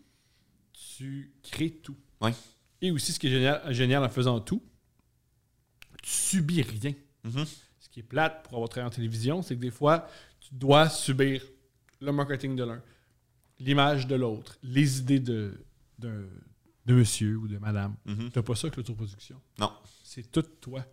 tu 0.72 1.32
crées 1.42 1.70
tout. 1.70 1.96
Ouais. 2.20 2.32
Et 2.80 2.90
aussi, 2.90 3.12
ce 3.12 3.18
qui 3.18 3.28
est 3.28 3.30
génial, 3.30 3.74
génial 3.74 4.04
en 4.04 4.08
faisant 4.08 4.40
tout, 4.40 4.62
tu 6.02 6.10
subis 6.10 6.62
rien. 6.62 6.92
Mhm. 7.24 7.44
Ce 7.78 7.88
qui 7.88 8.00
est 8.00 8.04
plate 8.04 8.42
pour 8.44 8.54
avoir 8.54 8.68
travaillé 8.68 8.88
en 8.88 8.94
télévision, 8.94 9.42
c'est 9.42 9.54
que 9.56 9.60
des 9.60 9.70
fois, 9.70 10.08
tu 10.40 10.54
dois 10.54 10.88
subir 10.88 11.42
le 12.00 12.12
marketing 12.12 12.56
de 12.56 12.64
l'un, 12.64 12.82
l'image 13.58 14.06
de 14.06 14.14
l'autre, 14.16 14.58
les 14.62 14.98
idées 14.98 15.20
de, 15.20 15.64
de, 15.98 16.28
de 16.84 16.94
monsieur 16.94 17.36
ou 17.36 17.48
de 17.48 17.58
madame. 17.58 17.94
Mhm. 18.04 18.30
T'as 18.30 18.42
pas 18.42 18.54
ça 18.54 18.66
avec 18.66 18.76
l'autoproduction? 18.76 19.40
Non. 19.58 19.72
C'est 20.02 20.30
tout 20.30 20.42
toi. 20.42 20.84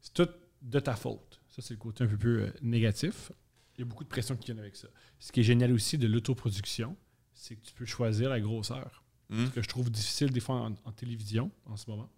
C'est 0.00 0.12
tout 0.12 0.28
de 0.60 0.80
ta 0.80 0.94
faute. 0.96 1.40
Ça, 1.48 1.62
c'est 1.62 1.74
le 1.74 1.78
côté 1.78 2.04
un 2.04 2.06
peu 2.06 2.16
plus 2.18 2.40
euh, 2.42 2.52
négatif. 2.62 3.32
Il 3.76 3.80
y 3.80 3.82
a 3.82 3.86
beaucoup 3.86 4.04
de 4.04 4.08
pression 4.08 4.36
qui 4.36 4.52
vient 4.52 4.60
avec 4.60 4.76
ça. 4.76 4.88
Ce 5.18 5.32
qui 5.32 5.40
est 5.40 5.44
génial 5.44 5.72
aussi 5.72 5.96
de 5.96 6.06
l'autoproduction, 6.06 6.96
c'est 7.32 7.56
que 7.56 7.64
tu 7.64 7.72
peux 7.72 7.86
choisir 7.86 8.28
la 8.28 8.40
grosseur. 8.40 9.02
Mhm. 9.30 9.46
Ce 9.46 9.50
que 9.52 9.62
je 9.62 9.68
trouve 9.68 9.90
difficile 9.90 10.30
des 10.30 10.40
fois 10.40 10.56
en, 10.56 10.74
en 10.84 10.92
télévision 10.92 11.50
en 11.66 11.76
ce 11.76 11.88
moment, 11.88 12.10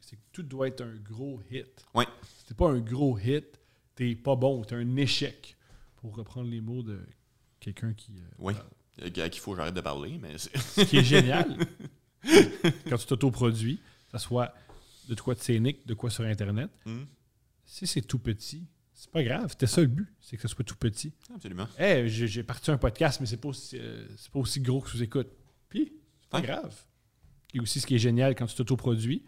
c'est 0.00 0.16
que 0.16 0.22
tout 0.32 0.42
doit 0.42 0.68
être 0.68 0.80
un 0.82 0.94
gros 0.96 1.40
hit. 1.50 1.84
Ouais. 1.94 2.06
Si 2.38 2.46
t'es 2.46 2.54
pas 2.54 2.70
un 2.70 2.80
gros 2.80 3.18
hit, 3.18 3.58
t'es 3.94 4.14
pas 4.14 4.36
bon, 4.36 4.62
t'es 4.64 4.74
un 4.76 4.96
échec. 4.96 5.56
Pour 5.96 6.16
reprendre 6.16 6.48
les 6.50 6.60
mots 6.60 6.82
de 6.82 7.00
quelqu'un 7.60 7.92
qui. 7.94 8.12
euh, 8.18 8.22
Oui. 8.38 8.54
À 9.00 9.08
qui 9.10 9.20
il 9.38 9.40
faut 9.40 9.52
que 9.52 9.58
j'arrête 9.58 9.74
de 9.74 9.80
parler, 9.80 10.18
mais 10.20 10.36
c'est- 10.38 10.56
ce 10.58 10.80
qui 10.82 10.96
est 10.98 11.04
génial, 11.04 11.56
quand 12.88 12.96
tu 12.98 13.06
t'autoproduis, 13.06 13.76
que 14.10 14.18
ce 14.18 14.24
soit 14.26 14.54
de 15.08 15.14
quoi 15.20 15.34
de 15.34 15.40
scénique, 15.40 15.86
de 15.86 15.94
quoi 15.94 16.10
sur 16.10 16.24
Internet, 16.24 16.70
Mhm. 16.86 17.06
si 17.64 17.86
c'est 17.86 18.02
tout 18.02 18.18
petit, 18.18 18.66
c'est 18.92 19.10
pas 19.10 19.22
grave. 19.22 19.48
C'était 19.50 19.66
ça 19.66 19.80
le 19.80 19.86
but, 19.88 20.08
c'est 20.20 20.36
que 20.36 20.42
ce 20.42 20.48
soit 20.48 20.64
tout 20.64 20.76
petit. 20.76 21.12
Absolument. 21.34 21.66
Hey, 21.78 22.08
j'ai 22.08 22.28
j'ai 22.28 22.42
parti 22.42 22.70
un 22.70 22.78
podcast, 22.78 23.18
mais 23.20 23.26
c'est 23.26 23.36
pas, 23.38 23.48
aussi, 23.48 23.78
euh, 23.80 24.06
pas 24.32 24.38
aussi 24.40 24.60
gros 24.60 24.80
que 24.80 24.90
sous-écoute. 24.90 25.28
Puis, 25.28 25.38
c'est 25.38 25.41
pas 26.32 26.40
grave. 26.40 26.74
Et 27.54 27.60
aussi, 27.60 27.80
ce 27.80 27.86
qui 27.86 27.94
est 27.94 27.98
génial 27.98 28.34
quand 28.34 28.46
tu 28.46 28.54
t'autoproduis, 28.56 29.24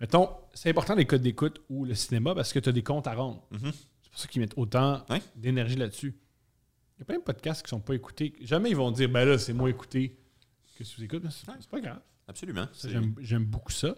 mettons, 0.00 0.28
c'est 0.54 0.70
important 0.70 0.94
les 0.94 1.06
codes 1.06 1.22
d'écoute 1.22 1.60
ou 1.68 1.84
le 1.84 1.94
cinéma 1.94 2.34
parce 2.34 2.52
que 2.52 2.58
tu 2.58 2.68
as 2.68 2.72
des 2.72 2.82
comptes 2.82 3.06
à 3.06 3.14
rendre. 3.14 3.46
Mhm. 3.50 3.72
C'est 4.02 4.10
pour 4.10 4.20
ça 4.20 4.28
qu'ils 4.28 4.40
mettent 4.40 4.56
autant 4.56 5.04
d'énergie 5.36 5.76
là-dessus. 5.76 6.14
Il 6.96 7.00
y 7.00 7.02
a 7.02 7.04
plein 7.04 7.18
de 7.18 7.22
podcasts 7.22 7.62
qui 7.62 7.70
sont 7.70 7.80
pas 7.80 7.94
écoutés. 7.94 8.34
Jamais 8.40 8.70
ils 8.70 8.76
vont 8.76 8.90
dire, 8.90 9.08
ben 9.08 9.24
là, 9.24 9.38
c'est 9.38 9.52
moins 9.52 9.68
écouté 9.68 10.18
que 10.76 10.84
mais 10.84 11.30
c'est 11.30 11.48
Ouais. 11.48 11.54
c'est 11.60 11.68
pas 11.70 11.80
grave. 11.80 12.00
Absolument. 12.26 12.66
J'aime 13.20 13.44
beaucoup 13.44 13.72
ça. 13.72 13.96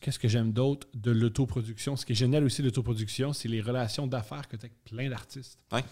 Qu'est-ce 0.00 0.18
que 0.18 0.28
j'aime 0.28 0.52
d'autre 0.52 0.86
de 0.94 1.10
l'autoproduction? 1.10 1.96
Ce 1.96 2.06
qui 2.06 2.12
est 2.12 2.16
génial 2.16 2.44
aussi 2.44 2.62
de 2.62 2.66
l'autoproduction, 2.68 3.32
c'est 3.32 3.48
les 3.48 3.60
relations 3.60 4.06
d'affaires 4.06 4.46
que 4.48 4.56
tu 4.56 4.64
as 4.64 4.66
avec 4.66 4.84
plein 4.84 5.08
d'artistes. 5.08 5.58
Ouais. 5.72 5.82
Que 5.82 5.88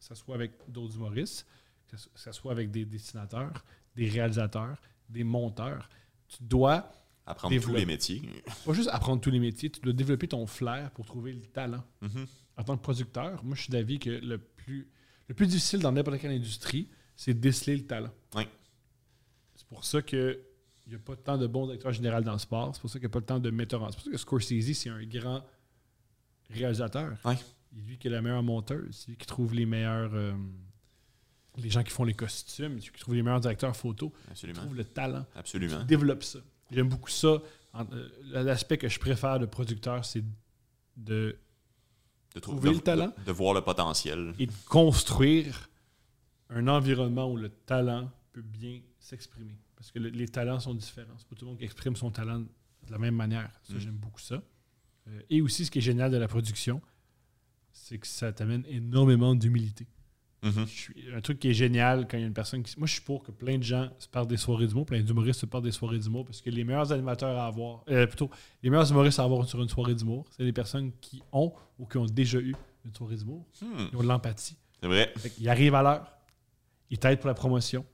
ce 0.00 0.14
soit 0.14 0.34
avec 0.34 0.52
d'autres 0.68 0.96
humoristes, 0.96 1.46
que 1.88 1.96
ce 1.96 2.32
soit 2.32 2.52
avec 2.52 2.70
des 2.70 2.84
dessinateurs, 2.84 3.64
des 3.96 4.08
réalisateurs, 4.08 4.80
des 5.10 5.24
monteurs. 5.24 5.88
Tu 6.28 6.38
dois 6.40 6.92
Apprendre 7.26 7.60
tous 7.60 7.72
les 7.74 7.86
métiers. 7.86 8.22
pas 8.64 8.72
juste 8.72 8.88
apprendre 8.92 9.20
tous 9.20 9.30
les 9.30 9.38
métiers, 9.38 9.70
tu 9.70 9.80
dois 9.80 9.92
développer 9.92 10.26
ton 10.26 10.46
flair 10.46 10.90
pour 10.90 11.06
trouver 11.06 11.32
le 11.32 11.42
talent. 11.42 11.84
Mhm. 12.00 12.26
En 12.56 12.64
tant 12.64 12.76
que 12.76 12.82
producteur, 12.82 13.44
moi, 13.44 13.54
je 13.54 13.62
suis 13.62 13.70
d'avis 13.70 13.98
que 13.98 14.10
le 14.10 14.38
plus, 14.38 14.88
le 15.28 15.34
plus 15.34 15.46
difficile 15.46 15.78
dans 15.80 15.92
n'importe 15.92 16.18
quelle 16.18 16.32
industrie, 16.32 16.88
c'est 17.14 17.34
de 17.34 17.38
déceler 17.38 17.76
le 17.76 17.86
talent. 17.86 18.10
Ouais. 18.34 18.48
C'est 19.54 19.66
pour 19.66 19.84
ça 19.84 20.02
que 20.02 20.40
il 20.86 20.90
n'y 20.90 20.96
a 20.96 20.98
pas 20.98 21.14
tant 21.14 21.38
de 21.38 21.46
bons 21.46 21.70
acteurs 21.70 21.92
généraux 21.92 22.20
dans 22.20 22.32
le 22.32 22.38
sport. 22.38 22.74
C'est 22.74 22.80
pour 22.80 22.90
ça 22.90 22.98
qu'il 22.98 23.06
n'y 23.06 23.12
a 23.12 23.20
pas 23.20 23.20
tant 23.20 23.38
de 23.38 23.50
metteurs 23.50 23.82
en 23.82 23.90
C'est 23.90 23.96
pour 23.96 24.04
ça 24.06 24.10
que 24.10 24.16
Scorsese, 24.16 24.72
c'est 24.74 24.90
un 24.90 25.04
grand 25.04 25.44
réalisateur. 26.48 27.16
Ouais. 27.24 27.36
C'est 27.36 27.80
lui 27.80 27.96
qui 27.96 28.08
est 28.08 28.10
la 28.10 28.22
meilleure 28.22 28.42
monteuse. 28.42 28.88
C'est 28.90 29.08
lui 29.12 29.16
qui 29.16 29.26
trouve 29.26 29.54
les 29.54 29.66
meilleurs... 29.66 30.10
euh, 30.14 30.32
les 31.58 31.70
gens 31.70 31.82
qui 31.82 31.90
font 31.90 32.04
les 32.04 32.14
costumes. 32.14 32.74
Lui 32.74 32.80
qui 32.82 32.90
trouve 33.00 33.14
les 33.14 33.22
meilleurs 33.22 33.40
directeurs 33.40 33.76
photo. 33.76 34.12
Absolument. 34.30 34.60
trouve 34.60 34.76
le 34.76 34.84
talent. 34.84 35.26
Absolument. 35.34 35.80
Il 35.80 35.86
développe 35.86 36.22
ça. 36.22 36.38
J'aime 36.70 36.88
beaucoup 36.88 37.10
ça. 37.10 37.38
Euh, 37.74 38.08
L'aspect 38.24 38.78
que 38.78 38.88
je 38.88 38.98
préfère 38.98 39.38
de 39.38 39.46
producteur, 39.46 40.04
c'est 40.04 40.24
de 40.96 41.36
De 42.34 42.40
trou- 42.40 42.52
Trouver 42.52 42.70
le 42.74 42.80
talent. 42.80 43.12
De, 43.18 43.24
de 43.24 43.32
voir 43.32 43.54
le 43.54 43.60
potentiel. 43.62 44.34
et 44.38 44.46
de 44.46 44.52
construire 44.68 45.68
un 46.48 46.66
environnement 46.68 47.30
où 47.30 47.36
le 47.36 47.48
talent 47.48 48.10
peut 48.32 48.42
bien 48.42 48.80
s'exprimer. 48.98 49.56
Parce 49.76 49.90
que 49.90 49.98
le- 49.98 50.10
les 50.10 50.28
talents 50.28 50.60
sont 50.60 50.74
différents. 50.74 51.14
C'est 51.18 51.26
pas 51.28 51.34
tout 51.36 51.44
le 51.44 51.50
monde 51.50 51.58
qui 51.58 51.64
exprime 51.64 51.96
son 51.96 52.10
talent 52.10 52.40
de 52.40 52.90
la 52.92 52.98
même 52.98 53.16
manière. 53.16 53.50
Ça, 53.64 53.74
Mm. 53.74 53.78
j'aime 53.78 53.96
beaucoup 53.96 54.20
ça. 54.20 54.42
Euh, 55.08 55.20
et 55.30 55.40
aussi, 55.40 55.64
ce 55.64 55.70
qui 55.70 55.78
est 55.78 55.82
génial 55.82 56.10
de 56.12 56.16
la 56.18 56.28
production, 56.28 56.80
c'est 57.72 57.98
que 57.98 58.06
ça 58.06 58.32
t'amène 58.32 58.64
énormément 58.68 59.34
d'humilité. 59.34 59.86
Mhm. 60.42 60.64
Je 60.66 60.70
suis- 60.70 60.94
Un 61.14 61.20
truc 61.20 61.38
qui 61.38 61.48
est 61.50 61.54
génial 61.54 62.08
quand 62.08 62.16
il 62.16 62.20
y 62.20 62.24
a 62.24 62.26
une 62.26 62.32
personne 62.32 62.62
qui. 62.62 62.78
Moi, 62.78 62.86
je 62.86 62.92
suis 62.94 63.02
pour 63.02 63.22
que 63.22 63.30
plein 63.30 63.58
de 63.58 63.62
gens 63.62 63.90
se 63.98 64.08
parlent 64.08 64.26
des 64.26 64.38
soirées 64.38 64.66
d'humour, 64.66 64.86
plein 64.86 65.02
d'humoristes 65.02 65.40
se 65.40 65.46
parlent 65.46 65.64
des 65.64 65.70
soirées 65.72 65.98
d'humour, 65.98 66.24
parce 66.24 66.40
que 66.40 66.48
les 66.50 66.64
meilleurs 66.64 66.90
animateurs 66.92 67.36
à 67.38 67.46
avoir, 67.46 67.84
euh, 67.90 68.06
plutôt, 68.06 68.30
les 68.62 68.70
meilleurs 68.70 68.90
humoristes 68.90 69.18
à 69.18 69.24
avoir 69.24 69.46
sur 69.46 69.60
une 69.62 69.68
soirée 69.68 69.94
d'humour, 69.94 70.24
c'est 70.30 70.42
les 70.44 70.52
personnes 70.52 70.92
qui 71.00 71.22
ont 71.32 71.52
ou 71.78 71.84
qui 71.86 71.98
ont 71.98 72.06
déjà 72.06 72.38
eu 72.38 72.54
une 72.86 72.94
soirée 72.94 73.16
d'humour. 73.16 73.44
Hmm. 73.60 73.88
Ils 73.92 73.96
ont 73.98 74.02
de 74.02 74.08
l'empathie. 74.08 74.56
C'est 74.80 74.86
vrai. 74.88 75.12
Qu'ils 75.36 75.48
arrivent 75.48 75.74
à 75.74 75.82
l'heure. 75.82 76.06
Ils 76.88 76.98
t'aident 76.98 77.18
pour 77.18 77.28
la 77.28 77.34
promotion. 77.34 77.84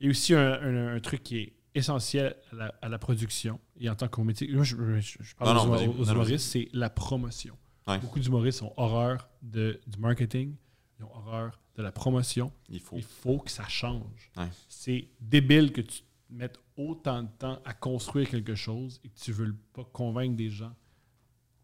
Et 0.00 0.08
aussi, 0.08 0.34
un, 0.34 0.52
un- 0.52 0.94
un 0.96 1.00
truc 1.00 1.22
qui 1.22 1.38
est 1.38 1.52
essentiel 1.74 2.36
à 2.52 2.54
la, 2.56 2.74
à 2.82 2.88
la 2.88 2.98
production 2.98 3.58
et 3.80 3.88
en 3.90 3.94
tant 3.94 4.08
qu'au 4.08 4.22
métier. 4.24 4.48
Moi, 4.52 4.62
je, 4.64 4.76
je- 5.00 5.18
je 5.22 5.34
parle 5.34 5.56
Non, 5.56 5.66
non, 5.66 5.74
aux, 5.74 6.04
non, 6.04 6.12
humoristes, 6.12 6.46
c'est 6.52 6.68
la 6.72 6.88
promotion. 6.90 7.56
Ouais. 7.86 7.98
Beaucoup 7.98 8.18
d'humoristes 8.20 8.62
ont 8.62 8.72
horreur 8.76 9.28
de, 9.42 9.80
du 9.86 9.98
marketing, 9.98 10.54
ils 10.98 11.04
ont 11.04 11.14
horreur 11.14 11.60
de 11.76 11.82
la 11.82 11.92
promotion. 11.92 12.52
Il 12.68 12.80
faut. 12.80 12.96
Il 12.96 13.02
faut 13.02 13.38
que 13.38 13.50
ça 13.50 13.66
change. 13.68 14.30
Ouais. 14.36 14.48
C'est 14.68 15.08
débile 15.20 15.72
que 15.72 15.82
tu 15.82 16.02
mettes 16.30 16.58
autant 16.76 17.22
de 17.22 17.28
temps 17.38 17.60
à 17.64 17.72
construire 17.74 18.28
quelque 18.28 18.54
chose 18.54 19.00
et 19.04 19.08
que 19.08 19.18
tu 19.18 19.30
ne 19.30 19.36
veux 19.36 19.56
pas 19.72 19.84
convaincre 19.84 20.36
des 20.36 20.50
gens 20.50 20.74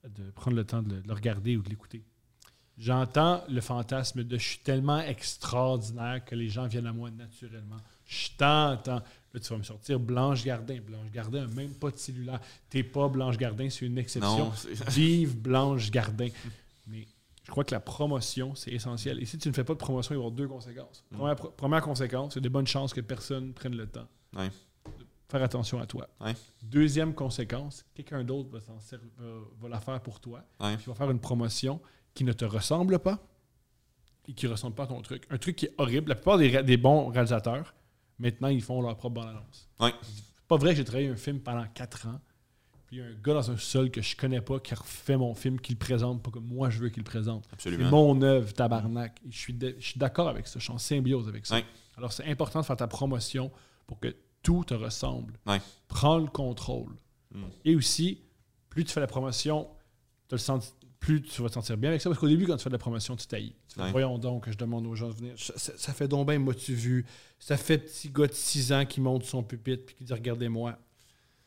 de 0.04 0.30
prendre 0.30 0.56
le 0.56 0.64
temps 0.64 0.82
de 0.82 0.94
le, 0.94 1.02
de 1.02 1.08
le 1.08 1.14
regarder 1.14 1.56
ou 1.56 1.62
de 1.62 1.68
l'écouter. 1.68 2.04
J'entends 2.78 3.44
le 3.48 3.60
fantasme 3.60 4.24
de 4.24 4.38
je 4.38 4.48
suis 4.48 4.58
tellement 4.58 5.00
extraordinaire 5.00 6.24
que 6.24 6.34
les 6.34 6.48
gens 6.48 6.66
viennent 6.66 6.86
à 6.86 6.92
moi 6.92 7.10
naturellement. 7.10 7.76
Je 8.06 8.28
t'entends. 8.36 9.02
Là, 9.32 9.40
tu 9.40 9.48
vas 9.48 9.58
me 9.58 9.62
sortir 9.62 10.00
Blanche 10.00 10.44
Gardin. 10.44 10.80
Blanche 10.80 11.10
Gardin 11.12 11.46
n'a 11.46 11.54
même 11.54 11.74
pas 11.74 11.90
de 11.90 11.96
cellulaire. 11.96 12.40
T'es 12.68 12.82
pas 12.82 13.08
Blanche 13.08 13.36
Gardin, 13.36 13.68
c'est 13.70 13.86
une 13.86 13.98
exception. 13.98 14.46
Non, 14.46 14.52
Vive 14.88 15.36
Blanche 15.36 15.90
Gardin. 15.90 16.28
Mais 16.86 17.06
je 17.44 17.50
crois 17.50 17.64
que 17.64 17.74
la 17.74 17.80
promotion, 17.80 18.54
c'est 18.54 18.70
essentiel. 18.70 19.20
Et 19.20 19.26
si 19.26 19.36
tu 19.36 19.48
ne 19.48 19.52
fais 19.52 19.64
pas 19.64 19.74
de 19.74 19.78
promotion, 19.78 20.14
il 20.14 20.18
va 20.18 20.22
y 20.22 20.24
avoir 20.24 20.32
deux 20.32 20.48
conséquences. 20.48 21.04
Mm. 21.10 21.16
Première, 21.16 21.36
première 21.36 21.82
conséquence, 21.82 22.34
c'est 22.34 22.40
de 22.40 22.48
bonnes 22.48 22.66
chances 22.66 22.94
que 22.94 23.00
personne 23.00 23.52
prenne 23.52 23.76
le 23.76 23.86
temps 23.86 24.06
Ouais. 24.36 24.48
de 24.48 25.04
faire 25.28 25.42
attention 25.42 25.80
à 25.80 25.86
toi. 25.86 26.08
Ouais. 26.20 26.34
Deuxième 26.62 27.14
conséquence, 27.14 27.84
quelqu'un 27.94 28.22
d'autre 28.22 28.48
va, 28.50 29.68
la 29.68 29.80
faire 29.80 30.00
pour 30.00 30.20
toi. 30.20 30.44
Ouais. 30.60 30.76
Puis 30.76 30.86
va 30.86 30.94
faire 30.94 31.10
une 31.10 31.20
promotion 31.20 31.80
qui 32.14 32.24
ne 32.24 32.32
te 32.32 32.44
ressemble 32.44 32.98
pas 33.00 33.18
et 34.28 34.34
qui 34.34 34.46
ne 34.46 34.52
ressemble 34.52 34.76
pas 34.76 34.84
à 34.84 34.88
ton 34.88 35.02
truc. 35.02 35.26
Un 35.30 35.38
truc 35.38 35.56
qui 35.56 35.66
est 35.66 35.74
horrible. 35.78 36.10
La 36.10 36.14
plupart 36.14 36.38
des, 36.38 36.76
bons 36.76 37.08
réalisateurs, 37.08 37.74
maintenant, 38.18 38.48
ils 38.48 38.62
font 38.62 38.80
leur 38.80 38.96
propre 38.96 39.16
bande-annonce. 39.16 39.68
C'est 39.80 40.46
pas 40.46 40.56
vrai 40.56 40.70
que 40.70 40.76
j'ai 40.76 40.84
travaillé 40.84 41.08
un 41.08 41.16
film 41.16 41.40
pendant 41.40 41.66
quatre 41.74 42.06
ans. 42.06 42.20
Puis 42.92 43.00
il 43.00 43.04
y 43.04 43.06
a 43.06 43.08
un 43.10 43.14
gars 43.24 43.32
dans 43.32 43.50
un 43.50 43.56
sol 43.56 43.90
que 43.90 44.02
je 44.02 44.14
connais 44.14 44.42
pas 44.42 44.60
qui 44.60 44.74
refait 44.74 45.16
mon 45.16 45.34
film, 45.34 45.58
qui 45.58 45.72
le 45.72 45.78
présente 45.78 46.22
pas 46.22 46.30
comme 46.30 46.44
moi 46.44 46.68
je 46.68 46.78
veux 46.78 46.90
qu'il 46.90 46.98
le 47.00 47.04
présente. 47.08 47.44
C'est 47.48 47.54
Absolument. 47.70 47.88
mon 47.90 48.20
œuvre, 48.20 48.52
tabarnak. 48.52 49.18
Et 49.26 49.32
je 49.32 49.38
suis, 49.38 49.54
de- 49.54 49.74
je 49.78 49.86
suis 49.86 49.98
d'accord 49.98 50.28
avec 50.28 50.46
ça. 50.46 50.58
Je 50.58 50.64
suis 50.64 50.72
en 50.74 50.76
symbiose 50.76 51.26
avec 51.26 51.46
ça. 51.46 51.56
Alors, 51.96 52.12
c'est 52.12 52.26
important 52.26 52.60
de 52.60 52.66
faire 52.66 52.76
ta 52.76 52.86
promotion 52.88 53.50
pour 53.86 53.98
que 53.98 54.14
tout 54.42 54.64
te 54.64 54.74
ressemble. 54.74 55.38
Prends 55.88 56.18
le 56.18 56.26
contrôle. 56.26 56.92
Mm. 57.34 57.44
Et 57.64 57.76
aussi, 57.76 58.20
plus 58.68 58.84
tu 58.84 58.92
fais 58.92 59.00
la 59.00 59.06
promotion, 59.06 59.68
te 60.28 60.34
le 60.34 60.38
sens- 60.38 60.74
plus 61.00 61.22
tu 61.22 61.40
vas 61.40 61.48
te 61.48 61.54
sentir 61.54 61.78
bien 61.78 61.88
avec 61.88 62.02
ça. 62.02 62.10
Parce 62.10 62.20
qu'au 62.20 62.28
début, 62.28 62.46
quand 62.46 62.58
tu 62.58 62.62
fais 62.62 62.68
de 62.68 62.74
la 62.74 62.78
promotion, 62.78 63.16
tu 63.16 63.26
taillis. 63.26 63.54
Tu 63.68 63.76
fais, 63.76 63.82
Ouais. 63.84 63.90
Voyons 63.90 64.18
donc 64.18 64.44
que 64.44 64.52
je 64.52 64.58
demande 64.58 64.86
aux 64.86 64.94
gens 64.96 65.08
de 65.08 65.14
venir. 65.14 65.32
Ça, 65.38 65.54
ça- 65.56 65.72
ça 65.78 65.94
fait 65.94 66.08
donc 66.08 66.28
bien, 66.28 66.38
m'as-tu 66.38 66.74
vu? 66.74 67.06
Ça 67.38 67.56
fait 67.56 67.78
petit 67.78 68.10
gars 68.10 68.26
de 68.26 68.34
6 68.34 68.70
ans 68.70 68.84
qui 68.84 69.00
monte 69.00 69.24
son 69.24 69.42
pupitre 69.42 69.86
puis 69.86 69.94
qui 69.94 70.04
dit 70.04 70.12
Regardez-moi. 70.12 70.78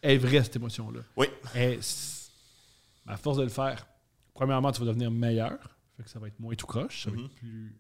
Est 0.06 0.18
vraie, 0.18 0.44
cette 0.44 0.56
émotion-là. 0.56 1.02
Oui. 1.18 1.28
Et 1.56 1.80
à 3.08 3.18
force 3.18 3.38
de 3.38 3.44
le 3.44 3.50
faire, 3.50 3.88
premièrement, 4.34 4.72
tu 4.72 4.80
vas 4.82 4.88
devenir 4.88 5.12
meilleur. 5.12 5.58
Fait 5.98 6.04
que 6.04 6.10
ça 6.10 6.20
va 6.20 6.28
être 6.28 6.40
moins 6.40 6.56
tout 6.56 6.66
croche. 6.68 7.04
Ça 7.04 7.10
va 7.10 7.18
Mhm. 7.18 7.26
être 7.26 7.36
plus. 7.36 7.76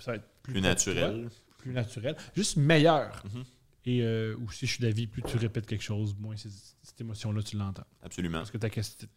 Ça 0.00 0.10
va 0.12 0.16
être 0.16 0.28
plus, 0.42 0.60
naturel. 0.60 1.28
plus 1.58 1.72
naturel. 1.72 2.16
Juste 2.34 2.56
meilleur. 2.56 3.22
Mhm. 3.32 3.44
Et 3.84 4.02
euh, 4.02 4.36
aussi, 4.46 4.66
je 4.66 4.72
suis 4.74 4.82
d'avis, 4.82 5.06
plus 5.06 5.22
tu 5.22 5.36
répètes 5.36 5.66
quelque 5.66 5.82
chose, 5.82 6.14
moins 6.18 6.36
cette 6.36 7.00
émotion-là, 7.00 7.42
tu 7.42 7.56
l'entends. 7.56 7.86
Absolument. 8.02 8.38
Parce 8.38 8.50
que 8.50 8.58
ta 8.58 8.70
question- 8.70 9.08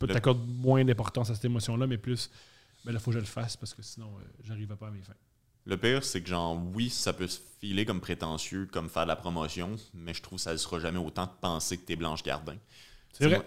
tu 0.00 0.06
t'accordes 0.06 0.46
moins 0.46 0.84
d'importance 0.84 1.30
à 1.30 1.34
cette 1.34 1.44
émotion-là, 1.44 1.86
mais 1.86 1.98
plus, 1.98 2.30
ben 2.84 2.92
là, 2.92 2.98
il 2.98 3.02
faut 3.02 3.10
que 3.10 3.16
je 3.16 3.20
le 3.20 3.24
fasse 3.26 3.56
parce 3.56 3.72
que 3.74 3.82
sinon, 3.82 4.16
euh, 4.18 4.22
j'arrive 4.42 4.74
pas 4.76 4.88
à 4.88 4.90
mes 4.90 5.02
fins. 5.02 5.14
Le 5.66 5.76
pire, 5.76 6.04
c'est 6.04 6.20
que, 6.20 6.28
genre, 6.28 6.60
oui, 6.74 6.90
ça 6.90 7.12
peut 7.12 7.26
se 7.26 7.40
filer 7.60 7.86
comme 7.86 8.00
prétentieux, 8.00 8.68
comme 8.70 8.88
faire 8.90 9.04
de 9.04 9.08
la 9.08 9.16
promotion, 9.16 9.76
mais 9.94 10.12
je 10.12 10.20
trouve 10.20 10.38
que 10.38 10.42
ça 10.42 10.52
ne 10.52 10.58
sera 10.58 10.78
jamais 10.78 10.98
autant 10.98 11.24
de 11.24 11.30
penser 11.40 11.78
que 11.78 11.86
t'es 11.86 11.96
Blanche 11.96 12.22
Gardin. 12.22 12.56
C'est 13.12 13.26
vrai. 13.28 13.46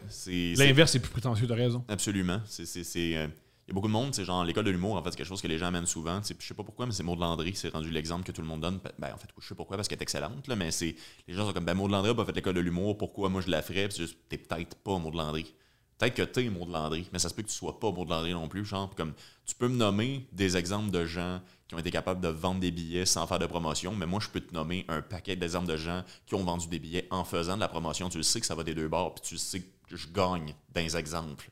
L'inverse 0.55 0.95
est 0.95 0.99
plus 0.99 1.11
prétentieux, 1.11 1.45
t'as 1.45 1.55
raison. 1.55 1.83
Absolument. 1.87 2.41
C'est, 2.45 2.65
c'est, 2.65 2.83
c'est, 2.83 3.17
euh, 3.17 3.27
il 3.67 3.71
y 3.71 3.71
a 3.71 3.73
beaucoup 3.73 3.87
de 3.87 3.93
monde, 3.93 4.15
c'est 4.15 4.23
genre 4.23 4.45
l'école 4.45 4.63
de 4.63 4.71
l'humour, 4.71 4.95
en 4.95 5.03
fait, 5.03 5.11
c'est 5.11 5.17
quelque 5.17 5.27
chose 5.27 5.41
que 5.41 5.47
les 5.47 5.57
gens 5.57 5.67
amènent 5.67 5.85
souvent. 5.85 6.21
Je 6.23 6.33
sais 6.47 6.53
pas 6.53 6.63
pourquoi, 6.63 6.85
mais 6.85 6.93
c'est 6.93 7.03
Maud 7.03 7.19
Landry, 7.19 7.53
c'est 7.53 7.69
rendu 7.69 7.91
l'exemple 7.91 8.23
que 8.23 8.31
tout 8.31 8.41
le 8.41 8.47
monde 8.47 8.61
donne. 8.61 8.79
Ben, 8.97 9.13
en 9.13 9.17
fait, 9.17 9.27
je 9.37 9.45
sais 9.45 9.55
pourquoi, 9.55 9.75
parce 9.75 9.89
qu'elle 9.89 9.99
est 9.99 10.03
excellente, 10.03 10.47
là, 10.47 10.55
mais 10.55 10.71
c'est, 10.71 10.95
les 11.27 11.33
gens 11.33 11.45
sont 11.45 11.53
comme, 11.53 11.65
ben, 11.65 11.73
Maud 11.73 11.91
Landry 11.91 12.11
a 12.11 12.15
pas 12.15 12.25
fait 12.25 12.31
l'école 12.31 12.55
de 12.55 12.61
l'humour, 12.61 12.97
pourquoi 12.97 13.29
moi 13.29 13.41
je 13.41 13.51
la 13.51 13.61
ferais? 13.61 13.89
C'est 13.91 14.03
juste, 14.03 14.17
t'es 14.29 14.37
peut-être 14.37 14.75
pas 14.77 14.97
Maud 14.97 15.13
Landry. 15.13 15.53
Peut-être 15.97 16.13
que 16.13 16.21
tu 16.21 16.45
es 16.45 16.49
Maud 16.49 16.69
Landry, 16.69 17.09
mais 17.11 17.19
ça 17.19 17.27
se 17.27 17.33
peut 17.33 17.41
que 17.41 17.49
tu 17.49 17.55
sois 17.55 17.77
pas 17.79 17.91
Maud 17.91 18.07
Landry 18.07 18.31
non 18.31 18.47
plus. 18.47 18.63
Genre, 18.63 18.93
comme 18.95 19.13
tu 19.45 19.53
peux 19.55 19.67
me 19.67 19.75
nommer 19.75 20.27
des 20.31 20.55
exemples 20.55 20.91
de 20.91 21.05
gens 21.05 21.41
qui 21.67 21.75
ont 21.75 21.79
été 21.79 21.91
capables 21.91 22.21
de 22.21 22.29
vendre 22.29 22.61
des 22.61 22.71
billets 22.71 23.05
sans 23.05 23.27
faire 23.27 23.39
de 23.39 23.45
promotion, 23.45 23.93
mais 23.93 24.05
moi, 24.05 24.19
je 24.21 24.29
peux 24.29 24.39
te 24.39 24.53
nommer 24.53 24.85
un 24.87 25.01
paquet 25.01 25.35
d'exemples 25.35 25.67
de 25.67 25.77
gens 25.77 26.03
qui 26.25 26.35
ont 26.35 26.43
vendu 26.43 26.67
des 26.67 26.79
billets 26.79 27.07
en 27.11 27.25
faisant 27.25 27.55
de 27.55 27.61
la 27.61 27.67
promotion. 27.67 28.09
Tu 28.09 28.17
le 28.17 28.23
sais 28.23 28.39
que 28.39 28.45
ça 28.45 28.55
va 28.55 28.63
des 28.63 28.73
deux 28.73 28.87
bords, 28.87 29.15
puis 29.15 29.23
tu 29.23 29.33
le 29.33 29.39
sais 29.39 29.61
que 29.89 29.97
je 29.97 30.07
gagne 30.07 30.53
dans 30.73 30.81
les 30.81 30.95
exemples. 30.95 31.49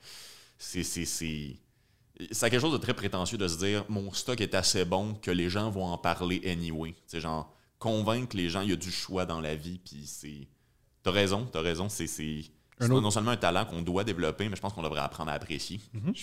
C'est. 0.58 0.84
c'est, 0.84 1.58
quelque 2.40 2.60
chose 2.60 2.72
de 2.72 2.78
très 2.78 2.94
prétentieux 2.94 3.38
de 3.38 3.48
se 3.48 3.58
dire 3.58 3.84
mon 3.90 4.14
stock 4.14 4.40
est 4.40 4.56
assez 4.56 4.86
bon 4.86 5.16
que 5.16 5.32
les 5.32 5.50
gens 5.50 5.70
vont 5.70 5.86
en 5.86 5.98
parler 5.98 6.42
anyway. 6.46 6.96
C'est 7.08 7.20
genre 7.20 7.54
convaincre 7.78 8.38
les 8.38 8.50
gens, 8.50 8.62
il 8.62 8.70
y 8.70 8.74
a 8.74 8.78
du 8.78 8.92
choix 8.92 9.26
dans 9.26 9.42
la 9.42 9.56
vie, 9.56 9.80
puis 9.84 10.04
c'est. 10.06 10.48
T'as 11.04 11.12
raison, 11.12 11.46
t'as 11.52 11.62
raison, 11.62 11.90
c'est. 11.90 12.08
C'est... 12.80 12.92
Autre- 12.92 13.02
non 13.02 13.12
seulement 13.12 13.32
un 13.32 13.38
talent 13.38 13.66
qu'on 13.66 13.82
doit 13.82 14.04
développer, 14.04 14.50
mais 14.50 14.56
je 14.56 14.62
pense 14.62 14.74
qu'on 14.74 14.84
devrait 14.84 15.00
apprendre 15.02 15.32
à 15.32 15.34
apprécier. 15.34 15.80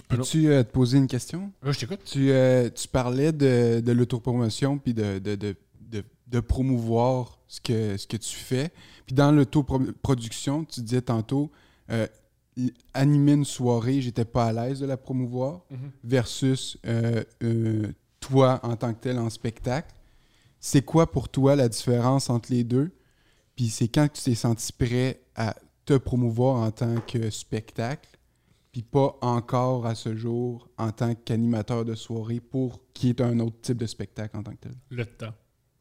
Peux-tu 0.08 0.48
euh, 0.48 0.62
te 0.62 0.70
poser 0.70 0.98
une 0.98 1.06
question? 1.06 1.52
Là, 1.62 1.72
je 1.72 1.78
t'écoute. 1.80 2.00
Tu, 2.04 2.30
euh, 2.30 2.68
tu 2.70 2.88
parlais 2.88 3.32
de, 3.32 3.80
de 3.80 3.92
l'autopromotion 3.92 4.78
puis 4.78 4.92
de, 4.94 5.18
de, 5.18 5.34
de, 5.34 5.56
de- 5.80 6.04
de 6.26 6.40
promouvoir 6.40 7.38
ce 7.48 7.60
que, 7.60 7.96
ce 7.96 8.06
que 8.06 8.16
tu 8.16 8.34
fais. 8.36 8.70
Puis 9.06 9.14
dans 9.14 9.32
l'autoproduction, 9.32 10.64
tu 10.64 10.80
disais 10.80 11.02
tantôt, 11.02 11.50
euh, 11.90 12.06
animer 12.94 13.32
une 13.32 13.44
soirée, 13.44 14.00
j'étais 14.00 14.24
pas 14.24 14.46
à 14.46 14.52
l'aise 14.52 14.80
de 14.80 14.86
la 14.86 14.96
promouvoir, 14.96 15.62
Mhm. 15.70 15.90
versus 16.04 16.76
euh, 16.86 17.22
euh, 17.42 17.92
toi 18.20 18.60
en 18.62 18.76
tant 18.76 18.92
que 18.94 19.00
tel 19.00 19.18
en 19.18 19.30
spectacle. 19.30 19.92
C'est 20.60 20.82
quoi 20.82 21.10
pour 21.10 21.28
toi 21.28 21.56
la 21.56 21.68
différence 21.68 22.30
entre 22.30 22.52
les 22.52 22.62
deux? 22.64 22.92
Puis 23.56 23.68
c'est 23.68 23.88
quand 23.88 24.06
tu 24.12 24.22
t'es 24.22 24.34
senti 24.34 24.72
prêt 24.72 25.20
à 25.34 25.56
te 25.84 25.96
promouvoir 25.96 26.56
en 26.62 26.70
tant 26.70 27.00
que 27.00 27.30
spectacle, 27.30 28.08
puis 28.70 28.82
pas 28.82 29.16
encore 29.20 29.86
à 29.86 29.94
ce 29.94 30.16
jour 30.16 30.68
en 30.78 30.92
tant 30.92 31.14
qu'animateur 31.14 31.84
de 31.84 31.94
soirée 31.94 32.40
pour 32.40 32.80
qui 32.94 33.08
est 33.10 33.20
un 33.20 33.38
autre 33.40 33.60
type 33.60 33.78
de 33.78 33.86
spectacle 33.86 34.36
en 34.36 34.42
tant 34.42 34.52
que 34.52 34.60
tel. 34.60 34.74
Le 34.90 35.04
temps. 35.04 35.34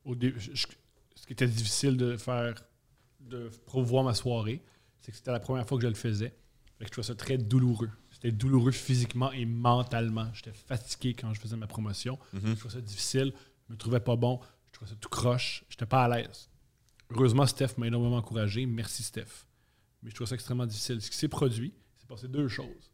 Au 0.04 0.16
dé- 0.16 0.34
je- 0.38 0.52
je- 0.54 0.68
ce 1.16 1.26
qui 1.28 1.34
était 1.34 1.48
difficile 1.48 1.96
de 1.98 2.18
faire, 2.18 2.56
de 3.20 3.50
promouvoir 3.66 4.04
ma 4.04 4.14
soirée, 4.16 4.62
c'est 5.00 5.12
que 5.12 5.18
c'était 5.18 5.32
la 5.32 5.40
première 5.40 5.68
fois 5.68 5.78
que 5.78 5.84
je 5.84 5.88
le 5.88 5.94
faisais. 5.96 6.34
Fait 6.78 6.86
que 6.86 6.88
je 6.88 6.92
trouvais 6.92 7.08
ça 7.08 7.16
très 7.16 7.38
douloureux. 7.38 7.90
C'était 8.10 8.32
douloureux 8.32 8.72
physiquement 8.72 9.32
et 9.32 9.46
mentalement. 9.46 10.28
J'étais 10.34 10.52
fatigué 10.54 11.14
quand 11.14 11.32
je 11.34 11.40
faisais 11.40 11.56
ma 11.56 11.68
promotion. 11.68 12.18
Mhm. 12.34 12.42
Je 12.48 12.54
trouvais 12.60 12.74
ça 12.74 12.82
difficile. 12.82 13.34
Je 13.68 13.74
me 13.74 13.78
trouvais 13.78 14.00
pas 14.00 14.16
bon. 14.16 14.40
Je 14.68 14.74
trouvais 14.74 14.90
ça 14.92 14.98
tout 15.00 15.10
croche. 15.10 15.64
J'étais 15.70 15.86
pas 15.86 16.04
à 16.06 16.08
l'aise. 16.10 16.50
Heureusement, 17.12 17.46
Steph 17.46 17.78
m'a 17.78 17.88
énormément 17.88 18.18
encouragé. 18.18 18.66
Merci, 18.66 19.04
Steph. 19.04 19.46
Mais 20.04 20.10
je 20.10 20.16
trouvais 20.16 20.30
ça 20.30 20.36
extrêmement 20.36 20.66
difficile. 20.66 21.02
Ce 21.02 21.10
qui 21.10 21.18
s'est 21.18 21.28
produit, 21.28 21.74
c'est 21.98 22.08
passé 22.08 22.28
deux 22.28 22.48
choses. 22.48 22.92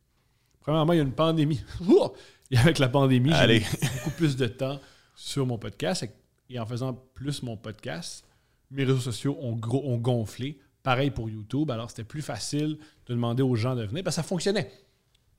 Premièrement, 0.61 0.93
il 0.93 0.97
y 0.97 0.99
a 0.99 1.03
une 1.03 1.13
pandémie. 1.13 1.61
Et 2.51 2.57
avec 2.57 2.79
la 2.79 2.89
pandémie, 2.89 3.31
j'ai 3.33 3.65
beaucoup 3.95 4.11
plus 4.11 4.35
de 4.35 4.47
temps 4.47 4.79
sur 5.15 5.45
mon 5.45 5.57
podcast. 5.57 6.05
Et 6.49 6.59
en 6.59 6.65
faisant 6.65 6.93
plus 7.13 7.43
mon 7.43 7.57
podcast, 7.57 8.25
mes 8.71 8.83
réseaux 8.83 8.99
sociaux 8.99 9.37
ont, 9.41 9.55
gros, 9.55 9.83
ont 9.85 9.97
gonflé. 9.97 10.59
Pareil 10.83 11.11
pour 11.11 11.29
YouTube. 11.29 11.71
Alors, 11.71 11.89
c'était 11.89 12.03
plus 12.03 12.21
facile 12.21 12.77
de 13.05 13.13
demander 13.13 13.43
aux 13.43 13.55
gens 13.55 13.75
de 13.75 13.83
venir 13.83 14.03
parce 14.03 14.15
que 14.15 14.21
ça 14.21 14.27
fonctionnait. 14.27 14.71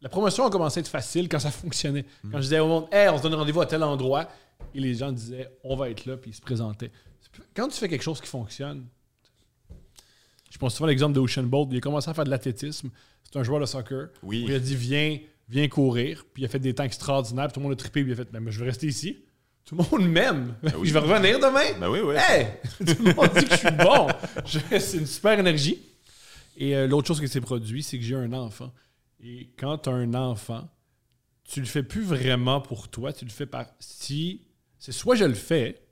La 0.01 0.09
promotion 0.09 0.47
a 0.47 0.51
commencé 0.51 0.79
à 0.79 0.81
être 0.81 0.89
facile 0.89 1.29
quand 1.29 1.39
ça 1.39 1.51
fonctionnait. 1.51 2.05
Quand 2.23 2.39
je 2.39 2.43
disais 2.43 2.61
au 2.61 2.69
monde, 2.69 2.87
hey, 2.93 3.09
on 3.09 3.19
se 3.19 3.23
donne 3.23 3.35
rendez-vous 3.35 3.61
à 3.61 3.66
tel 3.66 3.83
endroit, 3.83 4.29
et 4.75 4.81
les 4.81 4.95
gens 4.95 5.11
disaient, 5.11 5.51
on 5.64 5.77
va 5.77 5.91
être 5.91 6.07
là, 6.07 6.16
puis 6.16 6.31
ils 6.31 6.35
se 6.35 6.41
présentaient. 6.41 6.93
Quand 7.55 7.69
tu 7.69 7.79
fais 7.79 7.89
quelque 7.89 8.03
chose 8.03 8.21
qui 8.21 8.29
fonctionne, 8.29 8.87
je 10.51 10.59
pense 10.59 10.74
souvent 10.74 10.86
à 10.86 10.90
l'exemple 10.90 11.14
de 11.14 11.20
Ocean 11.20 11.42
Bolt. 11.44 11.68
Il 11.72 11.78
a 11.78 11.80
commencé 11.80 12.09
à 12.11 12.14
faire 12.14 12.24
de 12.24 12.30
l'athlétisme. 12.30 12.90
C'est 13.24 13.38
un 13.38 13.42
joueur 13.42 13.61
de 13.61 13.66
soccer. 13.66 14.09
Oui. 14.22 14.44
Il 14.49 14.55
a 14.55 14.59
dit, 14.59 14.74
viens, 14.76 15.18
viens 15.49 15.68
courir. 15.68 16.24
Puis 16.32 16.42
il 16.42 16.46
a 16.46 16.49
fait 16.49 16.59
des 16.59 16.74
temps 16.74 16.84
extraordinaires. 16.84 17.46
Puis 17.49 17.55
tout 17.55 17.61
le 17.61 17.64
monde 17.64 17.72
a 17.72 17.76
trippé. 17.76 18.03
Puis 18.03 18.11
il 18.11 18.14
a 18.14 18.16
fait, 18.16 18.30
Ben, 18.32 18.40
mais 18.40 18.51
je 18.51 18.59
vais 18.61 18.66
rester 18.66 18.86
ici. 18.86 19.18
Tout 19.64 19.76
le 19.76 19.84
monde 19.99 20.11
m'aime. 20.11 20.55
oui. 20.62 20.70
Je 20.88 20.92
vais 20.94 20.99
revenir 21.01 21.38
demain. 21.38 21.78
Ben 21.78 21.90
oui, 21.90 21.99
oui. 22.03 22.14
Hey! 22.16 22.46
Tout 22.78 23.03
le 23.05 23.14
monde 23.14 23.28
dit 23.36 23.44
que 23.44 23.51
je 23.51 23.57
suis 23.59 23.70
bon. 23.70 24.07
C'est 24.80 24.96
une 24.96 25.07
super 25.07 25.38
énergie. 25.38 25.78
Et 26.57 26.74
euh, 26.74 26.86
l'autre 26.86 27.07
chose 27.07 27.20
qui 27.20 27.28
s'est 27.28 27.42
produit, 27.42 27.82
c'est 27.82 27.99
que 27.99 28.05
j'ai 28.05 28.14
un 28.14 28.32
enfant. 28.32 28.72
Et 29.22 29.51
quand 29.59 29.76
tu 29.76 29.90
as 29.90 29.92
un 29.92 30.14
enfant, 30.14 30.66
tu 31.44 31.61
le 31.61 31.66
fais 31.66 31.82
plus 31.82 32.03
vraiment 32.03 32.62
pour 32.62 32.88
toi, 32.88 33.12
tu 33.12 33.26
le 33.26 33.30
fais 33.30 33.44
par. 33.44 33.66
Si. 33.78 34.40
C'est 34.78 34.92
soit 34.92 35.16
je 35.16 35.24
le 35.24 35.34
fais, 35.34 35.82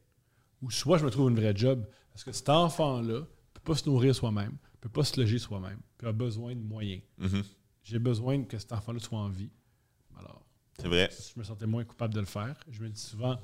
ou 0.63 0.71
soit 0.71 0.97
je 0.97 1.05
me 1.05 1.11
trouve 1.11 1.29
une 1.29 1.37
vraie 1.37 1.55
job. 1.55 1.85
Parce 2.15 2.25
que 2.25 2.33
cet 2.33 2.49
enfant-là 2.49 3.27
peut 3.67 3.73
pas 3.73 3.79
se 3.79 3.89
nourrir 3.89 4.15
soi-même, 4.15 4.57
peut 4.81 4.89
pas 4.89 5.03
se 5.05 5.21
loger 5.21 5.39
soi-même, 5.39 5.81
puis 5.99 6.07
a 6.07 6.13
besoin 6.13 6.55
de 6.55 6.61
moyens. 6.61 7.03
Mhm. 7.19 7.43
J'ai 7.83 7.99
besoin 7.99 8.45
que 8.45 8.59
cet 8.59 8.73
enfant-là 8.73 9.01
soit 9.01 9.19
en 9.19 9.29
vie. 9.29 9.51
Alors, 10.17 10.45
C'est 10.79 10.89
vrai. 10.89 11.11
je 11.11 11.39
me 11.39 11.45
sentais 11.45 11.67
moins 11.67 11.85
coupable 11.85 12.15
de 12.15 12.21
le 12.21 12.27
faire. 12.27 12.57
Je 12.71 12.81
me 12.83 12.89
dis 12.89 13.01
souvent, 13.01 13.39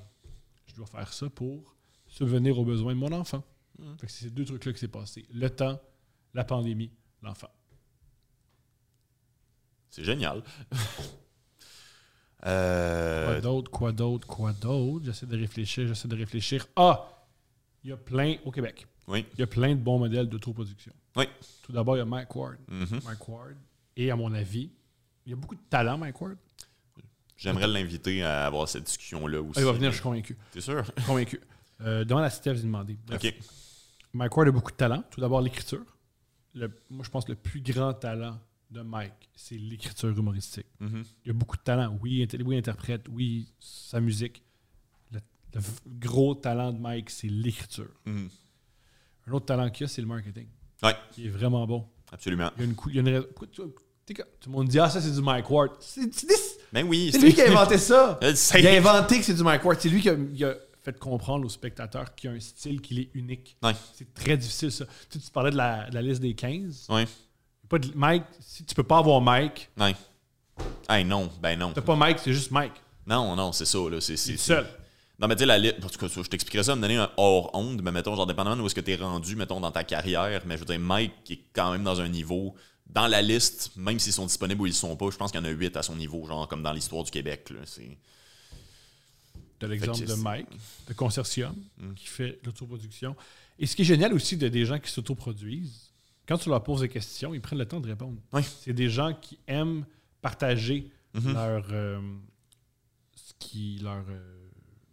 je 0.67 0.75
dois 0.75 0.87
faire 0.87 1.13
ça 1.13 1.29
pour 1.29 1.75
subvenir 2.07 2.59
aux 2.59 2.65
besoins 2.65 2.95
de 2.95 2.99
mon 3.01 3.13
enfant. 3.13 3.43
Mm. 3.79 3.95
C'est 4.03 4.09
ces 4.11 4.31
deux 4.31 4.45
trucs-là 4.45 4.73
qui 4.73 4.79
s'est 4.79 4.89
passé. 4.89 5.27
Le 5.33 5.49
temps, 5.51 5.81
la 6.35 6.45
pandémie, 6.45 6.93
l'enfant. 7.23 7.51
C'est 9.91 10.05
génial. 10.05 10.43
Quoi 12.43 12.51
Euh, 12.51 13.41
d'autre, 13.41 13.71
quoi 13.71 13.93
d'autre, 13.93 14.27
quoi 14.27 14.53
d'autre? 14.53 15.05
J'essaie 15.05 15.27
de 15.27 15.37
réfléchir, 15.39 15.87
j'essaie 15.87 16.09
de 16.09 16.17
réfléchir. 16.17 16.67
Ah! 16.75 17.09
Il 17.85 17.91
y 17.91 17.93
a 17.93 17.97
plein, 17.97 18.37
au 18.45 18.51
Québec, 18.51 18.87
oui. 19.13 19.25
il 19.35 19.41
y 19.41 19.43
a 19.43 19.47
plein 19.47 19.71
de 19.75 19.81
bons 19.81 19.99
modèles 19.99 20.29
d'autoproduction. 20.29 20.93
Oui. 21.17 21.25
Tout 21.63 21.73
d'abord, 21.73 21.97
il 21.97 22.01
y 22.01 22.03
a 22.03 22.07
Mike 22.07 22.35
Ward. 22.35 22.57
Mhm. 22.69 23.01
Mike 23.05 23.29
Ward. 23.29 23.57
Et 23.97 24.11
à 24.11 24.17
mon 24.17 24.33
avis, 24.33 24.71
il 25.27 25.31
y 25.31 25.33
a 25.33 25.37
beaucoup 25.37 25.55
de 25.55 25.61
talent, 25.69 25.99
Mike 25.99 26.21
Ward. 26.21 26.37
J'aimerais 27.37 27.67
l'inviter 27.67 28.23
à 28.23 28.47
avoir 28.47 28.69
cette 28.69 28.85
discussion-là 28.85 29.41
aussi. 29.43 29.53
Ah, 29.57 29.61
il 29.61 29.65
va 29.65 29.73
venir, 29.73 29.91
je 29.91 29.97
suis 29.97 30.03
convaincu. 30.03 30.37
T'es 30.53 30.61
sûr? 30.61 30.85
Convaincu. 31.07 31.41
Euh, 31.81 32.05
demande 32.05 32.25
à 32.25 32.31
Steph 32.31 32.55
de 32.55 32.63
demander. 32.63 32.97
Bref. 33.07 33.21
OK. 33.25 33.35
Mike 34.15 34.37
Ward 34.37 34.49
a 34.49 34.53
beaucoup 34.53 34.71
de 34.71 34.77
talent. 34.77 35.03
Tout 35.11 35.21
d'abord, 35.21 35.41
l'écriture. 35.41 35.85
Le- 36.55 36.71
moi, 36.91 37.05
je 37.05 37.11
pense 37.11 37.25
que 37.25 37.33
le 37.33 37.39
plus 37.39 37.61
grand 37.61 37.95
talent 37.95 38.39
de 38.71 38.83
Mike, 38.83 39.31
c'est 39.35 39.57
l'écriture 39.57 40.09
humoristique. 40.11 40.67
Mhm. 40.81 41.05
Il 41.25 41.31
a 41.31 41.35
beaucoup 41.35 41.57
de 41.57 41.63
talent. 41.63 41.99
Oui, 42.01 42.27
oui 42.45 42.57
interprète. 42.57 43.07
Oui, 43.11 43.49
sa 43.59 44.01
musique. 44.01 44.43
Le, 45.11 45.21
gros 45.99 46.35
talent 46.35 46.73
de 46.73 46.79
Mike, 46.79 47.11
c'est 47.11 47.29
l'écriture. 47.29 47.91
Mhm. 48.07 48.31
Un 49.27 49.33
autre 49.33 49.47
talent 49.47 49.71
qu'il 49.71 49.85
a, 49.87 49.89
c'est 49.89 50.01
le 50.03 50.07
marketing. 50.09 50.47
Ouais, 50.83 50.97
Il 51.17 51.27
est 51.27 51.31
vraiment 51.31 51.67
bon. 51.67 51.87
absolument. 52.11 52.51
Il 52.57 52.61
y 52.61 52.63
a 52.63 52.69
une, 52.69 52.75
cou- 52.75 52.89
il 52.91 52.97
y 52.97 52.99
a 52.99 53.03
une 53.03 53.23
Tout 53.55 53.73
le 54.47 54.51
monde 54.53 54.69
dit 54.69 54.79
Ah, 54.81 54.91
ça, 54.91 55.01
c'est 55.01 55.13
du 55.13 55.21
Mike 55.23 55.49
Ward. 55.51 55.71
C'est 55.81 56.13
c'est- 56.13 56.59
Ben 56.73 56.87
oui. 56.89 57.11
c'est 57.13 57.19
lui 57.21 57.33
qui 57.35 57.41
a 57.43 57.51
inventé 57.51 57.79
ça. 57.79 58.19
Je 58.23 58.29
le 58.29 58.35
sais. 58.35 58.61
Il 58.61 58.67
a 58.67 58.73
inventé 58.73 59.19
que 59.19 59.25
c'est 59.25 59.35
du 59.35 59.43
Mike 59.43 59.65
Ward. 59.65 59.79
C'est 59.81 59.89
lui 59.89 60.01
qui 60.01 60.09
a, 60.11 60.15
il 60.15 60.45
a 60.45 60.55
fait 60.83 60.99
comprendre 60.99 61.47
aux 61.47 61.49
spectateurs 61.49 62.13
qu'il 62.15 62.31
y 62.31 62.33
a 62.33 62.37
un 62.37 62.41
style 62.41 62.81
qui 62.81 63.01
est 63.03 63.11
unique. 63.15 63.57
Ouais. 63.63 63.73
C'est 63.95 64.13
très 64.13 64.37
difficile, 64.37 64.73
ça. 64.73 64.85
Tu, 65.09 65.19
sais, 65.21 65.25
tu 65.27 65.31
parlais 65.31 65.53
de 65.53 65.57
la, 65.57 65.89
de 65.89 65.95
la 65.95 66.03
liste 66.03 66.21
des 66.21 66.35
15. 66.35 66.87
Ouais. 66.89 67.07
Pas 67.69 67.79
de- 67.79 67.93
Mike, 67.95 68.25
si 68.41 68.65
tu 68.65 68.75
peux 68.75 68.83
pas 68.83 68.99
avoir 68.99 69.21
Mike, 69.21 69.71
Ouais. 69.79 69.95
Hey, 70.89 71.05
non. 71.05 71.31
Ben 71.41 71.57
non. 71.59 71.73
t'as 71.73 71.81
pas 71.81 71.95
Mike, 71.97 72.19
c'est 72.19 72.33
juste 72.33 72.51
Mike. 72.51 72.73
Non, 73.07 73.35
non, 73.37 73.53
c'est 73.53 73.65
ça. 73.65 73.79
Là. 73.89 74.01
C'est, 74.01 74.17
c'est, 74.17 74.33
est 74.33 74.37
seul. 74.37 74.67
Non, 75.23 75.29
mais 75.29 75.37
tu 75.37 75.41
sais, 75.41 75.47
la 75.47 75.57
liste. 75.59 75.77
En 75.85 75.89
tout 75.89 75.99
cas, 75.99 76.09
je 76.09 76.29
t'expliquerai 76.29 76.65
ça, 76.65 76.75
me 76.75 76.81
donner 76.83 76.97
un 76.97 77.09
hors 77.17 77.51
onde, 77.55 77.81
mais 77.81 77.93
mettons, 77.93 78.17
genre, 78.17 78.27
dépendamment 78.27 78.57
de 78.57 78.63
où 78.63 78.67
est-ce 78.67 78.75
que 78.75 78.81
t'es 78.81 78.97
rendu, 78.97 79.37
mettons, 79.37 79.61
dans 79.61 79.71
ta 79.71 79.85
carrière. 79.85 80.43
Mais 80.47 80.55
je 80.57 80.61
veux 80.61 80.67
dire, 80.67 80.81
Mike 80.81 81.13
qui 81.25 81.35
est 81.35 81.43
quand 81.53 81.71
même 81.73 81.85
dans 81.85 82.01
un 82.01 82.09
niveau. 82.09 82.55
Dans 82.87 83.07
la 83.07 83.23
liste, 83.23 83.71
même 83.77 83.99
s'ils 84.01 84.13
sont 84.13 84.27
disponibles 84.27 84.61
ou 84.61 84.67
ils 84.67 84.75
sont 84.75 84.97
pas, 84.97 85.09
je 85.11 85.17
pense 85.17 85.31
qu'il 85.31 85.41
y 85.41 85.43
en 85.43 85.47
a 85.47 85.51
8 85.51 85.77
à 85.77 85.83
son 85.83 85.95
niveau, 85.97 86.27
genre, 86.27 86.47
comme 86.49 86.63
dans 86.63 86.73
l'histoire 86.73 87.05
du 87.05 87.11
Québec. 87.11 87.49
Là. 87.51 87.61
C'est... 87.65 87.97
T'as 89.59 89.69
l'exemple 89.69 90.05
de 90.05 90.15
Mike, 90.15 90.49
de 90.89 90.93
Consortium, 90.93 91.55
Mm. 91.79 91.95
qui 91.95 92.07
fait 92.09 92.41
l'autoproduction. 92.45 93.15
Et 93.61 93.67
ce 93.67 93.77
qui 93.77 93.83
est 93.83 93.87
génial 93.87 94.13
aussi 94.13 94.37
de 94.37 94.49
des 94.49 94.67
gens 94.67 94.79
qui 94.81 94.91
s'autoproduisent, 94.91 95.93
quand 96.27 96.37
tu 96.37 96.49
leur 96.49 96.63
poses 96.65 96.81
des 96.81 96.89
questions, 96.89 97.33
ils 97.33 97.41
prennent 97.41 97.61
le 97.61 97.67
temps 97.67 97.81
de 97.81 97.89
répondre. 97.89 98.19
Oui. 98.33 98.43
C'est 98.61 98.73
des 98.73 98.89
gens 98.91 99.15
qui 99.15 99.39
aiment 99.47 99.87
partager 100.21 100.91
Mhm. 101.15 101.33
leur, 101.33 101.65
euh, 101.71 102.01
ce 103.15 103.33
qu'ils 103.39 103.85
leur, 103.85 104.05
euh, 104.11 104.42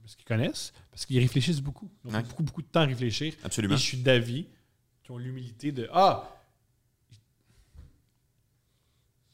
ce 0.10 0.16
qu'ils 0.18 0.26
connaissent, 0.26 0.74
parce 0.92 1.06
qu'ils 1.06 1.20
réfléchissent 1.20 1.62
beaucoup. 1.62 1.90
Ils 2.06 2.12
ont 2.12 2.14
Ouais. 2.16 2.24
beaucoup, 2.24 2.44
beaucoup 2.44 2.62
de 2.62 2.68
temps 2.68 2.82
à 2.82 2.86
réfléchir. 2.86 3.34
Et 3.34 3.46
Absolument. 3.46 3.76
je 3.78 3.82
suis 3.82 3.98
d'avis 3.98 4.48
qui 5.04 5.12
ont 5.12 5.18
l'humilité 5.18 5.72
de 5.72 5.88
Ah, 5.94 6.36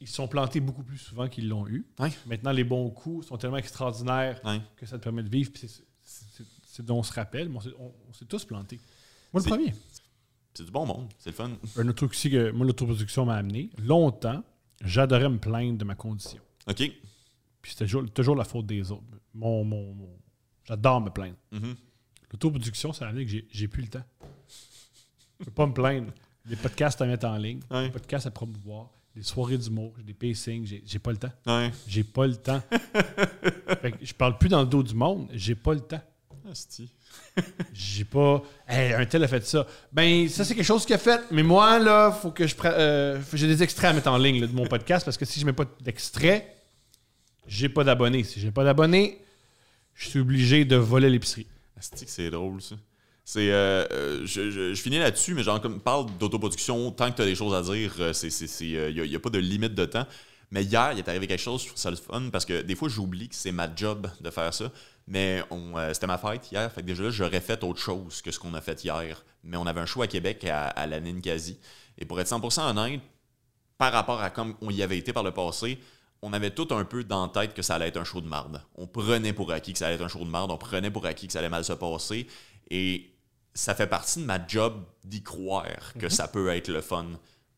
ils 0.00 0.08
sont 0.08 0.28
plantés 0.28 0.60
beaucoup 0.60 0.82
plus 0.82 0.98
souvent 0.98 1.28
qu'ils 1.28 1.48
l'ont 1.48 1.66
eu. 1.66 1.86
Ouais. 1.98 2.10
Maintenant, 2.26 2.52
les 2.52 2.64
bons 2.64 2.90
coups 2.90 3.26
sont 3.26 3.38
tellement 3.38 3.56
extraordinaires 3.56 4.40
Ouais. 4.44 4.60
que 4.76 4.84
ça 4.86 4.98
te 4.98 5.02
permet 5.04 5.22
de 5.22 5.28
vivre. 5.30 5.50
c'est- 5.54 6.82
dont 6.82 6.98
on 6.98 7.02
se 7.02 7.12
rappelle, 7.14 7.48
mais 7.48 7.58
on 7.78 8.12
s'est 8.12 8.26
tous 8.26 8.44
plantés. 8.44 8.78
Moi, 9.32 9.42
le 9.42 9.48
premier. 9.48 9.74
C'est 10.52 10.64
du 10.64 10.70
bon 10.70 10.84
monde. 10.86 11.10
C'est 11.18 11.30
le 11.30 11.34
fun. 11.34 11.50
Un 11.76 11.88
autre 11.88 11.94
truc 11.96 12.10
aussi 12.10 12.30
que 12.30 12.50
moi, 12.50 12.66
l'autoproduction 12.66 13.24
m'a 13.24 13.36
amené. 13.36 13.70
Longtemps, 13.78 14.44
j'adorais 14.82 15.28
me 15.30 15.38
plaindre 15.38 15.78
de 15.78 15.84
ma 15.84 15.94
condition. 15.94 16.40
OK. 16.68 16.76
Puis 17.62 17.72
c'était 17.72 17.86
toujours, 17.86 18.10
toujours 18.12 18.36
la 18.36 18.44
faute 18.44 18.66
des 18.66 18.92
autres. 18.92 19.02
Mon, 19.34 19.64
mon, 19.64 19.94
mon- 19.94 20.18
J'adore 20.66 21.00
me 21.00 21.10
plaindre. 21.10 21.36
Mhm. 21.52 21.74
L'autoproduction, 22.32 22.92
ça 22.92 23.06
a 23.06 23.08
amené 23.08 23.24
que 23.24 23.30
j'ai- 23.50 23.68
plus 23.68 23.82
le 23.82 23.88
temps. 23.88 24.04
Je 25.40 25.44
peux 25.44 25.50
pas 25.50 25.66
me 25.66 25.72
plaindre. 25.72 26.12
Les 26.48 26.56
podcasts 26.56 27.00
à 27.02 27.06
mettre 27.06 27.26
en 27.26 27.36
ligne, 27.36 27.60
Ouais. 27.70 27.84
les 27.84 27.90
podcasts 27.90 28.26
à 28.26 28.30
promouvoir, 28.30 28.90
des 29.14 29.22
soirées 29.22 29.58
d'humour, 29.58 29.92
j'ai 29.96 30.02
des 30.04 30.14
pacings, 30.14 30.80
j'ai 30.84 30.98
pas 30.98 31.10
le 31.10 31.16
temps. 31.18 31.32
Ouais. 31.46 31.70
J'ai 31.86 32.04
pas 32.04 32.26
le 32.26 32.36
temps. 32.36 32.62
fait 33.80 33.92
que 33.92 34.04
je 34.04 34.14
parle 34.14 34.38
plus 34.38 34.48
dans 34.48 34.60
le 34.60 34.66
dos 34.66 34.82
du 34.82 34.94
monde, 34.94 35.28
j'ai 35.32 35.54
pas 35.54 35.74
le 35.74 35.80
temps. 35.80 36.02
J'ai 37.72 38.04
pas. 38.04 38.42
Hey, 38.68 38.92
un 38.94 39.04
tel 39.06 39.24
a 39.24 39.28
fait 39.28 39.44
ça. 39.44 39.66
Ben, 39.92 40.28
ça, 40.28 40.44
c'est 40.44 40.54
quelque 40.54 40.64
chose 40.64 40.84
qu'il 40.86 40.94
a 40.94 40.98
fait. 40.98 41.20
Mais 41.32 41.42
moi, 41.42 41.78
là, 41.80 42.12
faut 42.12 42.30
que 42.30 42.46
je. 42.46 42.54
euh, 42.64 43.20
j'ai 43.32 43.46
des 43.48 43.62
extraits 43.64 43.90
à 43.90 43.92
mettre 43.92 44.08
en 44.08 44.16
ligne 44.16 44.40
là, 44.40 44.46
de 44.46 44.52
mon 44.54 44.66
podcast 44.66 45.04
parce 45.04 45.16
que 45.16 45.24
si 45.24 45.40
je 45.40 45.44
mets 45.46 45.52
pas 45.52 45.64
d'extrait, 45.80 46.56
j'ai 47.48 47.68
pas 47.68 47.82
d'abonnés. 47.84 48.22
Si 48.22 48.38
j'ai 48.40 48.50
pas 48.52 48.62
d'abonnés, 48.64 49.20
je 49.96 50.10
suis 50.10 50.20
obligé 50.20 50.64
de 50.64 50.76
voler 50.76 51.10
l'épicerie. 51.10 51.46
C'est 51.80 52.30
drôle, 52.30 52.62
ça. 52.62 52.76
C'est, 53.24 53.50
euh, 53.50 53.84
euh, 53.90 54.22
je, 54.24 54.72
finis 54.76 54.98
là-dessus, 54.98 55.34
mais 55.34 55.42
genre, 55.42 55.60
comme 55.60 55.80
parle 55.80 56.06
d'autoproduction, 56.20 56.92
tant 56.92 57.10
que 57.10 57.16
tu 57.16 57.22
as 57.22 57.24
des 57.24 57.34
choses 57.34 57.54
à 57.54 57.62
dire, 57.62 57.92
il 58.60 59.02
n'y 59.02 59.16
a, 59.16 59.18
pas 59.18 59.30
de 59.30 59.38
limite 59.38 59.74
de 59.74 59.84
temps. 59.84 60.06
Mais 60.52 60.62
hier, 60.62 60.92
il 60.92 60.98
est 60.98 61.08
arrivé 61.08 61.26
quelque 61.26 61.40
chose, 61.40 61.62
je 61.62 61.66
trouve 61.66 61.78
ça 61.78 61.90
le 61.90 61.96
fun, 61.96 62.30
parce 62.30 62.44
que 62.44 62.62
des 62.62 62.76
fois, 62.76 62.88
j'oublie 62.88 63.28
que 63.28 63.34
c'est 63.34 63.50
ma 63.50 63.74
job 63.74 64.08
de 64.20 64.30
faire 64.30 64.54
ça. 64.54 64.70
Mais 65.08 65.42
euh, 65.50 65.92
c'était 65.92 66.06
ma 66.06 66.18
fête 66.18 66.52
hier, 66.52 66.70
fait 66.70 66.82
que 66.82 66.86
déjà 66.86 67.10
j'aurais 67.10 67.40
fait 67.40 67.64
autre 67.64 67.80
chose 67.80 68.22
que 68.22 68.30
ce 68.30 68.38
qu'on 68.38 68.54
a 68.54 68.60
fait 68.60 68.84
hier. 68.84 69.24
Mais 69.42 69.56
on 69.56 69.66
avait 69.66 69.80
un 69.80 69.86
show 69.86 70.02
à 70.02 70.06
Québec 70.06 70.44
à, 70.44 70.68
à 70.68 70.86
la 70.86 71.00
Ninkasi. 71.00 71.58
Et 71.98 72.04
pour 72.04 72.20
être 72.20 72.28
100% 72.28 72.70
honnête, 72.70 73.00
par 73.78 73.92
rapport 73.92 74.20
à 74.20 74.30
comme 74.30 74.54
on 74.60 74.70
y 74.70 74.82
avait 74.82 74.98
été 74.98 75.12
par 75.12 75.22
le 75.24 75.32
passé, 75.32 75.80
on 76.22 76.32
avait 76.32 76.50
tout 76.50 76.68
un 76.70 76.84
peu 76.84 77.04
dans 77.04 77.26
la 77.26 77.32
tête 77.32 77.54
que 77.54 77.62
ça 77.62 77.74
allait 77.76 77.88
être 77.88 77.96
un 77.96 78.04
show 78.04 78.20
de 78.20 78.28
marde. 78.28 78.62
On 78.74 78.86
prenait 78.86 79.32
pour 79.32 79.52
acquis 79.52 79.72
que 79.72 79.78
ça 79.78 79.86
allait 79.86 79.96
être 79.96 80.04
un 80.04 80.08
show 80.08 80.24
de 80.24 80.30
marde, 80.30 80.50
on 80.50 80.58
prenait 80.58 80.90
pour 80.90 81.06
acquis 81.06 81.26
que 81.26 81.32
ça 81.32 81.40
allait 81.40 81.48
mal 81.48 81.64
se 81.64 81.72
passer. 81.72 82.26
Et 82.70 83.10
ça 83.54 83.74
fait 83.74 83.86
partie 83.86 84.20
de 84.20 84.24
ma 84.24 84.44
job 84.46 84.84
d'y 85.04 85.22
croire 85.22 85.94
que 85.98 86.08
ça 86.08 86.28
peut 86.28 86.48
être 86.48 86.68
le 86.68 86.80
fun. 86.80 87.06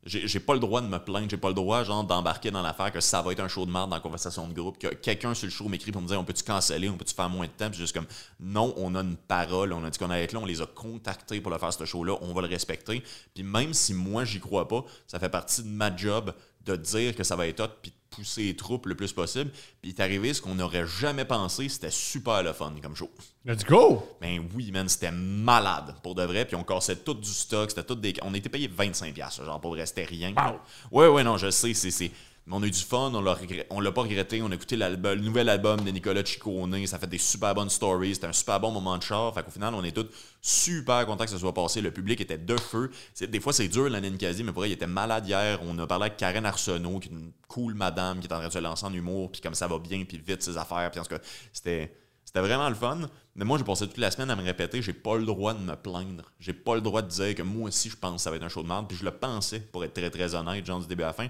J'ai 0.04 0.40
pas 0.40 0.54
le 0.54 0.60
droit 0.60 0.80
de 0.80 0.86
me 0.86 0.98
plaindre, 0.98 1.28
j'ai 1.28 1.36
pas 1.36 1.48
le 1.48 1.54
droit 1.54 1.82
genre 1.82 2.04
d'embarquer 2.04 2.50
dans 2.50 2.62
l'affaire 2.62 2.92
que 2.92 3.00
ça 3.00 3.20
va 3.20 3.32
être 3.32 3.40
un 3.40 3.48
show 3.48 3.66
de 3.66 3.70
marde 3.70 3.90
dans 3.90 3.96
la 3.96 4.00
conversation 4.00 4.46
de 4.48 4.54
groupe, 4.54 4.78
que 4.78 4.86
quelqu'un 4.94 5.34
sur 5.34 5.46
le 5.46 5.50
show 5.50 5.68
m'écrit 5.68 5.92
pour 5.92 6.00
me 6.00 6.06
dire 6.06 6.18
on 6.18 6.24
peut-tu 6.24 6.44
canceller, 6.44 6.88
on 6.88 6.96
peut-tu 6.96 7.14
faire 7.14 7.28
moins 7.28 7.46
de 7.46 7.52
temps, 7.52 7.68
puis 7.68 7.78
juste 7.78 7.94
comme 7.94 8.06
non, 8.40 8.72
on 8.76 8.94
a 8.94 9.00
une 9.00 9.16
parole, 9.16 9.72
on 9.72 9.84
a 9.84 9.90
dit 9.90 9.98
qu'on 9.98 10.08
allait 10.08 10.24
être 10.24 10.32
là, 10.32 10.38
on 10.38 10.46
les 10.46 10.62
a 10.62 10.66
contactés 10.66 11.40
pour 11.40 11.50
le 11.50 11.58
faire 11.58 11.72
ce 11.72 11.84
show-là, 11.84 12.16
on 12.22 12.32
va 12.32 12.42
le 12.42 12.48
respecter. 12.48 13.02
Puis 13.34 13.42
même 13.42 13.74
si 13.74 13.92
moi 13.92 14.24
j'y 14.24 14.40
crois 14.40 14.68
pas, 14.68 14.84
ça 15.06 15.18
fait 15.18 15.28
partie 15.28 15.62
de 15.62 15.68
ma 15.68 15.94
job 15.94 16.32
de 16.64 16.76
dire 16.76 17.14
que 17.14 17.24
ça 17.24 17.36
va 17.36 17.46
être 17.46 17.60
hot 17.60 17.68
puis 17.82 17.92
pousser 18.10 18.42
les 18.42 18.56
troupes 18.56 18.86
le 18.86 18.94
plus 18.94 19.12
possible. 19.12 19.50
Puis 19.50 19.90
il 19.90 19.94
est 19.94 20.00
arrivé 20.00 20.34
ce 20.34 20.40
qu'on 20.42 20.54
n'aurait 20.54 20.86
jamais 20.86 21.24
pensé, 21.24 21.68
c'était 21.68 21.90
super 21.90 22.42
le 22.42 22.52
fun 22.52 22.72
comme 22.82 22.96
show. 22.96 23.10
Let's 23.44 23.64
go! 23.64 24.02
Ben 24.20 24.46
oui, 24.54 24.70
man, 24.70 24.88
c'était 24.88 25.12
malade 25.12 25.94
pour 26.02 26.14
de 26.14 26.22
vrai. 26.22 26.44
Puis 26.44 26.56
on 26.56 26.64
cassait 26.64 26.96
tout 26.96 27.14
du 27.14 27.28
stock, 27.28 27.70
c'était 27.70 27.84
tout 27.84 27.94
des. 27.94 28.14
On 28.22 28.34
était 28.34 28.48
payé 28.48 28.68
25$, 28.68 29.12
piastres, 29.12 29.44
genre 29.44 29.60
pour 29.60 29.74
rester 29.74 30.04
rien. 30.04 30.32
Wow. 30.34 30.60
Ouais, 30.90 31.08
ouais, 31.08 31.24
non, 31.24 31.36
je 31.36 31.50
sais, 31.50 31.74
c'est. 31.74 32.10
Mais 32.48 32.54
on 32.56 32.62
a 32.62 32.66
eu 32.66 32.70
du 32.70 32.80
fun, 32.80 33.12
on 33.12 33.20
l'a, 33.20 33.36
on 33.68 33.78
l'a 33.78 33.92
pas 33.92 34.00
regretté. 34.00 34.40
On 34.40 34.50
a 34.50 34.54
écouté 34.54 34.74
le 34.74 35.14
nouvel 35.16 35.50
album 35.50 35.82
de 35.82 35.90
Nicolas 35.90 36.24
Ciccone. 36.24 36.86
Ça 36.86 36.98
fait 36.98 37.06
des 37.06 37.18
super 37.18 37.54
bonnes 37.54 37.68
stories. 37.68 38.14
C'était 38.14 38.26
un 38.26 38.32
super 38.32 38.58
bon 38.58 38.70
moment 38.70 38.96
de 38.96 39.02
char. 39.02 39.34
Fait 39.34 39.42
qu'au 39.42 39.50
final, 39.50 39.74
on 39.74 39.84
est 39.84 39.92
tous 39.92 40.06
super 40.40 41.04
contents 41.04 41.24
que 41.24 41.30
ça 41.30 41.38
soit 41.38 41.52
passé. 41.52 41.82
Le 41.82 41.90
public 41.90 42.22
était 42.22 42.38
de 42.38 42.56
feu. 42.56 42.90
Des 43.20 43.40
fois, 43.40 43.52
c'est 43.52 43.68
dur, 43.68 43.90
la 43.90 44.00
Ninkasi, 44.00 44.44
mais 44.44 44.52
pour 44.52 44.60
vrai, 44.60 44.70
il 44.70 44.72
était 44.72 44.86
malade 44.86 45.28
hier. 45.28 45.60
On 45.62 45.78
a 45.78 45.86
parlé 45.86 46.06
avec 46.06 46.16
Karen 46.16 46.46
Arsenault, 46.46 47.00
qui 47.00 47.10
est 47.10 47.12
une 47.12 47.32
cool 47.48 47.74
madame 47.74 48.20
qui 48.20 48.28
est 48.28 48.32
en 48.32 48.38
train 48.38 48.48
de 48.48 48.52
se 48.52 48.58
lancer 48.58 48.86
en 48.86 48.94
humour. 48.94 49.30
Puis 49.30 49.42
comme 49.42 49.54
ça 49.54 49.66
va 49.68 49.78
bien, 49.78 50.04
puis 50.04 50.16
vite 50.16 50.42
ses 50.42 50.56
affaires. 50.56 50.90
Puis 50.90 51.00
en 51.00 51.02
tout 51.02 51.14
cas, 51.14 51.20
c'était. 51.52 51.94
C'était 52.24 52.40
vraiment 52.40 52.68
le 52.68 52.74
fun. 52.74 52.98
Mais 53.36 53.46
moi, 53.46 53.56
j'ai 53.56 53.64
passé 53.64 53.86
toute 53.86 53.96
la 53.96 54.10
semaine 54.10 54.30
à 54.30 54.36
me 54.36 54.42
répéter, 54.42 54.82
j'ai 54.82 54.92
pas 54.92 55.16
le 55.16 55.24
droit 55.24 55.54
de 55.54 55.60
me 55.60 55.74
plaindre. 55.76 56.30
J'ai 56.40 56.52
pas 56.52 56.74
le 56.74 56.82
droit 56.82 57.00
de 57.00 57.08
dire 57.08 57.34
que 57.34 57.40
moi 57.42 57.68
aussi, 57.68 57.88
je 57.88 57.96
pense 57.96 58.16
que 58.16 58.20
ça 58.20 58.30
va 58.30 58.36
être 58.36 58.42
un 58.42 58.50
show 58.50 58.62
de 58.62 58.68
merde. 58.68 58.86
Puis 58.86 58.98
je 58.98 59.04
le 59.04 59.12
pensais, 59.12 59.60
pour 59.60 59.82
être 59.82 59.94
très, 59.94 60.10
très 60.10 60.34
honnête, 60.34 60.66
genre 60.66 60.80
du 60.80 60.86
début 60.86 61.04
à 61.04 61.06
la 61.06 61.12
fin. 61.14 61.28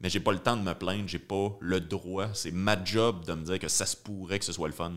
Mais 0.00 0.08
j'ai 0.10 0.20
pas 0.20 0.32
le 0.32 0.38
temps 0.38 0.56
de 0.56 0.62
me 0.62 0.74
plaindre, 0.74 1.08
j'ai 1.08 1.18
pas 1.18 1.56
le 1.60 1.80
droit. 1.80 2.32
C'est 2.34 2.52
ma 2.52 2.82
job 2.84 3.24
de 3.24 3.34
me 3.34 3.44
dire 3.44 3.58
que 3.58 3.68
ça 3.68 3.84
se 3.86 3.96
pourrait 3.96 4.38
que 4.38 4.44
ce 4.44 4.52
soit 4.52 4.68
le 4.68 4.74
fun. 4.74 4.92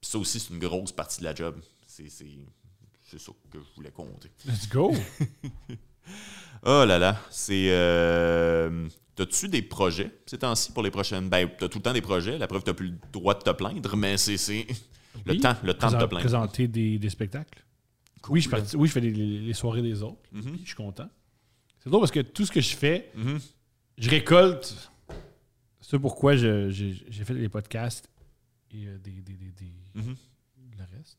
Puis 0.00 0.10
ça 0.10 0.18
aussi, 0.18 0.40
c'est 0.40 0.52
une 0.54 0.58
grosse 0.60 0.92
partie 0.92 1.20
de 1.20 1.24
la 1.24 1.34
job. 1.34 1.60
C'est 1.86 2.08
ça 2.08 2.24
que 3.50 3.58
je 3.58 3.74
voulais 3.76 3.90
compter. 3.90 4.30
Let's 4.46 4.68
go! 4.68 4.92
Oh 6.62 6.84
là 6.86 6.98
là, 6.98 7.20
c'est. 7.30 7.68
Euh... 7.70 8.88
T'as-tu 9.14 9.48
des 9.48 9.62
projets 9.62 10.10
ces 10.26 10.38
temps-ci 10.38 10.72
pour 10.72 10.82
les 10.82 10.90
prochaines? 10.90 11.28
Ben, 11.28 11.48
t'as 11.58 11.68
tout 11.68 11.78
le 11.78 11.82
temps 11.82 11.92
des 11.92 12.00
projets, 12.00 12.38
la 12.38 12.46
preuve, 12.46 12.62
t'as 12.64 12.74
plus 12.74 12.88
le 12.88 12.98
droit 13.12 13.34
de 13.34 13.42
te 13.42 13.50
plaindre, 13.50 13.96
mais 13.96 14.16
c'est. 14.16 14.66
Le 15.24 15.32
Oui. 15.32 15.40
temps, 15.40 15.56
le 15.62 15.74
temps 15.74 15.88
de 15.90 15.96
te 15.96 16.04
plaindre. 16.04 16.18
Présenter 16.20 16.68
des, 16.68 16.98
des 16.98 17.10
spectacles. 17.10 17.64
Oui, 18.28 18.40
je, 18.40 18.76
oui, 18.76 18.88
je 18.88 18.92
fais 18.92 19.00
les, 19.00 19.52
soirées 19.54 19.82
des 19.82 20.02
autres. 20.02 20.20
Mhm. 20.32 20.42
puis 20.42 20.60
Je 20.62 20.66
suis 20.66 20.74
content. 20.74 21.08
C'est 21.82 21.90
drôle 21.90 22.00
parce 22.00 22.10
que 22.12 22.20
tout 22.20 22.44
ce 22.44 22.52
que 22.52 22.60
je 22.60 22.74
fais, 22.76 23.10
Mhm. 23.14 23.38
Je 23.98 24.10
récolte 24.10 24.90
ce 25.80 25.96
pourquoi 25.96 26.36
j'ai 26.36 26.70
fait 27.10 27.34
les 27.34 27.48
podcasts 27.48 28.10
et 28.72 28.86
euh, 28.86 28.98
des, 28.98 29.10
des- 29.22 29.34
des- 29.36 29.52
des- 29.52 29.72
Mhm. 29.94 30.16
le 30.78 30.84
reste. 30.98 31.18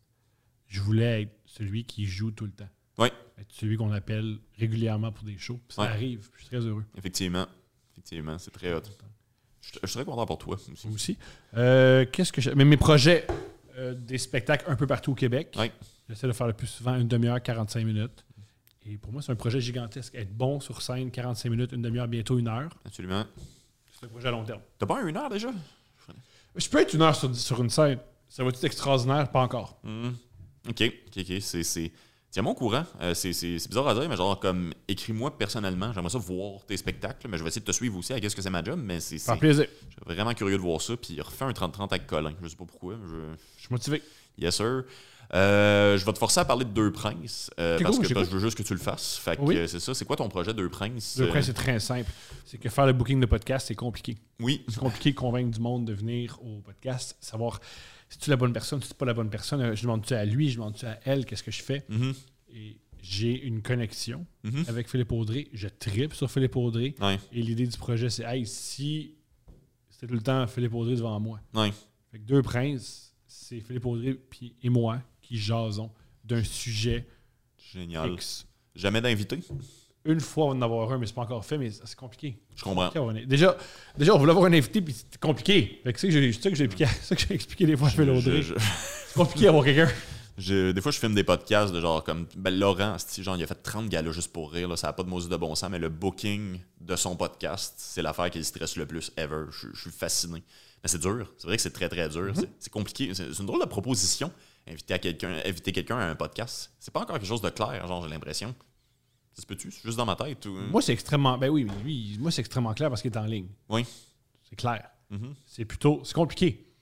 Je 0.67 0.81
voulais 0.81 1.23
être 1.23 1.31
celui 1.45 1.83
qui 1.85 2.05
joue 2.05 2.31
tout 2.31 2.45
le 2.45 2.51
temps. 2.51 2.69
Oui, 2.99 3.07
Être 3.39 3.51
celui 3.53 3.77
qu'on 3.77 3.91
appelle 3.91 4.37
régulièrement 4.57 5.11
pour 5.11 5.23
des 5.23 5.37
shows. 5.37 5.59
Puis 5.67 5.75
Ça 5.75 5.83
Ouais. 5.83 5.87
arrive. 5.87 6.19
puis 6.31 6.31
Je 6.35 6.39
suis 6.41 6.47
très 6.47 6.65
heureux. 6.65 6.83
effectivement. 6.97 7.47
Effectivement, 7.93 8.37
c'est 8.37 8.51
très 8.51 8.73
hot. 8.73 8.81
Je, 9.61 9.79
je 9.81 9.87
serais 9.87 10.05
content 10.05 10.25
pour 10.25 10.37
toi 10.37 10.55
aussi. 10.55 10.71
Moi 10.87 10.93
aussi. 10.95 11.17
Euh, 11.55 12.05
Qu'est-ce 12.11 12.31
que 12.33 12.41
je... 12.41 12.51
Mais 12.51 12.65
mes 12.65 12.77
projets, 12.77 13.25
euh, 13.77 13.93
des 13.93 14.17
spectacles 14.17 14.65
un 14.69 14.75
peu 14.75 14.87
partout 14.87 15.11
au 15.11 15.15
Québec. 15.15 15.53
Ouais. 15.57 15.71
J'essaie 16.09 16.27
de 16.27 16.31
faire 16.33 16.47
le 16.47 16.53
plus 16.53 16.67
souvent 16.67 16.95
une 16.95 17.07
demi-heure, 17.07 17.41
45 17.41 17.83
minutes. 17.85 18.23
Et 18.89 18.97
pour 18.97 19.11
moi, 19.11 19.21
c'est 19.21 19.31
un 19.31 19.35
projet 19.35 19.59
gigantesque. 19.59 20.15
Être 20.15 20.33
bon 20.35 20.59
sur 20.59 20.81
scène, 20.81 21.11
45 21.11 21.49
minutes, 21.49 21.71
une 21.73 21.81
demi-heure, 21.81 22.07
bientôt 22.07 22.39
une 22.39 22.47
heure. 22.47 22.69
Absolument. 22.85 23.25
C'est 23.91 24.05
un 24.05 24.09
projet 24.09 24.27
à 24.27 24.31
long 24.31 24.43
terme. 24.43 24.61
T'as 24.77 24.85
pas 24.85 25.01
un 25.01 25.07
une 25.07 25.17
heure 25.17 25.29
déjà? 25.29 25.49
Je 26.55 26.69
peux 26.69 26.79
être 26.79 26.93
une 26.93 27.01
heure 27.01 27.15
sur, 27.15 27.35
sur 27.35 27.61
une 27.61 27.69
scène. 27.69 27.99
Ça 28.29 28.43
va 28.43 28.49
être 28.49 28.63
extraordinaire? 28.63 29.29
Pas 29.29 29.41
encore. 29.41 29.79
Mhm. 29.83 30.15
Ok, 30.69 30.81
ok, 31.07 31.17
ok. 31.17 31.41
C'est. 31.41 31.91
Tiens-moi 32.29 32.51
au 32.51 32.55
courant. 32.55 32.83
Euh, 33.01 33.13
c'est, 33.13 33.31
bizarre 33.31 33.87
à 33.87 33.93
dire, 33.93 34.09
mais 34.09 34.15
genre, 34.15 34.39
comme, 34.39 34.73
écris-moi 34.87 35.37
personnellement. 35.37 35.91
J'aimerais 35.93 36.09
ça 36.09 36.17
voir 36.17 36.65
tes 36.65 36.77
spectacles, 36.77 37.27
mais 37.29 37.37
je 37.37 37.43
vais 37.43 37.49
essayer 37.49 37.61
de 37.61 37.65
te 37.65 37.71
suivre 37.71 37.97
aussi 37.97 38.13
à 38.13 38.19
qu'est-ce 38.19 38.35
que 38.35 38.41
c'est 38.41 38.49
ma 38.49 38.63
job, 38.63 38.79
mais 38.81 38.99
c'est. 38.99 39.17
C'est 39.17 39.37
plaisir. 39.37 39.65
je 39.89 39.93
suis 39.93 40.01
vraiment 40.03 40.33
curieux 40.33 40.57
de 40.57 40.61
voir 40.61 40.81
ça. 40.81 40.95
Puis 40.95 41.19
refais 41.19 41.45
un 41.45 41.51
30-30 41.51 41.89
avec 41.89 42.07
Colin. 42.07 42.33
Je 42.41 42.47
sais 42.47 42.55
pas 42.55 42.65
pourquoi. 42.65 42.95
Je... 43.05 43.33
Je 43.57 43.61
suis 43.61 43.71
motivé. 43.71 44.01
Yes, 44.37 44.55
sir. 44.55 44.83
Euh, 45.33 45.97
je 45.97 46.05
vais 46.05 46.13
te 46.13 46.17
forcer 46.19 46.39
à 46.39 46.45
parler 46.45 46.63
de 46.65 46.69
Deux 46.71 46.91
Princes 46.91 47.49
euh, 47.59 47.77
parce 47.81 47.97
cool, 47.97 48.07
que 48.07 48.13
je 48.23 48.29
veux 48.29 48.39
juste 48.39 48.57
que 48.57 48.63
tu 48.63 48.73
le 48.73 48.79
fasses. 48.79 49.17
Fait 49.17 49.37
Oui. 49.41 49.57
euh, 49.57 49.67
c'est 49.67 49.79
ça. 49.79 49.93
C'est 49.93 50.05
quoi 50.05 50.15
ton 50.15 50.29
projet 50.29 50.53
Deux 50.53 50.69
Princes? 50.69 51.17
Le 51.19 51.25
Euh, 51.25 51.29
principe, 51.29 51.55
c'est 51.55 51.61
très 51.61 51.79
simple. 51.79 52.09
C'est 52.45 52.57
que 52.57 52.69
faire 52.69 52.85
le 52.85 52.93
booking 52.93 53.19
de 53.19 53.25
podcast, 53.25 53.67
c'est 53.67 53.75
compliqué. 53.75 54.15
Oui. 54.39 54.63
C'est 54.69 54.79
compliqué 54.79 55.11
de 55.11 55.15
convaincre 55.17 55.51
du 55.51 55.59
monde 55.59 55.85
de 55.85 55.93
venir 55.93 56.39
au 56.41 56.61
podcast, 56.61 57.17
savoir 57.19 57.59
si 58.09 58.17
tu 58.19 58.29
es 58.29 58.31
la 58.31 58.37
bonne 58.37 58.53
personne, 58.53 58.81
si 58.81 58.87
tu 58.87 58.93
n'es 58.93 58.97
pas 58.97 59.05
la 59.05 59.13
bonne 59.13 59.29
personne. 59.29 59.75
Je 59.75 59.81
demande-tu 59.81 60.13
à 60.13 60.23
lui, 60.23 60.49
je 60.49 60.55
demande-tu 60.55 60.85
à 60.85 60.97
elle, 61.03 61.25
qu'est-ce 61.25 61.43
que 61.43 61.51
je 61.51 61.61
fais? 61.61 61.83
Mhm. 61.89 62.13
Et 62.53 62.77
j'ai 63.01 63.41
une 63.43 63.61
connexion 63.61 64.25
Mhm. 64.45 64.63
avec 64.69 64.89
Philippe 64.89 65.11
Audrey. 65.11 65.49
Je 65.51 65.67
tripe 65.67 66.13
sur 66.13 66.31
Philippe 66.31 66.55
Audrey. 66.55 66.95
Ouais. 67.01 67.19
Et 67.33 67.41
l'idée 67.41 67.67
du 67.67 67.77
projet, 67.77 68.09
c'est 68.09 68.23
hey, 68.23 68.45
si 68.47 69.15
c'était 69.89 70.07
tout 70.07 70.13
le 70.13 70.21
temps 70.21 70.47
Philippe 70.47 70.73
Audrey 70.73 70.95
devant 70.95 71.19
moi. 71.19 71.39
Ouais. 71.53 71.73
Fait 72.11 72.19
que 72.19 72.23
deux 72.23 72.41
princes, 72.41 73.13
c'est 73.27 73.59
Philippe 73.59 73.85
Audrey 73.85 74.17
et 74.63 74.69
moi 74.69 75.01
qui 75.27 75.37
jasons 75.37 75.91
d'un 76.23 76.43
sujet 76.43 77.05
Génial. 77.73 78.13
X. 78.13 78.45
Jamais 78.75 79.01
d'invité? 79.01 79.39
Une 80.05 80.19
fois, 80.21 80.45
on 80.45 80.49
va 80.51 80.55
en 80.55 80.61
avoir 80.61 80.91
un, 80.93 80.97
mais 80.97 81.05
c'est 81.05 81.13
pas 81.15 81.23
encore 81.23 81.43
fait, 81.43 81.57
mais 81.57 81.69
c'est 81.69 81.95
compliqué. 81.95 82.37
Je 82.55 82.63
comprends. 82.63 82.89
Déjà, 83.25 83.57
déjà, 83.97 84.15
on 84.15 84.19
voulait 84.19 84.31
avoir 84.31 84.45
un 84.45 84.53
invité, 84.53 84.81
puis 84.81 84.93
c'est 84.93 85.19
compliqué. 85.19 85.81
Fait 85.83 85.91
que 85.93 85.99
c'est 85.99 86.07
ça 86.07 86.49
que 86.49 86.55
j'ai- 86.55 86.63
expliqué, 86.63 86.85
c'est 87.01 87.03
ça 87.07 87.15
que 87.15 87.21
j'ai 87.27 87.33
expliqué 87.33 87.65
des 87.65 87.75
fois 87.75 87.89
à 87.89 88.01
Audrey. 88.01 88.41
Je- 88.41 88.53
C'est 88.57 89.13
compliqué 89.15 89.45
d'avoir 89.45 89.65
quelqu'un. 89.65 89.91
je- 90.37 90.71
des 90.71 90.79
fois, 90.81 90.91
je 90.93 90.99
filme 90.99 91.13
des 91.15 91.25
podcasts 91.25 91.73
de 91.73 91.81
genre 91.81 92.03
comme. 92.05 92.25
Ben, 92.37 92.57
Laurent, 92.57 92.95
genre, 93.19 93.35
il 93.35 93.43
a 93.43 93.47
fait 93.47 93.55
30 93.61 93.89
galas 93.89 94.11
juste 94.11 94.31
pour 94.31 94.51
rire. 94.53 94.69
Là, 94.69 94.77
ça 94.77 94.87
n'a 94.87 94.93
pas 94.93 95.03
de 95.03 95.09
maudit 95.09 95.27
de 95.27 95.35
bon 95.35 95.53
sens, 95.55 95.69
mais 95.69 95.79
le 95.79 95.89
booking 95.89 96.59
de 96.79 96.95
son 96.95 97.17
podcast, 97.17 97.73
c'est 97.77 98.01
l'affaire 98.01 98.29
qui 98.29 98.37
le 98.37 98.43
stresse 98.45 98.77
le 98.77 98.85
plus 98.85 99.11
ever. 99.17 99.45
Je, 99.51 99.67
je 99.73 99.81
suis 99.81 99.91
fasciné. 99.91 100.41
Mais 100.83 100.87
c'est 100.89 100.99
dur. 101.01 101.33
C'est 101.37 101.47
vrai 101.47 101.57
que 101.57 101.61
c'est 101.63 101.71
très, 101.73 101.89
très 101.89 102.07
dur. 102.07 102.31
C'est- 102.33 102.47
C'est 102.59 102.71
compliqué. 102.71 103.13
C'est 103.13 103.37
une 103.39 103.45
drôle 103.45 103.59
de 103.59 103.65
proposition, 103.65 104.31
inviter, 104.67 104.99
quelqu'un, 104.99 105.39
inviter 105.45 105.71
quelqu'un 105.71 105.97
à 105.97 106.05
un 106.05 106.15
podcast. 106.15 106.71
C'est 106.79 106.93
pas 106.93 107.01
encore 107.01 107.17
quelque 107.17 107.27
chose 107.27 107.41
de 107.41 107.49
clair, 107.49 107.87
genre, 107.87 108.03
j'ai 108.03 108.09
l'impression. 108.09 108.55
Ça 109.33 109.41
se 109.41 109.47
peut-tu? 109.47 109.71
C'est 109.71 109.83
juste 109.83 109.97
dans 109.97 110.05
ma 110.05 110.15
tête? 110.15 110.45
Ou... 110.45 110.53
Moi, 110.71 110.81
c'est 110.81 110.93
extrêmement. 110.93 111.37
Ben 111.37 111.49
oui, 111.49 111.67
lui, 111.83 112.17
moi, 112.19 112.31
c'est 112.31 112.41
extrêmement 112.41 112.73
clair 112.73 112.89
parce 112.89 113.01
qu'il 113.01 113.11
est 113.11 113.17
en 113.17 113.25
ligne. 113.25 113.47
Oui. 113.69 113.85
C'est 114.49 114.55
clair. 114.55 114.89
Mhm. 115.09 115.35
C'est 115.45 115.65
plutôt. 115.65 116.01
C'est 116.03 116.13
compliqué. 116.13 116.73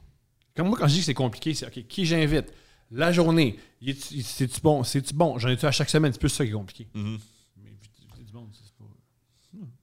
Comme 0.56 0.70
moi, 0.70 0.78
quand 0.78 0.88
je 0.88 0.94
dis 0.94 1.00
que 1.00 1.06
c'est 1.06 1.14
compliqué, 1.14 1.54
c'est 1.54 1.68
OK, 1.68 1.86
qui 1.88 2.06
j'invite? 2.06 2.54
La 2.92 3.12
journée. 3.12 3.60
C'est-tu 3.82 4.62
bon 4.62 4.84
C'est-tu 4.84 5.14
bon? 5.14 5.38
J'en 5.38 5.50
ai-tu 5.50 5.66
à 5.66 5.72
chaque 5.72 5.90
semaine? 5.90 6.14
C'est 6.14 6.20
plus 6.20 6.30
ça 6.30 6.46
qui 6.46 6.52
est 6.52 6.54
compliqué. 6.54 6.88
Mhm. 6.94 7.20
Mais 7.58 7.72
inviter 7.72 8.24
du 8.24 8.34
monde, 8.34 8.50
c'est 8.54 8.74
pas. 8.74 8.86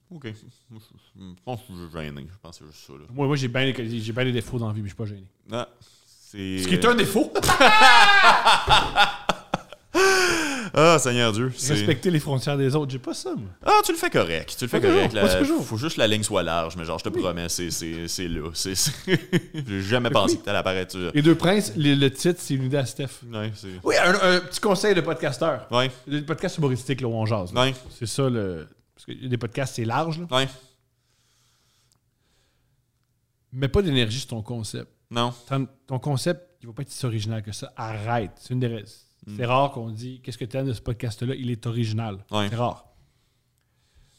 OK. 0.09 0.25
Je 0.25 1.33
pense 1.43 1.61
que 1.61 1.73
je 1.73 1.87
suis 1.87 1.91
gêné. 1.91 2.27
Je 2.31 2.37
pense 2.39 2.57
que 2.57 2.65
c'est 2.65 2.71
juste 2.71 2.87
ça. 2.87 2.93
Là. 2.93 3.05
Moi, 3.11 3.27
moi 3.27 3.35
j'ai 3.35 3.47
bien 3.47 3.71
des, 3.71 3.99
j'ai 3.99 4.13
bien 4.13 4.25
des 4.25 4.31
défauts 4.31 4.59
dans 4.59 4.67
la 4.67 4.73
vie, 4.73 4.81
mais 4.81 4.87
je 4.87 4.93
suis 4.93 4.97
pas 4.97 5.05
gêné. 5.05 5.27
Ah, 5.51 5.69
c'est... 5.79 6.02
Ce 6.33 6.67
qui 6.67 6.73
est 6.73 6.85
un 6.85 6.95
défaut 6.95 7.31
Ah, 10.75 10.97
Seigneur 10.97 11.31
Dieu. 11.31 11.51
c'est- 11.55 11.73
Respecter 11.73 12.09
les 12.09 12.19
frontières 12.19 12.57
des 12.57 12.75
autres, 12.75 12.91
j'ai 12.91 12.97
pas 12.97 13.13
ça, 13.13 13.35
moi. 13.35 13.47
Ah, 13.63 13.79
tu 13.85 13.91
le 13.91 13.97
fais 13.97 14.09
correct. 14.09 14.55
Tu 14.57 14.65
le 14.65 14.69
fais 14.69 14.79
Pas 14.81 14.87
correct. 14.87 15.13
pas 15.13 15.21
La- 15.21 15.35
toujours. 15.35 15.63
Faut 15.63 15.77
juste 15.77 15.95
que 15.97 16.01
la 16.01 16.07
ligne 16.07 16.23
soit 16.23 16.41
large, 16.41 16.75
mais 16.75 16.83
genre, 16.83 16.97
je 16.97 17.03
te 17.03 17.09
promets, 17.09 17.47
c'est 17.47 17.69
c'est- 17.69 18.07
c'est 18.07 18.27
là. 18.27 18.49
C'est- 18.55 18.73
c'est- 18.73 18.91
J'ai 19.67 19.81
jamais 19.83 20.09
pensé 20.09 20.37
que 20.37 20.41
t'allais 20.43 20.57
apparaître. 20.57 20.97
là. 20.97 21.11
Les 21.13 21.21
deux 21.21 21.35
princes, 21.35 21.73
le, 21.77 21.93
le 21.93 22.09
titre, 22.11 22.39
c'est 22.41 22.55
une 22.55 22.63
idée 22.63 22.77
à 22.77 22.87
Steph. 22.87 23.09
Ouais, 23.31 23.51
c'est. 23.53 23.67
Oui, 23.83 23.95
un, 24.03 24.13
un 24.15 24.39
petit 24.39 24.59
conseil 24.59 24.95
de 24.95 25.01
podcasteur. 25.01 25.67
Ouais, 25.69 25.91
Le 26.07 26.21
podcast 26.21 26.57
humoristique, 26.57 27.01
là, 27.01 27.07
où 27.07 27.13
on 27.13 27.27
jase. 27.27 27.53
là. 27.53 27.61
ouais, 27.61 27.75
C'est 27.91 28.07
ça, 28.07 28.27
le. 28.27 28.67
Parce 28.95 29.05
que 29.05 29.11
des 29.27 29.37
podcasts, 29.37 29.75
c'est 29.75 29.85
large, 29.85 30.19
là. 30.21 30.25
ouais. 30.37 30.47
Mets 33.51 33.67
pas 33.67 33.83
d'énergie 33.83 34.17
sur 34.19 34.29
ton 34.29 34.41
concept. 34.41 34.87
Non. 35.13 35.33
Ton, 35.47 35.67
ton 35.87 35.99
concept, 35.99 36.57
il 36.61 36.67
va 36.67 36.73
pas 36.73 36.81
être 36.81 36.91
si 36.91 37.05
original 37.05 37.41
que 37.41 37.51
ça. 37.51 37.71
Arrête. 37.75 38.31
C'est 38.35 38.53
une 38.53 38.59
des 38.59 38.83
Hmm. 39.25 39.37
C'est 39.37 39.45
rare 39.45 39.71
qu'on 39.71 39.89
dit 39.89 40.19
qu'est-ce 40.21 40.37
que 40.37 40.45
tu 40.45 40.57
aimes 40.57 40.67
de 40.67 40.73
ce 40.73 40.81
podcast-là, 40.81 41.35
il 41.35 41.49
est 41.49 41.65
original. 41.65 42.17
Ouais. 42.31 42.47
C'est 42.49 42.55
rare. 42.55 42.85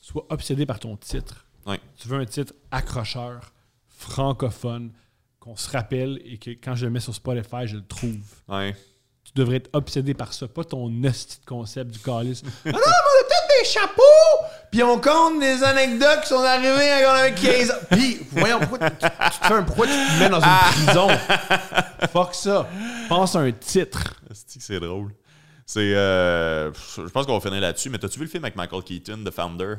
Sois 0.01 0.27
obsédé 0.31 0.67
par 0.67 0.81
ton 0.81 0.97
titre. 0.97 1.47
Ouais. 1.67 1.81
Tu 1.97 2.09
veux 2.09 2.19
un 2.19 2.25
titre 2.25 2.55
accrocheur, 2.71 3.53
francophone, 3.89 4.93
qu'on 5.41 5.57
se 5.57 5.71
rappelle 5.71 6.21
et 6.25 6.39
que 6.39 6.51
quand 6.51 6.75
je 6.75 6.87
le 6.87 6.91
mets 6.91 7.01
sur 7.01 7.15
Spotify, 7.15 7.67
je 7.67 7.77
le 7.77 7.87
trouve. 7.87 8.19
Ouais. 8.49 8.75
Tu 9.25 9.33
devrais 9.35 9.57
être 9.57 9.71
obsédé 9.73 10.15
par 10.15 10.33
ça, 10.33 10.49
pas 10.49 10.65
ton 10.65 10.87
hostie 11.05 11.41
de 11.41 11.45
concept 11.47 11.91
du 11.91 11.99
calice. 11.99 12.43
ah 12.67 12.71
non, 12.73 12.79
chapeaux! 13.65 14.03
Puis 14.71 14.83
on 14.83 15.01
compte 15.01 15.39
des 15.41 15.63
anecdotes 15.63 16.23
qui 16.23 16.29
sont 16.29 16.43
arrivées 16.43 16.91
quand 17.05 17.11
on 17.13 17.15
avait 17.15 17.35
15 17.35 17.71
ans. 17.71 17.75
Puis, 17.93 18.19
voyons, 18.33 18.59
pourquoi 18.61 18.91
tu, 18.91 18.97
tu 18.97 19.09
te 19.41 19.47
fais 19.47 19.55
un- 19.55 19.63
pourquoi 19.63 19.87
tu 19.87 19.93
te 19.93 20.19
mets 20.19 20.29
dans 20.29 20.41
une 20.41 20.85
prison? 20.85 21.09
Fuck 22.13 22.35
ça. 22.35 22.67
Pense 23.09 23.37
à 23.37 23.41
un 23.41 23.53
titre. 23.53 24.03
C'est 24.33 24.61
c'est 24.61 24.81
drôle. 24.81 25.13
C'est. 25.65 25.95
euh, 25.95 26.73
je 26.97 27.03
pense 27.03 27.25
qu'on 27.25 27.39
va 27.39 27.41
finir 27.41 27.61
là-dessus, 27.61 27.89
mais 27.89 27.99
t'as-tu 27.99 28.19
vu 28.19 28.25
le 28.25 28.31
film 28.31 28.45
avec 28.45 28.57
Michael 28.57 28.83
Keaton, 28.83 29.19
The 29.25 29.31
Founder? 29.31 29.75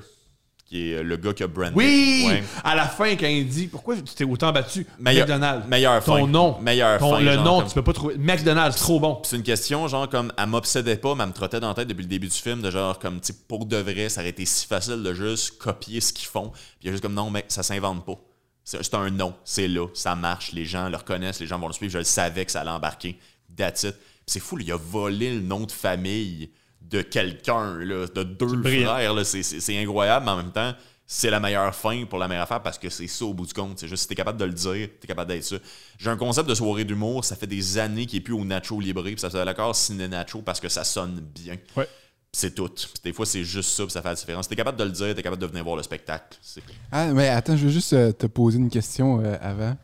Qui 0.66 0.92
est 0.94 1.04
le 1.04 1.16
gars 1.18 1.32
qui 1.32 1.44
a 1.44 1.48
brandé. 1.48 1.74
Oui! 1.76 2.24
Ouais. 2.28 2.44
À 2.64 2.74
la 2.76 2.88
fin, 2.88 3.16
quand 3.16 3.28
il 3.28 3.48
dit 3.48 3.68
pourquoi 3.68 3.96
tu 3.98 4.02
t'es 4.16 4.24
autant 4.24 4.52
battu? 4.52 4.88
Meilleur- 4.98 5.28
McDonald's. 5.28 5.68
meilleure 5.68 6.04
Ton 6.04 6.22
fin. 6.22 6.28
nom. 6.28 6.60
Meilleure 6.60 6.98
Ton- 6.98 7.12
fin, 7.12 7.20
Le 7.20 7.34
genre, 7.34 7.44
nom, 7.46 7.60
comme- 7.60 7.68
tu 7.68 7.74
peux 7.76 7.84
pas 7.84 7.94
trouver. 7.94 8.16
McDonald's, 8.18 8.76
trop 8.78 9.00
bon. 9.00 9.20
C'est 9.24 9.36
une 9.36 9.44
question, 9.44 9.88
genre, 9.88 10.10
comme, 10.10 10.34
elle 10.36 10.48
m'obsédait 10.48 10.96
pas, 10.98 11.14
mais 11.14 11.22
elle 11.22 11.30
me 11.30 11.34
trottait 11.36 11.60
dans 11.60 11.68
la 11.68 11.76
tête 11.76 11.88
depuis 11.88 12.02
le 12.02 12.08
début 12.10 12.28
du 12.28 12.34
film, 12.36 12.64
de 12.64 12.72
genre, 12.72 12.98
comme, 12.98 13.22
tu 13.22 13.32
pour 13.32 13.68
de 13.68 13.78
vrai, 13.78 14.10
ça 14.10 14.22
aurait 14.22 14.32
été 14.32 14.44
si 14.46 14.66
facile 14.66 15.04
de 15.04 15.14
juste 15.14 15.60
copier 15.60 16.02
ce 16.02 16.12
qu'ils 16.12 16.28
font. 16.28 16.50
Puis 16.50 16.62
il 16.82 16.86
y 16.88 16.90
a 16.90 16.92
juste 16.94 17.04
comme, 17.04 17.14
non, 17.14 17.30
mais 17.30 17.46
ça 17.48 17.62
s'invente 17.62 18.04
pas. 18.04 18.16
C'est 18.64 18.92
un 18.96 19.12
nom, 19.12 19.36
c'est 19.44 19.68
là, 19.68 19.86
ça 19.94 20.16
marche, 20.16 20.52
les 20.52 20.66
gens 20.66 20.90
le 20.90 20.98
reconnaissent, 20.98 21.40
les 21.40 21.46
gens 21.46 21.60
vont 21.60 21.68
le 21.68 21.74
suivre, 21.74 21.94
je 21.94 22.00
le 22.00 22.04
savais 22.04 22.44
que 22.44 22.52
ça 22.52 22.62
allait 22.62 22.72
embarquer. 22.72 23.20
That's 23.56 23.84
it. 23.84 23.96
C'est 24.26 24.40
fou, 24.40 24.58
il 24.60 24.72
a 24.72 24.76
volé 24.78 25.32
le 25.36 25.42
nom 25.42 25.60
de 25.68 25.72
famille 25.72 26.50
de 26.90 27.02
quelqu'un, 27.02 27.78
là, 27.80 28.06
de 28.14 28.24
deux 28.24 28.48
frères, 28.86 29.14
là, 29.14 29.24
c'est- 29.24 29.44
c'est 29.44 29.60
c'est 29.60 29.78
incroyable, 29.82 30.26
mais 30.26 30.32
en 30.32 30.38
même 30.38 30.52
temps, 30.52 30.74
c'est 31.08 31.30
la 31.30 31.40
meilleure 31.40 31.74
fin 31.76 32.06
pour 32.06 32.18
la 32.20 32.28
meilleure 32.28 32.44
affaire 32.44 32.62
parce 32.64 32.78
que 32.80 32.90
c'est 32.90 33.08
ça 33.08 33.26
au 33.26 33.34
bout 33.34 33.46
du 33.46 33.54
compte. 33.54 33.78
C'est 33.80 33.88
juste 33.88 34.04
si 34.04 34.08
t'es 34.08 34.16
capable 34.16 34.40
de 34.40 34.46
le 34.46 34.54
dire, 34.54 34.90
t'es 35.00 35.08
capable 35.08 35.30
d'être 35.30 35.44
ça. 35.44 35.58
J'ai 36.00 36.10
un 36.10 36.18
concept 36.18 36.50
de 36.50 36.56
soirée 36.56 36.84
d'humour, 36.84 37.24
ça 37.26 37.36
fait 37.36 37.48
des 37.48 37.78
années 37.78 38.06
qu'il 38.06 38.18
est 38.18 38.22
plus 38.22 38.34
au 38.34 38.44
Nacho 38.44 38.80
Libre, 38.80 39.04
puis 39.04 39.20
ça 39.20 39.30
fait 39.30 39.46
l'accord 39.46 39.76
ciné 39.76 40.08
Nacho 40.08 40.42
parce 40.42 40.60
que 40.60 40.70
ça 40.70 40.84
sonne 40.84 41.20
bien. 41.34 41.58
Ouais. 41.76 41.88
C'est 42.32 42.54
tout. 42.54 42.68
Puis 42.70 42.88
des 43.04 43.14
fois, 43.14 43.26
c'est 43.26 43.44
juste 43.46 43.70
ça, 43.70 43.84
puis 43.84 43.92
ça 43.92 44.02
fait 44.02 44.10
la 44.10 44.16
différence. 44.16 44.48
T'es 44.50 44.56
capable 44.58 44.78
de 44.78 44.84
le 44.84 44.90
dire, 44.92 45.16
t'es 45.16 45.22
capable 45.24 45.42
de 45.42 45.48
venir 45.48 45.64
voir 45.64 45.78
le 45.78 45.84
spectacle. 45.84 46.38
C'est- 46.42 46.62
Ah, 46.92 47.08
mais 47.14 47.30
attends, 47.30 47.56
je 47.56 47.66
veux 47.66 47.72
juste 47.72 47.94
euh, 47.94 48.12
te 48.12 48.26
poser 48.26 48.58
une 48.58 48.70
question 48.70 49.22
euh, 49.24 49.38
avant. 49.42 49.78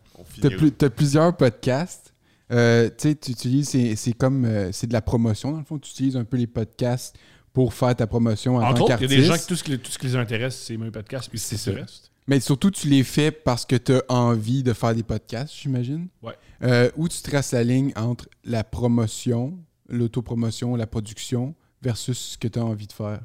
T'as 0.78 0.90
plusieurs 0.90 1.36
podcasts. 1.38 2.11
Euh, 2.52 2.90
tu 2.98 3.10
utilises, 3.10 3.70
c'est 3.96 4.14
comme, 4.14 4.46
euh, 4.46 4.72
c'est 4.72 4.88
de 4.88 4.94
la 4.94 5.02
promotion, 5.02 5.52
dans 5.52 5.60
le 5.60 5.64
fond. 5.64 5.80
Tu 5.80 5.92
utilises 5.92 6.18
un 6.18 6.26
peu 6.26 6.38
les 6.38 6.48
podcasts 6.48 7.16
pour 7.54 7.74
faire 7.74 7.96
ta 7.96 8.08
promotion 8.08 8.58
en 8.58 8.62
Entre 8.62 8.76
tant 8.80 8.84
autres, 8.84 8.86
il 8.86 8.90
y 8.90 8.94
a 8.94 8.98
qu'artiste. 8.98 9.20
des 9.20 9.24
gens 9.26 9.38
qui 9.38 9.48
tout 9.48 9.56
ce 9.56 9.64
qui, 9.64 9.80
tout 9.80 9.92
ce 9.92 9.98
qui 10.00 10.08
les 10.08 10.16
intéresse, 10.16 10.58
c'est 10.58 10.78
mes 10.78 10.92
podcasts, 10.92 11.30
puis 11.30 11.40
c'est 11.40 11.72
le 11.72 11.82
reste. 11.82 12.12
Mais 12.28 12.40
surtout, 12.40 12.72
tu 12.72 12.88
les 12.88 13.04
fais 13.04 13.32
parce 13.32 13.66
que 13.66 13.76
tu 13.76 13.94
as 13.94 14.04
envie 14.10 14.64
de 14.64 14.74
faire 14.74 14.94
des 14.94 15.04
podcasts, 15.04 15.54
j'imagine. 15.54 16.08
Ouais. 16.22 16.34
Euh, 16.64 16.90
où 16.96 17.08
tu 17.10 17.22
traces 17.22 17.52
la 17.52 17.64
ligne 17.64 17.92
entre 17.96 18.30
la 18.44 18.64
promotion, 18.64 19.58
l'autopromotion, 19.90 20.76
la 20.76 20.88
production 20.88 21.56
versus 21.82 22.18
ce 22.34 22.38
que 22.38 22.48
tu 22.48 22.60
as 22.60 22.64
envie 22.66 22.88
de 22.88 22.94
faire. 22.94 23.22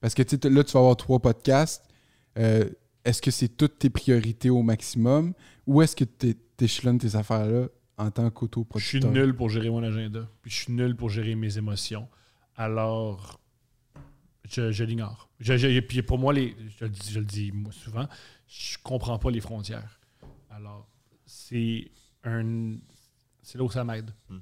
Parce 0.00 0.14
que 0.14 0.22
là, 0.48 0.64
tu 0.64 0.72
vas 0.72 0.80
avoir 0.80 0.96
trois 0.96 1.18
podcasts. 1.20 1.84
Euh, 2.38 2.64
est-ce 3.04 3.20
que 3.20 3.30
c'est 3.30 3.48
toutes 3.48 3.78
tes 3.78 3.90
priorités 3.90 4.50
au 4.50 4.62
maximum? 4.62 5.34
Ou 5.66 5.82
est-ce 5.82 5.94
que 5.94 6.04
tu 6.04 6.34
échelonnes 6.60 6.98
tes 6.98 7.16
affaires-là 7.16 7.66
en 7.98 8.10
tant 8.10 8.22
Je 8.24 8.28
suis 8.28 8.34
qu'autoproducteur? 8.34 9.10
nul 9.10 9.34
pour 9.34 9.48
gérer 9.50 9.70
mon 9.70 9.82
agenda, 9.82 10.20
puis 10.42 10.50
je 10.50 10.56
suis 10.56 10.72
nul 10.72 10.94
pour 10.96 11.10
gérer 11.10 11.34
mes 11.34 11.58
émotions. 11.58 12.08
Alors, 12.56 13.40
je, 14.48 14.70
je 14.72 14.84
l'ignore. 14.84 15.28
Je- 15.40 15.56
je- 15.56 15.80
puis 15.80 16.02
pour 16.02 16.18
moi, 16.18 16.32
les, 16.32 16.56
je, 16.78 16.84
le 16.84 16.90
dis, 16.90 17.10
je 17.12 17.18
le 17.18 17.24
dis 17.24 17.52
moi 17.52 17.72
souvent, 17.72 18.06
je 18.46 18.76
comprends 18.82 19.18
pas 19.18 19.30
les 19.30 19.40
frontières. 19.40 19.98
Alors, 20.50 20.88
c'est 21.26 21.90
un. 22.24 22.76
C'est 23.42 23.58
là 23.58 23.64
où 23.64 23.70
ça 23.70 23.84
m'aide. 23.84 24.10
Hmm. 24.28 24.38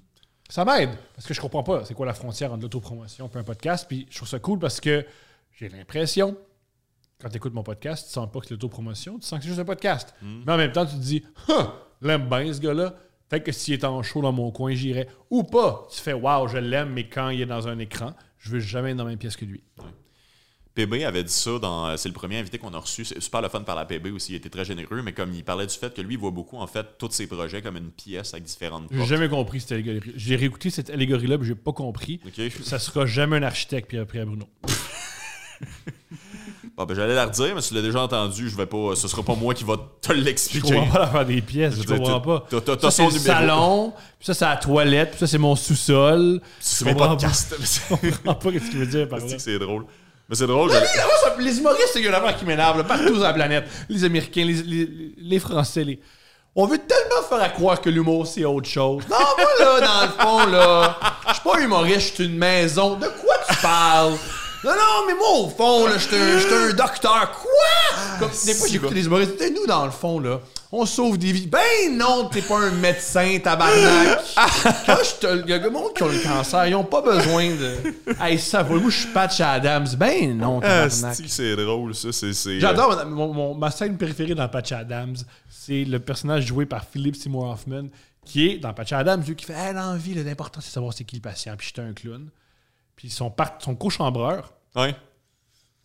Ça 0.49 0.65
m'aide, 0.65 0.91
parce 1.15 1.27
que 1.27 1.35
je 1.35 1.41
comprends 1.41 1.65
pas 1.65 1.85
c'est 1.85 1.95
quoi 1.95 2.07
la 2.07 2.15
frontière 2.15 2.53
entre 2.53 2.63
l'autopromotion 2.63 3.29
et 3.35 3.39
un 3.39 3.43
podcast. 3.45 3.87
Puis 3.89 4.07
je 4.11 4.17
trouve 4.17 4.29
ça 4.29 4.39
cool 4.39 4.59
parce 4.61 4.81
que 4.81 5.05
j'ai 5.53 5.69
l'impression, 5.69 6.37
quand 7.21 7.29
tu 7.29 7.37
écoutes 7.37 7.53
mon 7.55 7.65
podcast, 7.65 8.07
tu 8.07 8.13
sens 8.13 8.31
pas 8.31 8.39
que 8.41 8.47
c'est 8.47 8.55
l'autopromotion, 8.55 9.19
tu 9.19 9.27
sens 9.27 9.39
que 9.39 9.43
c'est 9.43 9.49
juste 9.49 9.61
un 9.61 9.65
podcast. 9.65 10.15
Mais 10.23 10.53
en 10.53 10.57
même 10.57 10.71
temps, 10.73 10.87
tu 10.87 10.95
te 10.95 11.01
dis, 11.01 11.25
l'aime 12.01 12.29
bien 12.29 12.53
ce 12.53 12.61
gars-là. 12.61 12.95
Peut-être 13.29 13.45
que 13.45 13.53
s'il 13.53 13.75
est 13.75 13.85
en 13.85 14.03
show 14.03 14.23
dans 14.23 14.33
mon 14.33 14.51
coin, 14.51 14.73
j'irais. 14.75 15.09
Ou 15.31 15.43
pas. 15.43 15.87
Tu 15.93 16.01
fais, 16.01 16.13
waouh, 16.13 16.47
je 16.49 16.59
l'aime, 16.59 16.91
mais 16.93 17.09
quand 17.09 17.31
il 17.31 17.41
est 17.41 17.47
dans 17.47 17.67
un 17.69 17.79
écran, 17.79 18.15
je 18.39 18.51
veux 18.51 18.61
jamais 18.61 18.91
être 18.93 18.97
dans 18.97 19.05
la 19.05 19.11
même 19.11 19.19
pièce 19.19 19.37
que 19.37 19.45
lui. 19.45 19.63
PB 20.75 21.05
avait 21.05 21.25
dit 21.25 21.33
ça 21.33 21.59
dans. 21.59 21.87
euh, 21.89 21.97
C'est 21.97 22.09
le 22.11 22.13
premier 22.15 22.39
invité 22.39 22.59
qu'on 22.59 22.75
a 22.75 22.79
reçu. 22.79 23.05
C'est 23.07 23.19
super 23.21 23.41
le 23.41 23.49
fun 23.49 23.63
par 23.63 23.77
la 23.77 23.87
PB 23.87 24.09
aussi. 24.13 24.33
Il 24.33 24.37
était 24.37 24.51
très 24.51 24.65
généreux, 24.67 25.01
mais 25.03 25.13
comme 25.15 25.33
il 25.33 25.43
parlait 25.43 25.67
du 25.67 25.75
fait 25.75 25.93
que 25.95 26.03
lui, 26.03 26.15
il 26.15 26.21
voit 26.21 26.31
beaucoup, 26.31 26.59
en 26.59 26.67
fait, 26.67 26.87
tous 26.99 27.11
ses 27.13 27.27
projets 27.27 27.63
comme 27.63 27.79
une 27.79 27.91
pièce 27.91 28.35
avec 28.35 28.45
différentes 28.45 28.85
J'ai 28.91 29.07
jamais 29.07 29.29
compris 29.31 29.61
cette 29.61 29.73
allégorie. 29.73 30.13
J'ai 30.15 30.37
réécouté 30.37 30.69
cette 30.69 30.91
allégorie-là, 30.91 31.39
mais 31.39 31.47
j'ai 31.47 31.55
pas 31.55 31.73
compris. 31.73 32.21
OK? 32.27 32.41
Ça 32.63 32.79
sera 32.79 33.07
jamais 33.07 33.39
un 33.39 33.43
architecte, 33.43 33.89
Pierre, 33.89 34.07
Pierre 34.07 34.27
Bruno. 34.27 34.47
Bon, 36.77 36.85
ben, 36.85 36.95
j'allais 36.95 37.15
la 37.15 37.25
redire, 37.25 37.55
mais 37.55 37.63
tu 37.63 37.73
l'as 37.73 37.81
déjà 37.81 38.03
entendu, 38.03 38.51
je 38.51 38.57
vais 38.57 38.67
pas. 38.67 38.95
Ce 38.97 39.09
sera 39.09 39.23
pas 39.23 39.35
moi 39.35 39.55
qui 39.55 39.65
va 39.65 39.77
te 40.03 40.09
Je 40.13 40.19
l'expliquer. 40.21 40.75
comprends 40.75 40.87
pas 40.93 40.99
l'affaire 40.99 41.25
des 41.25 41.41
pièces, 41.41 41.75
je, 41.77 41.83
Je 41.83 41.87
comprends 41.87 42.21
t'as- 42.21 42.27
pas. 42.27 42.61
t'as- 42.61 42.77
t'as 42.77 42.91
Ça, 42.91 43.03
son 43.05 43.09
c'est 43.11 43.17
le 43.17 43.23
salon, 43.25 43.93
puis 44.19 44.27
ça, 44.27 44.35
c'est 44.35 44.45
la 44.45 44.57
toilette, 44.57 45.11
puis 45.13 45.21
ça, 45.21 45.27
c'est 45.27 45.39
mon 45.39 45.57
sous-sol. 45.57 46.41
C'est 46.61 46.85
Je 46.85 46.91
mes 46.91 46.95
podcasts. 46.95 47.57
Je 48.03 48.11
comprends 48.11 48.35
pas 48.35 48.51
ce 48.53 48.71
qu'il 48.71 48.79
veut 48.79 48.87
dire 48.87 49.09
par 49.09 49.21
là. 49.21 49.25
C'est 49.27 49.41
c'est 49.41 49.59
drôle. 49.59 49.87
Mais 50.29 50.35
c'est 50.37 50.47
drôle. 50.47 50.71
ça- 50.71 50.83
les 51.39 51.59
humoristes, 51.59 51.91
c'est 51.95 52.03
une 52.03 52.13
affaire 52.13 52.37
qui 52.37 52.45
m'énerve 52.45 52.77
là, 52.77 52.85
partout 52.85 53.15
sur 53.15 53.23
la 53.23 53.33
planète. 53.33 53.65
Les 53.89 54.05
Américains, 54.05 54.45
les, 54.45 54.63
les- 54.63 55.15
les 55.17 55.39
Français, 55.39 55.83
les... 55.85 55.99
On 56.55 56.67
veut 56.67 56.79
tellement 56.79 57.23
faire 57.29 57.41
à 57.43 57.49
croire 57.51 57.81
que 57.81 57.89
l'humour, 57.91 58.27
c'est 58.27 58.45
autre 58.45 58.69
chose. 58.69 59.03
Non, 59.11 59.17
moi, 59.39 59.47
là, 59.61 59.81
dans 59.81 60.03
le 60.03 60.23
fond, 60.47 60.47
là, 60.51 60.99
je 61.29 61.33
suis 61.35 61.43
pas 61.43 61.61
humoriste, 61.61 62.01
je 62.01 62.15
suis 62.15 62.25
une 62.25 62.37
maison. 62.39 62.97
De 62.97 63.07
quoi 63.07 63.35
tu 63.49 63.57
parles? 63.63 64.15
Non, 64.67 64.73
non, 64.73 65.07
mais 65.07 65.15
moi, 65.15 65.31
au 65.45 65.49
fond, 65.49 65.87
là, 65.87 65.93
je 65.97 66.07
suis 66.09 66.17
un- 66.17 66.71
un 66.71 66.73
docteur. 66.73 67.31
Quoi? 67.41 68.19
Comme, 68.19 68.31
des 68.45 68.55
fois, 68.55 68.69
j'écoute 68.69 68.91
les 68.93 69.07
humoristes. 69.07 69.41
Nous, 69.55 69.67
dans 69.67 69.85
le 69.85 69.91
fond, 69.93 70.19
là, 70.19 70.41
on 70.73 70.85
sauve 70.85 71.17
des 71.19 71.31
vies. 71.33 71.47
Ben 71.47 71.61
non, 71.97 72.29
t'es 72.29 72.43
pas 72.43 72.59
un 72.59 72.71
médecin, 72.73 73.39
tabarnak. 73.43 74.19
Quand 74.85 74.97
je 75.05 75.27
te... 75.27 75.43
Il 75.45 75.49
y 75.49 75.53
a 75.53 75.59
le 75.59 75.71
monde 75.71 75.95
qui 75.95 76.03
ont 76.03 76.09
le 76.09 76.19
cancer, 76.23 76.67
ils 76.67 76.75
ont 76.75 76.83
pas 76.85 77.01
besoin 77.03 77.51
de... 77.51 77.77
Hey, 78.21 78.39
ça 78.39 78.63
va, 78.65 78.75
moi, 78.75 78.91
je 78.91 78.99
suis 79.01 79.09
Patch 79.13 79.41
Adams. 79.41 79.87
Ben 79.97 80.37
non, 80.37 80.61
Ah, 80.63 80.89
tabarnak. 80.89 81.17
c'est 81.29 81.57
drôle, 81.57 81.95
ça. 81.95 82.11
C'est. 82.13 82.33
c'est, 82.33 82.49
euh, 82.51 82.61
J'adore 82.61 83.07
mon- 83.07 83.33
mon- 83.33 83.55
ma 83.55 83.71
scène 83.71 83.97
préférée 83.97 84.35
dans 84.35 84.49
Patch 84.49 84.73
Adams. 84.73 85.17
C'est 85.49 85.85
le 85.85 85.99
personnage 86.01 86.45
joué 86.47 86.67
par 86.67 86.85
Philip 86.85 87.15
Seymour 87.15 87.51
Hoffman, 87.51 87.85
qui 88.25 88.49
est 88.49 88.57
dans 88.59 88.73
Patch 88.75 88.93
Adams, 88.93 89.23
lui 89.27 89.37
qui 89.37 89.45
fait 89.45 89.53
hey, 89.55 89.73
l'envie, 89.75 90.15
l'important 90.15 90.61
c'est 90.61 90.69
de 90.71 90.73
savoir 90.73 90.93
c'est 90.93 91.05
qui 91.05 91.15
le 91.17 91.23
patient. 91.23 91.55
Puis 91.57 91.69
j'étais 91.69 91.87
un 91.89 91.93
clown. 91.93 92.29
Puis 92.97 93.11
son, 93.11 93.31
par- 93.31 93.59
son 93.61 93.75
co-chambreur, 93.75 94.53
Ouais. 94.77 94.95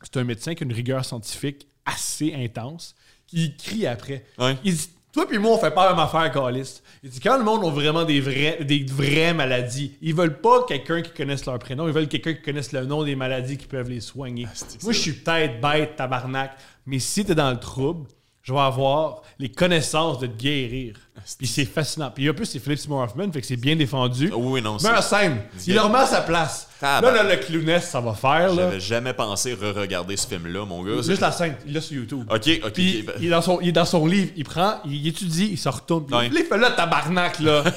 c'est 0.04 0.18
un 0.18 0.24
médecin 0.24 0.54
qui 0.54 0.64
a 0.64 0.66
une 0.66 0.74
rigueur 0.74 1.04
scientifique 1.06 1.68
assez 1.86 2.34
intense, 2.34 2.96
qui 3.28 3.56
crie 3.56 3.88
après. 3.88 4.26
Ouais. 4.38 4.58
Il 4.64 4.76
dit 4.76 4.90
Toi 5.14 5.28
puis 5.28 5.38
moi, 5.38 5.52
on 5.52 5.58
fait 5.58 5.72
pas 5.72 5.86
la 5.86 5.92
même 5.92 6.04
affaire, 6.04 6.32
Calis. 6.32 6.82
Il 7.04 7.10
dit 7.10 7.20
Quand 7.20 7.38
le 7.38 7.44
monde 7.44 7.66
a 7.66 7.70
vraiment 7.70 8.04
des, 8.04 8.20
vrais, 8.20 8.64
des 8.64 8.86
vraies 8.86 9.34
maladies, 9.34 9.98
ils 10.02 10.14
veulent 10.14 10.42
pas 10.42 10.64
quelqu'un 10.68 11.02
qui 11.02 11.12
connaisse 11.12 11.46
leur 11.46 11.58
prénom, 11.60 11.88
ils 11.88 11.94
veulent 11.94 12.08
quelqu'un 12.08 12.34
qui 12.34 12.42
connaisse 12.42 12.72
le 12.72 12.86
nom 12.86 13.04
des 13.04 13.16
maladies 13.16 13.58
qui 13.58 13.68
peuvent 13.68 13.90
les 13.90 14.02
soigner. 14.02 14.44
que 14.46 14.84
moi, 14.84 14.94
je 14.94 15.00
suis 15.00 15.14
peut-être 15.14 15.62
bête, 15.62 15.96
tabarnak, 15.96 16.58
mais 16.86 17.00
si 17.00 17.26
t'es 17.26 17.36
dans 17.36 17.52
le 17.52 17.60
trouble, 17.60 18.08
je 18.52 18.56
vais 18.56 18.62
avoir 18.62 19.22
les 19.40 19.50
connaissances 19.50 20.20
de 20.20 20.28
te 20.28 20.38
guérir. 20.38 20.96
Puis 21.38 21.48
c'est 21.48 21.66
fascinant. 21.66 22.12
Puis 22.14 22.30
en 22.30 22.34
plus, 22.34 22.46
c'est 22.46 22.60
Philip 22.60 22.78
Seymour 22.78 23.02
Hoffman, 23.02 23.32
fait 23.32 23.42
que 23.42 23.48
c'est 23.48 23.56
bien 23.56 23.76
défendu. 23.76 24.30
Ah 24.34 24.38
oui, 24.38 24.62
non. 24.62 24.78
c'est- 24.78 24.88
Meilleure 24.88 25.04
scène. 25.04 25.38
Il 25.68 25.74
le 25.76 25.82
remet 25.82 26.00
à 26.00 26.06
sa 26.06 26.22
place. 26.22 26.68
Là, 26.82 27.00
là, 27.00 27.24
le 27.24 27.38
clowness, 27.38 27.90
ça 27.90 28.02
va 28.02 28.14
faire. 28.14 28.54
J'avais 28.54 28.80
jamais 28.80 29.14
pensé 29.14 29.54
re-regarder 29.54 30.18
ce 30.18 30.28
film-là, 30.28 30.66
mon 30.66 30.84
gars. 30.84 31.02
Juste 31.02 31.22
la 31.22 31.32
scène, 31.32 31.56
il 31.66 31.74
l'a 31.74 31.82
sur 31.82 31.96
YouTube. 31.96 32.26
Ok, 32.30 32.50
ok. 32.64 32.72
Puis 32.74 33.06
ok. 33.08 33.14
il, 33.20 33.28
est 33.28 33.30
dans 33.30 33.42
son, 33.42 33.62
il 33.62 33.70
est 33.70 33.74
dans 33.74 33.86
son 33.86 34.06
livre, 34.06 34.32
il 34.36 34.44
prend, 34.44 34.80
il 34.86 35.08
étudie, 35.08 35.50
il 35.52 35.58
se 35.58 35.70
retourne. 35.70 36.06
Puis 36.08 36.18
il 36.32 36.44
fait 36.44 36.58
là, 36.58 36.72
tabarnak, 36.72 37.40
là. 37.40 37.64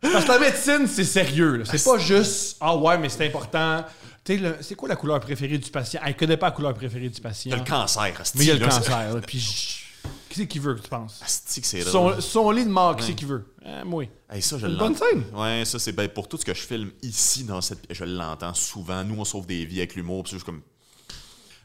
Parce 0.00 0.24
que 0.24 0.32
la 0.32 0.38
médecine, 0.38 0.86
c'est 0.86 1.04
sérieux. 1.04 1.62
C'est 1.64 1.82
pas 1.82 1.98
juste 1.98 2.56
Ah 2.60 2.76
ouais, 2.76 2.96
mais 2.98 3.08
c'est 3.08 3.26
important. 3.26 3.84
Tu 4.24 4.34
sais, 4.36 4.38
le- 4.42 4.56
c'est 4.60 4.74
quoi 4.76 4.88
la 4.88 4.96
couleur 4.96 5.18
préférée 5.20 5.58
du 5.58 5.70
patient? 5.70 6.00
Elle 6.04 6.16
connaît 6.16 6.36
pas 6.36 6.46
la 6.46 6.52
couleur 6.52 6.74
préférée 6.74 7.08
du 7.08 7.20
patient. 7.20 7.50
Il 7.50 7.54
y 7.56 7.60
a 7.60 7.64
le 7.64 7.68
cancer, 7.68 8.20
asti, 8.20 8.38
mais 8.38 8.44
il 8.44 8.48
y 8.48 8.50
a 8.50 8.54
le 8.54 8.64
cancer. 8.66 9.14
là. 9.14 9.20
Puis 9.20 9.38
je- 9.40 9.82
qui 10.28 10.38
c'est 10.38 10.46
qui 10.46 10.58
veut 10.58 10.74
que 10.74 10.80
tu 10.80 10.88
penses? 10.88 11.20
Asti 11.24 11.60
que 11.60 11.66
c'est. 11.66 11.82
Son, 11.82 12.20
son 12.20 12.50
lit 12.50 12.64
de 12.64 12.70
mort, 12.70 12.96
qui 12.96 13.04
c'est 13.06 13.14
qui 13.14 13.24
veut? 13.24 13.44
Euh, 13.66 13.84
moi. 13.84 14.04
Hey, 14.30 14.40
ça, 14.40 14.56
je 14.58 14.66
Une 14.66 14.76
bonne 14.76 14.92
l'entends. 14.92 15.04
scène. 15.10 15.24
Ouais, 15.34 15.64
ça, 15.64 15.78
c'est 15.78 15.92
ben, 15.92 16.08
pour 16.08 16.26
tout 16.28 16.36
ce 16.38 16.44
que 16.44 16.54
je 16.54 16.60
filme 16.62 16.90
ici, 17.02 17.44
dans 17.44 17.60
cette. 17.60 17.80
Je 17.90 18.04
l'entends 18.04 18.54
souvent. 18.54 19.04
Nous, 19.04 19.16
on 19.20 19.24
sauve 19.24 19.46
des 19.46 19.64
vies 19.66 19.78
avec 19.78 19.94
l'humour. 19.94 20.22
Puis 20.22 20.30
c'est 20.30 20.36
juste 20.36 20.46
comme. 20.46 20.62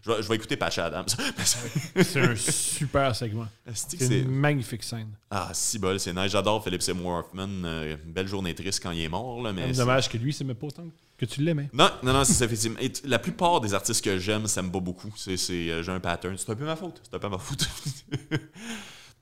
Je 0.08 0.12
vais, 0.14 0.22
je 0.24 0.28
vais 0.30 0.36
écouter 0.36 0.56
Patch 0.56 0.78
Adams. 0.78 1.06
C'est 2.02 2.22
un 2.22 2.36
super 2.36 3.14
segment. 3.16 3.48
C'est 3.74 4.00
une 4.22 4.30
magnifique 4.30 4.84
scène. 4.84 5.10
Ah, 5.30 5.50
si 5.54 5.78
bol, 5.80 6.00
c'est 6.00 6.14
nice. 6.14 6.32
J'adore 6.32 6.64
Philip 6.64 6.82
Seymour 6.82 7.14
Hoffman. 7.16 7.48
euh, 7.66 7.98
belle 8.06 8.28
journée 8.28 8.56
triste 8.56 8.82
quand 8.82 8.92
il 8.92 9.02
est 9.02 9.10
mort, 9.10 9.42
là, 9.42 9.52
mais. 9.52 9.74
c'est- 9.74 9.80
Dommage 9.80 10.08
que 10.10 10.18
lui, 10.18 10.32
c'est 10.32 10.46
même 10.46 10.56
pas 10.56 10.68
autant 10.68 10.86
que 11.18 11.26
tu 11.26 11.42
l'aimais. 11.42 11.70
Non, 11.74 11.90
non, 12.04 12.14
non, 12.14 12.24
c'est 12.24 12.34
ça, 12.34 12.46
effectivement. 12.46 12.80
Et 12.80 12.92
la 13.04 13.20
plupart 13.20 13.60
des 13.60 13.74
artistes 13.74 14.04
que 14.04 14.18
j'aime, 14.18 14.48
ça 14.48 14.62
me 14.62 14.70
bat 14.70 14.80
beaucoup. 14.80 15.12
C'est, 15.18 15.36
c'est, 15.36 15.70
euh, 15.70 15.84
j'ai 15.84 15.92
un 15.92 16.00
pattern. 16.00 16.38
C'est 16.38 16.50
un 16.50 16.56
peu 16.56 16.64
ma 16.66 16.76
faute. 16.78 17.02
C'est 17.04 17.16
un 17.16 17.20
peu 17.20 17.28
ma 17.30 17.38
faute. 17.38 17.68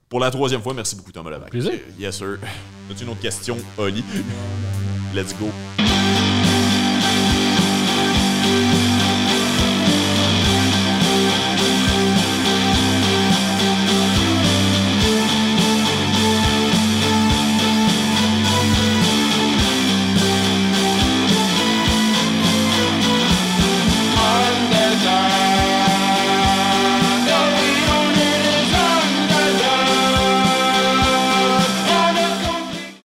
Pour 0.09 0.19
la 0.19 0.29
troisième 0.29 0.61
fois, 0.61 0.73
merci 0.75 0.95
beaucoup, 0.95 1.11
Thomas 1.11 1.31
Levac. 1.31 1.49
Plaisir. 1.49 1.73
Yes, 1.97 2.17
sir. 2.17 2.37
As-tu 2.91 3.03
une 3.03 3.09
autre 3.09 3.21
question, 3.21 3.57
Oli? 3.77 4.03
Let's 5.15 5.33
go. 5.39 5.49